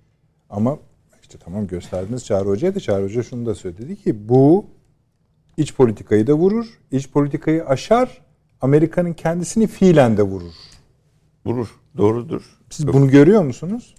Ama 0.51 0.79
işte 1.23 1.39
tamam 1.45 1.67
gösterdiniz 1.67 2.25
Çağrı 2.25 2.49
Hoca'ya 2.49 2.75
da 2.75 2.81
Çağrı 2.81 3.05
Hoca 3.05 3.23
şunu 3.23 3.47
da 3.47 3.55
söyledi. 3.55 3.97
Ki 3.97 4.29
bu 4.29 4.67
iç 5.57 5.75
politikayı 5.75 6.27
da 6.27 6.35
vurur. 6.35 6.79
iç 6.91 7.11
politikayı 7.11 7.67
aşar. 7.67 8.23
Amerika'nın 8.61 9.13
kendisini 9.13 9.67
fiilen 9.67 10.17
de 10.17 10.23
vurur. 10.23 10.55
Vurur. 11.47 11.81
Doğrudur. 11.97 12.59
Siz 12.71 12.87
bunu 12.87 13.11
görüyor 13.11 13.43
musunuz? 13.43 13.95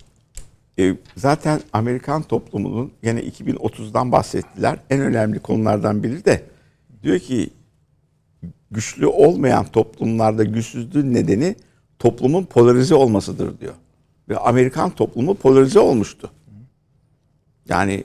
E, 0.79 0.95
zaten 1.15 1.61
Amerikan 1.73 2.21
toplumunun 2.23 2.91
yine 3.03 3.19
2030'dan 3.19 4.11
bahsettiler. 4.11 4.79
En 4.89 5.01
önemli 5.01 5.39
konulardan 5.39 6.03
biri 6.03 6.25
de 6.25 6.52
diyor 7.03 7.19
ki 7.19 7.49
güçlü 8.71 9.07
olmayan 9.07 9.65
toplumlarda 9.65 10.43
güçsüzlüğün 10.43 11.13
nedeni 11.13 11.55
toplumun 11.99 12.43
polarize 12.43 12.95
olmasıdır 12.95 13.59
diyor. 13.59 13.73
Ve 14.29 14.37
Amerikan 14.37 14.89
toplumu 14.89 15.35
polarize 15.35 15.79
olmuştu. 15.79 16.31
Yani 17.69 18.03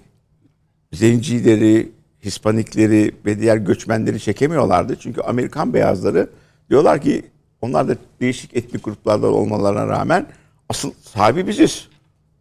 zencileri, 0.93 1.93
Hispanikleri 2.25 3.15
ve 3.27 3.41
diğer 3.41 3.57
göçmenleri 3.57 4.21
çekemiyorlardı. 4.21 4.97
Çünkü 5.01 5.21
Amerikan 5.21 5.75
beyazları 5.75 6.31
diyorlar 6.71 7.03
ki 7.03 7.25
onlar 7.61 7.89
da 7.89 7.97
değişik 8.21 8.57
etnik 8.57 8.85
gruplardan 8.85 9.33
olmalarına 9.33 9.87
rağmen 9.87 10.27
asıl 10.69 10.93
sahibi 11.03 11.47
biziz. 11.47 11.89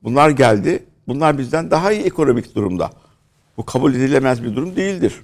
Bunlar 0.04 0.30
geldi. 0.30 0.84
Bunlar 1.08 1.38
bizden 1.38 1.72
daha 1.72 1.92
iyi 1.92 2.02
ekonomik 2.02 2.56
durumda. 2.56 2.92
Bu 3.58 3.66
kabul 3.66 3.94
edilemez 3.94 4.44
bir 4.44 4.56
durum 4.56 4.76
değildir. 4.76 5.22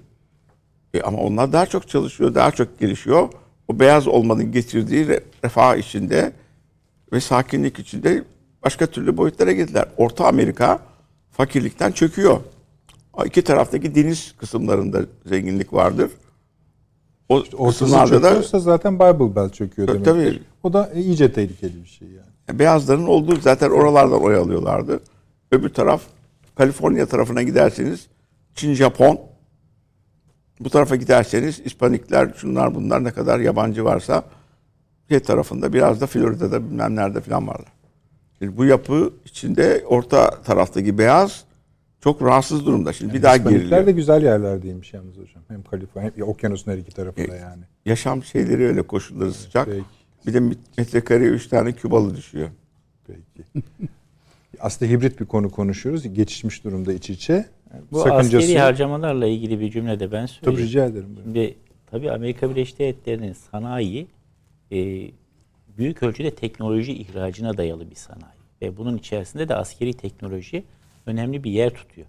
E 0.93 1.01
ama 1.01 1.17
onlar 1.17 1.53
daha 1.53 1.65
çok 1.65 1.89
çalışıyor, 1.89 2.35
daha 2.35 2.51
çok 2.51 2.79
gelişiyor. 2.79 3.29
O 3.67 3.79
beyaz 3.79 4.07
olmanın 4.07 4.51
getirdiği 4.51 5.05
re- 5.05 5.21
refah 5.43 5.75
içinde 5.75 6.31
ve 7.13 7.19
sakinlik 7.19 7.79
içinde 7.79 8.23
başka 8.63 8.85
türlü 8.87 9.17
boyutlara 9.17 9.51
girdiler. 9.51 9.85
Orta 9.97 10.25
Amerika 10.27 10.79
fakirlikten 11.31 11.91
çöküyor. 11.91 12.39
İki 13.25 13.41
taraftaki 13.41 13.95
deniz 13.95 14.33
kısımlarında 14.37 15.01
zenginlik 15.25 15.73
vardır. 15.73 16.11
O 17.29 17.35
Ortası 17.35 17.79
kısımlarda 17.85 18.23
da 18.23 18.59
zaten 18.59 18.95
Bible 18.95 19.35
Belt 19.35 19.53
çöküyor 19.53 19.87
demek. 19.87 20.05
tabii. 20.05 20.39
O 20.63 20.73
da 20.73 20.91
iyice 20.95 21.33
tehlikeli 21.33 21.83
bir 21.83 21.89
şey 21.89 22.07
yani. 22.07 22.59
beyazların 22.59 23.07
olduğu 23.07 23.35
zaten 23.39 23.69
oralardan 23.69 24.21
oy 24.23 24.35
alıyorlardı. 24.35 24.99
Öbür 25.51 25.69
taraf 25.69 26.01
Kaliforniya 26.55 27.05
tarafına 27.05 27.43
giderseniz 27.43 28.07
Çin, 28.55 28.73
Japon. 28.73 29.19
Bu 30.59 30.69
tarafa 30.69 30.95
giderseniz 30.95 31.61
İspanikler, 31.65 32.33
şunlar 32.37 32.75
bunlar 32.75 33.03
ne 33.03 33.11
kadar 33.11 33.39
yabancı 33.39 33.85
varsa 33.85 34.23
şey 35.09 35.19
tarafında 35.19 35.73
biraz 35.73 36.01
da 36.01 36.07
Florida'da 36.07 36.63
bilmem 36.65 36.95
nerede 36.95 37.21
falan 37.21 37.47
varlar. 37.47 37.73
Şimdi 38.39 38.57
bu 38.57 38.65
yapı 38.65 39.13
içinde 39.25 39.83
orta 39.87 40.41
taraftaki 40.41 40.97
beyaz 40.97 41.43
çok 42.03 42.21
rahatsız 42.21 42.65
durumda. 42.65 42.93
Şimdi 42.93 43.13
bir 43.13 43.23
daha 43.23 43.35
Hispanikler 43.35 43.61
geriliyor. 43.61 43.87
de 43.87 43.91
güzel 43.91 44.23
yerlerdeymiş 44.23 44.93
yalnız 44.93 45.17
hocam. 45.17 45.43
Hem 45.47 45.63
Kaliforniya 45.63 46.11
hem 46.15 46.27
okyanusun 46.27 46.71
her 46.71 46.77
iki 46.77 46.91
tarafında 46.91 47.35
E, 47.35 47.39
yani. 47.39 47.63
Yaşam 47.85 48.23
şeyleri 48.23 48.67
öyle 48.67 48.81
koşulları 48.81 49.33
sıcak. 49.33 49.65
Peki. 49.65 49.83
Bir 50.27 50.33
de 50.33 50.55
metrekareye 50.77 51.29
üç 51.29 51.47
tane 51.47 51.71
Kübalı 51.71 52.15
düşüyor. 52.15 52.49
Peki. 53.07 53.47
Aslında 54.59 54.91
hibrit 54.91 55.19
bir 55.19 55.25
konu 55.25 55.51
konuşuyoruz. 55.51 56.13
Geçişmiş 56.13 56.63
durumda 56.63 56.93
iç 56.93 57.09
içe. 57.09 57.45
Bu 57.91 57.99
Sakıncası 57.99 58.37
askeri 58.37 58.59
harcamalarla 58.59 59.27
ilgili 59.27 59.59
bir 59.59 59.71
cümle 59.71 59.99
de 59.99 60.11
ben 60.11 60.25
Tabii 60.25 60.45
söyleyeyim. 60.45 60.67
rica 60.67 60.85
ederim. 60.85 61.07
buyurun. 61.07 61.23
Şimdi 61.23 61.55
tabii 61.85 62.11
Amerika 62.11 62.49
Birleşik 62.49 62.79
Devletleri'nin 62.79 63.33
sanayi 63.33 64.07
e, 64.71 64.77
büyük 65.77 66.03
ölçüde 66.03 66.31
teknoloji 66.31 66.93
ihracına 66.93 67.57
dayalı 67.57 67.89
bir 67.89 67.95
sanayi. 67.95 68.39
Ve 68.61 68.77
bunun 68.77 68.97
içerisinde 68.97 69.49
de 69.49 69.55
askeri 69.55 69.93
teknoloji 69.93 70.63
önemli 71.05 71.43
bir 71.43 71.51
yer 71.51 71.69
tutuyor. 71.69 72.07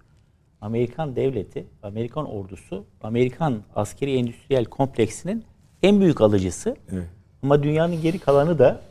Amerikan 0.61 1.15
devleti, 1.15 1.65
Amerikan 1.83 2.25
ordusu, 2.25 2.85
Amerikan 3.03 3.61
askeri 3.75 4.17
endüstriyel 4.17 4.65
kompleksinin 4.65 5.43
en 5.83 6.01
büyük 6.01 6.21
alıcısı. 6.21 6.75
Evet. 6.91 7.07
Ama 7.43 7.63
dünyanın 7.63 8.01
geri 8.01 8.19
kalanı 8.19 8.59
da 8.59 8.81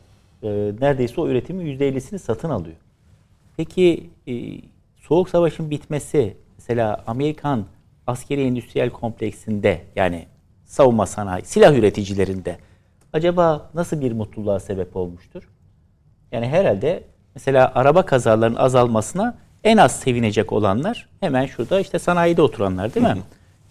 e, 0.43 0.49
neredeyse 0.81 1.21
o 1.21 1.29
üretimin 1.29 1.79
%50'sini 1.79 2.19
satın 2.19 2.51
alıyor. 2.51 2.77
Peki 3.57 4.11
e, 4.29 4.35
Soğuk 4.97 5.29
Savaş'ın 5.29 5.71
bitmesi 5.71 6.37
mesela 6.65 7.03
Amerikan 7.07 7.65
askeri 8.07 8.43
endüstriyel 8.43 8.91
kompleksinde 8.91 9.81
yani 9.97 10.27
savunma 10.65 11.07
sanayi, 11.07 11.45
silah 11.45 11.75
üreticilerinde 11.75 12.57
acaba 13.13 13.71
nasıl 13.75 14.01
bir 14.01 14.13
mutluluğa 14.13 14.61
sebep 14.61 14.97
olmuştur? 14.97 15.49
Yani 16.33 16.49
herhalde 16.49 17.05
mesela 17.35 17.73
araba 17.75 18.07
kazalarının 18.07 18.57
azalmasına 18.57 19.35
en 19.65 19.77
az 19.77 20.01
sevinecek 20.01 20.53
olanlar 20.53 21.09
hemen 21.21 21.47
şurada 21.47 21.81
işte 21.81 21.99
sanayide 21.99 22.43
oturanlar 22.43 22.95
değil 22.95 23.07
mi? 23.07 23.17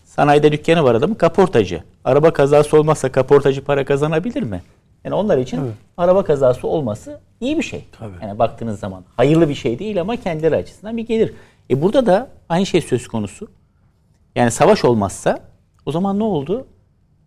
Sanayide 0.05 0.51
dükkanı 0.51 0.83
var 0.83 0.95
adamın 0.95 1.15
kaportacı. 1.15 1.83
Araba 2.03 2.33
kazası 2.33 2.77
olmazsa 2.77 3.11
kaportacı 3.11 3.63
para 3.63 3.85
kazanabilir 3.85 4.43
mi? 4.43 4.61
Yani 5.03 5.15
onlar 5.15 5.37
için 5.37 5.59
araba 5.97 6.23
kazası 6.23 6.67
olması 6.67 7.19
iyi 7.41 7.57
bir 7.57 7.63
şey. 7.63 7.85
Tabii. 7.99 8.15
Yani 8.21 8.39
baktığınız 8.39 8.79
zaman 8.79 9.03
hayırlı 9.15 9.49
bir 9.49 9.55
şey 9.55 9.79
değil 9.79 10.01
ama 10.01 10.15
kendileri 10.15 10.55
açısından 10.55 10.97
bir 10.97 11.07
gelir. 11.07 11.33
E 11.69 11.81
burada 11.81 12.05
da 12.05 12.27
aynı 12.53 12.65
şey 12.65 12.81
söz 12.81 13.07
konusu. 13.07 13.47
Yani 14.35 14.51
savaş 14.51 14.85
olmazsa 14.85 15.39
o 15.85 15.91
zaman 15.91 16.19
ne 16.19 16.23
oldu? 16.23 16.67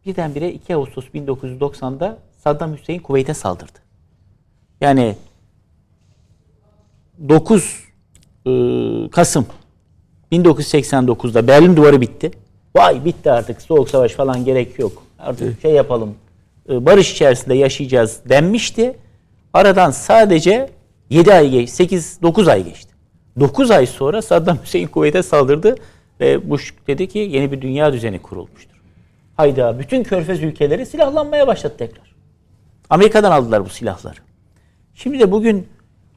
Birdenbire 0.07 0.53
2 0.53 0.75
Ağustos 0.77 1.05
1990'da 1.15 2.19
Saddam 2.39 2.77
Hüseyin 2.77 3.01
Kuveyt'e 3.01 3.35
saldırdı. 3.35 3.79
Yani 4.81 5.17
9 7.29 7.85
e, 8.47 8.51
Kasım 9.11 9.47
1989'da 10.33 11.47
Berlin 11.47 11.77
Duvarı 11.77 12.01
bitti. 12.01 12.31
Vay 12.77 13.05
bitti 13.05 13.31
artık 13.31 13.63
soğuk 13.63 13.91
savaş 13.91 14.13
falan 14.13 14.45
gerek 14.45 14.79
yok. 14.79 15.03
Artık 15.19 15.63
şey 15.63 15.73
yapalım. 15.73 16.15
e, 16.69 16.87
Barış 16.87 17.13
içerisinde 17.13 17.55
yaşayacağız 17.55 18.21
denmişti. 18.29 18.97
Aradan 19.53 19.91
sadece 19.91 20.71
7 21.11 21.33
ay 21.33 21.51
geçti, 21.51 21.77
8 21.77 22.23
9 22.23 22.49
ay 22.49 22.65
geçti. 22.65 22.96
9 23.41 23.71
ay 23.71 23.87
sonra 23.87 24.23
Saddam 24.23 24.59
Hüseyin 24.63 24.87
Kuveyt'e 24.87 25.23
saldırdı 25.23 25.75
ve 26.21 26.51
Bush 26.51 26.75
dedi 26.87 27.09
ki 27.09 27.19
yeni 27.19 27.53
bir 27.53 27.63
dünya 27.63 27.93
düzeni 27.93 28.19
kurulmuştur. 28.19 28.77
Hayda 29.37 29.79
bütün 29.79 30.03
körfez 30.03 30.43
ülkeleri 30.43 30.87
silahlanmaya 30.87 31.47
başladı 31.47 31.75
tekrar. 31.79 32.15
Amerika'dan 32.91 33.33
aldılar 33.33 33.65
bu 33.65 33.69
silahları. 33.69 34.19
Şimdi 34.95 35.19
de 35.19 35.31
bugün 35.33 35.67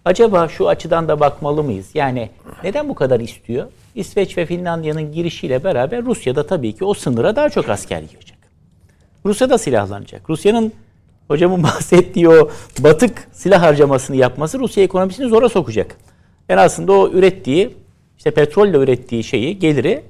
acaba 0.05 0.47
şu 0.47 0.69
açıdan 0.69 1.07
da 1.07 1.19
bakmalı 1.19 1.63
mıyız? 1.63 1.89
Yani 1.93 2.29
neden 2.63 2.89
bu 2.89 2.95
kadar 2.95 3.19
istiyor? 3.19 3.67
İsveç 3.95 4.37
ve 4.37 4.45
Finlandiya'nın 4.45 5.11
girişiyle 5.11 5.63
beraber 5.63 6.05
Rusya'da 6.05 6.47
tabii 6.47 6.73
ki 6.73 6.85
o 6.85 6.93
sınıra 6.93 7.35
daha 7.35 7.49
çok 7.49 7.69
asker 7.69 8.01
yiyecek. 8.01 8.37
Rusya 9.25 9.49
da 9.49 9.57
silahlanacak. 9.57 10.29
Rusya'nın 10.29 10.73
hocamın 11.27 11.63
bahsettiği 11.63 12.29
o 12.29 12.49
batık 12.79 13.27
silah 13.31 13.61
harcamasını 13.61 14.15
yapması 14.15 14.59
Rusya 14.59 14.83
ekonomisini 14.83 15.29
zora 15.29 15.49
sokacak. 15.49 15.97
Yani 16.49 16.59
aslında 16.61 16.93
o 16.93 17.09
ürettiği 17.09 17.69
işte 18.17 18.31
petrolle 18.31 18.77
ürettiği 18.77 19.23
şeyi 19.23 19.59
geliri 19.59 20.03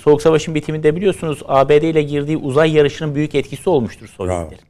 Soğuk 0.00 0.22
Savaş'ın 0.22 0.54
bitiminde 0.54 0.96
biliyorsunuz 0.96 1.42
ABD 1.46 1.70
ile 1.70 2.02
girdiği 2.02 2.36
uzay 2.36 2.72
yarışının 2.72 3.14
büyük 3.14 3.34
etkisi 3.34 3.70
olmuştur 3.70 4.06
Sovyetlerin. 4.16 4.62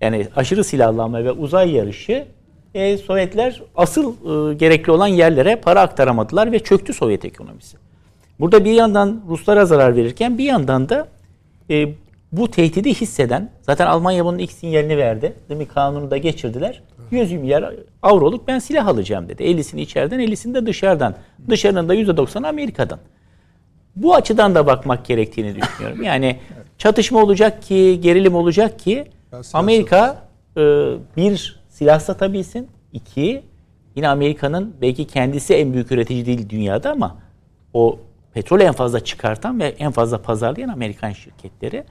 Yani 0.00 0.28
aşırı 0.36 0.64
silahlanma 0.64 1.24
ve 1.24 1.32
uzay 1.32 1.70
yarışı 1.70 2.26
e, 2.74 2.98
Sovyetler 2.98 3.62
asıl 3.76 4.12
e, 4.12 4.54
gerekli 4.54 4.90
olan 4.90 5.06
yerlere 5.06 5.56
para 5.56 5.80
aktaramadılar 5.80 6.52
ve 6.52 6.58
çöktü 6.58 6.92
Sovyet 6.92 7.24
ekonomisi. 7.24 7.76
Burada 8.40 8.64
bir 8.64 8.72
yandan 8.72 9.22
Ruslara 9.28 9.66
zarar 9.66 9.96
verirken 9.96 10.38
bir 10.38 10.44
yandan 10.44 10.88
da 10.88 11.08
e, 11.70 11.88
bu 12.32 12.50
tehdidi 12.50 12.94
hisseden, 12.94 13.50
zaten 13.62 13.86
Almanya 13.86 14.24
bunun 14.24 14.38
ilk 14.38 14.52
sinyalini 14.52 14.96
verdi. 14.98 15.32
Değil 15.48 15.58
mi? 15.58 15.68
Kanunu 15.68 16.10
da 16.10 16.16
geçirdiler. 16.16 16.82
100 17.10 17.32
milyar 17.32 17.74
avroluk 18.02 18.48
ben 18.48 18.58
silah 18.58 18.86
alacağım 18.86 19.28
dedi. 19.28 19.42
50'sini 19.42 19.80
içeriden, 19.80 20.20
50'sini 20.20 20.54
de 20.54 20.66
dışarıdan. 20.66 21.14
Dışarının 21.48 21.88
da 21.88 21.94
%90'ı 21.94 22.48
Amerika'dan. 22.48 22.98
Bu 23.96 24.14
açıdan 24.14 24.54
da 24.54 24.66
bakmak 24.66 25.04
gerektiğini 25.04 25.54
düşünüyorum. 25.54 26.02
Yani 26.02 26.36
çatışma 26.78 27.22
olacak 27.22 27.62
ki, 27.62 27.98
gerilim 28.02 28.34
olacak 28.34 28.78
ki 28.78 29.04
Amerika 29.52 30.28
e, 30.56 30.60
bir 31.16 31.60
silah 31.68 32.00
satabilsin. 32.00 32.68
İki, 32.92 33.42
yine 33.96 34.08
Amerika'nın 34.08 34.74
belki 34.80 35.06
kendisi 35.06 35.54
en 35.54 35.72
büyük 35.72 35.92
üretici 35.92 36.26
değil 36.26 36.48
dünyada 36.48 36.90
ama 36.90 37.16
o 37.74 37.98
petrol 38.34 38.60
en 38.60 38.72
fazla 38.72 39.00
çıkartan 39.00 39.60
ve 39.60 39.68
en 39.78 39.92
fazla 39.92 40.22
pazarlayan 40.22 40.68
Amerikan 40.68 41.12
şirketleri. 41.12 41.84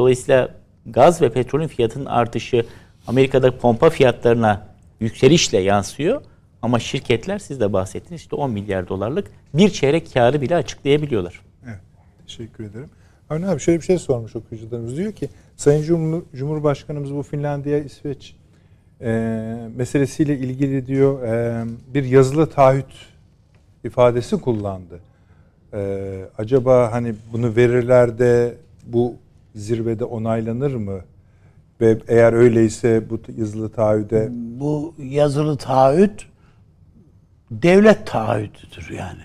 Dolayısıyla 0.00 0.48
gaz 0.86 1.22
ve 1.22 1.32
petrolün 1.32 1.66
fiyatının 1.66 2.06
artışı 2.06 2.66
Amerika'da 3.06 3.58
pompa 3.58 3.90
fiyatlarına 3.90 4.66
yükselişle 5.00 5.58
yansıyor. 5.58 6.22
Ama 6.62 6.78
şirketler 6.78 7.38
siz 7.38 7.60
de 7.60 7.72
bahsettiniz 7.72 8.20
işte 8.20 8.36
10 8.36 8.50
milyar 8.50 8.88
dolarlık 8.88 9.30
bir 9.54 9.70
çeyrek 9.70 10.14
karı 10.14 10.40
bile 10.40 10.56
açıklayabiliyorlar. 10.56 11.40
Evet, 11.66 11.80
teşekkür 12.26 12.64
ederim. 12.64 12.88
Avni 13.30 13.48
abi 13.48 13.60
şöyle 13.60 13.78
bir 13.78 13.84
şey 13.84 13.98
sormuş 13.98 14.36
okuyucularımız. 14.36 14.96
Diyor 14.96 15.12
ki 15.12 15.28
Sayın 15.56 15.82
Cumhur, 15.82 16.22
Cumhurbaşkanımız 16.34 17.14
bu 17.14 17.22
Finlandiya, 17.22 17.78
İsveç 17.78 18.36
e, 19.00 19.10
meselesiyle 19.76 20.38
ilgili 20.38 20.86
diyor 20.86 21.22
e, 21.22 21.64
bir 21.94 22.04
yazılı 22.04 22.50
taahhüt 22.50 22.92
ifadesi 23.84 24.36
kullandı. 24.36 25.00
E, 25.72 26.24
acaba 26.38 26.92
hani 26.92 27.14
bunu 27.32 27.56
verirler 27.56 28.18
de 28.18 28.54
bu 28.86 29.14
zirvede 29.54 30.04
onaylanır 30.04 30.74
mı? 30.74 31.00
Ve 31.80 31.98
eğer 32.08 32.32
öyleyse 32.32 33.10
bu 33.10 33.20
yazılı 33.36 33.72
taahhüde... 33.72 34.28
Bu 34.32 34.94
yazılı 34.98 35.56
taahhüt 35.56 36.26
devlet 37.50 38.06
taahhütüdür 38.06 38.90
yani. 38.90 39.22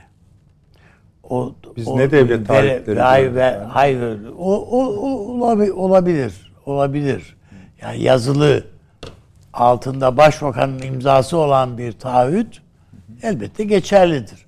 O, 1.23 1.55
Biz 1.75 1.87
o, 1.87 1.97
ne 1.97 2.11
devlet 2.11 2.47
taahhütleri? 2.47 2.99
Hayır, 2.99 3.35
yani. 3.35 3.63
hayır. 3.63 4.19
O, 4.37 4.55
o, 4.55 4.85
o 5.01 5.83
olabilir. 5.83 6.53
Olabilir. 6.65 7.35
Yani 7.81 8.01
yazılı 8.01 8.63
altında 9.53 10.17
başbakanın 10.17 10.81
imzası 10.81 11.37
olan 11.37 11.77
bir 11.77 11.91
taahhüt 11.91 12.61
elbette 13.21 13.63
geçerlidir. 13.63 14.45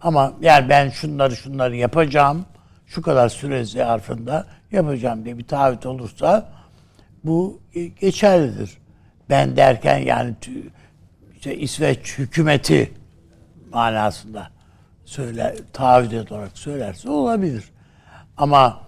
Ama 0.00 0.32
yani 0.40 0.68
ben 0.68 0.88
şunları 0.88 1.36
şunları 1.36 1.76
yapacağım, 1.76 2.44
şu 2.88 3.02
kadar 3.02 3.28
süre 3.28 3.64
zarfında 3.64 4.46
yapacağım 4.72 5.24
diye 5.24 5.38
bir 5.38 5.44
taahhüt 5.44 5.86
olursa 5.86 6.48
bu 7.24 7.60
geçerlidir. 8.00 8.78
Ben 9.30 9.56
derken 9.56 9.98
yani 9.98 10.34
işte 11.36 11.56
İsveç 11.56 12.18
hükümeti 12.18 12.92
manasında 13.72 14.50
söyle 15.04 15.56
taahhüt 15.72 16.32
olarak 16.32 16.58
söylerse 16.58 17.10
olabilir. 17.10 17.64
Ama 18.36 18.80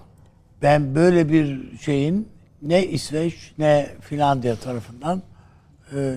ben 0.62 0.94
böyle 0.94 1.28
bir 1.28 1.78
şeyin 1.78 2.28
ne 2.62 2.86
İsveç 2.86 3.52
ne 3.58 3.86
Finlandiya 4.00 4.56
tarafından 4.56 5.22
e, 5.96 6.14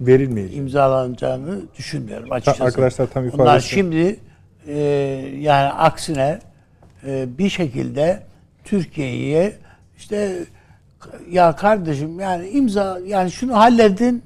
verilmeyecek 0.00 0.56
imzalanacağını 0.56 1.60
düşünmüyorum 1.78 2.32
açıkçası. 2.32 2.64
Arkadaşlar 2.64 3.06
tam 3.06 3.26
ifade 3.26 3.42
Onlar 3.42 3.60
şimdi 3.60 4.20
e, 4.66 4.78
yani 5.38 5.68
aksine 5.72 6.22
e, 6.22 6.51
bir 7.06 7.48
şekilde 7.48 8.22
Türkiye'ye 8.64 9.56
işte 9.96 10.44
ya 11.30 11.56
kardeşim 11.56 12.20
yani 12.20 12.48
imza 12.48 12.98
yani 13.06 13.30
şunu 13.30 13.56
halledin 13.56 14.22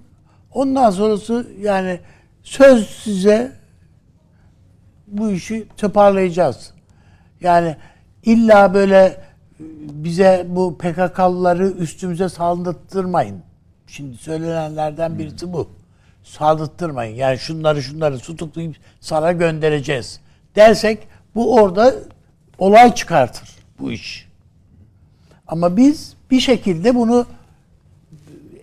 ondan 0.53 0.91
sonrası 0.91 1.47
yani 1.61 2.01
söz 2.43 2.89
size 2.89 3.53
bu 5.07 5.31
işi 5.31 5.67
toparlayacağız. 5.77 6.73
Yani 7.41 7.77
illa 8.25 8.75
böyle 8.75 9.21
bize 9.91 10.47
bu 10.49 10.79
PKK'lıları 10.79 11.67
üstümüze 11.69 12.29
saldırtırmayın. 12.29 13.43
Şimdi 13.87 14.17
söylenenlerden 14.17 15.19
birisi 15.19 15.53
bu. 15.53 15.71
Saldırtırmayın. 16.25 17.17
Yani 17.17 17.39
şunları 17.39 17.83
şunları 17.83 18.19
tutuklayıp 18.19 18.77
sana 19.01 19.33
göndereceğiz. 19.33 20.21
Dersek 20.57 20.99
bu 21.35 21.55
orada 21.55 21.95
olay 22.59 22.95
çıkartır 22.95 23.49
bu 23.79 23.93
iş. 23.93 24.29
Ama 25.49 25.77
biz 25.77 26.15
bir 26.31 26.41
şekilde 26.41 26.95
bunu 26.95 27.27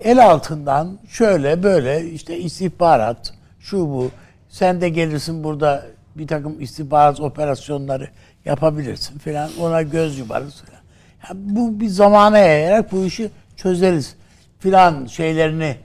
el 0.03 0.25
altından 0.25 0.99
şöyle 1.09 1.63
böyle 1.63 2.09
işte 2.09 2.37
istihbarat 2.37 3.33
şu 3.59 3.79
bu 3.79 4.11
sen 4.49 4.81
de 4.81 4.89
gelirsin 4.89 5.43
burada 5.43 5.85
bir 6.15 6.27
takım 6.27 6.61
istihbarat 6.61 7.19
operasyonları 7.19 8.09
yapabilirsin 8.45 9.19
falan 9.19 9.49
ona 9.61 9.81
göz 9.81 10.19
yumarız 10.19 10.61
falan. 10.61 10.81
Yani 11.29 11.55
bu 11.55 11.79
bir 11.79 11.87
zamana 11.87 12.37
yayarak 12.37 12.91
bu 12.91 13.05
işi 13.05 13.29
çözeriz 13.55 14.15
filan 14.59 15.05
şeylerini 15.05 15.77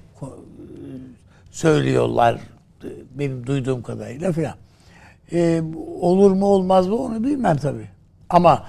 söylüyorlar 1.51 2.41
benim 3.15 3.47
duyduğum 3.47 3.83
kadarıyla 3.83 4.33
filan. 4.33 4.55
Ee, 5.33 5.63
olur 6.01 6.31
mu 6.31 6.47
olmaz 6.47 6.89
mı 6.89 6.97
onu 6.97 7.25
bilmem 7.25 7.57
tabii. 7.57 7.89
Ama 8.31 8.67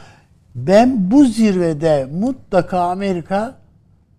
ben 0.56 1.12
bu 1.12 1.26
zirvede 1.26 2.10
mutlaka 2.12 2.80
Amerika 2.80 3.56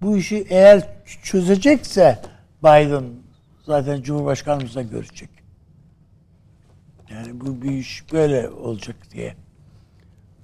bu 0.03 0.17
işi 0.17 0.47
eğer 0.49 0.89
çözecekse 1.23 2.19
Biden 2.63 3.05
zaten 3.67 4.03
Cumhurbaşkanımızla 4.03 4.83
görüşecek. 4.83 5.31
Yani 7.11 7.41
bu 7.41 7.63
bir 7.63 7.71
iş 7.71 8.13
böyle 8.13 8.49
olacak 8.51 8.97
diye 9.11 9.35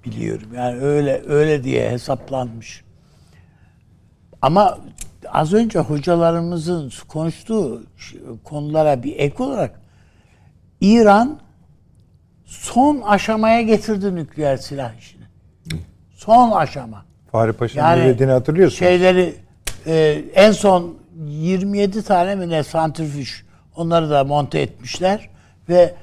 biliyorum. 0.05 0.53
Yani 0.53 0.79
öyle 0.81 1.23
öyle 1.27 1.63
diye 1.63 1.91
hesaplanmış. 1.91 2.83
Ama 4.41 4.79
az 5.29 5.53
önce 5.53 5.79
hocalarımızın 5.79 6.91
konuştuğu 7.07 7.83
konulara 8.43 9.03
bir 9.03 9.15
ek 9.15 9.43
olarak 9.43 9.81
İran 10.81 11.39
son 12.47 13.01
aşamaya 13.01 13.61
getirdi 13.61 14.15
nükleer 14.15 14.57
silah 14.57 14.99
işini. 14.99 15.23
Son 16.11 16.51
aşama. 16.51 17.05
Fahri 17.31 17.53
Paşa'nın 17.53 17.87
yani 17.87 18.03
dediğini 18.03 18.31
hatırlıyorsun. 18.31 18.77
Şeyleri 18.77 19.35
e, 19.85 20.23
en 20.33 20.51
son 20.51 20.97
27 21.25 22.03
tane 22.03 22.35
mi 22.35 22.49
ne 22.49 22.63
santrifüj 22.63 23.29
onları 23.75 24.09
da 24.09 24.23
monte 24.23 24.59
etmişler 24.59 25.29
ve 25.69 25.93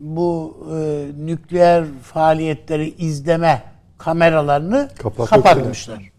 bu 0.00 0.56
e, 0.70 1.06
nükleer 1.26 1.84
faaliyetleri 2.02 2.94
izleme 2.98 3.62
kameralarını 3.98 4.88
kapatmışlar. 5.28 6.12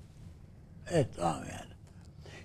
Evet 0.92 1.08
tamam 1.18 1.38
yani. 1.40 1.72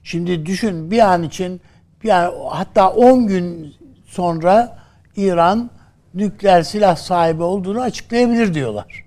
Şimdi 0.02 0.46
düşün 0.46 0.90
bir 0.90 0.98
an 0.98 1.22
için 1.22 1.60
bir 2.04 2.10
an, 2.10 2.32
hatta 2.50 2.90
10 2.90 3.26
gün 3.26 3.74
sonra 4.06 4.78
İran 5.16 5.70
nükleer 6.14 6.62
silah 6.62 6.96
sahibi 6.96 7.42
olduğunu 7.42 7.80
açıklayabilir 7.80 8.54
diyorlar. 8.54 9.04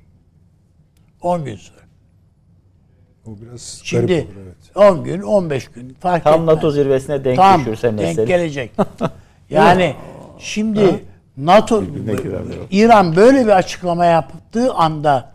10 1.22 1.46
gün 1.46 1.56
sonra. 1.56 1.80
O 3.26 3.32
biraz 3.42 3.82
Şimdi 3.84 4.14
garip 4.14 4.28
olur 4.28 4.46
evet. 4.46 4.92
10 4.92 5.04
gün, 5.04 5.22
15 5.22 5.68
gün 5.68 5.98
fark 6.00 6.24
Tam 6.24 6.34
etmez. 6.34 6.56
NATO 6.56 6.72
zirvesine 6.72 7.24
denk 7.24 7.38
Tam 7.38 7.62
düşürse 7.62 7.88
denk 7.88 8.00
mesele. 8.00 8.26
gelecek. 8.26 8.72
yani 9.50 9.96
şimdi 10.40 11.04
NATO 11.38 11.86
girerler 11.86 12.58
o. 12.58 12.66
İran 12.72 13.16
böyle 13.16 13.46
bir 13.46 13.52
açıklama 13.52 14.06
yaptığı 14.06 14.74
anda 14.74 15.34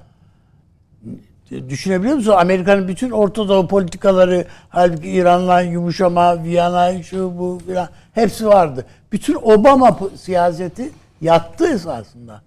düşünebiliyor 1.69 2.17
musun? 2.17 2.33
Amerika'nın 2.33 2.89
bütün 2.89 3.11
Orta 3.11 3.49
Doğu 3.49 3.69
politikaları 3.69 4.45
halbuki 4.69 5.11
İran'la 5.11 5.61
yumuşama, 5.61 6.45
Viyana, 6.45 7.03
şu 7.03 7.39
bu 7.39 7.59
filan 7.67 7.89
hepsi 8.13 8.47
vardı. 8.47 8.87
Bütün 9.13 9.35
Obama 9.35 9.99
siyaseti 10.17 10.91
yattı 11.21 11.67
esasında. 11.67 12.43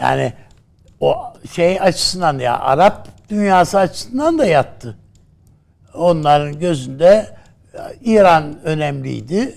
Yani 0.00 0.32
o 1.00 1.32
şey 1.52 1.80
açısından 1.80 2.38
ya 2.38 2.58
Arap 2.58 3.08
dünyası 3.28 3.78
açısından 3.78 4.38
da 4.38 4.46
yattı. 4.46 4.96
Onların 5.94 6.58
gözünde 6.58 7.36
İran 8.04 8.62
önemliydi. 8.64 9.54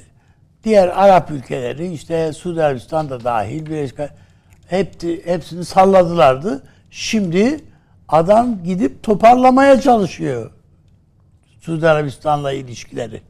Diğer 0.64 0.88
Arap 0.88 1.32
ülkeleri 1.32 1.94
işte 1.94 2.34
Suudi 2.34 2.64
Arabistan 2.64 3.10
da 3.10 3.24
dahil 3.24 3.66
Birleşik 3.66 3.98
hepti, 4.68 5.26
hepsini 5.26 5.66
salladılardı. 5.66 6.64
Şimdi 6.92 7.60
adam 8.08 8.64
gidip 8.64 9.04
toparlamaya 9.04 9.82
çalışıyor 9.82 10.52
Suudi 11.64 11.90
Arabistan'la 11.90 12.52
ilişkileri. 12.52 13.22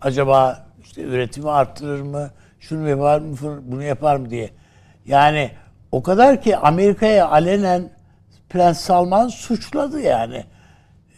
Acaba 0.00 0.66
işte 0.82 1.02
üretimi 1.02 1.50
arttırır 1.50 2.00
mı? 2.00 2.30
Şunu 2.60 2.88
yapar 2.88 3.20
mı? 3.20 3.36
Bunu 3.62 3.82
yapar 3.82 4.16
mı 4.16 4.30
diye. 4.30 4.50
Yani 5.06 5.50
o 5.92 6.02
kadar 6.02 6.42
ki 6.42 6.56
Amerika'ya 6.56 7.28
alenen 7.28 7.90
Prens 8.48 8.80
Salman 8.80 9.28
suçladı 9.28 10.00
yani. 10.00 10.44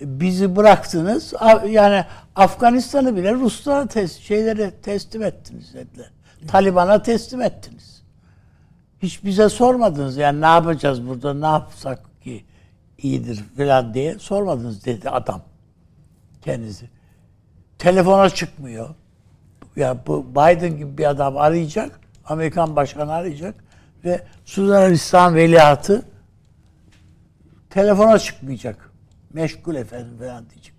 Bizi 0.00 0.56
bıraktınız. 0.56 1.34
Yani 1.68 2.04
Afganistan'ı 2.36 3.16
bile 3.16 3.32
Ruslara 3.32 3.86
tes 3.86 4.18
şeylere 4.20 4.70
teslim 4.70 5.22
ettiniz 5.22 5.74
dediler. 5.74 6.10
Taliban'a 6.48 7.02
teslim 7.02 7.42
ettiniz. 7.42 8.02
Hiç 9.02 9.24
bize 9.24 9.48
sormadınız 9.48 10.16
yani 10.16 10.40
ne 10.40 10.46
yapacağız 10.46 11.06
burada 11.06 11.34
ne 11.34 11.46
yapsak 11.46 12.22
ki 12.22 12.44
iyidir 12.98 13.44
falan 13.56 13.94
diye 13.94 14.18
sormadınız 14.18 14.84
dedi 14.84 15.10
adam 15.10 15.42
kendisi. 16.42 16.90
Telefona 17.78 18.30
çıkmıyor. 18.30 18.94
Ya 19.76 19.96
bu 20.06 20.26
Biden 20.30 20.76
gibi 20.76 20.98
bir 20.98 21.10
adam 21.10 21.36
arayacak, 21.36 22.00
Amerikan 22.24 22.76
başkanı 22.76 23.12
arayacak 23.12 23.54
ve 24.04 24.20
Suudi 24.44 24.74
Arabistan 24.74 25.34
veliahtı 25.34 26.02
telefona 27.70 28.18
çıkmayacak. 28.18 28.90
Meşgul 29.32 29.74
efendim 29.74 30.18
falan 30.18 30.50
diyecek. 30.50 30.74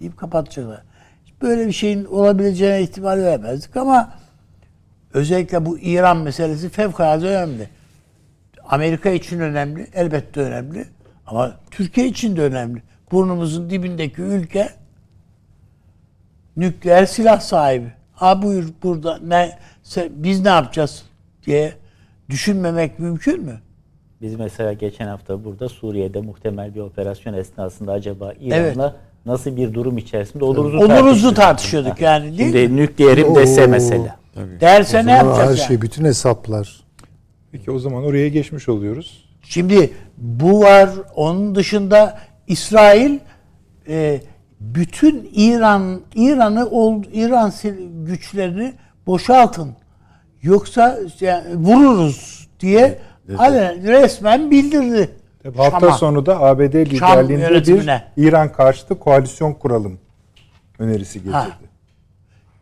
Deyip 0.00 0.16
kapatacaklar. 0.16 0.82
Böyle 1.42 1.66
bir 1.66 1.72
şeyin 1.72 2.04
olabileceğine 2.04 2.82
ihtimal 2.82 3.18
vermezdik 3.18 3.76
ama 3.76 4.14
özellikle 5.12 5.66
bu 5.66 5.78
İran 5.78 6.16
meselesi 6.16 6.68
fevkalade 6.68 7.28
önemli. 7.28 7.68
Amerika 8.64 9.10
için 9.10 9.40
önemli, 9.40 9.86
elbette 9.94 10.40
önemli. 10.40 10.84
Ama 11.26 11.56
Türkiye 11.70 12.06
için 12.06 12.36
de 12.36 12.42
önemli. 12.42 12.82
Burnumuzun 13.12 13.70
dibindeki 13.70 14.22
ülke 14.22 14.68
nükleer 16.56 17.06
silah 17.06 17.40
sahibi. 17.40 17.95
Ha 18.16 18.42
buyur 18.42 18.64
burada 18.82 19.18
ne 19.18 19.58
se- 19.84 20.10
biz 20.10 20.40
ne 20.40 20.48
yapacağız 20.48 21.02
diye 21.46 21.72
düşünmemek 22.30 22.98
mümkün 22.98 23.42
mü? 23.44 23.60
Biz 24.22 24.34
mesela 24.34 24.72
geçen 24.72 25.06
hafta 25.06 25.44
burada 25.44 25.68
Suriye'de 25.68 26.20
muhtemel 26.20 26.74
bir 26.74 26.80
operasyon 26.80 27.34
esnasında 27.34 27.92
acaba 27.92 28.32
İran'la 28.40 28.96
nasıl 29.26 29.56
bir 29.56 29.74
durum 29.74 29.98
içerisinde 29.98 30.44
oluruz 30.44 30.74
Oluruzu 30.74 31.34
tartışıyorduk 31.34 32.00
yani 32.00 32.38
değil 32.38 32.54
mi? 32.54 32.60
Şimdi 32.60 32.76
nükleerim 32.76 33.34
dese 33.34 33.66
mesela. 33.66 34.16
Derse 34.60 35.06
ne 35.06 35.12
yapacağız 35.12 35.40
her 35.40 35.46
yani? 35.46 35.68
şey 35.68 35.82
bütün 35.82 36.04
hesaplar. 36.04 36.80
Peki 37.52 37.70
o 37.70 37.78
zaman 37.78 38.04
oraya 38.04 38.28
geçmiş 38.28 38.68
oluyoruz. 38.68 39.24
Şimdi 39.42 39.90
bu 40.16 40.60
var. 40.60 40.90
Onun 41.14 41.54
dışında 41.54 42.18
İsrail 42.46 43.18
e, 43.88 44.20
bütün 44.60 45.30
İran 45.34 46.00
İran'ı 46.14 46.66
İran 47.12 47.50
sil- 47.58 48.04
güçlerini 48.06 48.72
boşaltın. 49.06 49.70
Yoksa 50.42 50.98
yani 51.20 51.54
vururuz 51.54 52.48
diye 52.60 52.98
alenen 53.38 53.82
resmen 53.82 54.50
bildirdi. 54.50 55.10
Tabii 55.42 55.56
hafta 55.56 55.80
Şam'a. 55.80 55.92
sonu 55.92 56.26
da 56.26 56.40
ABD 56.40 56.60
liderliğinde 56.74 57.66
bir. 57.66 57.88
İran 58.16 58.52
karşıtı 58.52 58.98
koalisyon 58.98 59.52
kuralım 59.54 59.98
önerisi 60.78 61.30
Ha. 61.30 61.44
getirdi. 61.44 61.70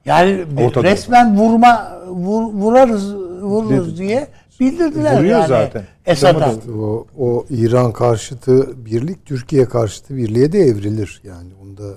Yani 0.05 0.45
bir- 0.57 0.63
Orta 0.65 0.75
Doğu'da. 0.75 0.91
resmen 0.91 1.37
vurma 1.37 1.99
vur, 2.09 2.43
vurarız 2.53 3.15
vururuz 3.43 3.89
Dedi. 3.99 3.99
diye 4.09 4.27
bildirdiler 4.61 5.19
Vuruyor 5.19 5.39
yani. 5.39 5.49
zaten. 5.49 5.85
Esad'a. 6.07 6.55
O, 6.79 7.07
o 7.19 7.47
İran 7.51 7.93
karşıtı 7.93 8.85
birlik 8.87 9.27
Türkiye 9.27 9.65
karşıtı 9.65 10.17
birliğe 10.17 10.53
de 10.53 10.59
evrilir. 10.59 11.21
Yani 11.25 11.49
onda 11.63 11.95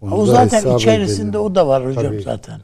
onu 0.00 0.14
O 0.14 0.26
zaten 0.26 0.76
içerisinde 0.76 1.28
edelim. 1.28 1.40
o 1.40 1.54
da 1.54 1.68
var 1.68 1.86
hocam 1.86 2.04
Tabii, 2.04 2.22
zaten. 2.22 2.60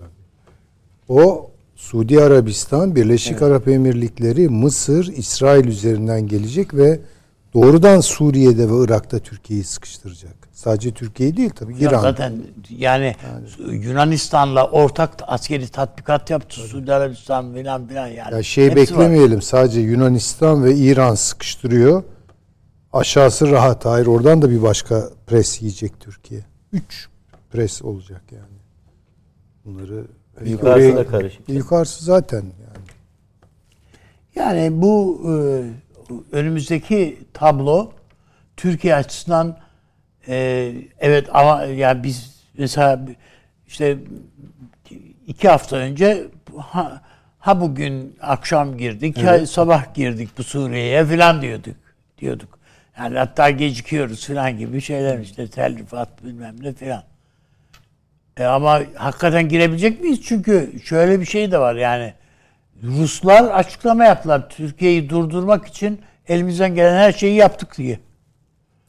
O 1.09 1.51
Suudi 1.76 2.22
Arabistan, 2.22 2.96
Birleşik 2.96 3.42
Arap 3.42 3.68
Emirlikleri, 3.68 4.48
Mısır, 4.48 5.12
İsrail 5.16 5.64
üzerinden 5.64 6.26
gelecek 6.26 6.74
ve 6.74 7.01
doğrudan 7.55 8.01
Suriye'de 8.01 8.70
ve 8.70 8.84
Irak'ta 8.84 9.18
Türkiye'yi 9.18 9.64
sıkıştıracak. 9.64 10.43
Sadece 10.55 10.90
Türkiye 10.90 11.36
değil 11.36 11.51
tabii 11.51 11.72
Ya 11.82 11.90
İran. 11.90 12.01
Zaten 12.01 12.32
yani, 12.70 13.16
Yunanistan'la 13.59 14.66
ortak 14.70 15.10
askeri 15.26 15.68
tatbikat 15.68 16.31
yaptı. 16.31 16.60
Suudi 16.60 16.94
Arabistan 16.94 17.55
filan 17.55 17.89
filan 17.89 18.06
yani. 18.06 18.35
Ya 18.35 18.43
şey 18.43 18.70
Hepsi 18.70 18.76
var. 18.76 19.01
beklemeyelim. 19.01 19.43
Sadece 19.43 19.81
Yunanistan 19.81 20.64
ve 20.64 20.74
İran 20.74 21.14
sıkıştırıyor. 21.14 22.02
Aşağısı 22.93 23.51
rahat. 23.51 23.85
Hayır 23.85 24.06
oradan 24.06 24.43
da 24.43 24.51
bir 24.51 24.62
başka 24.62 25.10
pres 25.26 25.62
yiyecek 25.62 26.01
Türkiye. 26.01 26.40
Üç 26.72 27.09
pres 27.52 27.82
olacak 27.82 28.22
yani. 28.32 28.59
Bunları 29.64 30.06
Yukarısı 30.44 30.97
da 30.97 31.06
karışık. 31.06 31.48
Yukarısı 31.48 32.05
zaten 32.05 32.43
yani. 32.43 32.85
Yani 34.35 34.82
bu 34.82 35.22
e, 35.28 35.32
önümüzdeki 36.36 37.18
tablo 37.32 37.90
Türkiye 38.56 38.94
açısından 38.94 39.64
e, 40.28 40.72
evet 41.01 41.28
ama 41.32 41.64
yani 41.64 42.05
biz 42.05 42.44
mesela 42.59 43.01
işte 43.66 43.98
iki 45.26 45.48
hafta 45.48 45.76
önce 45.76 46.24
ha, 46.59 47.02
ha 47.38 47.60
bugün 47.60 48.16
akşam 48.20 48.78
girdik, 48.78 49.22
ha 49.22 49.46
sabah 49.46 49.94
girdik 49.94 50.28
bu 50.38 50.42
Suriye'ye 50.42 51.05
falan 51.05 51.42
diyorduk. 51.42 51.76
diyorduk. 52.18 52.59
Yani 52.98 53.18
hatta 53.18 53.51
gecikiyoruz 53.51 54.26
falan 54.26 54.59
gibi 54.59 54.80
şeyler 54.80 55.18
işte 55.18 55.48
telrifat 55.48 56.24
bilmem 56.24 56.56
ne 56.62 56.72
falan. 56.72 57.02
E 58.36 58.44
ama 58.44 58.82
hakikaten 58.94 59.48
girebilecek 59.48 60.01
miyiz? 60.01 60.20
Çünkü 60.22 60.72
şöyle 60.84 61.20
bir 61.20 61.26
şey 61.26 61.52
de 61.52 61.59
var 61.59 61.74
yani 61.74 62.14
Ruslar 62.82 63.44
açıklama 63.44 64.05
yaptılar. 64.05 64.48
Türkiye'yi 64.48 65.10
durdurmak 65.10 65.66
için 65.66 66.01
elimizden 66.28 66.74
gelen 66.74 66.96
her 66.96 67.12
şeyi 67.12 67.34
yaptık 67.34 67.78
diye. 67.78 67.98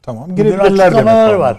Tamam 0.06 0.30
Bugün 0.30 0.36
girebilirler 0.44 0.92
demek 0.92 1.08
ama. 1.08 1.38
var. 1.38 1.56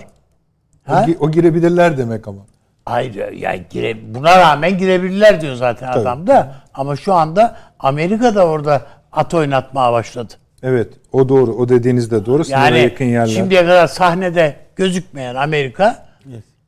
O, 0.89 0.91
Ha? 0.93 1.03
gi- 1.03 1.17
o 1.19 1.31
girebilirler 1.31 1.97
demek 1.97 2.27
ama. 2.27 2.41
Hayır 2.85 3.31
yani 3.31 3.61
gire, 3.69 4.13
buna 4.15 4.39
rağmen 4.39 4.77
girebilirler 4.77 5.41
diyor 5.41 5.55
zaten 5.55 5.91
Tabii. 5.91 6.01
adam 6.01 6.27
da. 6.27 6.55
Ama 6.73 6.95
şu 6.95 7.13
anda 7.13 7.55
Amerika 7.79 8.35
da 8.35 8.47
orada 8.47 8.81
at 9.11 9.33
oynatmaya 9.33 9.93
başladı. 9.93 10.33
Evet 10.63 10.93
o 11.11 11.29
doğru. 11.29 11.51
O 11.53 11.69
dediğiniz 11.69 12.11
de 12.11 12.25
doğru. 12.25 12.43
Sınıra 12.45 12.59
Yani 12.65 12.79
yakın 12.79 13.05
yerler. 13.05 13.27
şimdiye 13.27 13.61
kadar 13.61 13.87
sahnede 13.87 14.55
gözükmeyen 14.75 15.35
Amerika 15.35 16.05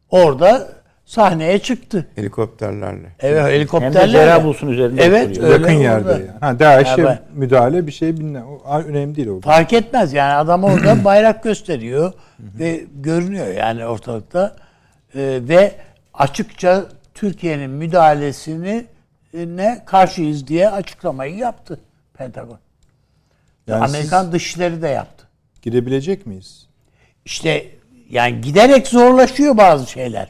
orada 0.09 0.67
sahneye 1.09 1.59
çıktı. 1.59 2.07
Helikopterlerle. 2.15 3.07
Evet 3.19 3.41
Hem 3.41 3.49
de 3.49 3.55
helikopterlerle. 3.55 4.11
Cerablus'un 4.11 4.67
üzerinde 4.67 5.03
Evet 5.03 5.39
öyle 5.39 5.51
yakın 5.53 5.63
orada. 5.63 5.83
yerde 5.83 6.11
yani. 6.11 6.39
Ha, 6.39 6.59
DAEŞ'e 6.59 7.01
Ya 7.01 7.23
müdahale 7.33 7.87
bir 7.87 7.91
şey 7.91 8.17
bilmem. 8.17 8.43
O 8.65 8.79
önemli 8.79 9.15
değil 9.15 9.27
o. 9.27 9.41
Fark 9.41 9.73
etmez 9.73 10.13
yani 10.13 10.33
adam 10.33 10.63
orada 10.63 11.03
bayrak 11.05 11.43
gösteriyor 11.43 12.13
ve 12.39 12.83
görünüyor 12.95 13.47
yani 13.47 13.85
ortalıkta 13.85 14.55
Ee, 15.15 15.39
ve 15.41 15.71
açıkça 16.13 16.85
Türkiye'nin 17.13 17.69
müdahalesini 17.69 18.85
e, 19.33 19.47
ne 19.47 19.83
karşıyız 19.85 20.47
diye 20.47 20.69
açıklamayı 20.69 21.35
yaptı 21.35 21.79
Pentagon. 22.17 22.59
Yani 23.67 23.83
Amerikan 23.83 24.31
dışişleri 24.31 24.81
de 24.81 24.87
yaptı. 24.87 25.27
Girebilecek 25.61 26.25
miyiz? 26.25 26.67
İşte 27.25 27.65
yani 28.09 28.41
giderek 28.41 28.87
zorlaşıyor 28.87 29.57
bazı 29.57 29.91
şeyler. 29.91 30.29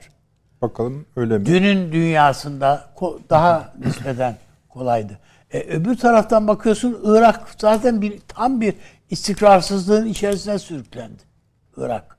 Bakalım 0.62 1.06
öyle 1.16 1.38
mi? 1.38 1.46
Dünün 1.46 1.92
dünyasında 1.92 2.90
daha 3.30 3.74
nispeten 3.86 4.38
kolaydı. 4.70 5.20
E, 5.52 5.60
öbür 5.60 5.98
taraftan 5.98 6.48
bakıyorsun 6.48 7.00
Irak 7.04 7.48
zaten 7.58 8.02
bir 8.02 8.20
tam 8.28 8.62
bir 8.62 8.74
istikrarsızlığın 9.10 10.06
içerisine 10.06 10.60
sürüklendi. 10.60 11.24
Irak. 11.78 12.18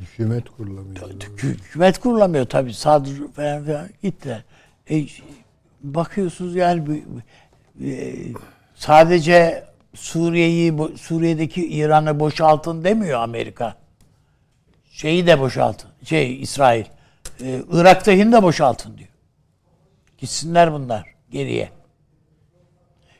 Hükümet 0.00 0.48
kurulamıyor. 0.50 0.96
Hü- 1.10 1.42
Hükümet 1.42 1.98
kurulamıyor 1.98 2.46
tabii. 2.46 2.74
Sadr 2.74 3.08
falan 3.36 3.64
falan 3.64 3.88
gittiler. 4.02 4.42
E, 4.90 5.04
bakıyorsunuz 5.82 6.54
yani 6.56 7.02
e, 7.84 8.14
sadece 8.74 9.64
Suriye'yi 9.94 10.74
Suriye'deki 11.00 11.66
İran'ı 11.68 12.20
boşaltın 12.20 12.84
demiyor 12.84 13.20
Amerika. 13.20 13.74
Şeyi 14.90 15.26
de 15.26 15.40
boşaltın. 15.40 15.90
Şey 16.04 16.42
İsrail. 16.42 16.84
E, 17.40 17.62
Irak'takini 17.70 18.32
de 18.32 18.42
boşaltın 18.42 18.98
diyor. 18.98 19.08
Gitsinler 20.18 20.72
bunlar 20.72 21.14
geriye. 21.30 21.70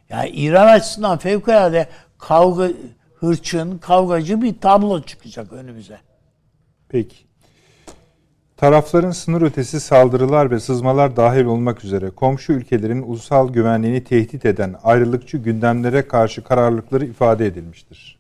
Yani 0.09 0.29
İran 0.29 0.67
açısından 0.67 1.19
fevkalade 1.19 1.89
kavga 2.19 2.69
hırçın, 3.15 3.79
kavgacı 3.79 4.43
bir 4.43 4.61
tablo 4.61 5.03
çıkacak 5.03 5.53
önümüze. 5.53 5.99
Peki. 6.89 7.17
Tarafların 8.57 9.11
sınır 9.11 9.43
ötesi 9.43 9.81
saldırılar 9.81 10.51
ve 10.51 10.61
sızmalar 10.61 11.17
dahil 11.17 11.45
olmak 11.45 11.85
üzere 11.85 12.11
komşu 12.11 12.53
ülkelerin 12.53 13.03
ulusal 13.03 13.53
güvenliğini 13.53 14.05
tehdit 14.05 14.45
eden 14.45 14.77
ayrılıkçı 14.83 15.39
gündemlere 15.39 16.09
karşı 16.09 16.45
kararlılıkları 16.45 17.05
ifade 17.05 17.47
edilmiştir. 17.47 18.19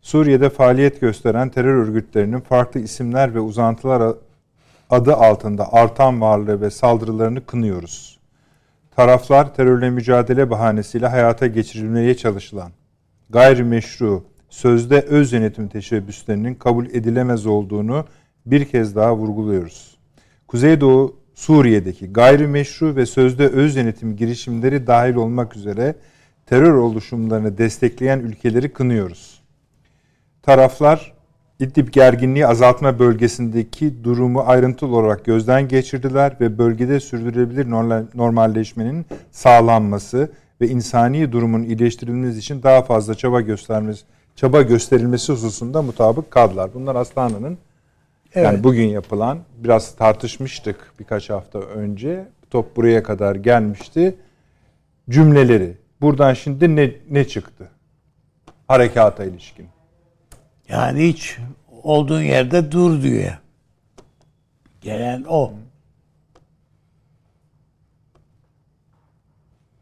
Suriye'de 0.00 0.50
faaliyet 0.50 1.00
gösteren 1.00 1.48
terör 1.48 1.74
örgütlerinin 1.74 2.40
farklı 2.40 2.80
isimler 2.80 3.34
ve 3.34 3.40
uzantılar 3.40 4.14
adı 4.90 5.14
altında 5.14 5.72
artan 5.72 6.20
varlığı 6.20 6.60
ve 6.60 6.70
saldırılarını 6.70 7.46
kınıyoruz. 7.46 8.18
Taraflar 8.96 9.54
terörle 9.54 9.90
mücadele 9.90 10.50
bahanesiyle 10.50 11.06
hayata 11.06 11.46
geçirilmeye 11.46 12.16
çalışılan 12.16 12.72
gayrimeşru, 13.30 14.24
sözde 14.48 15.00
öz 15.00 15.32
yönetim 15.32 15.68
teşebbüslerinin 15.68 16.54
kabul 16.54 16.86
edilemez 16.86 17.46
olduğunu 17.46 18.04
bir 18.46 18.64
kez 18.64 18.96
daha 18.96 19.16
vurguluyoruz. 19.16 19.98
Kuzeydoğu 20.48 21.16
Suriye'deki 21.34 22.12
gayrimeşru 22.12 22.96
ve 22.96 23.06
sözde 23.06 23.46
öz 23.46 23.76
yönetim 23.76 24.16
girişimleri 24.16 24.86
dahil 24.86 25.14
olmak 25.14 25.56
üzere 25.56 25.94
terör 26.46 26.74
oluşumlarını 26.74 27.58
destekleyen 27.58 28.18
ülkeleri 28.18 28.72
kınıyoruz. 28.72 29.42
Taraflar 30.42 31.17
İdlib 31.60 31.88
gerginliği 31.88 32.46
azaltma 32.46 32.98
bölgesindeki 32.98 34.04
durumu 34.04 34.40
ayrıntılı 34.46 34.96
olarak 34.96 35.24
gözden 35.24 35.68
geçirdiler 35.68 36.36
ve 36.40 36.58
bölgede 36.58 37.00
sürdürülebilir 37.00 37.70
normalleşmenin 38.14 39.06
sağlanması 39.30 40.32
ve 40.60 40.68
insani 40.68 41.32
durumun 41.32 41.62
iyileştirilmesi 41.62 42.38
için 42.38 42.62
daha 42.62 42.82
fazla 42.82 43.14
çaba 43.14 43.40
göstermesi 43.40 44.02
çaba 44.36 44.62
gösterilmesi 44.62 45.32
hususunda 45.32 45.82
mutabık 45.82 46.30
kaldılar. 46.30 46.70
Bunlar 46.74 46.96
Aslanı'nın 46.96 47.58
Evet. 48.34 48.46
yani 48.46 48.64
bugün 48.64 48.86
yapılan 48.86 49.38
biraz 49.56 49.96
tartışmıştık 49.96 50.92
birkaç 51.00 51.30
hafta 51.30 51.58
önce. 51.58 52.28
Top 52.50 52.76
buraya 52.76 53.02
kadar 53.02 53.36
gelmişti. 53.36 54.14
Cümleleri. 55.10 55.76
Buradan 56.00 56.34
şimdi 56.34 56.76
ne 56.76 56.92
ne 57.10 57.28
çıktı? 57.28 57.68
Harekata 58.68 59.24
ilişkin. 59.24 59.66
Yani 60.68 61.08
hiç 61.08 61.36
olduğun 61.82 62.22
yerde 62.22 62.72
dur 62.72 63.02
diyor. 63.02 63.38
Gelen 64.80 65.24
o. 65.28 65.52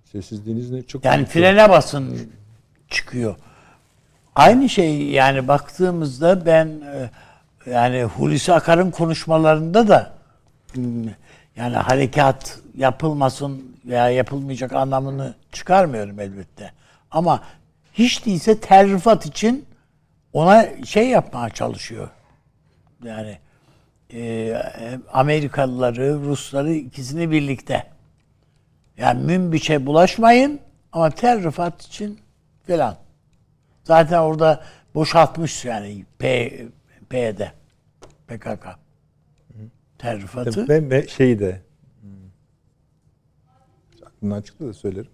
Sessizliğiniz 0.04 0.70
ne 0.70 0.82
çok 0.82 1.04
Yani 1.04 1.26
frene 1.26 1.70
basın 1.70 2.32
çıkıyor. 2.88 3.36
Aynı 4.34 4.68
şey 4.68 5.02
yani 5.02 5.48
baktığımızda 5.48 6.46
ben 6.46 6.66
e, 6.66 7.10
yani 7.70 8.02
Hulusi 8.02 8.52
Akar'ın 8.52 8.90
konuşmalarında 8.90 9.88
da 9.88 10.12
hmm, 10.72 11.04
yani 11.56 11.76
harekat 11.76 12.58
yapılmasın 12.76 13.76
veya 13.84 14.10
yapılmayacak 14.10 14.72
anlamını 14.72 15.34
çıkarmıyorum 15.52 16.20
elbette. 16.20 16.72
Ama 17.10 17.42
hiç 17.92 18.26
değilse 18.26 18.60
terrifat 18.60 19.26
için 19.26 19.65
ona 20.36 20.84
şey 20.84 21.08
yapmaya 21.08 21.50
çalışıyor. 21.50 22.08
Yani 23.04 23.38
e, 24.12 24.54
Amerikalıları, 25.12 26.20
Rusları 26.20 26.72
ikisini 26.72 27.30
birlikte. 27.30 27.86
Yani 28.96 29.24
Münbiç'e 29.24 29.86
bulaşmayın 29.86 30.60
ama 30.92 31.10
terrifat 31.10 31.82
için 31.82 32.20
falan. 32.66 32.96
Zaten 33.84 34.18
orada 34.18 34.64
boşaltmış 34.94 35.64
yani 35.64 36.04
P, 36.18 36.52
P'de 37.08 37.52
PKK. 38.26 38.66
Terrifatı. 39.98 40.68
Ve, 40.68 40.90
ve 40.90 41.08
şeyi 41.08 41.38
de 41.38 41.62
aklımdan 44.06 44.42
çıktı 44.42 44.68
da 44.68 44.72
söylerim. 44.72 45.10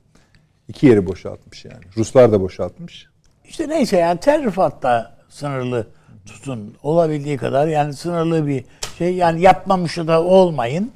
İki 0.69 0.87
yeri 0.87 1.07
boşaltmış 1.07 1.65
yani. 1.65 1.85
Ruslar 1.97 2.33
da 2.33 2.41
boşaltmış. 2.41 3.12
İşte 3.45 3.69
neyse 3.69 3.97
yani 3.97 4.21
terrifatta 4.21 5.13
sınırlı 5.29 5.87
tutun. 6.27 6.77
Olabildiği 6.83 7.37
kadar 7.37 7.67
yani 7.67 7.95
sınırlı 7.95 8.47
bir 8.47 8.65
şey. 8.99 9.15
Yani 9.15 9.41
yapmamışı 9.41 10.09
da 10.09 10.23
olmayın. 10.23 10.93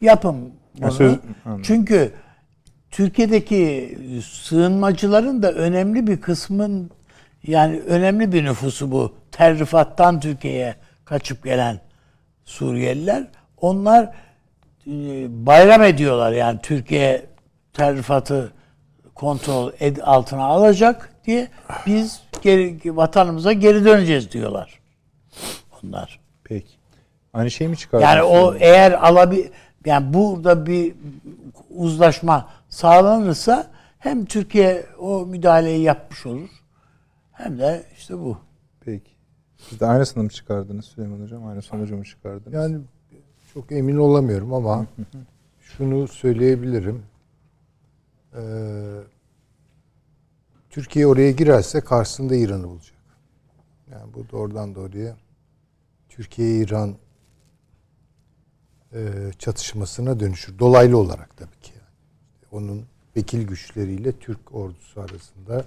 Yapın 0.00 0.52
bunu. 0.80 0.92
Söz-. 0.92 1.16
Çünkü 1.62 2.12
Türkiye'deki 2.90 3.98
sığınmacıların 4.32 5.42
da 5.42 5.52
önemli 5.52 6.06
bir 6.06 6.20
kısmın 6.20 6.90
yani 7.46 7.80
önemli 7.80 8.32
bir 8.32 8.44
nüfusu 8.44 8.90
bu. 8.90 9.14
Terrifattan 9.32 10.20
Türkiye'ye 10.20 10.74
kaçıp 11.04 11.44
gelen 11.44 11.80
Suriyeliler. 12.44 13.26
Onlar 13.60 14.04
e, 14.86 14.90
bayram 15.46 15.82
ediyorlar 15.82 16.32
yani 16.32 16.58
Türkiye 16.62 17.26
terrifatı 17.72 18.52
kontrol 19.14 19.72
ed- 19.72 20.02
altına 20.02 20.44
alacak 20.44 21.12
diye 21.28 21.48
biz 21.86 22.20
geri, 22.42 22.96
vatanımıza 22.96 23.52
geri 23.52 23.84
döneceğiz 23.84 24.32
diyorlar. 24.32 24.80
Onlar. 25.84 26.20
Peki. 26.44 26.74
Aynı 27.32 27.50
şey 27.50 27.68
mi 27.68 27.76
çıkardınız? 27.76 28.10
Yani 28.10 28.22
o 28.22 28.54
eğer 28.54 28.92
alabi 28.92 29.50
yani 29.86 30.14
burada 30.14 30.66
bir 30.66 30.94
uzlaşma 31.70 32.48
sağlanırsa 32.68 33.70
hem 33.98 34.24
Türkiye 34.24 34.86
o 34.98 35.26
müdahaleyi 35.26 35.82
yapmış 35.82 36.26
olur 36.26 36.50
hem 37.32 37.58
de 37.58 37.86
işte 37.96 38.18
bu. 38.18 38.38
Peki. 38.80 39.10
Siz 39.56 39.80
de 39.80 39.86
aynısını 39.86 40.22
mı 40.22 40.30
çıkardınız 40.30 40.84
Süleyman 40.84 41.20
Hocam? 41.20 41.46
Aynı 41.46 41.62
sonucu 41.62 41.96
mu 41.96 42.04
çıkardınız? 42.04 42.52
Yani 42.52 42.78
çok 43.54 43.72
emin 43.72 43.96
olamıyorum 43.96 44.54
ama 44.54 44.86
şunu 45.60 46.08
söyleyebilirim. 46.08 47.02
Ee, 48.34 48.40
Türkiye 50.78 51.06
oraya 51.06 51.30
girerse 51.30 51.80
karşısında 51.80 52.36
İran'ı 52.36 52.68
bulacak. 52.68 52.98
Yani 53.90 54.14
bu 54.14 54.30
doğrudan 54.30 54.74
doğruya 54.74 55.16
Türkiye-İran 56.08 56.96
e, 58.92 59.32
çatışmasına 59.38 60.20
dönüşür. 60.20 60.58
Dolaylı 60.58 60.98
olarak 60.98 61.36
tabii 61.36 61.60
ki. 61.62 61.72
Yani. 61.74 61.88
Onun 62.52 62.86
vekil 63.16 63.46
güçleriyle 63.46 64.12
Türk 64.12 64.54
ordusu 64.54 65.00
arasında 65.00 65.64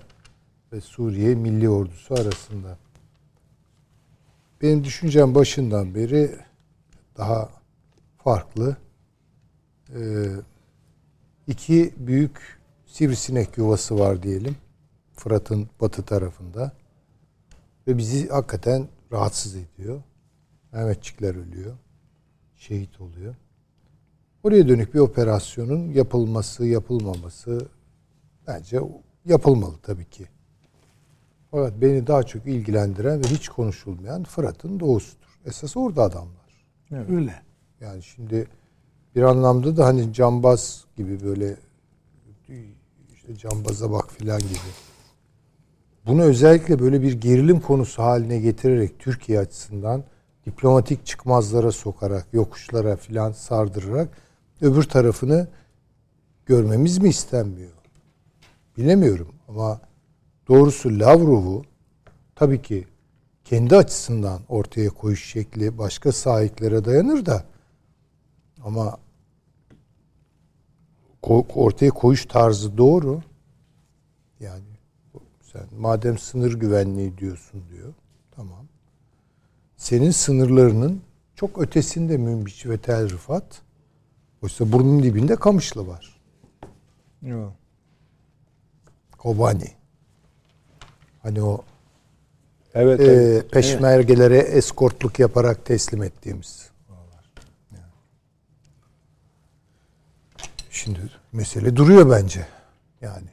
ve 0.73 0.81
Suriye 0.81 1.35
Milli 1.35 1.69
Ordusu 1.69 2.13
arasında. 2.13 2.77
Benim 4.61 4.83
düşüncem 4.83 5.35
başından 5.35 5.95
beri 5.95 6.35
daha 7.17 7.49
farklı. 8.23 8.77
Ee, 9.95 10.25
iki 11.47 11.93
büyük 11.97 12.59
sivrisinek 12.85 13.57
yuvası 13.57 13.99
var 13.99 14.23
diyelim. 14.23 14.55
Fırat'ın 15.21 15.69
batı 15.81 16.03
tarafında. 16.03 16.71
Ve 17.87 17.97
bizi 17.97 18.27
hakikaten 18.29 18.87
rahatsız 19.11 19.55
ediyor. 19.55 20.01
Mehmetçikler 20.71 21.35
ölüyor. 21.35 21.77
Şehit 22.55 23.01
oluyor. 23.01 23.35
Oraya 24.43 24.67
dönük 24.67 24.93
bir 24.93 24.99
operasyonun 24.99 25.91
yapılması, 25.91 26.65
yapılmaması 26.65 27.67
bence 28.47 28.79
yapılmalı 29.25 29.75
tabii 29.83 30.05
ki. 30.05 30.25
Fakat 31.51 31.81
beni 31.81 32.07
daha 32.07 32.23
çok 32.23 32.47
ilgilendiren 32.47 33.23
ve 33.23 33.27
hiç 33.27 33.49
konuşulmayan 33.49 34.23
Fırat'ın 34.23 34.79
doğusudur. 34.79 35.39
Esas 35.45 35.77
orada 35.77 36.03
adamlar. 36.03 36.65
Öyle. 37.09 37.41
Yani 37.81 38.03
şimdi 38.03 38.47
bir 39.15 39.21
anlamda 39.21 39.77
da 39.77 39.85
hani 39.85 40.13
cambaz 40.13 40.85
gibi 40.97 41.23
böyle 41.23 41.57
işte 43.13 43.35
cambaza 43.35 43.91
bak 43.91 44.11
filan 44.11 44.39
gibi. 44.39 44.90
Bunu 46.05 46.21
özellikle 46.21 46.79
böyle 46.79 47.01
bir 47.01 47.13
gerilim 47.13 47.59
konusu 47.59 48.03
haline 48.03 48.39
getirerek 48.39 48.99
Türkiye 48.99 49.39
açısından 49.39 50.03
diplomatik 50.45 51.05
çıkmazlara 51.05 51.71
sokarak, 51.71 52.27
yokuşlara 52.33 52.95
filan 52.95 53.31
sardırarak 53.31 54.09
öbür 54.61 54.83
tarafını 54.83 55.47
görmemiz 56.45 56.97
mi 56.97 57.09
istenmiyor? 57.09 57.71
Bilemiyorum 58.77 59.35
ama 59.47 59.81
doğrusu 60.47 60.99
Lavrov'u 60.99 61.63
tabii 62.35 62.61
ki 62.61 62.87
kendi 63.43 63.75
açısından 63.75 64.41
ortaya 64.49 64.89
koyuş 64.89 65.25
şekli 65.25 65.77
başka 65.77 66.11
sahiklere 66.11 66.85
dayanır 66.85 67.25
da 67.25 67.45
ama 68.63 68.97
ortaya 71.55 71.89
koyuş 71.89 72.25
tarzı 72.25 72.77
doğru. 72.77 73.21
Yani 74.39 74.70
sen 75.51 75.61
madem 75.79 76.17
sınır 76.17 76.53
güvenliği 76.53 77.17
diyorsun 77.17 77.63
diyor. 77.69 77.93
Tamam. 78.31 78.65
Senin 79.77 80.11
sınırlarının 80.11 81.01
çok 81.35 81.61
ötesinde 81.61 82.17
Münbiç 82.17 82.65
ve 82.65 82.77
Tel 82.77 83.09
Rifat. 83.09 83.61
Oysa 84.41 84.71
burnun 84.71 85.03
dibinde 85.03 85.35
Kamışlı 85.35 85.87
var. 85.87 86.19
Yok. 87.21 87.53
Kobani. 89.17 89.71
Hani 91.23 91.41
o 91.43 91.63
Evet. 92.73 92.99
e, 92.99 93.03
evet. 93.03 93.51
peşmergelere 93.51 94.37
eskortluk 94.37 95.19
yaparak 95.19 95.65
teslim 95.65 96.03
ettiğimiz. 96.03 96.69
Yani. 97.71 97.83
Şimdi 100.69 100.99
mesele 101.31 101.75
duruyor 101.75 102.09
bence. 102.09 102.47
Yani 103.01 103.27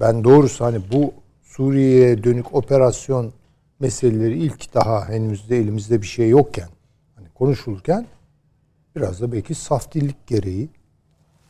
ben 0.00 0.24
doğrusu 0.24 0.64
hani 0.64 0.82
bu 0.92 1.14
Suriye'ye 1.50 2.24
dönük 2.24 2.54
operasyon 2.54 3.32
meseleleri 3.80 4.38
ilk 4.38 4.74
daha 4.74 5.08
henüz 5.08 5.50
de 5.50 5.56
elimizde 5.56 6.02
bir 6.02 6.06
şey 6.06 6.28
yokken 6.28 6.68
hani 7.16 7.28
konuşulurken 7.34 8.06
biraz 8.96 9.20
da 9.20 9.32
belki 9.32 9.54
saf 9.54 9.92
dillik 9.92 10.26
gereği 10.26 10.68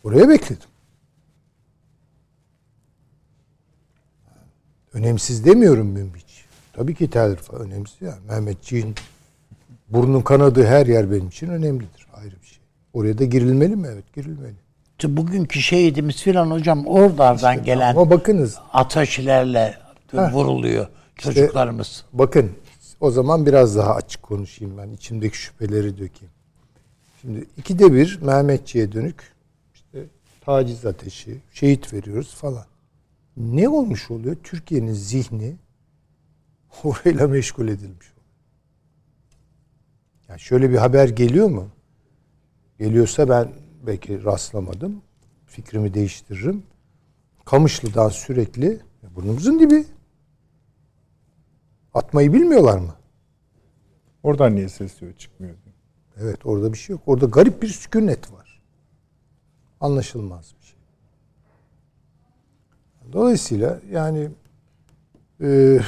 oraya 0.05 0.29
bekledim. 0.29 0.69
Önemsiz 4.93 5.45
demiyorum 5.45 5.87
Münbiç. 5.87 6.45
Tabii 6.73 6.95
ki 6.95 7.11
Tel 7.11 7.37
önemsiz. 7.53 7.97
Yani 8.01 8.21
Mehmetçiğin 8.29 8.95
burnun 9.89 10.23
kanadığı 10.23 10.67
her 10.67 10.87
yer 10.87 11.11
benim 11.11 11.29
için 11.29 11.49
önemlidir. 11.49 12.07
Ayrı 12.15 12.35
bir 12.43 12.47
şey. 12.47 12.59
Oraya 12.93 13.19
da 13.19 13.25
girilmeli 13.25 13.77
mi? 13.77 13.89
Evet 13.93 14.15
girilmeli. 14.15 14.55
İşte 14.99 15.17
bugünkü 15.17 15.61
şehidimiz 15.61 16.23
filan 16.23 16.51
hocam 16.51 16.87
oralardan 16.87 17.65
gelen 17.65 17.97
Ama 17.97 18.11
bakınız 18.11 18.59
ateşlerle 20.19 20.35
vuruluyor 20.35 20.87
çocuklarımız. 21.17 22.05
Bakın 22.13 22.53
o 23.01 23.11
zaman 23.11 23.47
biraz 23.47 23.77
daha 23.77 23.95
açık 23.95 24.23
konuşayım 24.23 24.79
ben. 24.79 24.91
içimdeki 24.91 25.39
şüpheleri 25.39 25.99
dökeyim. 25.99 26.33
Şimdi 27.21 27.47
ikide 27.57 27.93
bir 27.93 28.19
Mehmetçiğe 28.23 28.93
dönük 28.93 29.33
işte 29.75 30.07
taciz 30.41 30.87
ateşi, 30.87 31.39
şehit 31.53 31.93
veriyoruz 31.93 32.35
falan. 32.35 32.65
Ne 33.37 33.69
olmuş 33.69 34.11
oluyor? 34.11 34.37
Türkiye'nin 34.45 34.93
zihni 34.93 35.57
orayla 36.85 37.29
meşgul 37.29 37.69
edilmiş 37.69 38.07
oluyor. 38.07 38.21
Yani 40.29 40.41
şöyle 40.41 40.71
bir 40.71 40.77
haber 40.77 41.09
geliyor 41.09 41.49
mu? 41.51 41.69
Geliyorsa 42.79 43.29
ben 43.29 43.53
belki 43.87 44.25
rastlamadım. 44.25 45.03
Fikrimi 45.47 45.95
değiştiririm. 45.95 46.63
Kamışlı'dan 47.45 48.09
sürekli 48.09 48.81
burnumuzun 49.17 49.61
dibi. 49.61 49.85
Atmayı 51.95 52.33
bilmiyorlar 52.33 52.79
mı? 52.79 52.95
Oradan 54.23 54.55
niye 54.55 54.69
ses 54.69 55.01
diyor 55.01 55.13
çıkmıyor. 55.13 55.55
Evet 56.21 56.47
orada 56.47 56.73
bir 56.73 56.79
şey 56.79 56.95
yok. 56.95 57.03
Orada 57.07 57.27
garip 57.27 57.63
bir 57.63 57.69
sükunet 57.69 58.33
var. 58.33 58.63
Anlaşılmaz 59.81 60.55
bir 60.61 60.67
şey. 60.67 60.79
Dolayısıyla 63.13 63.81
yani 63.91 64.31
e, 65.41 65.81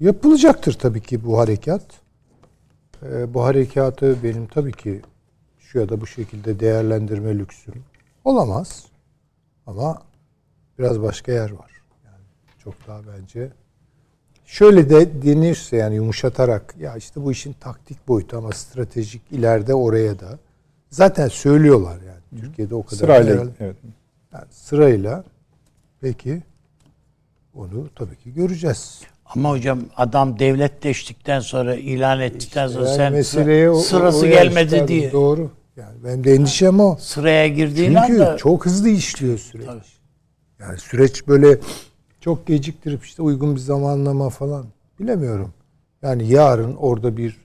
yapılacaktır 0.00 0.72
tabii 0.72 1.00
ki 1.00 1.24
bu 1.24 1.38
harekat. 1.38 1.82
E, 3.02 3.34
bu 3.34 3.44
harekatı 3.44 4.22
benim 4.22 4.46
tabii 4.46 4.72
ki 4.72 5.02
şu 5.58 5.78
ya 5.78 5.88
da 5.88 6.00
bu 6.00 6.06
şekilde 6.06 6.60
değerlendirme 6.60 7.38
lüksüm 7.38 7.84
olamaz. 8.24 8.86
Ama 9.66 10.02
biraz 10.78 11.02
başka 11.02 11.32
yer 11.32 11.50
var. 11.50 11.70
Yani 12.04 12.24
çok 12.64 12.86
daha 12.86 13.00
bence 13.06 13.52
Şöyle 14.52 14.90
de 14.90 15.22
denirse 15.22 15.76
yani 15.76 15.94
yumuşatarak 15.94 16.74
ya 16.80 16.96
işte 16.96 17.24
bu 17.24 17.32
işin 17.32 17.52
taktik 17.52 18.08
boyutu 18.08 18.36
ama 18.38 18.52
stratejik 18.52 19.22
ileride 19.30 19.74
oraya 19.74 20.18
da 20.20 20.38
zaten 20.90 21.28
söylüyorlar 21.28 21.98
yani 22.06 22.42
Türkiye'de 22.42 22.74
o 22.74 22.82
kadar 22.82 22.96
Sırayla 22.98 23.32
herhalde- 23.34 23.50
evet. 23.60 23.76
yani 24.32 24.44
sırayla 24.50 25.24
peki 26.00 26.42
onu 27.54 27.88
tabii 27.96 28.16
ki 28.16 28.34
göreceğiz. 28.34 29.00
Ama 29.26 29.50
hocam 29.50 29.80
adam 29.96 30.38
devletleştikten 30.38 31.40
sonra 31.40 31.74
ilan 31.74 32.20
ettikten 32.20 32.68
sonra 32.68 32.86
Yani 32.88 32.96
sen 32.96 33.12
meseleye 33.12 33.70
o- 33.70 33.80
sırası 33.80 34.26
gelmedi 34.26 34.64
çıkardın. 34.70 34.88
diye 34.88 35.12
Doğru. 35.12 35.50
Yani 35.76 36.04
benim 36.04 36.24
de 36.24 36.34
endişem 36.34 36.80
o. 36.80 36.96
sıraya 37.00 37.48
girdiğin 37.48 37.94
Çünkü 38.06 38.22
anda 38.22 38.36
çok 38.36 38.66
hızlı 38.66 38.88
işliyor 38.88 39.38
süreç. 39.38 39.66
Tabii. 39.66 39.80
Yani 40.60 40.78
süreç 40.78 41.28
böyle 41.28 41.58
çok 42.22 42.46
geciktirip 42.46 43.04
işte 43.04 43.22
uygun 43.22 43.54
bir 43.54 43.60
zamanlama 43.60 44.30
falan 44.30 44.66
bilemiyorum. 45.00 45.54
Yani 46.02 46.28
yarın 46.28 46.76
orada 46.76 47.16
bir 47.16 47.36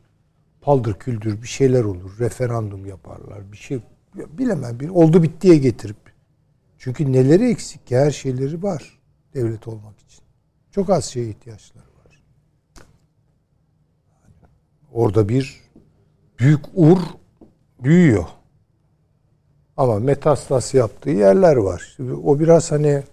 paldır 0.61 0.93
küldür 0.93 1.41
bir 1.41 1.47
şeyler 1.47 1.83
olur. 1.83 2.19
Referandum 2.19 2.85
yaparlar. 2.85 3.51
Bir 3.51 3.57
şey 3.57 3.79
bilemem. 4.15 4.79
Bir 4.79 4.89
oldu 4.89 5.23
bittiye 5.23 5.57
getirip. 5.57 5.97
Çünkü 6.77 7.11
neleri 7.11 7.49
eksik 7.49 7.87
ki 7.87 7.97
her 7.97 8.11
şeyleri 8.11 8.63
var 8.63 8.99
devlet 9.33 9.67
olmak 9.67 9.99
için. 9.99 10.23
Çok 10.71 10.89
az 10.89 11.05
şeye 11.05 11.29
ihtiyaçları 11.29 11.85
var. 11.85 12.23
Orada 14.93 15.29
bir 15.29 15.61
büyük 16.39 16.61
ur 16.73 16.99
büyüyor. 17.83 18.25
Ama 19.77 19.99
metastas 19.99 20.73
yaptığı 20.73 21.09
yerler 21.09 21.55
var. 21.55 21.97
O 22.23 22.39
biraz 22.39 22.71
hani 22.71 23.03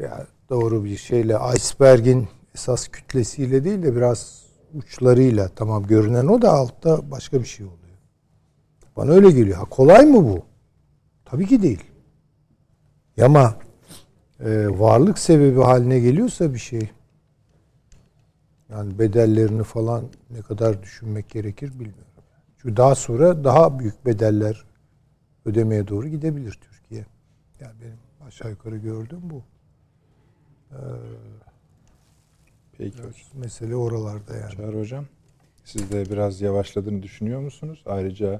ya 0.00 0.26
doğru 0.48 0.84
bir 0.84 0.96
şeyle 0.96 1.38
iceberg'in 1.56 2.28
esas 2.54 2.88
kütlesiyle 2.88 3.64
değil 3.64 3.82
de 3.82 3.96
biraz 3.96 4.42
uçlarıyla 4.74 5.48
tamam 5.48 5.86
görünen 5.86 6.26
o 6.26 6.42
da 6.42 6.52
altta 6.52 7.10
başka 7.10 7.40
bir 7.40 7.46
şey 7.46 7.66
oluyor. 7.66 7.98
Bana 8.96 9.10
öyle 9.10 9.30
geliyor. 9.30 9.56
Ha, 9.56 9.64
kolay 9.64 10.06
mı 10.06 10.24
bu? 10.24 10.44
Tabii 11.24 11.46
ki 11.46 11.62
değil. 11.62 11.84
Ama 13.22 13.56
e, 14.40 14.78
varlık 14.78 15.18
sebebi 15.18 15.60
haline 15.60 15.98
geliyorsa 16.00 16.54
bir 16.54 16.58
şey 16.58 16.90
yani 18.68 18.98
bedellerini 18.98 19.62
falan 19.62 20.04
ne 20.30 20.42
kadar 20.42 20.82
düşünmek 20.82 21.30
gerekir 21.30 21.72
bilmiyorum. 21.72 22.04
Çünkü 22.58 22.76
daha 22.76 22.94
sonra 22.94 23.44
daha 23.44 23.78
büyük 23.78 24.06
bedeller 24.06 24.64
ödemeye 25.44 25.88
doğru 25.88 26.08
gidebilir 26.08 26.58
Türkiye. 26.70 27.06
Yani 27.60 27.72
benim 27.80 27.98
aşağı 28.26 28.50
yukarı 28.50 28.76
gördüğüm 28.76 29.30
bu. 29.30 29.42
Peki 32.78 32.98
hocam. 32.98 33.12
Mesele 33.34 33.76
oralarda 33.76 34.34
yani. 34.36 34.56
Çağrı 34.56 34.78
hocam. 34.78 35.04
Siz 35.64 35.92
de 35.92 36.10
biraz 36.10 36.40
yavaşladığını 36.40 37.02
düşünüyor 37.02 37.40
musunuz? 37.40 37.82
Ayrıca 37.86 38.38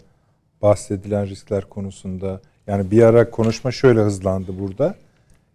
bahsedilen 0.63 1.27
riskler 1.27 1.65
konusunda 1.65 2.41
yani 2.67 2.91
bir 2.91 3.03
ara 3.03 3.31
konuşma 3.31 3.71
şöyle 3.73 4.01
hızlandı 4.01 4.59
burada. 4.61 4.95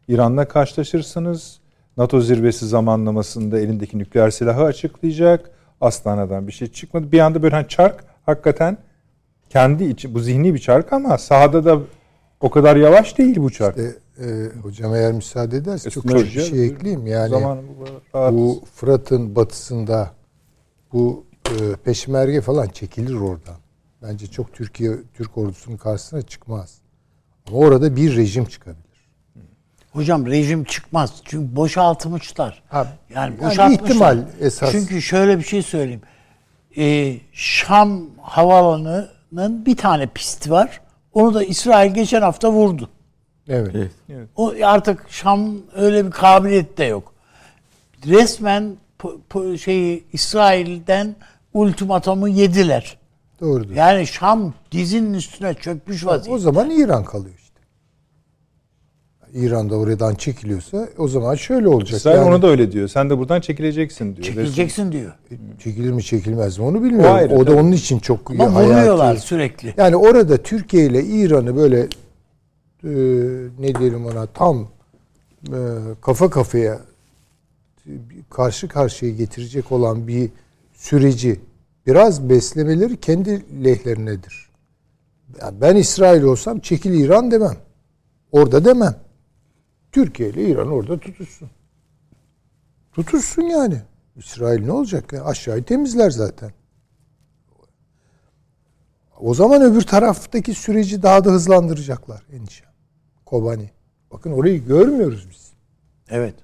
İran'la 0.07 0.47
karşılaşırsınız. 0.47 1.59
NATO 1.97 2.21
zirvesi 2.21 2.67
zamanlamasında 2.67 3.59
elindeki 3.59 3.97
nükleer 3.97 4.29
silahı 4.29 4.63
açıklayacak. 4.63 5.51
Astana'dan 5.81 6.47
bir 6.47 6.51
şey 6.51 6.67
çıkmadı. 6.67 7.11
Bir 7.11 7.19
anda 7.19 7.43
böyle 7.43 7.55
hani 7.55 7.67
çark 7.67 8.03
hakikaten 8.25 8.77
kendi 9.49 9.83
içi 9.83 10.13
bu 10.13 10.19
zihni 10.19 10.53
bir 10.53 10.59
çark 10.59 10.93
ama 10.93 11.17
sahada 11.17 11.65
da 11.65 11.79
o 12.41 12.49
kadar 12.49 12.75
yavaş 12.75 13.17
değil 13.17 13.35
bu 13.37 13.49
çark. 13.51 13.77
E, 13.77 13.95
e, 14.19 14.26
hocam 14.61 14.95
eğer 14.95 15.11
müsaade 15.11 15.57
ederse 15.57 15.90
çok 15.90 16.03
küçük 16.03 16.35
bir 16.35 16.44
şey 16.44 16.65
ekleyeyim. 16.65 17.07
Yani 17.07 17.65
bu 18.14 18.64
Fırat'ın 18.76 19.35
batısında 19.35 20.11
bu 20.94 21.26
e, 21.45 21.76
peşmerge 21.76 22.41
falan 22.41 22.68
çekilir 22.68 23.15
oradan. 23.15 23.56
Bence 24.02 24.27
çok 24.27 24.53
Türkiye 24.53 24.91
Türk 25.14 25.38
ordusunun 25.38 25.77
karşısına 25.77 26.22
çıkmaz. 26.22 26.77
Ama 27.48 27.57
orada 27.57 27.95
bir 27.95 28.15
rejim 28.18 28.45
çıkabilir. 28.45 29.10
hocam 29.91 30.26
rejim 30.26 30.64
çıkmaz. 30.64 31.14
Çünkü 31.26 31.56
boşaltmışlar. 31.56 32.64
Ha, 32.68 32.88
yani 33.10 33.34
yani 33.41 33.49
boşaltmışlar. 33.49 33.85
ihtimal 33.85 34.26
esas. 34.40 34.72
Çünkü 34.72 35.02
şöyle 35.02 35.38
bir 35.40 35.44
şey 35.44 35.61
söyleyeyim. 35.61 36.02
Ee, 36.77 37.18
Şam 37.34 38.02
havaalanının 38.22 39.65
bir 39.65 39.77
tane 39.77 40.07
pisti 40.07 40.52
var. 40.52 40.81
Onu 41.14 41.34
da 41.34 41.44
İsrail 41.44 41.94
geçen 41.94 42.22
hafta 42.22 42.52
vurdu. 42.52 42.90
Evet. 43.49 43.75
Evet. 44.09 44.27
O 44.35 44.53
artık 44.63 45.05
Şam 45.09 45.55
öyle 45.75 46.05
bir 46.05 46.11
kabiliyet 46.11 46.77
de 46.77 46.83
yok. 46.85 47.13
Resmen 48.07 48.77
po- 48.99 49.17
po- 49.29 49.57
şeyi 49.57 50.03
İsrail'den 50.13 51.15
ultimatomu 51.53 52.27
yediler. 52.27 52.97
Doğrudur. 53.41 53.75
Yani 53.75 54.07
Şam 54.07 54.53
dizinin 54.71 55.13
üstüne 55.13 55.53
çökmüş 55.53 56.05
vaziyette. 56.05 56.31
O 56.31 56.37
zaman 56.37 56.69
İran 56.69 57.03
kalıyor 57.03 57.35
işte. 57.37 57.53
İran'da 59.33 59.75
oradan 59.75 60.15
çekiliyorsa 60.15 60.87
o 60.97 61.07
zaman 61.07 61.35
şöyle 61.35 61.67
olacak. 61.67 61.97
İsrail 61.99 62.15
yani, 62.17 62.27
onu 62.29 62.41
da 62.41 62.47
öyle 62.47 62.71
diyor. 62.71 62.87
Sen 62.87 63.09
de 63.09 63.17
buradan 63.17 63.41
çekileceksin 63.41 64.15
diyor. 64.15 64.25
Çekileceksin 64.27 64.91
diyor. 64.91 65.13
çekilir 65.63 65.91
mi 65.91 66.03
çekilmez 66.03 66.57
mi 66.57 66.65
onu 66.65 66.83
bilmiyorum. 66.83 67.09
O 67.09 67.13
O, 67.13 67.15
ayrı, 67.15 67.29
da 67.39 67.45
tabii. 67.45 67.55
onun 67.55 67.71
için 67.71 67.99
çok 67.99 68.31
Ama 68.31 68.53
hayati. 68.55 68.73
vuruyorlar 68.73 69.15
sürekli. 69.15 69.73
Yani 69.77 69.95
orada 69.95 70.37
Türkiye 70.37 70.85
ile 70.85 71.03
İran'ı 71.03 71.55
böyle 71.55 71.87
e, 72.84 72.89
ne 73.60 73.76
diyelim 73.76 74.05
ona 74.05 74.26
tam 74.26 74.68
e, 75.47 75.57
kafa 76.01 76.30
kafaya 76.30 76.81
karşı 78.30 78.68
karşıya 78.68 79.11
getirecek 79.11 79.72
olan 79.72 80.07
bir 80.07 80.30
süreci 80.73 81.39
biraz 81.88 82.30
beslemeleri 82.30 82.99
kendi 82.99 83.64
lehlerinedir. 83.64 84.49
Yani 85.41 85.61
ben 85.61 85.76
İsrail 85.76 86.23
olsam 86.23 86.60
çekil 86.60 86.93
İran 86.93 87.31
demem. 87.31 87.57
Orada 88.31 88.65
demem. 88.65 88.95
Türkiye 89.91 90.30
ile 90.30 90.49
İran 90.49 90.72
orada 90.72 90.99
tutuşsun. 90.99 91.49
Tutuşsun 92.91 93.41
yani. 93.41 93.81
İsrail 94.15 94.65
ne 94.65 94.72
olacak? 94.72 95.14
ya? 95.14 95.26
Aşağıyı 95.26 95.64
temizler 95.64 96.10
zaten. 96.10 96.51
O 99.19 99.34
zaman 99.34 99.61
öbür 99.61 99.81
taraftaki 99.81 100.53
süreci 100.53 101.03
daha 101.03 101.26
da 101.26 101.31
hızlandıracaklar 101.31 102.23
endişe. 102.34 102.72
Kobani. 103.34 103.69
Bakın 104.11 104.31
orayı 104.31 104.65
görmüyoruz 104.65 105.27
biz. 105.30 105.53
Evet. 106.10 106.35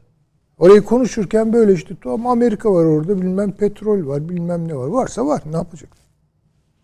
Orayı 0.57 0.81
konuşurken 0.81 1.53
böyle 1.53 1.73
işte 1.73 1.95
tamam 2.03 2.27
Amerika 2.27 2.73
var 2.73 2.85
orada 2.85 3.21
bilmem 3.21 3.51
petrol 3.51 4.07
var 4.07 4.29
bilmem 4.29 4.67
ne 4.67 4.75
var. 4.75 4.87
Varsa 4.87 5.25
var 5.25 5.41
ne 5.51 5.55
yapacak? 5.55 5.89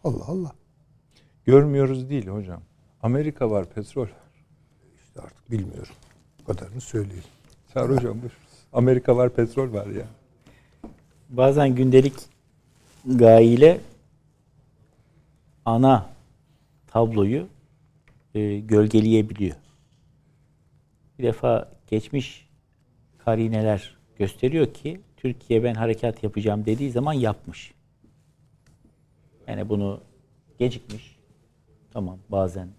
Allah 0.04 0.26
Allah. 0.28 0.52
Görmüyoruz 1.46 2.10
değil 2.10 2.28
hocam. 2.28 2.62
Amerika 3.02 3.52
var, 3.52 3.66
petrol 3.66 4.02
var. 4.02 4.12
İşte 5.02 5.22
artık 5.22 5.52
bilmiyorum. 5.52 5.94
O 6.44 6.46
kadarını 6.46 6.82
söyleyeyim. 6.82 7.24
Çağrı 7.74 7.96
hocam 7.96 8.14
buyurunuz. 8.14 8.34
Amerika 8.74 9.18
var, 9.18 9.30
petrol 9.30 9.74
var 9.74 9.88
ya. 9.88 10.06
bazen 11.30 11.76
gündelik 11.76 12.14
gaile 13.06 13.82
ana 15.66 16.10
tabloyu 16.88 17.48
e, 18.36 18.60
gölgeleyebiliyor. 18.60 19.56
Bir 21.20 21.24
defa 21.24 21.72
geçmiş 21.88 22.50
karineler 23.18 23.98
gösteriyor 24.16 24.74
ki 24.74 25.02
Türkiye 25.18 25.64
ben 25.64 25.74
harekat 25.74 26.24
yapacağım 26.24 26.66
dediği 26.66 26.92
zaman 26.92 27.14
yapmış. 27.14 27.74
Yani 29.48 29.70
bunu 29.70 30.02
gecikmiş. 30.60 31.16
Tamam 31.94 32.18
bazen. 32.30 32.70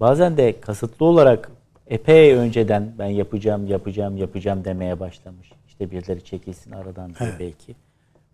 Bazen 0.00 0.36
de 0.36 0.60
kasıtlı 0.60 1.06
olarak 1.06 1.50
epey 1.86 2.34
önceden 2.34 2.94
ben 2.98 3.06
yapacağım, 3.06 3.66
yapacağım, 3.66 4.16
yapacağım 4.16 4.64
demeye 4.64 5.00
başlamış. 5.00 5.52
İşte 5.68 5.90
birileri 5.90 6.24
çekilsin 6.24 6.72
aradan 6.72 7.14
diye 7.14 7.30
belki. 7.38 7.76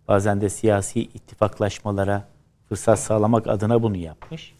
Bazen 0.07 0.41
de 0.41 0.49
siyasi 0.49 1.01
ittifaklaşmalara 1.01 2.23
fırsat 2.69 2.99
sağlamak 2.99 3.47
adına 3.47 3.83
bunu 3.83 3.97
yapmış. 3.97 4.55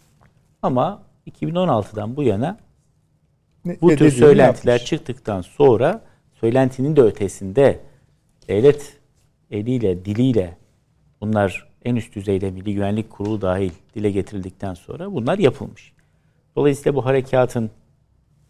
Ama 0.61 1.01
2016'dan 1.27 2.15
bu 2.15 2.23
yana 2.23 2.57
Ne- 3.65 3.77
bu 3.81 3.89
ne 3.89 3.95
tür 3.95 4.11
söylentiler 4.11 4.73
yapmış. 4.73 4.89
çıktıktan 4.89 5.41
sonra 5.41 6.01
söylentinin 6.33 6.95
de 6.95 7.01
ötesinde 7.01 7.79
devlet 8.47 8.99
eliyle, 9.51 10.05
diliyle 10.05 10.57
bunlar 11.21 11.67
en 11.85 11.95
üst 11.95 12.15
düzeyde 12.15 12.51
Milli 12.51 12.73
Güvenlik 12.73 13.09
Kurulu 13.09 13.41
dahil 13.41 13.71
dile 13.95 14.11
getirildikten 14.11 14.73
sonra 14.73 15.13
bunlar 15.13 15.37
yapılmış. 15.37 15.93
Dolayısıyla 16.55 16.95
bu 16.95 17.05
harekatın 17.05 17.71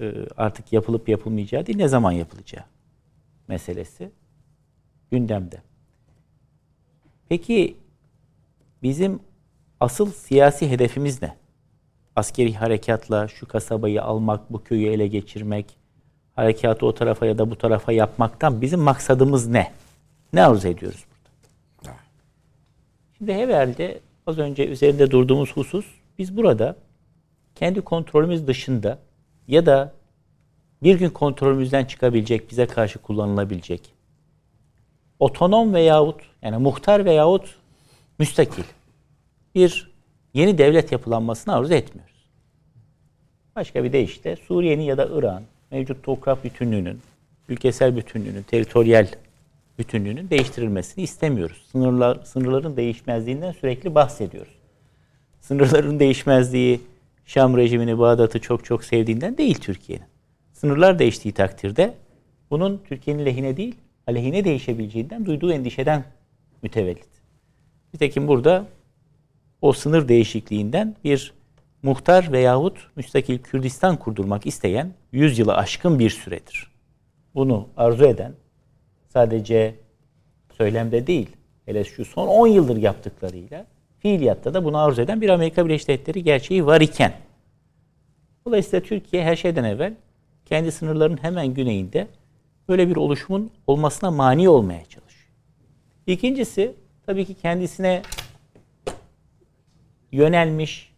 e, 0.01 0.13
artık 0.37 0.73
yapılıp 0.73 1.09
yapılmayacağı 1.09 1.65
değil, 1.65 1.77
ne 1.77 1.87
zaman 1.87 2.11
yapılacağı 2.11 2.63
meselesi 3.47 4.11
gündemde. 5.11 5.61
Peki 7.29 7.77
bizim 8.83 9.19
asıl 9.79 10.11
siyasi 10.11 10.69
hedefimiz 10.69 11.21
ne? 11.21 11.35
Askeri 12.15 12.53
harekatla 12.53 13.27
şu 13.27 13.47
kasabayı 13.47 14.03
almak, 14.03 14.53
bu 14.53 14.63
köyü 14.63 14.87
ele 14.87 15.07
geçirmek, 15.07 15.65
harekatı 16.35 16.85
o 16.85 16.95
tarafa 16.95 17.25
ya 17.25 17.37
da 17.37 17.51
bu 17.51 17.57
tarafa 17.57 17.91
yapmaktan 17.91 18.61
bizim 18.61 18.79
maksadımız 18.79 19.47
ne? 19.47 19.71
Ne 20.33 20.45
arzu 20.45 20.67
ediyoruz 20.67 21.05
burada? 21.07 21.95
Şimdi 23.17 23.31
evvelde 23.31 23.99
az 24.27 24.37
önce 24.37 24.67
üzerinde 24.67 25.11
durduğumuz 25.11 25.51
husus 25.51 25.85
biz 26.17 26.37
burada 26.37 26.75
kendi 27.55 27.81
kontrolümüz 27.81 28.47
dışında 28.47 28.99
ya 29.47 29.65
da 29.65 29.93
bir 30.83 30.99
gün 30.99 31.09
kontrolümüzden 31.09 31.85
çıkabilecek, 31.85 32.51
bize 32.51 32.65
karşı 32.65 32.99
kullanılabilecek 32.99 33.93
otonom 35.19 35.73
veyahut 35.73 36.21
yani 36.41 36.57
muhtar 36.57 37.05
veyahut 37.05 37.55
müstakil 38.19 38.63
bir 39.55 39.92
yeni 40.33 40.57
devlet 40.57 40.91
yapılanmasını 40.91 41.55
arzu 41.55 41.73
etmiyoruz. 41.73 42.13
Başka 43.55 43.83
bir 43.83 43.93
deyişle 43.93 44.35
Suriye'nin 44.35 44.83
ya 44.83 44.97
da 44.97 45.09
Irak'ın 45.13 45.45
mevcut 45.71 46.03
toprak 46.03 46.43
bütünlüğünün, 46.43 46.99
ülkesel 47.49 47.95
bütünlüğünün, 47.95 48.43
teritoryal 48.43 49.07
bütünlüğünün 49.79 50.29
değiştirilmesini 50.29 51.03
istemiyoruz. 51.03 51.65
Sınırlar, 51.71 52.19
sınırların 52.23 52.77
değişmezliğinden 52.77 53.51
sürekli 53.51 53.95
bahsediyoruz. 53.95 54.53
Sınırların 55.41 55.99
değişmezliği 55.99 56.81
Şam 57.25 57.57
rejimini, 57.57 57.99
Bağdat'ı 57.99 58.39
çok 58.41 58.65
çok 58.65 58.83
sevdiğinden 58.83 59.37
değil 59.37 59.55
Türkiye'nin. 59.55 60.05
Sınırlar 60.53 60.99
değiştiği 60.99 61.33
takdirde 61.33 61.93
bunun 62.49 62.81
Türkiye'nin 62.87 63.25
lehine 63.25 63.57
değil, 63.57 63.75
aleyhine 64.07 64.45
değişebileceğinden 64.45 65.25
duyduğu 65.25 65.51
endişeden 65.51 66.03
mütevellit. 66.61 67.09
Nitekim 67.93 68.27
burada 68.27 68.65
o 69.63 69.73
sınır 69.73 70.07
değişikliğinden 70.07 70.95
bir 71.03 71.33
muhtar 71.83 72.31
veyahut 72.31 72.87
müstakil 72.95 73.37
Kürdistan 73.37 73.97
kurdurmak 73.97 74.45
isteyen 74.45 74.93
100 75.11 75.39
yılı 75.39 75.55
aşkın 75.55 75.99
bir 75.99 76.09
süredir. 76.09 76.71
Bunu 77.35 77.67
arzu 77.77 78.05
eden 78.05 78.33
sadece 79.09 79.75
söylemde 80.57 81.07
değil, 81.07 81.29
hele 81.65 81.83
şu 81.83 82.05
son 82.05 82.27
10 82.27 82.47
yıldır 82.47 82.77
yaptıklarıyla 82.77 83.65
fiiliyatta 83.99 84.53
da 84.53 84.65
bunu 84.65 84.77
arzu 84.77 85.01
eden 85.01 85.21
bir 85.21 85.29
Amerika 85.29 85.65
Birleşik 85.65 85.87
Devletleri 85.87 86.23
gerçeği 86.23 86.65
var 86.65 86.81
iken 86.81 87.13
Dolayısıyla 88.45 88.85
Türkiye 88.85 89.23
her 89.23 89.35
şeyden 89.35 89.63
evvel 89.63 89.93
kendi 90.45 90.71
sınırlarının 90.71 91.23
hemen 91.23 91.47
güneyinde 91.47 92.07
böyle 92.69 92.89
bir 92.89 92.95
oluşumun 92.95 93.51
olmasına 93.67 94.11
mani 94.11 94.49
olmaya 94.49 94.85
çalışıyor. 94.85 95.29
İkincisi 96.07 96.75
tabii 97.05 97.25
ki 97.25 97.33
kendisine 97.33 98.01
yönelmiş 100.13 100.93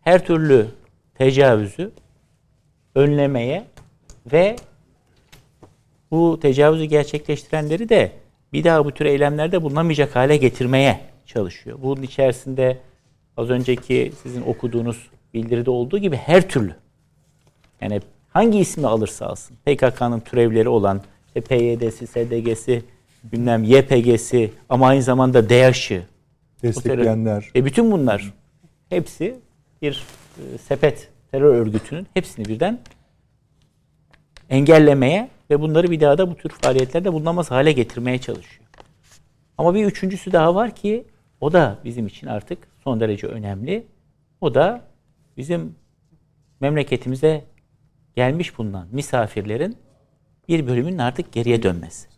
her 0.00 0.26
türlü 0.26 0.66
tecavüzü 1.14 1.90
önlemeye 2.94 3.64
ve 4.32 4.56
bu 6.10 6.40
tecavüzü 6.40 6.84
gerçekleştirenleri 6.84 7.88
de 7.88 8.12
bir 8.52 8.64
daha 8.64 8.84
bu 8.84 8.90
tür 8.90 9.04
eylemlerde 9.04 9.62
bulunamayacak 9.62 10.16
hale 10.16 10.36
getirmeye 10.36 11.00
çalışıyor. 11.26 11.78
Bunun 11.82 12.02
içerisinde 12.02 12.78
az 13.36 13.50
önceki 13.50 14.12
sizin 14.22 14.42
okuduğunuz 14.42 15.10
bildiride 15.34 15.70
olduğu 15.70 15.98
gibi 15.98 16.16
her 16.16 16.48
türlü 16.48 16.74
yani 17.80 18.00
hangi 18.28 18.58
ismi 18.58 18.86
alırsa 18.86 19.26
alsın 19.26 19.56
PKK'nın 19.66 20.20
türevleri 20.20 20.68
olan 20.68 21.02
işte 21.26 21.40
PYD'si, 21.40 22.06
SDG'si, 22.06 22.82
bilmem 23.24 23.64
YPG'si 23.64 24.50
ama 24.68 24.88
aynı 24.88 25.02
zamanda 25.02 25.50
DAEŞ'ı 25.50 26.02
Destekleyenler. 26.62 27.50
e 27.56 27.64
bütün 27.64 27.92
bunlar 27.92 28.39
hepsi 28.90 29.40
bir 29.82 30.04
e, 30.38 30.58
sepet 30.58 31.08
terör 31.30 31.54
örgütünün 31.54 32.06
hepsini 32.14 32.44
birden 32.44 32.78
engellemeye 34.50 35.28
ve 35.50 35.60
bunları 35.60 35.90
bir 35.90 36.00
daha 36.00 36.18
da 36.18 36.30
bu 36.30 36.36
tür 36.36 36.50
faaliyetlerde 36.50 37.12
bulunamaz 37.12 37.50
hale 37.50 37.72
getirmeye 37.72 38.18
çalışıyor. 38.18 38.66
Ama 39.58 39.74
bir 39.74 39.84
üçüncüsü 39.84 40.32
daha 40.32 40.54
var 40.54 40.74
ki 40.74 41.04
o 41.40 41.52
da 41.52 41.78
bizim 41.84 42.06
için 42.06 42.26
artık 42.26 42.58
son 42.84 43.00
derece 43.00 43.26
önemli. 43.26 43.86
O 44.40 44.54
da 44.54 44.82
bizim 45.36 45.74
memleketimize 46.60 47.44
gelmiş 48.16 48.58
bulunan 48.58 48.88
misafirlerin 48.92 49.76
bir 50.48 50.66
bölümünün 50.66 50.98
artık 50.98 51.32
geriye 51.32 51.62
dönmesi. 51.62 52.08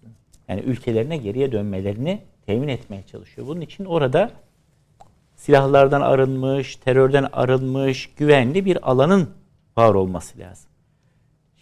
Yani 0.48 0.60
ülkelerine 0.60 1.16
geriye 1.16 1.52
dönmelerini 1.52 2.22
temin 2.46 2.68
etmeye 2.68 3.02
çalışıyor. 3.02 3.46
Bunun 3.46 3.60
için 3.60 3.84
orada 3.84 4.30
silahlardan 5.42 6.00
arınmış, 6.00 6.76
terörden 6.76 7.28
arınmış, 7.32 8.10
güvenli 8.16 8.64
bir 8.64 8.90
alanın 8.90 9.30
var 9.76 9.94
olması 9.94 10.38
lazım. 10.38 10.70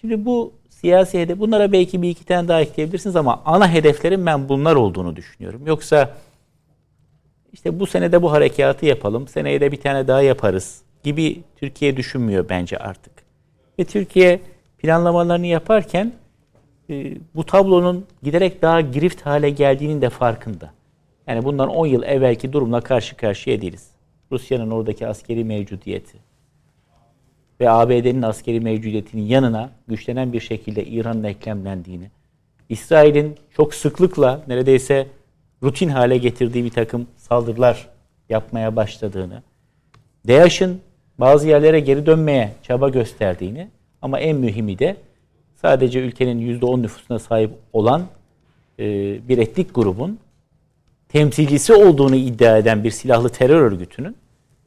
Şimdi 0.01 0.24
bu 0.24 0.52
siyasi 0.69 1.20
hedef, 1.20 1.39
bunlara 1.39 1.73
belki 1.73 2.02
bir 2.02 2.09
iki 2.09 2.24
tane 2.24 2.48
daha 2.48 2.61
ekleyebilirsiniz 2.61 3.16
ama 3.16 3.43
ana 3.44 3.73
hedeflerin 3.73 4.27
ben 4.27 4.48
bunlar 4.48 4.77
olduğunu 4.77 5.16
düşünüyorum. 5.16 5.66
Yoksa 5.66 6.16
işte 7.52 7.81
bu 7.81 7.86
senede 7.86 8.23
bu 8.23 8.32
harekatı 8.32 8.86
yapalım, 8.86 9.28
seneye 9.28 9.61
de 9.61 9.73
bir 9.73 9.81
tane 9.81 10.09
daha 10.09 10.23
yaparız 10.23 10.82
gibi 11.05 11.40
Türkiye 11.57 11.97
düşünmüyor 11.97 12.48
bence 12.48 12.78
artık. 12.78 13.12
Ve 13.78 13.85
Türkiye 13.85 14.40
planlamalarını 14.78 15.47
yaparken 15.47 16.12
e, 16.90 17.15
bu 17.35 17.44
tablonun 17.47 18.07
giderek 18.23 18.62
daha 18.62 18.81
girift 18.81 19.27
hale 19.27 19.51
geldiğinin 19.51 20.02
de 20.02 20.11
farkında. 20.11 20.80
Yani 21.31 21.44
bundan 21.44 21.69
10 21.69 21.86
yıl 21.86 22.02
evvelki 22.02 22.52
durumla 22.52 22.81
karşı 22.81 23.16
karşıya 23.16 23.61
değiliz. 23.61 23.90
Rusya'nın 24.32 24.70
oradaki 24.70 25.07
askeri 25.07 25.44
mevcudiyeti 25.44 26.19
ve 27.61 27.70
ABD'nin 27.70 28.23
askeri 28.23 28.61
mevcudiyetinin 28.61 29.23
yanına 29.23 29.70
güçlenen 29.89 30.32
bir 30.32 30.40
şekilde 30.40 30.85
İran'ın 30.85 31.24
eklemlendiğini, 31.24 32.11
İsrail'in 32.69 33.36
çok 33.57 33.74
sıklıkla 33.74 34.43
neredeyse 34.48 35.07
rutin 35.62 35.89
hale 35.89 36.19
getirdiği 36.19 36.65
bir 36.65 36.70
takım 36.70 37.07
saldırılar 37.16 37.89
yapmaya 38.28 38.77
başladığını, 38.77 39.43
DAEŞ'in 40.28 40.81
bazı 41.19 41.48
yerlere 41.48 41.81
geri 41.81 42.07
dönmeye 42.07 42.52
çaba 42.62 42.89
gösterdiğini 42.89 43.69
ama 44.02 44.20
en 44.20 44.36
mühimi 44.36 44.78
de 44.78 44.97
sadece 45.55 46.01
ülkenin 46.01 46.61
%10 46.61 46.82
nüfusuna 46.82 47.19
sahip 47.19 47.51
olan 47.73 48.07
e, 48.78 48.85
bir 49.28 49.39
etnik 49.39 49.74
grubun 49.74 50.19
temsilcisi 51.12 51.74
olduğunu 51.74 52.16
iddia 52.16 52.58
eden 52.58 52.84
bir 52.84 52.90
silahlı 52.90 53.28
terör 53.28 53.60
örgütünün 53.62 54.16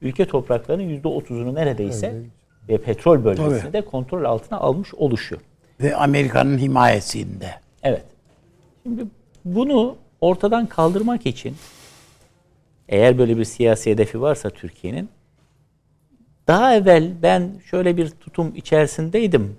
ülke 0.02 0.26
topraklarının 0.26 1.02
%30'unu 1.02 1.56
neredeyse 1.56 2.22
ve 2.70 2.78
petrol 2.78 3.24
bölgesinde 3.24 3.60
Tabii. 3.60 3.74
de 3.74 3.82
kontrol 3.82 4.24
altına 4.24 4.60
almış 4.60 4.94
oluşu. 4.94 5.38
Ve 5.82 5.96
Amerika'nın 5.96 6.58
himayesinde. 6.58 7.50
Evet. 7.84 8.04
Şimdi 8.84 9.06
bunu 9.46 9.96
ortadan 10.22 10.66
kaldırmak 10.66 11.26
için 11.26 11.56
eğer 12.90 13.18
böyle 13.18 13.38
bir 13.38 13.46
siyasi 13.46 13.92
hedefi 13.92 14.22
varsa 14.22 14.50
Türkiye'nin 14.50 15.10
daha 16.48 16.76
evvel 16.76 17.12
ben 17.22 17.52
şöyle 17.66 17.98
bir 17.98 18.10
tutum 18.10 18.56
içerisindeydim. 18.56 19.58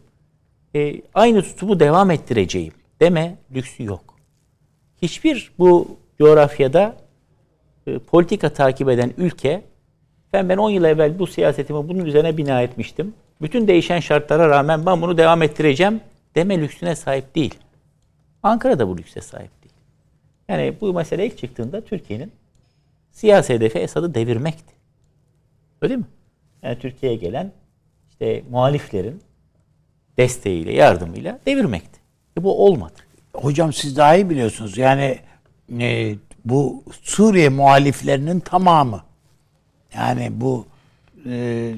E, 0.75 1.03
aynı 1.15 1.43
tutumu 1.43 1.81
devam 1.81 2.11
ettireceğim 2.11 2.73
deme 3.01 3.37
lüksü 3.55 3.85
yok. 3.85 4.15
Hiçbir 5.03 5.53
bu 5.59 5.97
coğrafyada 6.19 6.97
e, 7.87 7.99
politika 7.99 8.53
takip 8.53 8.89
eden 8.89 9.13
ülke 9.17 9.63
ben 10.33 10.49
ben 10.49 10.57
10 10.57 10.71
yıl 10.71 10.85
evvel 10.85 11.19
bu 11.19 11.27
siyasetimi 11.27 11.89
bunun 11.89 12.05
üzerine 12.05 12.37
bina 12.37 12.63
etmiştim. 12.63 13.15
Bütün 13.43 13.69
değişen 13.69 14.01
şartlara 14.01 14.49
rağmen 14.49 14.87
ben 14.87 15.03
bunu 15.03 15.19
devam 15.19 15.43
ettireceğim 15.43 16.01
deme 16.35 16.61
lüksüne 16.61 16.97
sahip 16.97 17.35
değil. 17.35 17.55
Ankara 18.43 18.79
da 18.79 18.89
bu 18.89 18.99
lükse 18.99 19.21
sahip 19.21 19.63
değil. 19.63 19.75
Yani 20.49 20.75
bu 20.81 20.95
mesele 20.95 21.27
ilk 21.27 21.39
çıktığında 21.39 21.81
Türkiye'nin 21.81 22.33
siyasi 23.13 23.55
hedefi 23.55 23.79
Esad'ı 23.79 24.15
devirmekti. 24.15 24.75
Öyle 25.83 25.97
mi? 25.97 26.05
Yani 26.63 26.79
Türkiye'ye 26.79 27.19
gelen 27.19 27.53
işte 28.11 28.43
muhaliflerin 28.51 29.23
desteğiyle, 30.19 30.73
yardımıyla 30.73 31.39
devirmekti. 31.47 32.01
E 32.39 32.45
bu 32.45 32.67
olmadı. 32.67 32.95
Hocam 33.35 33.73
siz 33.73 33.97
daha 33.97 34.17
iyi 34.17 34.31
biliyorsunuz. 34.31 34.79
Yani 34.79 35.19
e, 35.81 36.15
bu 36.45 36.83
Suriye 37.03 37.49
muhaliflerinin 37.49 38.41
tamamı 38.41 39.01
yani 39.97 40.29
bu 40.31 40.67
e, 41.31 41.71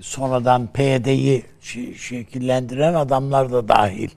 sonradan 0.00 0.66
PYD'yi 0.66 1.42
şekillendiren 1.96 2.94
adamlar 2.94 3.52
da 3.52 3.68
dahil. 3.68 4.08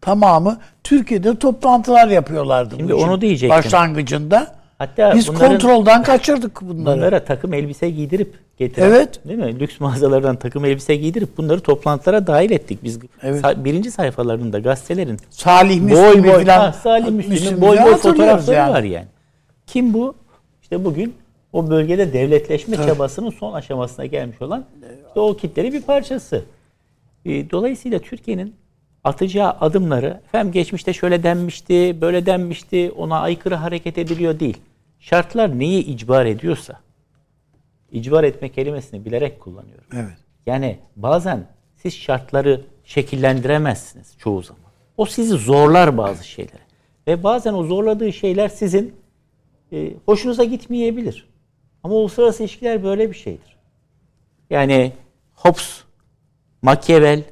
Tamamı 0.00 0.58
Türkiye'de 0.84 1.38
toplantılar 1.38 2.08
yapıyorlardı. 2.08 2.74
Şimdi 2.76 2.94
onu 2.94 3.20
diyecektim. 3.20 3.58
Başlangıcında 3.58 4.54
Hatta 4.78 5.14
biz 5.14 5.28
bunların- 5.28 5.48
kontrolden 5.48 6.02
kaçırdık 6.02 6.62
bunları. 6.62 6.96
Bunlara 6.98 7.24
takım 7.24 7.54
elbise 7.54 7.90
giydirip 7.90 8.34
getiren, 8.66 8.86
Evet. 8.88 9.20
değil 9.28 9.38
mi? 9.38 9.60
Lüks 9.60 9.80
mağazalardan 9.80 10.36
takım 10.36 10.64
elbise 10.64 10.96
giydirip 10.96 11.36
bunları 11.36 11.60
toplantılara 11.60 12.26
dahil 12.26 12.50
ettik. 12.50 12.78
Biz 12.84 12.98
Evet. 13.22 13.44
sa- 13.44 13.64
birinci 13.64 13.90
sayfalarında 13.90 14.58
gazetelerin 14.58 15.18
Salih 15.30 15.80
boy 15.80 15.84
Müslüm'ü 15.86 16.24
boy, 16.24 16.44
falan 16.44 16.60
ha, 16.60 16.72
Salih 16.72 17.10
Müslim'in 17.10 17.28
Müslüm'ü 17.42 17.60
boy 17.60 17.76
boy 17.84 17.94
fotoğrafları 17.96 18.56
yani. 18.56 18.72
var 18.72 18.82
yani. 18.82 19.06
Kim 19.66 19.94
bu? 19.94 20.14
İşte 20.62 20.84
bugün 20.84 21.14
o 21.52 21.70
bölgede 21.70 22.12
devletleşme 22.12 22.76
çabasının 22.76 23.30
son 23.30 23.52
aşamasına 23.52 24.06
gelmiş 24.06 24.42
olan 24.42 24.64
işte 25.08 25.20
o 25.20 25.36
kitlerin 25.36 25.72
bir 25.72 25.82
parçası. 25.82 26.44
E, 27.26 27.50
Dolayısıyla 27.50 27.98
Türkiye'nin 27.98 28.54
atacağı 29.04 29.50
adımları 29.60 30.20
efendim 30.28 30.52
geçmişte 30.52 30.92
şöyle 30.92 31.22
denmişti, 31.22 31.96
böyle 32.00 32.26
denmişti, 32.26 32.90
ona 32.96 33.20
aykırı 33.20 33.54
hareket 33.54 33.98
ediliyor 33.98 34.40
değil. 34.40 34.56
Şartlar 35.00 35.58
neyi 35.58 35.84
icbar 35.84 36.26
ediyorsa, 36.26 36.80
icbar 37.92 38.24
etme 38.24 38.48
kelimesini 38.48 39.04
bilerek 39.04 39.40
kullanıyorum. 39.40 39.86
Evet. 39.94 40.16
Yani 40.46 40.78
bazen 40.96 41.46
siz 41.76 41.94
şartları 41.94 42.64
şekillendiremezsiniz 42.84 44.14
çoğu 44.18 44.42
zaman. 44.42 44.62
O 44.96 45.06
sizi 45.06 45.34
zorlar 45.34 45.98
bazı 45.98 46.28
şeylere. 46.28 46.62
Ve 47.06 47.22
bazen 47.22 47.54
o 47.54 47.64
zorladığı 47.64 48.12
şeyler 48.12 48.48
sizin 48.48 48.94
e, 49.72 49.92
hoşunuza 50.06 50.44
gitmeyebilir. 50.44 51.28
Ama 51.82 51.94
uluslararası 51.94 52.42
ilişkiler 52.42 52.84
böyle 52.84 53.10
bir 53.10 53.16
şeydir. 53.16 53.56
Yani 54.50 54.92
Hobbes, 55.34 55.82
Machiavelli, 56.62 57.24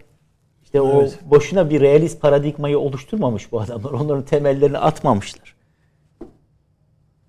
işte 0.62 0.80
o 0.80 1.08
boşuna 1.24 1.70
bir 1.70 1.80
realist 1.80 2.20
paradigmayı 2.20 2.78
oluşturmamış 2.78 3.52
bu 3.52 3.60
adamlar. 3.60 3.90
Onların 3.90 4.24
temellerini 4.24 4.78
atmamışlar. 4.78 5.54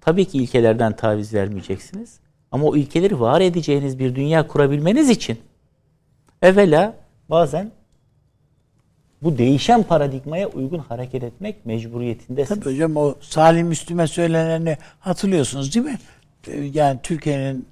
Tabii 0.01 0.25
ki 0.25 0.37
ilkelerden 0.37 0.95
taviz 0.95 1.33
vermeyeceksiniz. 1.33 2.19
Ama 2.51 2.65
o 2.67 2.75
ilkeleri 2.75 3.19
var 3.19 3.41
edeceğiniz 3.41 3.99
bir 3.99 4.15
dünya 4.15 4.47
kurabilmeniz 4.47 5.09
için 5.09 5.37
evvela 6.41 6.93
bazen 7.29 7.71
bu 9.23 9.37
değişen 9.37 9.83
paradigmaya 9.83 10.47
uygun 10.47 10.77
hareket 10.79 11.23
etmek 11.23 11.65
mecburiyetindesiniz. 11.65 12.59
Tabii 12.63 12.73
hocam 12.73 12.97
o 12.97 13.15
Salih 13.21 13.63
Müslüm'e 13.63 14.07
söyleneni 14.07 14.77
hatırlıyorsunuz 14.99 15.75
değil 15.75 15.85
mi? 15.85 15.97
Ee, 16.47 16.57
Yani 16.73 16.99
Türkiye'nin 17.03 17.65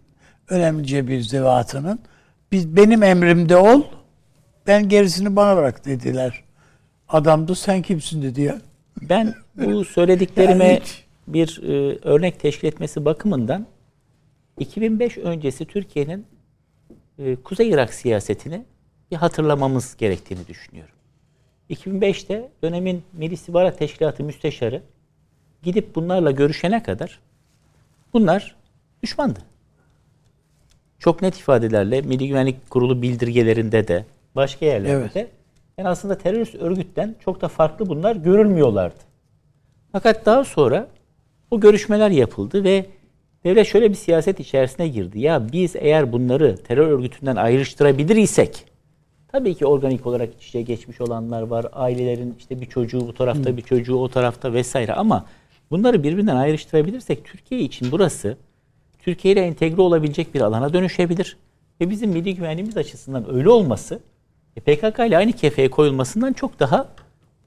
önemlice 0.49 1.07
bir 1.07 1.22
zevatının 1.22 1.99
biz 2.51 2.76
benim 2.76 3.03
emrimde 3.03 3.57
ol 3.57 3.81
ben 4.68 4.89
gerisini 4.89 5.35
bana 5.35 5.57
bırak 5.57 5.85
dediler. 5.85 6.43
Adam 7.10 7.47
da 7.47 7.56
sen 7.56 7.81
kimsin 7.81 8.22
dedi 8.22 8.41
ya. 8.41 8.61
Ben 9.01 9.35
bu 9.56 9.85
söylediklerime 9.85 10.65
Yani 10.68 10.80
hiç- 10.84 11.03
bir 11.27 11.61
e, 11.64 11.97
örnek 12.03 12.39
teşkil 12.39 12.68
etmesi 12.68 13.06
bakımından 13.06 13.65
2005 14.60 15.18
öncesi 15.18 15.65
Türkiye'nin 15.65 16.26
e, 17.19 17.36
Kuzey 17.36 17.69
Irak 17.69 17.94
siyasetini 17.94 18.65
bir 19.11 19.15
hatırlamamız 19.15 19.98
gerektiğini 19.98 20.48
düşünüyorum. 20.48 20.95
2005'te 21.69 22.49
dönemin 22.64 23.03
Milli 23.14 23.34
İstihbarat 23.34 23.80
Teşkilatı 23.80 24.23
Müsteşarı 24.23 24.81
gidip 25.64 25.95
bunlarla 25.95 26.31
görüşene 26.31 26.84
kadar 26.84 27.19
bunlar 28.14 28.56
düşmandı. 29.03 29.40
Çok 30.99 31.22
net 31.22 31.38
ifadelerle 31.38 32.02
Milli 32.02 32.27
Güvenlik 32.27 32.69
Kurulu 32.69 33.02
bildirgelerinde 33.02 33.88
de 33.88 34.06
başka 34.36 34.65
yerlerde 34.65 34.91
Evet. 34.91 35.15
de 35.15 35.27
yani 35.77 35.90
aslında 35.90 36.18
terörist 36.18 36.56
örgütten 36.56 37.15
çok 37.26 37.41
da 37.41 37.48
farklı 37.48 37.90
bunlar 37.90 38.15
görülmüyorlardı. 38.15 38.99
Fakat 39.91 40.26
daha 40.26 40.44
sonra 40.44 40.88
bu 41.52 41.60
görüşmeler 41.60 42.10
yapıldı 42.10 42.64
ve 42.64 42.86
devlet 43.44 43.68
şöyle 43.68 43.90
bir 43.90 43.95
siyaset 43.95 44.40
içerisine 44.40 44.88
girdi. 44.88 45.20
Ya 45.20 45.52
biz 45.52 45.76
eğer 45.76 46.11
bunları 46.11 46.57
terör 46.57 46.88
örgütünden 46.88 47.36
ayrıştırabilir 47.36 48.16
isek 48.16 48.66
tabii 49.32 49.56
ki 49.56 49.66
organik 49.66 50.07
olarak 50.07 50.30
iç 50.36 50.48
içe 50.48 50.61
geçmiş 50.61 51.02
olanlar 51.02 51.41
var. 51.41 51.66
Ailelerin 51.74 52.36
işte 52.40 52.61
bir 52.61 52.66
çocuğu 52.66 52.99
bu 52.99 53.14
tarafta 53.14 53.57
bir 53.57 53.61
çocuğu 53.61 53.95
o 53.95 54.10
tarafta 54.10 54.53
vesaire 54.53 54.94
ama 54.94 55.26
bunları 55.72 56.03
birbirinden 56.03 56.36
ayrıştırabilirsek 56.36 57.26
Türkiye 57.26 57.61
için 57.61 57.91
burası 57.91 58.38
Türkiye 58.99 59.34
ile 59.34 59.41
entegre 59.41 59.82
olabilecek 59.82 60.34
bir 60.34 60.41
alana 60.41 60.74
dönüşebilir. 60.74 61.38
Ve 61.82 61.90
bizim 61.90 62.10
milli 62.10 62.36
güvenliğimiz 62.36 62.78
açısından 62.78 63.36
öyle 63.36 63.49
olması 63.49 63.99
e, 64.56 64.61
PKK 64.61 64.99
ile 64.99 65.18
aynı 65.18 65.32
kefeye 65.32 65.70
koyulmasından 65.70 66.34
çok 66.34 66.60
daha 66.60 66.88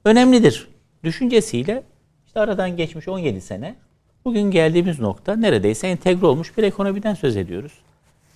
önemlidir. 0.05 0.67
Düşüncesiyle 1.03 1.83
işte 2.25 2.39
aradan 2.39 2.77
geçmiş 2.77 3.07
17 3.07 3.41
sene 3.41 3.75
bugün 4.25 4.51
geldiğimiz 4.51 4.99
nokta 4.99 5.35
neredeyse 5.35 5.87
entegre 5.87 6.25
olmuş 6.25 6.57
bir 6.57 6.63
ekonomiden 6.63 7.13
söz 7.13 7.37
ediyoruz. 7.37 7.71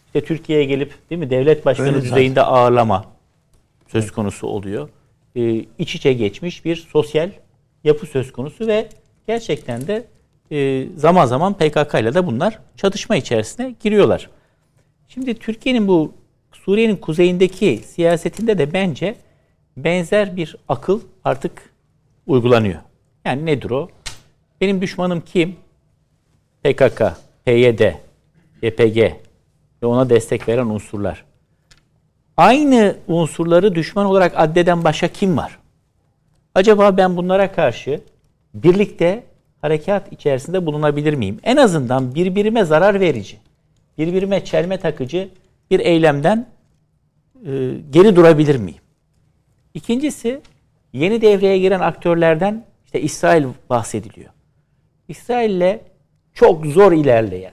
İşte 0.05 0.23
Türkiye'ye 0.23 0.65
gelip 0.65 1.09
değil 1.09 1.19
mi 1.19 1.29
devlet 1.29 1.65
başkanı 1.65 1.87
Öyle 1.87 2.01
düzeyinde 2.01 2.41
ağırlama 2.41 3.05
söz 3.87 4.11
konusu 4.11 4.47
oluyor. 4.47 4.89
Ee, 5.35 5.65
iç 5.77 5.95
içe 5.95 6.13
geçmiş 6.13 6.65
bir 6.65 6.75
sosyal 6.75 7.29
yapı 7.83 8.05
söz 8.05 8.31
konusu 8.31 8.67
ve 8.67 8.89
gerçekten 9.27 9.87
de 9.87 10.05
e, 10.51 10.87
zaman 10.95 11.25
zaman 11.25 11.53
PKK 11.53 11.93
ile 11.93 12.13
de 12.13 12.27
bunlar 12.27 12.59
çatışma 12.75 13.15
içerisine 13.15 13.75
giriyorlar. 13.83 14.29
Şimdi 15.07 15.33
Türkiye'nin 15.33 15.87
bu 15.87 16.13
Suriye'nin 16.51 16.95
kuzeyindeki 16.95 17.77
siyasetinde 17.85 18.57
de 18.57 18.73
bence 18.73 19.15
benzer 19.77 20.37
bir 20.37 20.55
akıl 20.67 21.01
artık 21.23 21.73
uygulanıyor. 22.27 22.79
Yani 23.25 23.45
nedir 23.45 23.69
o? 23.69 23.89
Benim 24.61 24.81
düşmanım 24.81 25.21
kim? 25.21 25.55
PKK, 26.67 27.01
PYD, 27.45 27.81
YPG 28.61 28.97
ve 29.83 29.85
ona 29.85 30.09
destek 30.09 30.47
veren 30.47 30.65
unsurlar. 30.65 31.25
aynı 32.37 32.95
unsurları 33.07 33.75
düşman 33.75 34.05
olarak 34.05 34.33
addeden 34.35 34.83
başka 34.83 35.07
kim 35.07 35.37
var? 35.37 35.59
Acaba 36.55 36.97
ben 36.97 37.17
bunlara 37.17 37.51
karşı 37.51 38.01
birlikte 38.53 39.23
harekat 39.61 40.13
içerisinde 40.13 40.65
bulunabilir 40.65 41.13
miyim? 41.13 41.39
En 41.43 41.57
azından 41.57 42.15
birbirime 42.15 42.63
zarar 42.63 42.99
verici, 42.99 43.37
birbirime 43.97 44.45
çelme 44.45 44.77
takıcı 44.77 45.29
bir 45.71 45.79
eylemden 45.79 46.47
e, 47.45 47.73
geri 47.91 48.15
durabilir 48.15 48.55
miyim? 48.55 48.81
İkincisi 49.73 50.41
yeni 50.93 51.21
devreye 51.21 51.59
giren 51.59 51.79
aktörlerden 51.79 52.65
işte 52.85 53.01
İsrail 53.01 53.45
bahsediliyor. 53.69 54.29
İsrail'le 55.07 55.79
çok 56.37 56.65
zor 56.65 56.91
ilerleyen, 56.91 57.51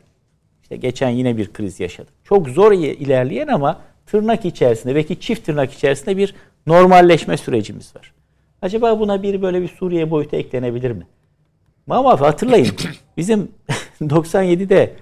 işte 0.62 0.76
geçen 0.76 1.08
yine 1.08 1.36
bir 1.36 1.52
kriz 1.52 1.80
yaşadık. 1.80 2.12
Çok 2.24 2.48
zor 2.48 2.72
ilerleyen 2.72 3.48
ama 3.48 3.80
tırnak 4.06 4.44
içerisinde, 4.44 4.94
belki 4.94 5.20
çift 5.20 5.46
tırnak 5.46 5.72
içerisinde 5.72 6.16
bir 6.16 6.34
normalleşme 6.66 7.36
sürecimiz 7.36 7.96
var. 7.96 8.12
Acaba 8.62 9.00
buna 9.00 9.22
bir 9.22 9.42
böyle 9.42 9.62
bir 9.62 9.68
Suriye 9.68 10.10
boyutu 10.10 10.36
eklenebilir 10.36 10.90
mi? 10.90 11.06
Ama 11.90 12.20
hatırlayın 12.20 12.74
bizim 13.16 13.48
97'de 14.00 14.92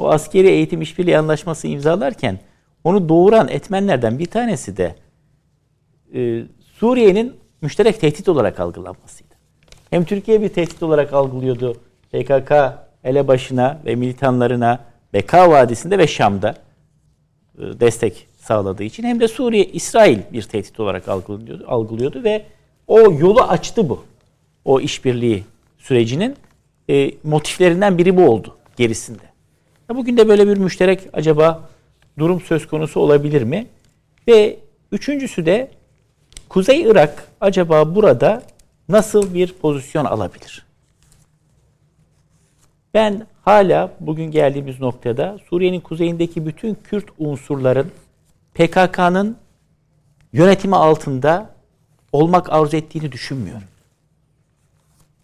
o 0.00 0.08
askeri 0.10 0.48
eğitim 0.48 0.82
işbirliği 0.82 1.18
anlaşması 1.18 1.68
imzalarken 1.68 2.38
onu 2.84 3.08
doğuran 3.08 3.48
etmenlerden 3.48 4.18
bir 4.18 4.26
tanesi 4.26 4.76
de 4.76 4.94
e, 6.14 6.42
Suriye'nin 6.60 7.36
müşterek 7.62 8.00
tehdit 8.00 8.28
olarak 8.28 8.60
algılanmasıydı. 8.60 9.34
Hem 9.90 10.04
Türkiye 10.04 10.42
bir 10.42 10.48
tehdit 10.48 10.82
olarak 10.82 11.12
algılıyordu 11.12 11.76
PKK 12.12 12.52
elebaşına 13.04 13.78
ve 13.84 13.94
militanlarına 13.94 14.78
Beka 15.12 15.50
Vadisi'nde 15.50 15.98
ve 15.98 16.06
Şam'da 16.06 16.54
e, 17.58 17.80
destek 17.80 18.28
sağladığı 18.38 18.84
için 18.84 19.02
hem 19.02 19.20
de 19.20 19.28
Suriye, 19.28 19.64
İsrail 19.64 20.18
bir 20.32 20.42
tehdit 20.42 20.80
olarak 20.80 21.08
algılıyordu, 21.08 21.64
algılıyordu 21.68 22.24
ve 22.24 22.46
o 22.86 23.00
yolu 23.00 23.42
açtı 23.42 23.88
bu. 23.88 24.04
O 24.64 24.80
işbirliği 24.80 25.44
sürecinin 25.78 26.36
e, 26.90 27.10
motiflerinden 27.24 27.98
biri 27.98 28.16
bu 28.16 28.28
oldu 28.28 28.56
gerisinde. 28.76 29.22
Bugün 29.88 30.16
de 30.16 30.28
böyle 30.28 30.48
bir 30.48 30.56
müşterek 30.56 31.00
acaba 31.12 31.68
durum 32.18 32.40
söz 32.40 32.66
konusu 32.66 33.00
olabilir 33.00 33.42
mi? 33.42 33.66
Ve 34.28 34.58
üçüncüsü 34.92 35.46
de 35.46 35.70
Kuzey 36.48 36.82
Irak 36.82 37.28
acaba 37.40 37.94
burada 37.94 38.42
nasıl 38.88 39.34
bir 39.34 39.52
pozisyon 39.52 40.04
alabilir? 40.04 40.66
Ben 42.94 43.26
hala 43.42 43.90
bugün 44.00 44.30
geldiğimiz 44.30 44.80
noktada 44.80 45.38
Suriye'nin 45.50 45.80
kuzeyindeki 45.80 46.46
bütün 46.46 46.74
Kürt 46.74 47.04
unsurların 47.18 47.90
PKK'nın 48.54 49.36
yönetimi 50.32 50.76
altında 50.76 51.50
olmak 52.12 52.52
arzu 52.52 52.76
ettiğini 52.76 53.12
düşünmüyorum. 53.12 53.62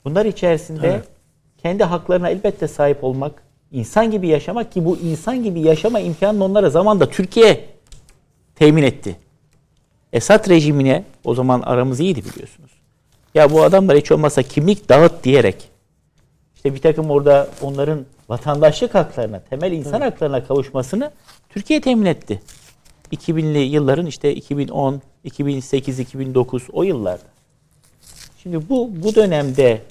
Bunlar 0.05 0.27
içerisinde 0.27 0.89
evet. 0.89 1.09
kendi 1.59 1.85
haklarına 1.85 2.29
elbette 2.31 2.69
sahip 2.69 3.05
olmak, 3.05 3.43
insan 3.73 4.11
gibi 4.11 4.29
yaşamak 4.29 4.73
ki 4.73 4.85
bu 4.85 4.97
insan 4.97 5.43
gibi 5.43 5.61
yaşama 5.61 6.01
imkanını 6.01 6.45
onlara 6.45 6.71
zamanda 6.71 7.11
Türkiye 7.11 7.65
temin 8.55 8.83
etti. 8.83 9.17
Esad 10.13 10.49
rejimine 10.49 11.05
o 11.25 11.35
zaman 11.35 11.61
aramız 11.61 12.01
iyiydi 12.01 12.25
biliyorsunuz. 12.25 12.71
Ya 13.35 13.51
bu 13.51 13.63
adamlar 13.63 13.97
hiç 13.97 14.13
olmazsa 14.13 14.43
kimlik 14.43 14.89
dağıt 14.89 15.25
diyerek 15.25 15.69
işte 16.69 16.75
bir 16.75 16.83
takım 16.83 17.11
orada 17.11 17.49
onların 17.63 18.07
vatandaşlık 18.29 18.95
haklarına, 18.95 19.41
temel 19.41 19.73
insan 19.73 20.03
evet. 20.03 20.13
haklarına 20.13 20.45
kavuşmasını 20.45 21.11
Türkiye 21.49 21.81
temin 21.81 22.07
etti. 22.07 22.41
2000'li 23.13 23.59
yılların 23.59 24.07
işte 24.07 24.35
2010, 24.35 25.03
2008, 25.25 25.99
2009 25.99 26.67
o 26.73 26.83
yıllarda. 26.83 27.25
Şimdi 28.43 28.69
bu 28.69 28.91
bu 29.03 29.15
dönemde 29.15 29.83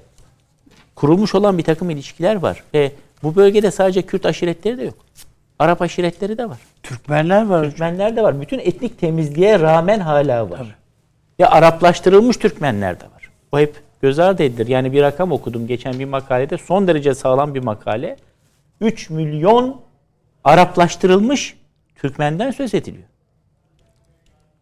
kurulmuş 0.96 1.36
olan 1.36 1.58
bir 1.58 1.64
takım 1.64 1.90
ilişkiler 1.90 2.36
var 2.36 2.64
ve 2.74 2.92
bu 3.24 3.36
bölgede 3.36 3.72
sadece 3.72 4.02
Kürt 4.02 4.26
aşiretleri 4.26 4.78
de 4.78 4.84
yok. 4.84 4.98
Arap 5.60 5.82
aşiretleri 5.82 6.38
de 6.38 6.50
var. 6.50 6.60
Türkmenler 6.84 7.46
var. 7.46 7.64
Türkmenler 7.64 8.16
de 8.16 8.24
var. 8.24 8.42
Bütün 8.42 8.60
etnik 8.60 9.00
temizliğe 9.00 9.60
rağmen 9.60 10.00
hala 10.00 10.50
var. 10.50 10.58
Tabii. 10.58 10.76
Ya 11.40 11.50
Araplaştırılmış 11.50 12.38
Türkmenler 12.38 13.00
de 13.00 13.04
var. 13.04 13.30
Bu 13.52 13.60
hep 13.60 13.87
göz 14.02 14.20
ardı 14.20 14.44
edilir. 14.44 14.68
Yani 14.68 14.92
bir 14.92 15.02
rakam 15.02 15.32
okudum 15.32 15.68
geçen 15.68 16.00
bir 16.00 16.06
makalede. 16.06 16.58
Son 16.58 16.88
derece 16.88 17.16
sağlam 17.16 17.56
bir 17.56 17.64
makale. 17.64 18.18
3 18.82 19.10
milyon 19.10 19.82
Araplaştırılmış 20.44 21.58
Türkmenden 21.96 22.52
söz 22.52 22.74
ediliyor. 22.74 23.08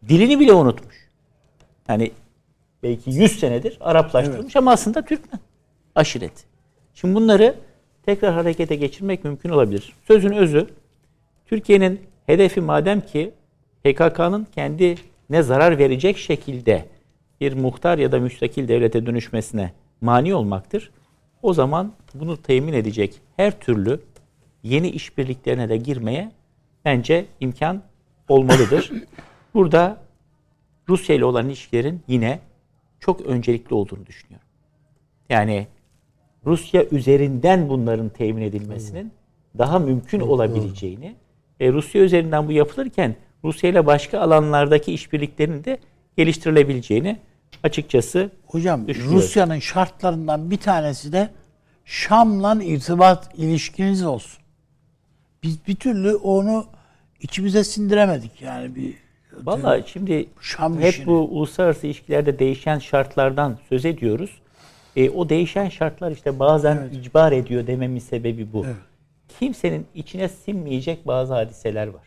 Dilini 0.10 0.40
bile 0.40 0.54
unutmuş. 0.54 0.96
Yani 1.90 2.12
belki 2.84 3.10
100 3.10 3.40
senedir 3.40 3.78
Araplaştırılmış 3.82 4.46
evet. 4.46 4.56
ama 4.56 4.72
aslında 4.72 5.02
Türkmen 5.02 5.40
aşireti. 5.96 6.44
Şimdi 6.94 7.16
bunları 7.16 7.56
tekrar 8.06 8.34
harekete 8.34 8.76
geçirmek 8.76 9.24
mümkün 9.24 9.50
olabilir. 9.50 9.94
Sözün 10.08 10.32
özü 10.32 10.68
Türkiye'nin 11.46 12.02
hedefi 12.26 12.62
madem 12.62 13.02
ki 13.02 13.34
PKK'nın 13.84 14.48
kendi 14.56 14.96
ne 15.30 15.44
zarar 15.44 15.78
verecek 15.78 16.18
şekilde 16.18 16.86
bir 17.42 17.54
muhtar 17.54 17.98
ya 17.98 18.12
da 18.12 18.20
müstakil 18.20 18.68
devlete 18.68 19.06
dönüşmesine 19.06 19.72
mani 20.02 20.36
olmaktır. 20.36 20.92
O 21.42 21.54
zaman 21.54 21.94
bunu 22.14 22.38
temin 22.38 22.74
edecek 22.74 23.22
her 23.36 23.60
türlü 23.60 24.02
yeni 24.64 24.90
işbirliklerine 24.90 25.70
de 25.70 25.78
girmeye 25.78 26.32
bence 26.86 27.26
imkan 27.40 27.82
olmalıdır. 28.30 28.92
Burada 29.54 29.98
Rusya 30.90 31.16
ile 31.16 31.26
olan 31.26 31.48
ilişkilerin 31.48 32.02
yine 32.08 32.40
çok 33.00 33.22
öncelikli 33.22 33.74
olduğunu 33.74 34.06
düşünüyorum. 34.06 34.48
Yani 35.30 35.68
Rusya 36.46 36.86
üzerinden 36.86 37.70
bunların 37.70 38.10
temin 38.10 38.42
edilmesinin 38.42 39.12
daha 39.58 39.80
mümkün 39.80 40.20
olabileceğini 40.20 41.16
ve 41.62 41.74
Rusya 41.74 42.02
üzerinden 42.02 42.48
bu 42.48 42.52
yapılırken 42.52 43.16
Rusya 43.44 43.70
ile 43.70 43.86
başka 43.86 44.20
alanlardaki 44.20 44.94
işbirliklerinin 44.94 45.64
de 45.64 45.80
geliştirilebileceğini 46.18 47.20
açıkçası 47.64 48.32
Hocam 48.46 48.88
Rusya'nın 48.88 49.60
şartlarından 49.60 50.52
bir 50.52 50.58
tanesi 50.58 51.14
de 51.14 51.30
Şam'la 51.86 52.64
irtibat 52.64 53.30
ilişkiniz 53.38 54.06
olsun. 54.06 54.44
Biz 55.44 55.68
bir 55.68 55.76
türlü 55.76 56.16
onu 56.16 56.66
içimize 57.22 57.64
sindiremedik 57.64 58.42
yani 58.42 58.76
bir 58.76 59.06
Valla 59.44 59.84
şimdi 59.84 60.30
Şam 60.42 60.80
hep 60.80 60.94
işini. 60.94 61.06
bu 61.06 61.12
uluslararası 61.12 61.88
ilişkilerde 61.88 62.40
değişen 62.40 62.80
şartlardan 62.80 63.58
söz 63.70 63.86
ediyoruz. 63.86 64.42
E, 64.96 65.10
o 65.10 65.30
değişen 65.30 65.70
şartlar 65.70 66.12
işte 66.12 66.40
bazen 66.40 66.78
evet. 66.78 66.94
icbar 66.94 67.32
ediyor 67.32 67.68
dememin 67.68 68.00
sebebi 68.00 68.54
bu. 68.54 68.66
Evet. 68.66 68.76
Kimsenin 69.40 69.86
içine 69.96 70.30
sinmeyecek 70.30 71.08
bazı 71.08 71.34
hadiseler 71.34 71.88
var. 71.88 72.04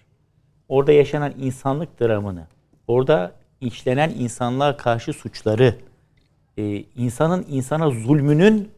Orada 0.69 0.93
yaşanan 0.93 1.33
insanlık 1.41 2.01
dramını, 2.01 2.47
orada 2.89 3.33
işlenen 3.61 4.11
insanlığa 4.11 4.77
karşı 4.77 5.13
suçları, 5.13 5.77
e, 6.59 6.85
insanın 6.97 7.47
insana 7.49 7.91
zulmünün 7.91 8.71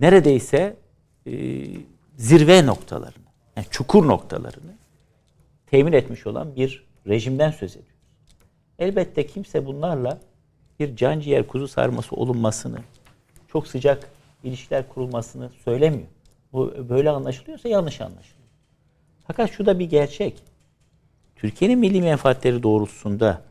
neredeyse 0.00 0.76
e, 1.26 1.64
zirve 2.16 2.66
noktalarını, 2.66 3.24
yani 3.56 3.66
çukur 3.70 4.08
noktalarını 4.08 4.76
temin 5.66 5.92
etmiş 5.92 6.26
olan 6.26 6.56
bir 6.56 6.84
rejimden 7.06 7.50
söz 7.50 7.70
ediyoruz. 7.70 7.92
Elbette 8.78 9.26
kimse 9.26 9.66
bunlarla 9.66 10.20
bir 10.80 10.96
can 10.96 11.20
ciğer 11.20 11.46
kuzu 11.46 11.68
sarması 11.68 12.16
olunmasını, 12.16 12.78
çok 13.48 13.66
sıcak 13.66 14.10
ilişkiler 14.44 14.88
kurulmasını 14.88 15.50
söylemiyor. 15.64 16.08
Bu 16.52 16.88
böyle 16.88 17.10
anlaşılıyorsa 17.10 17.68
yanlış 17.68 18.00
anlaşılıyor. 18.00 18.48
Fakat 19.26 19.50
şu 19.50 19.66
da 19.66 19.78
bir 19.78 19.90
gerçek. 19.90 20.42
Türkiye'nin 21.36 21.78
milli 21.78 22.02
menfaatleri 22.02 22.62
doğrultusunda 22.62 23.42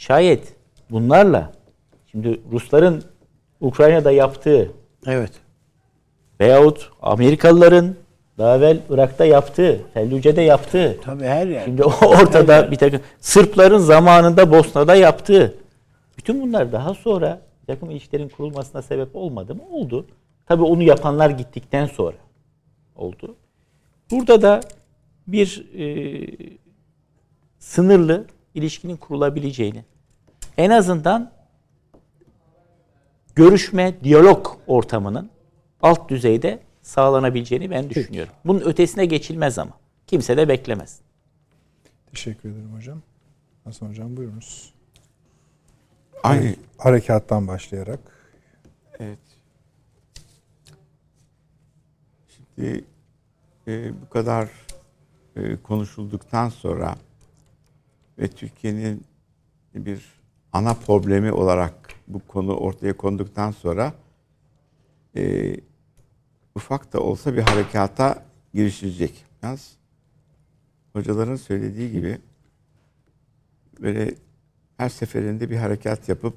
şayet 0.00 0.54
bunlarla 0.90 1.52
şimdi 2.10 2.40
Rusların 2.52 3.02
Ukrayna'da 3.60 4.10
yaptığı 4.10 4.72
evet 5.06 5.32
veyahut 6.40 6.90
Amerikalıların 7.02 7.96
daha 8.38 8.56
evvel 8.56 8.80
Irak'ta 8.90 9.24
yaptığı, 9.24 9.80
Fellüce'de 9.94 10.42
yaptığı. 10.42 11.00
Tabii 11.04 11.24
her 11.24 11.46
yer. 11.46 11.64
Şimdi 11.64 11.84
ortada 12.04 12.56
yer. 12.56 12.70
bir 12.70 12.76
takım 12.76 13.00
Sırpların 13.20 13.78
zamanında 13.78 14.50
Bosna'da 14.50 14.94
yaptığı. 14.94 15.54
Bütün 16.18 16.42
bunlar 16.42 16.72
daha 16.72 16.94
sonra 16.94 17.40
bir 17.62 17.66
takım 17.66 17.90
ilişkilerin 17.90 18.28
kurulmasına 18.28 18.82
sebep 18.82 19.16
olmadı 19.16 19.54
mı? 19.54 19.62
Oldu. 19.70 20.06
Tabii 20.46 20.62
onu 20.62 20.82
yapanlar 20.82 21.30
gittikten 21.30 21.86
sonra 21.86 22.16
oldu. 22.96 23.36
Burada 24.10 24.42
da 24.42 24.60
bir 25.26 25.66
e, 25.78 25.84
sınırlı 27.58 28.26
ilişkinin 28.54 28.96
kurulabileceğini, 28.96 29.84
en 30.56 30.70
azından 30.70 31.32
görüşme, 33.34 34.04
diyalog 34.04 34.46
ortamının 34.66 35.30
alt 35.82 36.08
düzeyde 36.08 36.60
sağlanabileceğini 36.82 37.70
ben 37.70 37.90
düşünüyorum. 37.90 38.32
Bunun 38.44 38.60
ötesine 38.60 39.06
geçilmez 39.06 39.58
ama. 39.58 39.72
Kimse 40.06 40.36
de 40.36 40.48
beklemez. 40.48 41.00
Teşekkür 42.06 42.50
ederim 42.50 42.74
hocam. 42.74 43.02
Hasan 43.64 43.88
Hocam 43.88 44.16
buyurunuz. 44.16 44.72
Aynı 46.22 46.56
Harekattan 46.78 47.48
başlayarak. 47.48 48.00
Evet. 48.98 49.18
Şimdi 52.28 52.84
e, 53.68 54.02
bu 54.02 54.08
kadar 54.08 54.48
e, 55.36 55.56
konuşulduktan 55.56 56.48
sonra 56.48 56.96
ve 58.20 58.28
Türkiye'nin 58.28 59.04
bir 59.74 60.04
ana 60.52 60.74
problemi 60.74 61.32
olarak 61.32 61.74
bu 62.08 62.20
konu 62.26 62.56
ortaya 62.56 62.96
konduktan 62.96 63.50
sonra 63.50 63.94
e, 65.16 65.54
ufak 66.54 66.92
da 66.92 67.00
olsa 67.00 67.34
bir 67.36 67.42
harekata 67.42 68.24
girişilecek. 68.54 69.24
Yalnız 69.42 69.76
hocaların 70.92 71.36
söylediği 71.36 71.92
gibi 71.92 72.18
böyle 73.80 74.14
her 74.76 74.88
seferinde 74.88 75.50
bir 75.50 75.56
harekat 75.56 76.08
yapıp 76.08 76.34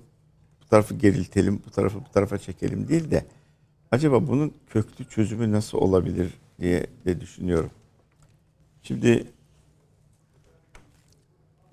bu 0.62 0.66
tarafı 0.66 0.96
geriltelim, 0.96 1.62
bu 1.66 1.72
tarafı 1.72 2.00
bu 2.00 2.12
tarafa 2.14 2.38
çekelim 2.38 2.88
değil 2.88 3.12
de 3.12 3.26
acaba 3.92 4.28
bunun 4.28 4.54
köklü 4.68 5.06
çözümü 5.06 5.52
nasıl 5.52 5.78
olabilir 5.78 6.34
diye 6.60 6.88
de 7.06 7.22
düşünüyorum. 7.22 7.72
Şimdi 8.82 9.28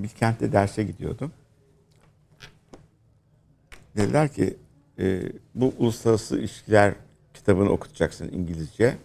Bilkent'te 0.02 0.52
derse 0.52 0.82
gidiyordum. 0.82 1.32
Dediler 3.96 4.32
ki 4.32 4.56
e, 4.98 5.32
bu 5.54 5.74
uluslararası 5.78 6.38
ilişkiler 6.38 6.94
kitabını 7.34 7.70
okutacaksın 7.70 8.28
İngilizce. 8.32 8.98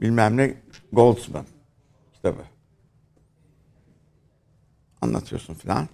Bilmem 0.00 0.36
ne 0.36 0.54
Goldsman 0.92 1.46
kitabı. 2.12 2.42
Anlatıyorsun 5.00 5.54
filan 5.54 5.88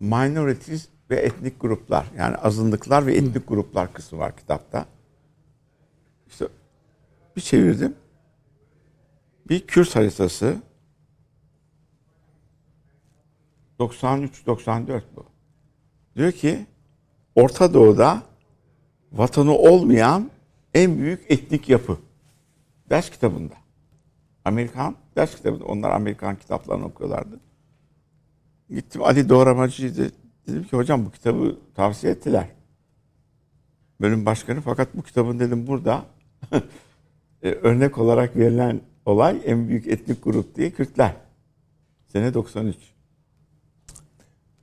minorities 0.00 0.88
ve 1.10 1.16
etnik 1.16 1.60
gruplar 1.60 2.06
yani 2.16 2.36
azınlıklar 2.36 3.06
ve 3.06 3.16
etnik 3.16 3.48
gruplar 3.48 3.92
kısmı 3.92 4.18
var 4.18 4.36
kitapta. 4.36 4.86
İşte 6.26 6.48
bir 7.36 7.40
çevirdim. 7.40 7.94
Bir 9.48 9.66
Kürt 9.66 9.96
haritası 9.96 10.56
93-94 13.82 15.02
bu. 15.16 15.24
Diyor 16.16 16.32
ki 16.32 16.66
Orta 17.34 17.74
Doğu'da 17.74 18.22
vatanı 19.12 19.52
olmayan 19.52 20.30
en 20.74 20.98
büyük 20.98 21.30
etnik 21.30 21.68
yapı. 21.68 21.98
Ders 22.90 23.10
kitabında. 23.10 23.54
Amerikan 24.44 24.96
ders 25.16 25.36
kitabında. 25.36 25.64
Onlar 25.64 25.90
Amerikan 25.90 26.36
kitaplarını 26.36 26.84
okuyorlardı. 26.84 27.40
Gittim 28.70 29.02
Ali 29.02 29.28
Doğramacı'ydı. 29.28 30.12
Dedim 30.48 30.64
ki 30.64 30.76
hocam 30.76 31.06
bu 31.06 31.10
kitabı 31.10 31.58
tavsiye 31.74 32.12
ettiler. 32.12 32.48
Bölüm 34.00 34.26
başkanı 34.26 34.60
fakat 34.60 34.96
bu 34.96 35.02
kitabın 35.02 35.38
dedim 35.38 35.66
burada 35.66 36.04
e, 37.42 37.50
örnek 37.50 37.98
olarak 37.98 38.36
verilen 38.36 38.80
olay 39.06 39.40
en 39.44 39.68
büyük 39.68 39.86
etnik 39.86 40.24
grup 40.24 40.56
diye 40.56 40.70
Kürtler. 40.70 41.16
Sene 42.08 42.34
93. 42.34 42.76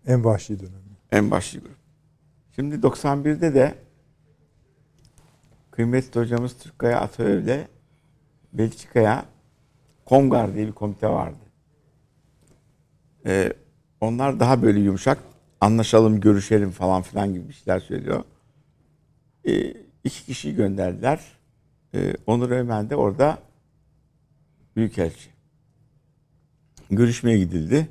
En 0.09 0.23
vahşi 0.23 0.59
dönemi. 0.59 0.97
En 1.11 1.31
başlı 1.31 1.59
grup. 1.59 1.77
Şimdi 2.55 2.75
91'de 2.75 3.53
de 3.53 3.75
kıymetli 5.71 6.19
hocamız 6.19 6.57
Türkkaya 6.57 6.99
Ataöv'le 6.99 7.67
Belçika'ya 8.53 9.25
Kongar 10.05 10.53
diye 10.53 10.67
bir 10.67 10.71
komite 10.71 11.09
vardı. 11.09 11.37
Ee, 13.25 13.53
onlar 14.01 14.39
daha 14.39 14.61
böyle 14.61 14.79
yumuşak 14.79 15.17
anlaşalım, 15.61 16.19
görüşelim 16.19 16.71
falan 16.71 17.01
filan 17.01 17.33
gibi 17.33 17.47
bir 17.49 17.53
şeyler 17.53 17.79
söylüyor. 17.79 18.23
Ee, 19.47 19.73
iki 20.03 20.25
kişiyi 20.25 20.55
gönderdiler. 20.55 21.19
Ee, 21.93 22.13
Onur 22.27 22.51
Ömen 22.51 22.89
de 22.89 22.95
orada 22.95 23.37
büyükelçi. 24.75 25.29
Görüşmeye 26.91 27.37
gidildi. 27.37 27.89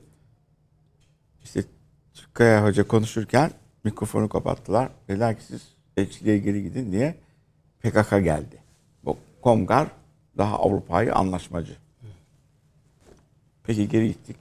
İşte 1.44 1.64
Türkkaya 2.38 2.64
Hoca 2.64 2.88
konuşurken 2.88 3.50
mikrofonu 3.84 4.28
kapattılar. 4.28 4.90
Dediler 5.08 5.38
ki 5.38 5.44
siz 5.44 5.62
elçiliğe 5.96 6.38
geri 6.38 6.62
gidin 6.62 6.92
diye 6.92 7.14
PKK 7.80 8.10
geldi. 8.10 8.62
Bu 9.04 9.16
Kongar 9.42 9.88
daha 10.36 10.58
Avrupa'yı 10.58 11.14
anlaşmacı. 11.14 11.76
Peki 13.62 13.88
geri 13.88 14.08
gittik. 14.08 14.36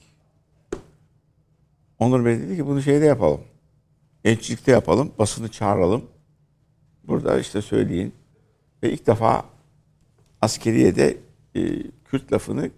Onur 2.00 2.26
Bey 2.26 2.40
dedi 2.40 2.56
ki 2.56 2.68
bunu 2.68 2.82
şeyde 2.82 3.06
yapalım. 3.06 3.42
Elçilikte 4.24 4.72
yapalım. 4.72 5.12
Basını 5.20 5.52
çağıralım. 5.52 6.06
Burada 7.04 7.40
işte 7.40 7.62
söyleyin. 7.62 8.14
Ve 8.84 8.92
ilk 8.92 9.08
defa 9.08 9.46
askeriyede 10.42 11.18
e, 11.56 11.84
Kürt 12.06 12.34
lafını 12.34 12.70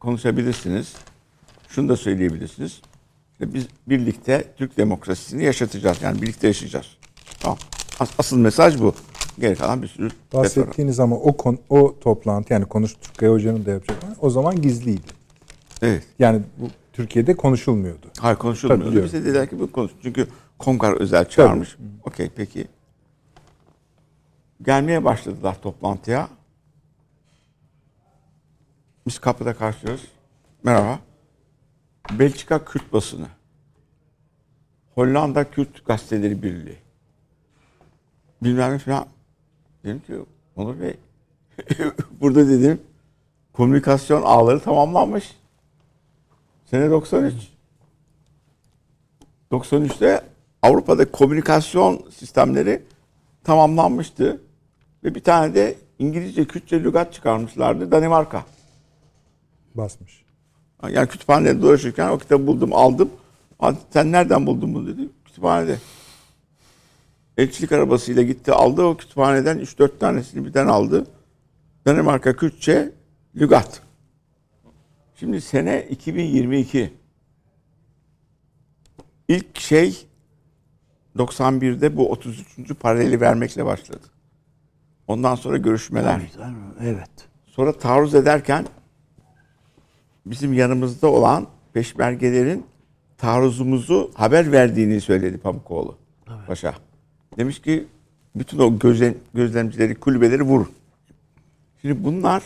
konuşabilirsiniz. 0.00 0.96
Şunu 1.68 1.88
da 1.88 1.96
söyleyebilirsiniz. 1.96 2.82
İşte 3.42 3.54
biz 3.54 3.66
birlikte 3.88 4.44
Türk 4.56 4.76
demokrasisini 4.76 5.44
yaşatacağız. 5.44 6.02
Yani 6.02 6.22
birlikte 6.22 6.46
yaşayacağız. 6.46 6.86
Tamam. 7.40 7.58
As- 8.00 8.10
asıl 8.18 8.38
mesaj 8.38 8.80
bu. 8.80 8.94
Geri 9.38 9.56
kalan 9.56 9.82
bir 9.82 9.88
sürü. 9.88 10.10
Bahsettiğiniz 10.32 11.00
ama 11.00 11.16
o 11.16 11.36
kon, 11.36 11.58
o 11.70 11.98
toplantı 12.00 12.52
yani 12.52 12.64
konuş 12.64 12.94
Türkiye 13.00 13.30
Hoca'nın 13.30 13.66
da 13.66 13.70
yapacak 13.70 13.98
o 14.20 14.30
zaman 14.30 14.62
gizliydi. 14.62 15.06
Evet. 15.82 16.04
Yani 16.18 16.42
bu 16.58 16.68
Türkiye'de 16.92 17.36
konuşulmuyordu. 17.36 18.06
Hayır 18.20 18.36
konuşulmuyordu. 18.36 18.86
biliyorum. 18.86 19.06
Bize 19.12 19.24
dediler 19.24 19.50
ki 19.50 19.60
bu 19.60 19.72
konuş. 19.72 19.92
Çünkü 20.02 20.26
Kongar 20.58 20.92
özel 20.92 21.28
çağırmış. 21.28 21.76
Okey 22.04 22.30
peki. 22.36 22.66
Gelmeye 24.62 25.04
başladılar 25.04 25.56
toplantıya. 25.62 26.28
Biz 29.06 29.18
kapıda 29.18 29.54
karşılıyoruz. 29.54 30.08
Merhaba. 30.64 31.11
Belçika 32.10 32.64
Kürt 32.64 32.92
basını. 32.92 33.26
Hollanda 34.94 35.50
Kürt 35.50 35.84
Gazeteleri 35.86 36.42
Birliği. 36.42 36.78
Bilmem 38.42 38.72
ne 38.72 38.78
falan. 38.78 39.06
Dedim 39.84 40.00
ki 40.00 40.14
Onur 40.56 40.80
Bey 40.80 40.96
burada 42.20 42.48
dedim 42.48 42.80
komünikasyon 43.52 44.22
ağları 44.22 44.60
tamamlanmış. 44.60 45.36
Sene 46.64 46.90
93. 46.90 47.34
93'te 49.52 50.22
Avrupa'da 50.62 51.10
komünikasyon 51.10 52.04
sistemleri 52.10 52.82
tamamlanmıştı. 53.44 54.40
Ve 55.04 55.14
bir 55.14 55.22
tane 55.22 55.54
de 55.54 55.74
İngilizce 55.98 56.44
Kürtçe 56.44 56.84
lügat 56.84 57.12
çıkarmışlardı 57.12 57.90
Danimarka. 57.90 58.44
Basmış. 59.74 60.24
Yani 60.88 61.08
kütüphanede 61.08 61.62
dolaşırken 61.62 62.08
o 62.08 62.18
kitabı 62.18 62.46
buldum 62.46 62.72
aldım. 62.72 63.10
"Aa, 63.60 63.72
Sen 63.90 64.12
nereden 64.12 64.46
buldun 64.46 64.74
bunu 64.74 64.86
dedi. 64.86 65.08
Kütüphanede. 65.24 65.78
Elçilik 67.36 67.72
arabasıyla 67.72 68.22
gitti 68.22 68.52
aldı 68.52 68.82
o 68.82 68.96
kütüphaneden 68.96 69.58
3-4 69.58 69.98
tanesini 70.00 70.44
birden 70.46 70.66
aldı. 70.66 71.06
Danimarka 71.86 72.36
Kürtçe 72.36 72.92
lügat. 73.36 73.82
Şimdi 75.14 75.40
sene 75.40 75.86
2022. 75.90 76.92
İlk 79.28 79.58
şey 79.60 80.06
91'de 81.18 81.96
bu 81.96 82.10
33. 82.10 82.74
paraleli 82.80 83.20
vermekle 83.20 83.64
başladı. 83.64 84.06
Ondan 85.08 85.34
sonra 85.34 85.56
görüşmeler. 85.56 86.20
Evet. 86.80 87.10
Sonra 87.46 87.78
taarruz 87.78 88.14
ederken 88.14 88.66
bizim 90.26 90.52
yanımızda 90.52 91.06
olan 91.06 91.46
peşmergelerin 91.72 92.64
taarruzumuzu 93.18 94.10
haber 94.14 94.52
verdiğini 94.52 95.00
söyledi 95.00 95.38
Pamukoğlu 95.38 95.96
Paşa. 96.46 96.74
Demiş 97.38 97.62
ki 97.62 97.86
bütün 98.36 98.58
o 98.58 98.78
gözlem, 98.78 99.14
gözlemcileri, 99.34 99.94
kulübeleri 99.94 100.42
vur. 100.42 100.66
Şimdi 101.82 102.04
bunlar 102.04 102.42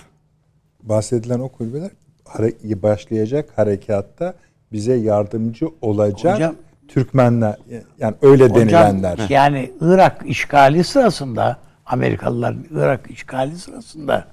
Bahsedilen 0.83 1.39
o 1.41 1.49
kulübeler 1.49 1.91
hare- 2.25 2.83
başlayacak 2.83 3.53
harekatta 3.57 4.35
bize 4.73 4.95
yardımcı 4.95 5.69
olacak 5.83 6.35
Hocam- 6.37 6.55
Türkmenler 6.89 7.57
yani 7.99 8.15
öyle 8.23 8.45
Hocam, 8.45 8.57
denilenler. 8.61 9.19
yani 9.29 9.71
Irak 9.81 10.23
işgali 10.27 10.85
sırasında 10.85 11.57
Amerikalıların 11.87 12.65
Irak 12.71 13.11
işgali 13.11 13.57
sırasında 13.59 14.25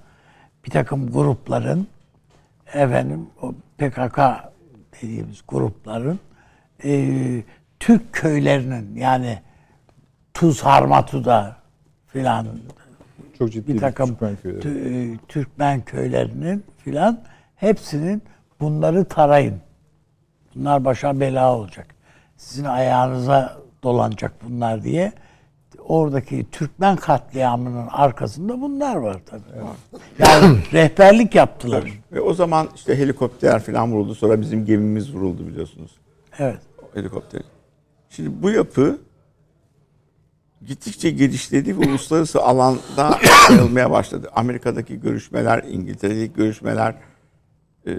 bir 0.65 0.71
takım 0.71 1.11
grupların 1.11 1.87
efendim 2.73 3.29
o 3.41 3.53
PKK 3.77 4.19
dediğimiz 5.01 5.41
grupların 5.47 6.19
e, 6.83 7.09
Türk 7.79 8.13
köylerinin 8.13 8.95
yani 8.95 9.39
Tuz 10.33 10.61
Harmatu'da 10.61 11.57
filan 12.07 12.47
Çok 13.37 13.51
ciddi 13.51 13.73
bir 13.73 13.79
takım 13.79 14.09
Türkmen 14.09 14.35
köyleri. 14.35 15.13
E, 15.13 15.17
Türkmen 15.27 15.81
köylerinin 15.81 16.63
filan 16.77 17.21
hepsinin 17.55 18.23
bunları 18.59 19.05
tarayın 19.05 19.61
Bunlar 20.55 20.85
başa 20.85 21.19
bela 21.19 21.55
olacak. 21.55 21.87
Sizin 22.37 22.65
ayağınıza 22.65 23.57
dolanacak 23.83 24.33
bunlar 24.43 24.83
diye 24.83 25.11
oradaki 25.79 26.45
Türkmen 26.51 26.95
katliamının 26.95 27.87
arkasında 27.87 28.61
bunlar 28.61 28.95
var 28.95 29.21
tabii. 29.25 29.41
Yani 30.19 30.57
rehberlik 30.73 31.35
yaptılar. 31.35 31.83
Ve 32.11 32.21
o 32.21 32.33
zaman 32.33 32.69
işte 32.75 32.97
helikopter 32.97 33.63
falan 33.63 33.91
vuruldu. 33.91 34.15
Sonra 34.15 34.41
bizim 34.41 34.65
gemimiz 34.65 35.15
vuruldu 35.15 35.47
biliyorsunuz. 35.47 35.91
Evet. 36.39 36.59
Helikopter. 36.93 37.41
Şimdi 38.09 38.43
bu 38.43 38.49
yapı 38.49 38.99
gittikçe 40.65 41.09
genişledi 41.09 41.79
ve 41.79 41.89
uluslararası 41.89 42.41
alanda 42.41 43.19
yayılmaya 43.49 43.91
başladı. 43.91 44.29
Amerika'daki 44.35 44.99
görüşmeler, 44.99 45.63
İngiltere'deki 45.63 46.33
görüşmeler, 46.33 46.95
e, 47.87 47.91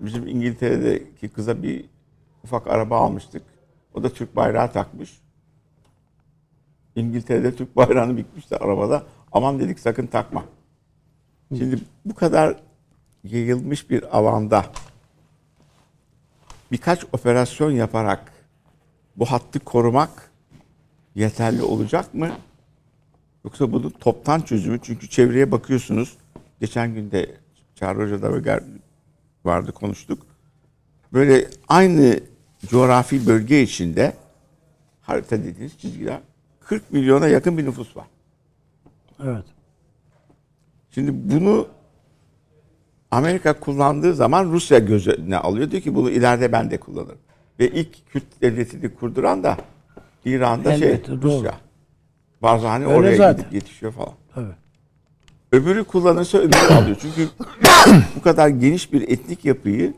bizim 0.00 0.26
İngiltere'deki 0.26 1.28
kıza 1.28 1.62
bir 1.62 1.84
ufak 2.44 2.66
araba 2.66 2.98
almıştık. 2.98 3.42
O 3.94 4.02
da 4.02 4.08
Türk 4.08 4.36
bayrağı 4.36 4.72
takmış. 4.72 5.20
İngiltere'de 6.98 7.56
Türk 7.56 7.76
bayrağını 7.76 8.16
bikmişti 8.16 8.56
arabada. 8.56 9.02
Aman 9.32 9.60
dedik 9.60 9.80
sakın 9.80 10.06
takma. 10.06 10.44
Şimdi 11.58 11.78
bu 12.04 12.14
kadar 12.14 12.56
yayılmış 13.24 13.90
bir 13.90 14.18
alanda 14.18 14.66
birkaç 16.72 17.04
operasyon 17.04 17.70
yaparak 17.70 18.32
bu 19.16 19.26
hattı 19.26 19.60
korumak 19.60 20.30
yeterli 21.14 21.62
olacak 21.62 22.14
mı? 22.14 22.30
Yoksa 23.44 23.72
bunun 23.72 23.90
toptan 23.90 24.40
çözümü 24.40 24.78
çünkü 24.82 25.08
çevreye 25.08 25.52
bakıyorsunuz. 25.52 26.16
Geçen 26.60 26.94
gün 26.94 27.10
de 27.10 27.36
Çağrı 27.74 28.02
Hoca'da 28.02 28.60
vardı 29.44 29.72
konuştuk. 29.72 30.26
Böyle 31.12 31.48
aynı 31.68 32.20
coğrafi 32.66 33.26
bölge 33.26 33.62
içinde 33.62 34.16
harita 35.00 35.38
dediğiniz 35.38 35.78
çizgiler 35.78 36.20
40 36.68 36.92
milyona 36.92 37.28
yakın 37.28 37.58
bir 37.58 37.64
nüfus 37.64 37.96
var. 37.96 38.06
Evet. 39.24 39.44
Şimdi 40.90 41.10
bunu 41.14 41.68
Amerika 43.10 43.60
kullandığı 43.60 44.14
zaman 44.14 44.44
Rusya 44.44 44.78
göz 44.78 45.08
önüne 45.08 45.36
alıyor. 45.36 45.70
Diyor 45.70 45.82
ki 45.82 45.94
bunu 45.94 46.10
ileride 46.10 46.52
ben 46.52 46.70
de 46.70 46.80
kullanırım. 46.80 47.18
Ve 47.60 47.70
ilk 47.70 48.10
Kürt 48.12 48.42
devletini 48.42 48.94
kurduran 48.94 49.42
da 49.42 49.56
İran'da 50.24 50.72
Elbette, 50.72 51.06
şey 51.06 51.22
doğru. 51.22 51.36
Rusya. 51.38 51.54
Barzani 52.42 52.86
Öyle 52.86 52.96
oraya 52.96 53.16
zaten. 53.16 53.36
gidip 53.36 53.52
yetişiyor 53.54 53.92
falan. 53.92 54.12
Tabii. 54.34 54.54
Öbürü 55.52 55.84
kullanırsa 55.84 56.38
öbürü 56.38 56.74
alıyor. 56.74 56.96
Çünkü 57.00 57.28
bu 58.16 58.22
kadar 58.22 58.48
geniş 58.48 58.92
bir 58.92 59.08
etnik 59.08 59.44
yapıyı 59.44 59.94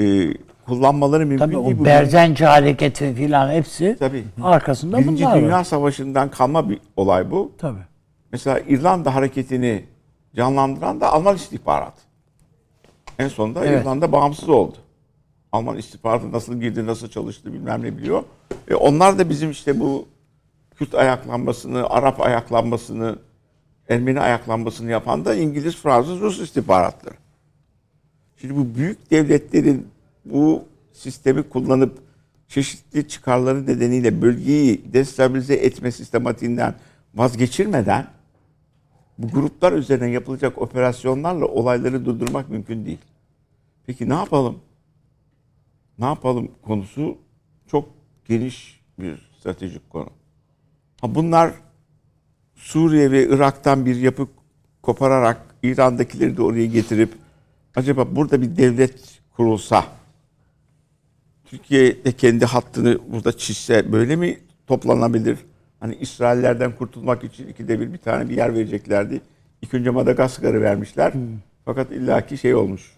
e, 0.00 0.34
kullanmaları 0.70 1.26
mümkün 1.26 1.44
Tabii 1.44 1.64
değil. 1.66 1.80
o 1.80 1.84
Berzenci 1.84 2.44
hareketi 2.44 3.14
filan 3.14 3.50
hepsi 3.50 3.96
Tabii. 3.98 4.24
arkasında 4.42 4.98
Birinci 4.98 5.24
bunlar 5.24 5.40
Dünya 5.40 5.58
var. 5.58 5.64
Savaşı'ndan 5.64 6.30
kalma 6.30 6.70
bir 6.70 6.78
olay 6.96 7.30
bu. 7.30 7.52
Tabii. 7.58 7.84
Mesela 8.32 8.60
İrlanda 8.60 9.14
hareketini 9.14 9.84
canlandıran 10.36 11.00
da 11.00 11.12
Alman 11.12 11.36
istihbaratı. 11.36 12.02
En 13.18 13.28
sonunda 13.28 13.64
Evet. 13.66 13.82
İrlanda 13.82 14.12
bağımsız 14.12 14.48
oldu. 14.48 14.76
Alman 15.52 15.76
istihbaratı 15.76 16.32
nasıl 16.32 16.60
girdi, 16.60 16.86
nasıl 16.86 17.08
çalıştı 17.08 17.52
bilmem 17.52 17.82
ne 17.82 17.96
biliyor. 17.98 18.22
Ve 18.68 18.76
onlar 18.76 19.18
da 19.18 19.28
bizim 19.28 19.50
işte 19.50 19.80
bu 19.80 20.06
Kürt 20.76 20.94
ayaklanmasını, 20.94 21.90
Arap 21.90 22.20
ayaklanmasını, 22.20 23.18
Ermeni 23.88 24.20
ayaklanmasını 24.20 24.90
yapan 24.90 25.24
da 25.24 25.34
İngiliz, 25.34 25.76
Fransız, 25.76 26.20
Rus 26.20 26.40
istihbaratları. 26.40 27.14
Şimdi 28.40 28.56
bu 28.56 28.74
büyük 28.74 29.10
devletlerin 29.10 29.88
bu 30.24 30.64
sistemi 30.92 31.42
kullanıp 31.42 31.98
çeşitli 32.48 33.08
çıkarları 33.08 33.66
nedeniyle 33.66 34.22
bölgeyi 34.22 34.92
destabilize 34.92 35.54
etme 35.54 35.92
sistematiğinden 35.92 36.74
vazgeçirmeden 37.14 38.06
bu 39.18 39.28
gruplar 39.28 39.72
üzerine 39.72 40.10
yapılacak 40.10 40.58
operasyonlarla 40.58 41.46
olayları 41.46 42.04
durdurmak 42.04 42.48
mümkün 42.48 42.86
değil. 42.86 42.98
Peki 43.86 44.08
ne 44.08 44.14
yapalım? 44.14 44.58
Ne 45.98 46.04
yapalım 46.04 46.50
konusu 46.62 47.18
çok 47.66 47.88
geniş 48.28 48.80
bir 48.98 49.30
stratejik 49.38 49.90
konu. 49.90 50.10
Ha 51.00 51.14
bunlar 51.14 51.52
Suriye 52.54 53.10
ve 53.10 53.28
Irak'tan 53.28 53.86
bir 53.86 53.96
yapı 53.96 54.28
kopararak 54.82 55.54
İran'dakileri 55.62 56.36
de 56.36 56.42
oraya 56.42 56.66
getirip 56.66 57.12
acaba 57.76 58.16
burada 58.16 58.42
bir 58.42 58.56
devlet 58.56 59.20
kurulsa 59.36 59.84
Türkiye 61.50 62.04
de 62.04 62.12
kendi 62.12 62.44
hattını 62.44 62.98
burada 63.12 63.32
çizse 63.32 63.92
böyle 63.92 64.16
mi 64.16 64.38
toplanabilir? 64.66 65.38
Hani 65.80 65.94
İsraillerden 65.94 66.76
kurtulmak 66.76 67.24
için 67.24 67.48
ikide 67.48 67.80
bir 67.80 67.92
bir 67.92 67.98
tane 67.98 68.28
bir 68.28 68.36
yer 68.36 68.54
vereceklerdi. 68.54 69.20
İlk 69.62 69.74
önce 69.74 69.90
Madagaskar'ı 69.90 70.60
vermişler. 70.60 71.12
Fakat 71.64 71.92
illaki 71.92 72.38
şey 72.38 72.54
olmuş. 72.54 72.92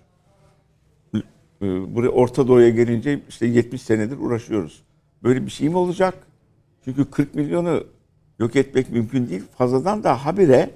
Ee, 1.15 1.21
Buraya 1.63 2.09
Orta 2.09 2.49
Doğu'ya 2.49 2.69
gelince 2.69 3.21
işte 3.29 3.47
70 3.47 3.83
senedir 3.83 4.19
uğraşıyoruz. 4.19 4.83
Böyle 5.23 5.47
bir 5.47 5.51
şey 5.51 5.69
mi 5.69 5.77
olacak? 5.77 6.15
Çünkü 6.85 7.11
40 7.11 7.35
milyonu 7.35 7.85
yok 8.39 8.57
etmek 8.57 8.91
mümkün 8.91 9.29
değil. 9.29 9.43
Fazladan 9.59 10.05
da 10.05 10.27
habire 10.27 10.71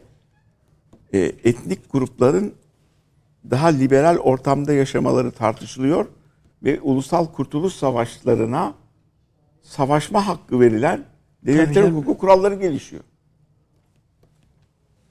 e, 1.13 1.19
etnik 1.19 1.93
grupların 1.93 2.53
daha 3.51 3.67
liberal 3.67 4.17
ortamda 4.17 4.73
yaşamaları 4.73 5.31
tartışılıyor 5.31 6.07
ve 6.67 6.81
ulusal 6.81 7.27
kurtuluş 7.27 7.73
savaşlarına 7.73 8.75
savaşma 9.63 10.27
hakkı 10.27 10.61
verilen 10.61 11.05
devletlerin 11.43 11.73
canım. 11.73 11.97
hukuk 11.97 12.21
kuralları 12.21 12.55
gelişiyor. 12.55 13.03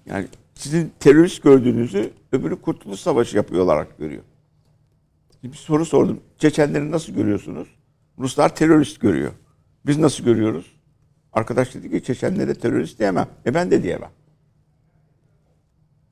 Yani 0.06 0.28
sizin 0.56 0.92
terörist 1.00 1.44
gördüğünüzü 1.44 2.14
öbürü 2.32 2.62
kurtuluş 2.62 3.00
savaşı 3.00 3.38
yapıyor 3.38 3.64
olarak 3.64 3.98
görüyor. 3.98 4.24
Şimdi 5.42 5.54
bir 5.54 5.58
soru 5.58 5.86
sordum. 5.86 6.22
Çeçenleri 6.38 6.92
nasıl 6.92 7.14
görüyorsunuz? 7.14 7.68
Ruslar 8.20 8.56
terörist 8.56 9.02
görüyor. 9.02 9.32
Biz 9.86 9.98
nasıl 9.98 10.24
görüyoruz? 10.24 10.76
Arkadaş 11.34 11.74
dedi 11.76 11.92
ki 11.92 12.04
Çeçenlere 12.04 12.54
terörist 12.54 13.00
diyemem. 13.00 13.28
E 13.46 13.54
ben 13.54 13.72
de 13.72 13.84
diyemem. 13.84 14.12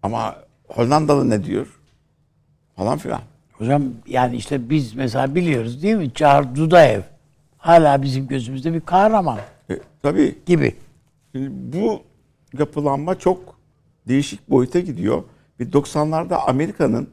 Ama 0.03 0.35
Hollandalı 0.67 1.29
ne 1.29 1.43
diyor? 1.43 1.79
Falan 2.75 2.97
filan. 2.97 3.21
Hocam 3.53 3.83
yani 4.07 4.35
işte 4.35 4.69
biz 4.69 4.93
mesela 4.93 5.35
biliyoruz 5.35 5.83
değil 5.83 5.95
mi? 5.95 6.13
Çağrı 6.13 6.55
Dudaev 6.55 7.01
hala 7.57 8.01
bizim 8.01 8.27
gözümüzde 8.27 8.73
bir 8.73 8.81
kahraman 8.81 9.39
E, 9.69 9.79
tabii 10.01 10.35
gibi. 10.45 10.75
Şimdi 11.31 11.77
bu 11.77 12.01
yapılanma 12.59 13.19
çok 13.19 13.55
değişik 14.07 14.49
boyuta 14.49 14.79
gidiyor. 14.79 15.23
Ve 15.59 15.63
90'larda 15.63 16.35
Amerika'nın 16.35 17.09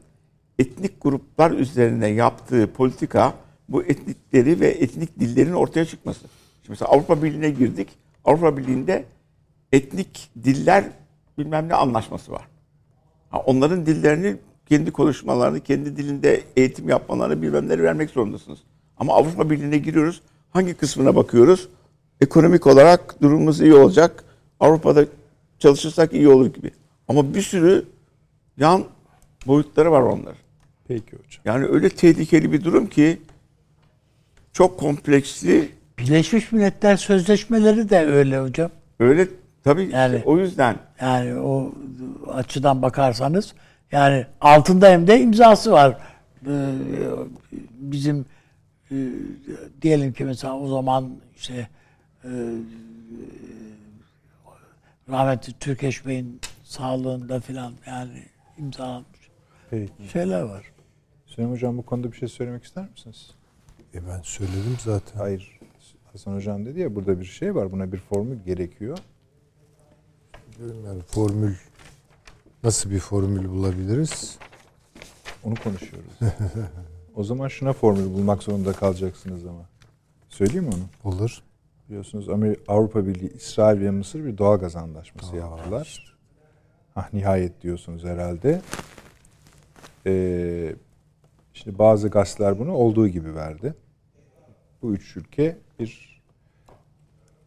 etnik 0.59 1.01
gruplar 1.01 1.51
üzerine 1.51 2.07
yaptığı 2.07 2.73
politika 2.73 3.33
bu 3.69 3.83
etnikleri 3.83 4.59
ve 4.59 4.67
etnik 4.67 5.19
dillerin 5.19 5.53
ortaya 5.53 5.85
çıkması. 5.85 6.19
Şimdi 6.19 6.69
mesela 6.69 6.91
Avrupa 6.91 7.23
Birliği'ne 7.23 7.49
girdik. 7.49 7.89
Avrupa 8.25 8.57
Birliği'nde 8.57 9.05
etnik 9.71 10.29
diller 10.43 10.83
bilmem 11.37 11.69
ne 11.69 11.73
anlaşması 11.73 12.31
var. 12.31 12.47
Ha, 13.29 13.39
onların 13.39 13.85
dillerini 13.85 14.37
kendi 14.71 14.91
konuşmalarını, 14.91 15.59
kendi 15.59 15.97
dilinde 15.97 16.41
eğitim 16.57 16.89
yapmalarını 16.89 17.41
bilmem 17.41 17.65
neleri 17.65 17.83
vermek 17.83 18.09
zorundasınız. 18.09 18.59
Ama 18.97 19.13
Avrupa 19.13 19.49
Birliği'ne 19.49 19.77
giriyoruz. 19.77 20.21
Hangi 20.49 20.73
kısmına 20.73 21.15
bakıyoruz? 21.15 21.67
Ekonomik 22.21 22.67
olarak 22.67 23.21
durumumuz 23.21 23.61
iyi 23.61 23.73
olacak. 23.73 24.23
Avrupa'da 24.59 25.05
çalışırsak 25.59 26.13
iyi 26.13 26.27
olur 26.27 26.53
gibi. 26.53 26.71
Ama 27.07 27.33
bir 27.33 27.41
sürü 27.41 27.85
yan 28.57 28.83
boyutları 29.47 29.91
var 29.91 30.01
onlar. 30.01 30.35
Peki 30.87 31.11
hocam. 31.11 31.41
Yani 31.45 31.65
öyle 31.65 31.89
tehlikeli 31.89 32.51
bir 32.51 32.63
durum 32.63 32.87
ki 32.87 33.21
çok 34.53 34.79
kompleksli. 34.79 35.69
Birleşmiş 35.97 36.51
Milletler 36.51 36.97
Sözleşmeleri 36.97 37.89
de 37.89 38.05
öyle 38.05 38.39
hocam. 38.39 38.71
Öyle 38.99 39.27
tabii 39.63 39.83
işte 39.83 39.97
Yani- 39.97 40.21
o 40.25 40.37
yüzden 40.37 40.75
Yani 41.01 41.39
o 41.39 41.71
açıdan 42.33 42.81
bakarsanız 42.81 43.53
yani 43.91 44.25
altında 44.41 44.89
hem 44.89 45.07
de 45.07 45.21
imzası 45.21 45.71
var. 45.71 45.97
Ee, 46.47 46.75
Bizim 47.71 48.25
e, 48.91 48.95
diyelim 49.81 50.13
ki 50.13 50.25
mesela 50.25 50.57
o 50.59 50.67
zaman 50.67 51.11
işte 51.35 51.67
e, 52.23 52.29
rahmetli 55.09 55.53
Türkeş 55.53 56.05
Bey'in 56.05 56.41
sağlığında 56.63 57.39
filan 57.39 57.73
yani 57.87 58.23
imzalanmış 58.57 59.29
Peki. 59.69 59.91
şeyler 60.11 60.41
var. 60.41 60.71
Süleyman 61.25 61.53
Hocam 61.53 61.77
bu 61.77 61.81
konuda 61.85 62.11
bir 62.11 62.17
şey 62.17 62.27
söylemek 62.27 62.63
ister 62.63 62.89
misiniz? 62.89 63.31
E 63.93 64.07
ben 64.07 64.21
söyledim 64.23 64.77
zaten. 64.79 65.17
Hayır. 65.19 65.59
Hasan 66.11 66.35
Hocam 66.35 66.65
dedi 66.65 66.79
ya 66.79 66.95
burada 66.95 67.19
bir 67.19 67.25
şey 67.25 67.55
var. 67.55 67.71
Buna 67.71 67.91
bir 67.91 67.97
formül 67.97 68.39
gerekiyor. 68.45 68.97
Yani 70.85 71.01
formül 71.07 71.55
nasıl 72.63 72.91
bir 72.91 72.99
formül 72.99 73.49
bulabiliriz? 73.49 74.37
Onu 75.43 75.55
konuşuyoruz. 75.55 76.11
O 77.15 77.23
zaman 77.23 77.47
şuna 77.47 77.73
formül 77.73 78.13
bulmak 78.13 78.43
zorunda 78.43 78.73
kalacaksınız 78.73 79.45
ama. 79.45 79.69
Söyleyeyim 80.29 80.63
mi 80.63 80.69
onu? 80.75 81.13
Olur. 81.13 81.43
Biliyorsunuz 81.89 82.29
Amerika, 82.29 82.73
Avrupa 82.73 83.07
Birliği, 83.07 83.33
İsrail 83.33 83.81
ve 83.81 83.91
Mısır 83.91 84.25
bir 84.25 84.37
doğal 84.37 84.59
gaz 84.59 84.75
anlaşması 84.75 85.35
yaptılar. 85.35 86.17
Ah 86.95 87.13
nihayet 87.13 87.61
diyorsunuz 87.61 88.03
herhalde. 88.03 88.61
Ee, 90.07 90.75
şimdi 91.53 91.79
bazı 91.79 92.09
gazeteler 92.09 92.59
bunu 92.59 92.73
olduğu 92.73 93.07
gibi 93.07 93.35
verdi. 93.35 93.73
Bu 94.81 94.93
üç 94.93 95.17
ülke 95.17 95.57
bir 95.79 96.21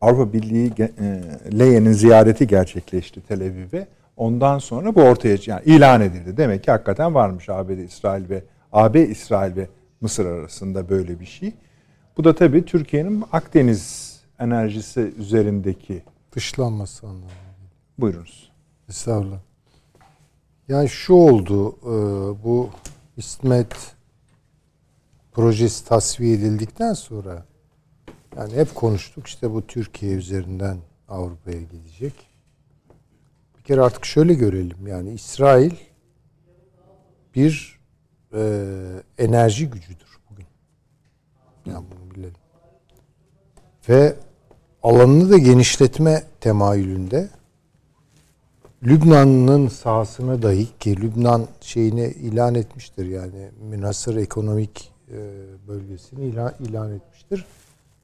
Avrupa 0.00 0.32
Birliği 0.32 0.72
e, 0.78 1.22
Leyen'in 1.58 1.92
ziyareti 1.92 2.46
gerçekleşti 2.46 3.20
Tel 3.20 3.40
Aviv'e. 3.40 3.88
Ondan 4.16 4.58
sonra 4.58 4.94
bu 4.94 5.02
ortaya 5.02 5.38
yani 5.46 5.62
ilan 5.64 6.00
edildi. 6.00 6.36
Demek 6.36 6.64
ki 6.64 6.70
hakikaten 6.70 7.14
varmış 7.14 7.48
ABD, 7.48 7.78
İsrail 7.78 8.28
ve 8.28 8.44
AB, 8.72 9.02
İsrail 9.02 9.56
ve 9.56 9.68
Mısır 10.00 10.26
arasında 10.26 10.88
böyle 10.88 11.20
bir 11.20 11.26
şey. 11.26 11.52
Bu 12.16 12.24
da 12.24 12.34
tabii 12.34 12.64
Türkiye'nin 12.64 13.24
Akdeniz 13.32 14.14
enerjisi 14.38 15.00
üzerindeki 15.18 16.02
Dışlanması 16.32 17.06
anlamında. 17.06 17.30
buyurunuz. 17.98 18.50
Estağfurullah. 18.88 19.38
Yani 20.68 20.88
şu 20.88 21.14
oldu, 21.14 21.76
e, 21.82 21.94
bu 22.44 22.70
İsmet 23.16 23.94
projesi 25.32 25.84
tasfiye 25.84 26.34
edildikten 26.34 26.92
sonra 26.92 27.44
yani 28.36 28.54
hep 28.54 28.74
konuştuk 28.74 29.26
işte 29.26 29.50
bu 29.50 29.66
Türkiye 29.66 30.12
üzerinden 30.14 30.76
Avrupa'ya 31.08 31.60
gidecek. 31.60 32.33
Bir 33.64 33.68
kere 33.68 33.80
artık 33.80 34.04
şöyle 34.04 34.34
görelim 34.34 34.86
yani 34.86 35.12
İsrail 35.12 35.72
bir 37.34 37.80
e, 38.34 38.62
enerji 39.18 39.70
gücüdür 39.70 40.18
bugün. 40.30 40.46
Yani 41.66 41.84
bunu 41.90 42.10
bilelim. 42.10 42.34
Ve 43.88 44.16
alanını 44.82 45.30
da 45.30 45.38
genişletme 45.38 46.22
temayülünde. 46.40 47.28
Lübnan'ın 48.82 49.68
sahasını 49.68 50.42
dahi 50.42 50.78
ki 50.78 51.00
Lübnan 51.00 51.46
şeyini 51.60 52.06
ilan 52.06 52.54
etmiştir 52.54 53.06
yani 53.06 53.50
münasır 53.70 54.16
ekonomik 54.16 54.92
e, 55.08 55.16
bölgesini 55.68 56.24
ilan, 56.24 56.54
ilan 56.60 56.92
etmiştir. 56.92 57.46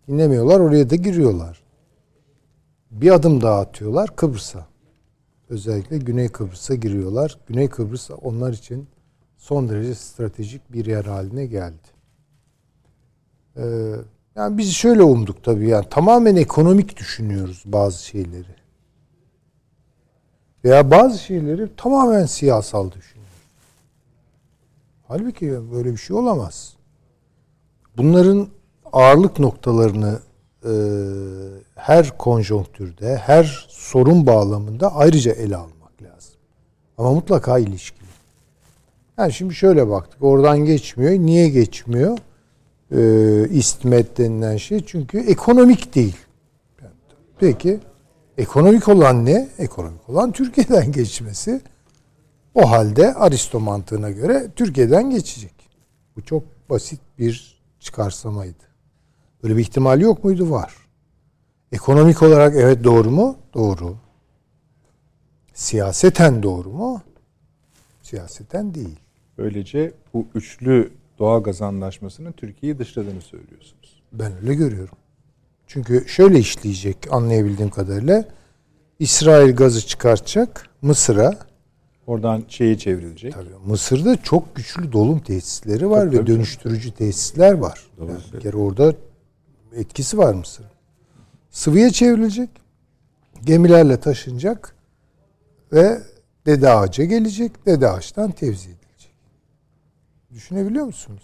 Dinlemiyorlar 0.08 0.60
oraya 0.60 0.90
da 0.90 0.96
giriyorlar. 0.96 1.62
Bir 2.90 3.10
adım 3.10 3.42
daha 3.42 3.60
atıyorlar 3.60 4.16
Kıbrıs'a. 4.16 4.69
Özellikle 5.50 5.98
Güney 5.98 6.28
Kıbrıs'a 6.28 6.74
giriyorlar. 6.74 7.38
Güney 7.46 7.68
Kıbrıs 7.68 8.10
onlar 8.22 8.52
için 8.52 8.88
son 9.36 9.68
derece 9.68 9.94
stratejik 9.94 10.72
bir 10.72 10.86
yer 10.86 11.04
haline 11.04 11.46
geldi. 11.46 11.88
Ee, 13.56 13.94
yani 14.36 14.58
biz 14.58 14.72
şöyle 14.72 15.02
umduk 15.02 15.44
tabii 15.44 15.68
yani 15.68 15.86
tamamen 15.90 16.36
ekonomik 16.36 16.96
düşünüyoruz 16.96 17.62
bazı 17.66 18.04
şeyleri. 18.04 18.54
Veya 20.64 20.90
bazı 20.90 21.18
şeyleri 21.18 21.76
tamamen 21.76 22.26
siyasal 22.26 22.90
düşünüyoruz. 22.90 23.34
Halbuki 25.08 25.72
böyle 25.72 25.92
bir 25.92 25.96
şey 25.96 26.16
olamaz. 26.16 26.76
Bunların 27.96 28.48
ağırlık 28.92 29.38
noktalarını 29.38 30.20
e, 30.64 30.72
her 31.74 32.18
konjonktürde, 32.18 33.16
her 33.16 33.66
sorun 33.68 34.26
bağlamında 34.26 34.94
ayrıca 34.94 35.32
ele 35.32 35.56
almak 35.56 36.02
lazım. 36.02 36.34
Ama 36.98 37.12
mutlaka 37.12 37.58
ilişkili. 37.58 38.00
Yani 39.18 39.32
şimdi 39.32 39.54
şöyle 39.54 39.88
baktık. 39.88 40.22
Oradan 40.22 40.58
geçmiyor. 40.58 41.12
Niye 41.12 41.48
geçmiyor? 41.48 42.18
Ee, 42.92 43.48
İstmet 43.48 44.18
denilen 44.18 44.56
şey. 44.56 44.84
Çünkü 44.86 45.18
ekonomik 45.18 45.94
değil. 45.94 46.16
Peki 47.38 47.80
ekonomik 48.38 48.88
olan 48.88 49.24
ne? 49.24 49.48
Ekonomik 49.58 50.08
olan 50.08 50.32
Türkiye'den 50.32 50.92
geçmesi. 50.92 51.60
O 52.54 52.70
halde 52.70 53.14
Aristo 53.14 53.60
mantığına 53.60 54.10
göre 54.10 54.46
Türkiye'den 54.56 55.10
geçecek. 55.10 55.54
Bu 56.16 56.22
çok 56.24 56.42
basit 56.70 57.00
bir 57.18 57.60
çıkarsamaydı. 57.80 58.69
Böyle 59.42 59.56
bir 59.56 59.62
ihtimal 59.62 60.00
yok 60.00 60.24
muydu? 60.24 60.50
Var. 60.50 60.74
Ekonomik 61.72 62.22
olarak 62.22 62.54
evet 62.56 62.84
doğru 62.84 63.10
mu? 63.10 63.36
Doğru. 63.54 63.96
Siyaseten 65.54 66.42
doğru 66.42 66.70
mu? 66.70 67.02
Siyaseten 68.02 68.74
değil. 68.74 68.96
Böylece 69.38 69.92
bu 70.14 70.26
üçlü 70.34 70.92
doğal 71.18 71.42
gaz 71.42 71.62
anlaşmasının 71.62 72.32
Türkiye'yi 72.32 72.78
dışladığını 72.78 73.20
söylüyorsunuz. 73.20 74.02
Ben 74.12 74.32
öyle 74.42 74.54
görüyorum. 74.54 74.96
Çünkü 75.66 76.04
şöyle 76.08 76.38
işleyecek 76.38 76.96
anlayabildiğim 77.10 77.70
kadarıyla. 77.70 78.24
İsrail 78.98 79.56
gazı 79.56 79.86
çıkartacak 79.86 80.68
Mısır'a. 80.82 81.38
Oradan 82.06 82.42
şeyi 82.48 82.78
çevrilecek. 82.78 83.34
Tabii 83.34 83.48
Mısır'da 83.66 84.16
çok 84.22 84.56
güçlü 84.56 84.92
dolum 84.92 85.18
tesisleri 85.20 85.90
var 85.90 86.00
Tabii, 86.00 86.12
ve 86.12 86.16
tabii. 86.16 86.26
dönüştürücü 86.26 86.90
tesisler 86.90 87.52
var. 87.52 87.86
Yani 88.00 88.18
bir 88.34 88.40
kere 88.40 88.56
orada 88.56 88.94
etkisi 89.76 90.18
var 90.18 90.34
Mısır. 90.34 90.66
Sıvıya 91.50 91.90
çevrilecek. 91.90 92.50
Gemilerle 93.44 94.00
taşınacak 94.00 94.74
ve 95.72 96.00
Dede 96.46 96.70
Ağaç'a 96.70 97.04
gelecek. 97.04 97.66
Dede 97.66 97.88
Ağaç'tan 97.88 98.30
tevzi 98.30 98.68
edilecek. 98.68 99.14
Düşünebiliyor 100.34 100.84
musunuz? 100.86 101.22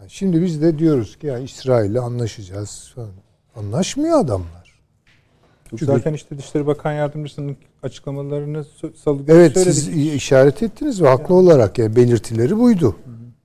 Yani 0.00 0.10
Şimdi 0.10 0.42
biz 0.42 0.62
de 0.62 0.78
diyoruz 0.78 1.18
ki 1.18 1.26
ya 1.26 1.38
İsrail'le 1.38 1.96
anlaşacağız. 1.96 2.94
Anlaşmıyor 3.56 4.18
adamlar. 4.20 4.80
Çünkü 5.70 5.84
zaten 5.84 6.14
işte 6.14 6.38
Dışişleri 6.38 6.66
Bakan 6.66 6.92
Yardımcısının 6.92 7.56
açıklamalarını 7.82 8.64
salı 9.04 9.22
Evet 9.28 9.54
söyledik. 9.54 9.74
siz 9.74 9.88
işaret 9.88 10.62
ettiniz 10.62 11.02
ve 11.02 11.08
haklı 11.08 11.34
olarak 11.34 11.78
yani 11.78 11.96
belirtileri 11.96 12.58
buydu. 12.58 12.96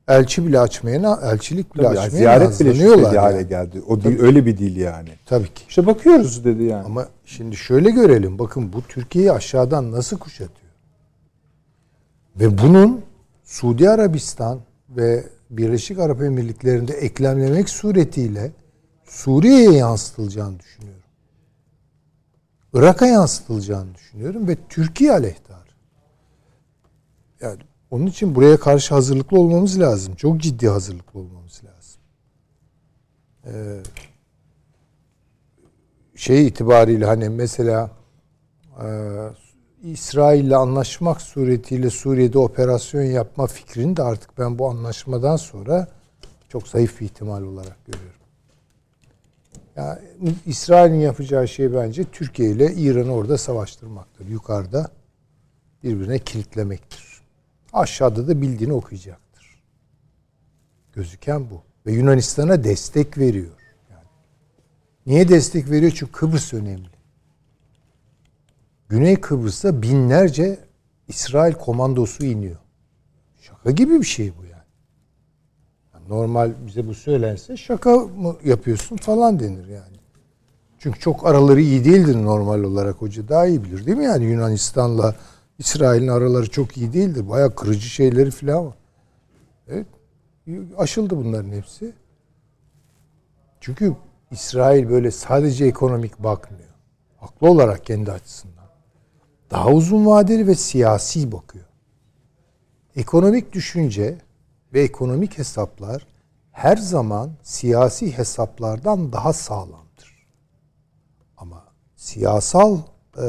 Elçi 0.07 0.47
bile 0.47 0.59
açmaya, 0.59 1.19
elçilik 1.23 1.75
bile 1.75 1.83
Tabii 1.83 1.95
yani 1.95 2.05
açmaya 2.05 2.17
ziyaret 2.17 2.59
bile 2.59 2.73
şüpheli 2.73 3.17
hale 3.17 3.37
yani. 3.37 3.47
geldi. 3.47 3.81
O 3.87 4.03
değil, 4.03 4.19
öyle 4.19 4.45
bir 4.45 4.57
dil 4.57 4.75
yani. 4.75 5.09
Tabii 5.25 5.53
ki. 5.53 5.63
İşte 5.69 5.85
bakıyoruz 5.85 6.45
dedi 6.45 6.63
yani. 6.63 6.85
Ama 6.85 7.07
şimdi 7.25 7.55
şöyle 7.55 7.89
görelim. 7.89 8.39
Bakın 8.39 8.73
bu 8.73 8.81
Türkiye'yi 8.81 9.31
aşağıdan 9.31 9.91
nasıl 9.91 10.17
kuşatıyor? 10.17 10.71
Ve 12.35 12.57
bunun 12.57 13.01
Suudi 13.43 13.89
Arabistan 13.89 14.59
ve 14.89 15.23
Birleşik 15.49 15.99
Arap 15.99 16.21
Emirlikleri'nde 16.21 16.93
eklemlemek 16.93 17.69
suretiyle 17.69 18.51
Suriye'ye 19.05 19.71
yansıtılacağını 19.71 20.59
düşünüyorum. 20.59 21.03
Irak'a 22.73 23.05
yansıtılacağını 23.05 23.95
düşünüyorum 23.95 24.47
ve 24.47 24.57
Türkiye 24.69 25.11
aleyhtar. 25.11 25.67
Yani 27.41 27.57
onun 27.91 28.05
için 28.05 28.35
buraya 28.35 28.59
karşı 28.59 28.93
hazırlıklı 28.93 29.39
olmamız 29.39 29.79
lazım. 29.79 30.15
Çok 30.15 30.41
ciddi 30.41 30.69
hazırlıklı 30.69 31.19
olmamız 31.19 31.61
lazım. 31.63 32.01
Ee, 33.45 33.83
şey 36.15 36.47
itibariyle 36.47 37.05
hani 37.05 37.29
mesela 37.29 37.91
e, 38.83 38.87
İsrail'le 39.83 40.51
anlaşmak 40.51 41.21
suretiyle 41.21 41.89
Suriye'de 41.89 42.39
operasyon 42.39 43.01
yapma 43.01 43.47
fikrini 43.47 43.97
de 43.97 44.03
artık 44.03 44.37
ben 44.37 44.59
bu 44.59 44.69
anlaşmadan 44.69 45.35
sonra 45.35 45.87
çok 46.49 46.67
zayıf 46.67 47.01
bir 47.01 47.05
ihtimal 47.05 47.41
olarak 47.41 47.85
görüyorum. 47.85 48.11
Yani 49.75 49.99
İsrail'in 50.45 50.99
yapacağı 50.99 51.47
şey 51.47 51.73
bence 51.73 52.03
Türkiye 52.03 52.51
ile 52.51 52.73
İran'ı 52.73 53.13
orada 53.13 53.37
savaştırmaktır. 53.37 54.27
Yukarıda 54.27 54.91
birbirine 55.83 56.19
kilitlemektir. 56.19 57.06
Aşağıda 57.77 58.27
da 58.27 58.41
bildiğini 58.41 58.73
okuyacaktır. 58.73 59.63
Gözüken 60.93 61.49
bu. 61.49 61.61
Ve 61.85 61.91
Yunanistan'a 61.91 62.63
destek 62.63 63.17
veriyor. 63.17 63.51
Yani 63.91 64.07
niye 65.05 65.29
destek 65.29 65.71
veriyor? 65.71 65.91
Çünkü 65.95 66.11
Kıbrıs 66.11 66.53
önemli. 66.53 66.89
Güney 68.89 69.15
Kıbrıs'ta 69.15 69.81
binlerce 69.81 70.59
İsrail 71.07 71.53
komandosu 71.53 72.25
iniyor. 72.25 72.57
Şaka 73.41 73.71
gibi 73.71 74.01
bir 74.01 74.05
şey 74.05 74.33
bu 74.37 74.43
yani. 74.43 74.63
Yani 75.93 76.09
normal 76.09 76.51
bize 76.67 76.87
bu 76.87 76.93
söylense 76.93 77.57
şaka 77.57 77.97
mı 77.97 78.35
yapıyorsun 78.43 78.97
falan 78.97 79.39
denir 79.39 79.67
yani. 79.67 79.97
Çünkü 80.79 80.99
çok 80.99 81.27
araları 81.27 81.61
iyi 81.61 81.85
değildir 81.85 82.15
normal 82.15 82.63
olarak 82.63 82.95
hoca 82.95 83.29
daha 83.29 83.47
iyi 83.47 83.63
bilir 83.63 83.85
değil 83.85 83.97
mi 83.97 84.05
yani 84.05 84.25
Yunanistan'la 84.25 85.15
İsrail'in 85.59 86.07
araları 86.07 86.49
çok 86.49 86.77
iyi 86.77 86.93
değildir. 86.93 87.29
Bayağı 87.29 87.55
kırıcı 87.55 87.89
şeyleri 87.89 88.31
falan 88.31 88.65
var. 88.65 88.77
Evet. 89.67 89.87
Aşıldı 90.77 91.17
bunların 91.17 91.51
hepsi. 91.51 91.93
Çünkü 93.61 93.95
İsrail 94.31 94.89
böyle 94.89 95.11
sadece 95.11 95.65
ekonomik 95.65 96.19
bakmıyor. 96.19 96.69
Haklı 97.17 97.49
olarak 97.49 97.85
kendi 97.85 98.11
açısından. 98.11 98.67
Daha 99.51 99.69
uzun 99.69 100.05
vadeli 100.05 100.47
ve 100.47 100.55
siyasi 100.55 101.31
bakıyor. 101.31 101.65
Ekonomik 102.95 103.53
düşünce 103.53 104.17
ve 104.73 104.81
ekonomik 104.81 105.37
hesaplar 105.37 106.07
her 106.51 106.77
zaman 106.77 107.31
siyasi 107.43 108.17
hesaplardan 108.17 109.13
daha 109.13 109.33
sağlamdır. 109.33 110.27
Ama 111.37 111.65
siyasal 111.95 112.79
e, 113.17 113.27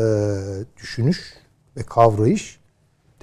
düşünüş 0.77 1.35
ve 1.79 1.83
kavrayış 1.83 2.59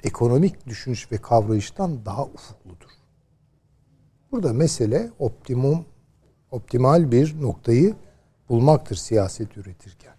ekonomik 0.04 0.66
düşünüş 0.66 1.12
ve 1.12 1.18
kavrayıştan 1.18 2.04
daha 2.04 2.24
ufukludur. 2.24 2.90
Burada 4.32 4.52
mesele 4.52 5.10
optimum 5.18 5.84
optimal 6.50 7.12
bir 7.12 7.42
noktayı 7.42 7.94
bulmaktır 8.48 8.96
siyaset 8.96 9.56
üretirken. 9.56 10.14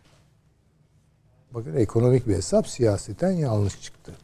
Bakın 1.53 1.75
ekonomik 1.75 2.27
bir 2.27 2.35
hesap 2.35 2.67
siyaseten 2.67 3.31
yanlış 3.31 3.81
çıktı. 3.81 4.15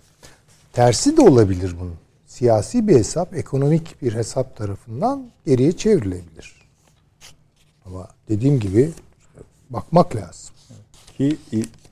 Tersi 0.73 1.17
de 1.17 1.21
olabilir 1.21 1.75
bunun. 1.79 1.95
Siyasi 2.25 2.87
bir 2.87 2.95
hesap 2.95 3.35
ekonomik 3.35 4.01
bir 4.01 4.13
hesap 4.13 4.57
tarafından 4.57 5.31
geriye 5.45 5.71
çevrilebilir. 5.71 6.69
Ama 7.85 8.07
dediğim 8.29 8.59
gibi 8.59 8.91
bakmak 9.69 10.15
lazım. 10.15 10.55
Ki 11.17 11.37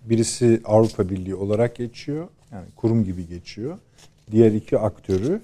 birisi 0.02 0.62
Avrupa 0.66 1.10
Birliği 1.10 1.36
olarak 1.36 1.76
geçiyor. 1.76 2.28
Yani 2.52 2.66
kurum 2.76 3.04
gibi 3.04 3.28
geçiyor. 3.28 3.78
Diğer 4.32 4.52
iki 4.52 4.78
aktörü 4.78 5.42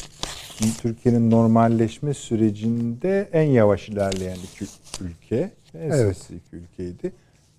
Türkiye'nin 0.82 1.32
normalleşme 1.32 2.14
sürecinde 2.14 3.30
en 3.34 3.44
yavaş 3.44 3.90
ilerleyen 3.90 4.38
iki 4.54 4.66
ülke. 5.04 5.52
En 5.74 5.90
evet. 5.90 6.18
iki 6.18 6.56
ülkeydi. 6.56 7.12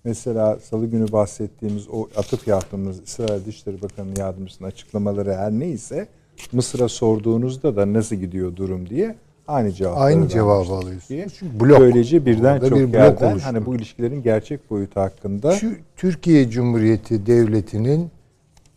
Mesela 0.03 0.59
salı 0.59 0.85
günü 0.85 1.11
bahsettiğimiz 1.11 1.87
o 1.91 2.07
atıp 2.15 2.47
yaptığımız 2.47 3.03
İsrail 3.03 3.45
Dışişleri 3.45 3.81
Bakanı 3.81 4.19
Yardımcısının 4.19 4.67
açıklamaları 4.67 5.33
her 5.33 5.51
neyse 5.51 6.07
Mısır'a 6.51 6.87
sorduğunuzda 6.89 7.75
da 7.75 7.93
nasıl 7.93 8.15
gidiyor 8.15 8.55
durum 8.55 8.89
diye 8.89 9.15
aynı 9.49 9.71
cevap 9.71 9.97
aynı 9.97 10.27
cevabı 10.27 10.73
alıyorsunuz. 10.73 11.33
Çünkü 11.39 11.59
blok. 11.59 11.79
Böylece 11.79 12.25
birden 12.25 12.59
çok 12.59 12.71
bir 12.71 12.93
yerden 12.93 13.35
blok 13.35 13.41
hani 13.41 13.65
bu 13.65 13.75
ilişkilerin 13.75 14.23
gerçek 14.23 14.69
boyutu 14.69 14.99
hakkında 14.99 15.51
Şu 15.51 15.71
Türkiye 15.95 16.49
Cumhuriyeti 16.49 17.25
Devleti'nin 17.25 18.11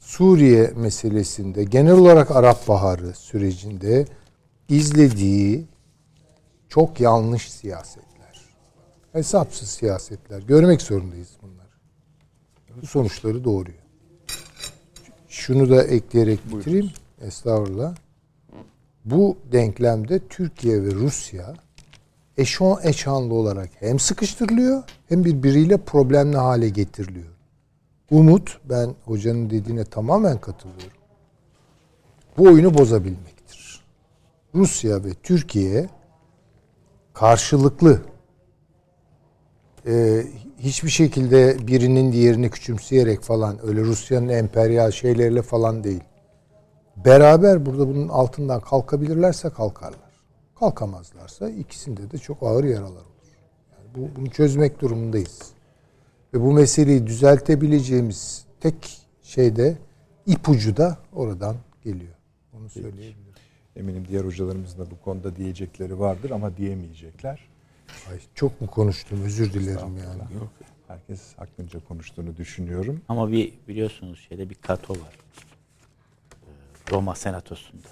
Suriye 0.00 0.72
meselesinde 0.76 1.64
genel 1.64 1.92
olarak 1.92 2.30
Arap 2.30 2.68
Baharı 2.68 3.14
sürecinde 3.14 4.06
izlediği 4.68 5.64
çok 6.68 7.00
yanlış 7.00 7.50
siyasetler. 7.50 8.46
Hesapsız 9.12 9.68
siyasetler. 9.68 10.42
Görmek 10.42 10.82
zorundayız 10.82 11.36
bunları. 11.42 11.68
Bu 12.82 12.86
sonuçları 12.86 13.44
doğuruyor. 13.44 13.78
Şunu 15.28 15.70
da 15.70 15.82
ekleyerek 15.84 16.40
bitireyim. 16.52 16.90
Estağfurullah. 17.20 17.94
Bu 19.04 19.36
denklemde 19.52 20.28
Türkiye 20.28 20.82
ve 20.82 20.90
Rusya 20.94 21.54
eşon 22.38 22.80
eşanlı 22.82 23.34
olarak 23.34 23.70
hem 23.80 23.98
sıkıştırılıyor 23.98 24.82
hem 25.08 25.24
birbiriyle 25.24 25.76
problemli 25.76 26.36
hale 26.36 26.68
getiriliyor. 26.68 27.32
Umut, 28.10 28.60
ben 28.64 28.94
hocanın 29.04 29.50
dediğine 29.50 29.84
tamamen 29.84 30.38
katılıyorum. 30.38 30.98
Bu 32.38 32.44
oyunu 32.44 32.78
bozabilmektir. 32.78 33.82
Rusya 34.54 35.04
ve 35.04 35.10
Türkiye 35.22 35.88
karşılıklı 37.14 38.02
e, 39.86 40.24
hiçbir 40.58 40.90
şekilde 40.90 41.56
birinin 41.66 42.12
diğerini 42.12 42.50
küçümseyerek 42.50 43.20
falan 43.20 43.66
öyle 43.66 43.80
Rusya'nın 43.80 44.28
emperyal 44.28 44.90
şeyleriyle 44.90 45.42
falan 45.42 45.84
değil. 45.84 46.02
Beraber 46.96 47.66
burada 47.66 47.88
bunun 47.88 48.08
altından 48.08 48.60
kalkabilirlerse 48.60 49.50
kalkarlar. 49.50 50.12
Kalkamazlarsa 50.58 51.50
ikisinde 51.50 52.10
de 52.10 52.18
çok 52.18 52.42
ağır 52.42 52.64
yaralar 52.64 52.90
olur. 52.90 53.30
Yani 53.72 53.94
bu, 53.94 54.16
bunu 54.16 54.30
çözmek 54.30 54.80
durumundayız. 54.80 55.52
Ve 56.34 56.40
bu 56.40 56.52
meseleyi 56.52 57.06
düzeltebileceğimiz 57.06 58.44
tek 58.60 59.00
şeyde 59.22 59.78
ipucu 60.26 60.76
da 60.76 60.98
oradan 61.12 61.56
geliyor. 61.84 62.14
Onu 62.52 62.68
söyleyebilirim. 62.68 63.16
Eminim 63.76 64.08
diğer 64.08 64.24
hocalarımızın 64.24 64.78
da 64.78 64.90
bu 64.90 65.00
konuda 65.04 65.36
diyecekleri 65.36 65.98
vardır 65.98 66.30
ama 66.30 66.56
diyemeyecekler. 66.56 67.48
Ay, 68.10 68.18
çok 68.34 68.60
mu 68.60 68.66
konuştum 68.66 69.22
özür 69.24 69.52
dilerim 69.52 69.96
yani. 69.96 70.34
Yok. 70.34 70.48
Herkes 70.88 71.20
aklınca 71.38 71.80
konuştuğunu 71.88 72.36
düşünüyorum. 72.36 73.00
Ama 73.08 73.32
bir 73.32 73.52
biliyorsunuz 73.68 74.26
şeyde 74.28 74.50
bir 74.50 74.54
kato 74.54 74.94
var. 74.94 75.18
Roma 76.90 77.14
senatosunda. 77.14 77.88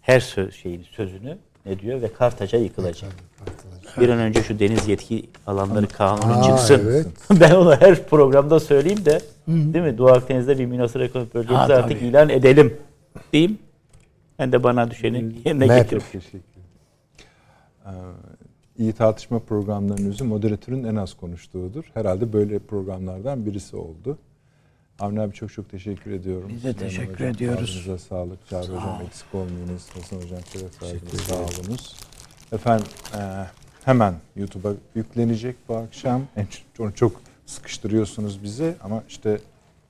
Her 0.00 0.20
söz, 0.20 0.54
şeyin 0.54 0.82
sözünü 0.82 1.38
ne 1.66 1.78
diyor 1.78 2.02
ve 2.02 2.12
Kartaca 2.12 2.58
yıkılacak. 2.58 3.10
Bir 4.00 4.08
an 4.08 4.18
önce 4.18 4.42
şu 4.42 4.58
deniz 4.58 4.88
yetki 4.88 5.28
alanları 5.46 5.88
kanunu 5.88 6.44
çıksın. 6.44 6.80
Evet. 6.84 7.06
ben 7.40 7.50
onu 7.50 7.76
her 7.76 8.06
programda 8.06 8.60
söyleyeyim 8.60 9.04
de 9.04 9.20
Hı. 9.44 9.52
değil 9.74 9.84
mi? 9.84 9.98
Doğu 9.98 10.08
Akdeniz'de 10.08 10.58
bir 10.58 10.66
münasır 10.66 11.00
ekonomik 11.00 11.34
bölgemizi 11.34 11.74
artık 11.74 11.98
tabii. 11.98 12.08
ilan 12.08 12.28
edelim 12.28 12.76
diyeyim. 13.32 13.58
Ben 14.38 14.52
de 14.52 14.62
bana 14.62 14.90
düşeni 14.90 15.34
yerine 15.44 15.66
getiririm. 15.66 16.42
Ee, 17.86 17.90
iyi 18.78 18.92
tartışma 18.92 19.38
programlarının 19.38 20.06
yüzü 20.06 20.24
moderatörün 20.24 20.84
en 20.84 20.96
az 20.96 21.14
konuştuğudur. 21.14 21.84
Herhalde 21.94 22.32
böyle 22.32 22.58
programlardan 22.58 23.46
birisi 23.46 23.76
oldu. 23.76 24.18
Avni 24.98 25.20
abi 25.20 25.34
çok 25.34 25.52
çok 25.52 25.70
teşekkür 25.70 26.10
ediyorum. 26.10 26.48
Biz 26.48 26.64
de 26.64 26.72
teşekkür 26.72 27.14
hocam, 27.14 27.28
ediyoruz. 27.28 27.70
Ağzınıza 27.80 27.98
sağlık. 27.98 28.48
Çağrı 28.48 28.66
Hocam 28.66 29.02
eksik 29.06 29.34
olmayınız. 29.34 29.88
Hasan 29.94 30.16
Hocam 30.16 30.40
şeref 30.52 30.82
verdiniz. 30.82 31.20
Sağ 31.20 31.36
olunuz. 31.36 31.96
Efendim 32.52 32.86
e, 33.14 33.20
hemen 33.84 34.14
YouTube'a 34.36 34.72
yüklenecek 34.94 35.56
bu 35.68 35.76
akşam. 35.76 36.22
Çok, 36.76 36.96
çok 36.96 37.20
sıkıştırıyorsunuz 37.46 38.42
bizi 38.42 38.74
ama 38.82 39.02
işte 39.08 39.40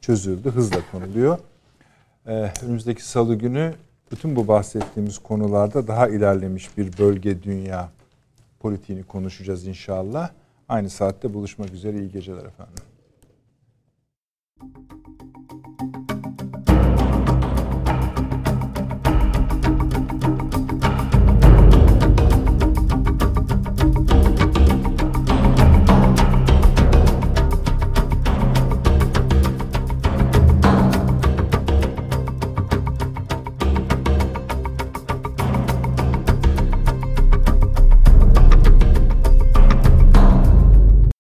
çözüldü. 0.00 0.50
Hızla 0.50 0.78
konuluyor. 0.92 1.38
E, 2.26 2.52
önümüzdeki 2.62 3.04
salı 3.04 3.34
günü 3.34 3.74
bütün 4.12 4.36
bu 4.36 4.48
bahsettiğimiz 4.48 5.18
konularda 5.18 5.86
daha 5.86 6.08
ilerlemiş 6.08 6.78
bir 6.78 6.98
bölge 6.98 7.42
dünya 7.42 7.88
politiğini 8.60 9.02
konuşacağız 9.02 9.66
inşallah. 9.66 10.30
Aynı 10.68 10.90
saatte 10.90 11.34
buluşmak 11.34 11.72
üzere. 11.72 11.98
İyi 11.98 12.10
geceler 12.10 12.44
efendim. 12.44 12.84
Thank 14.60 14.76
you. 15.22 15.27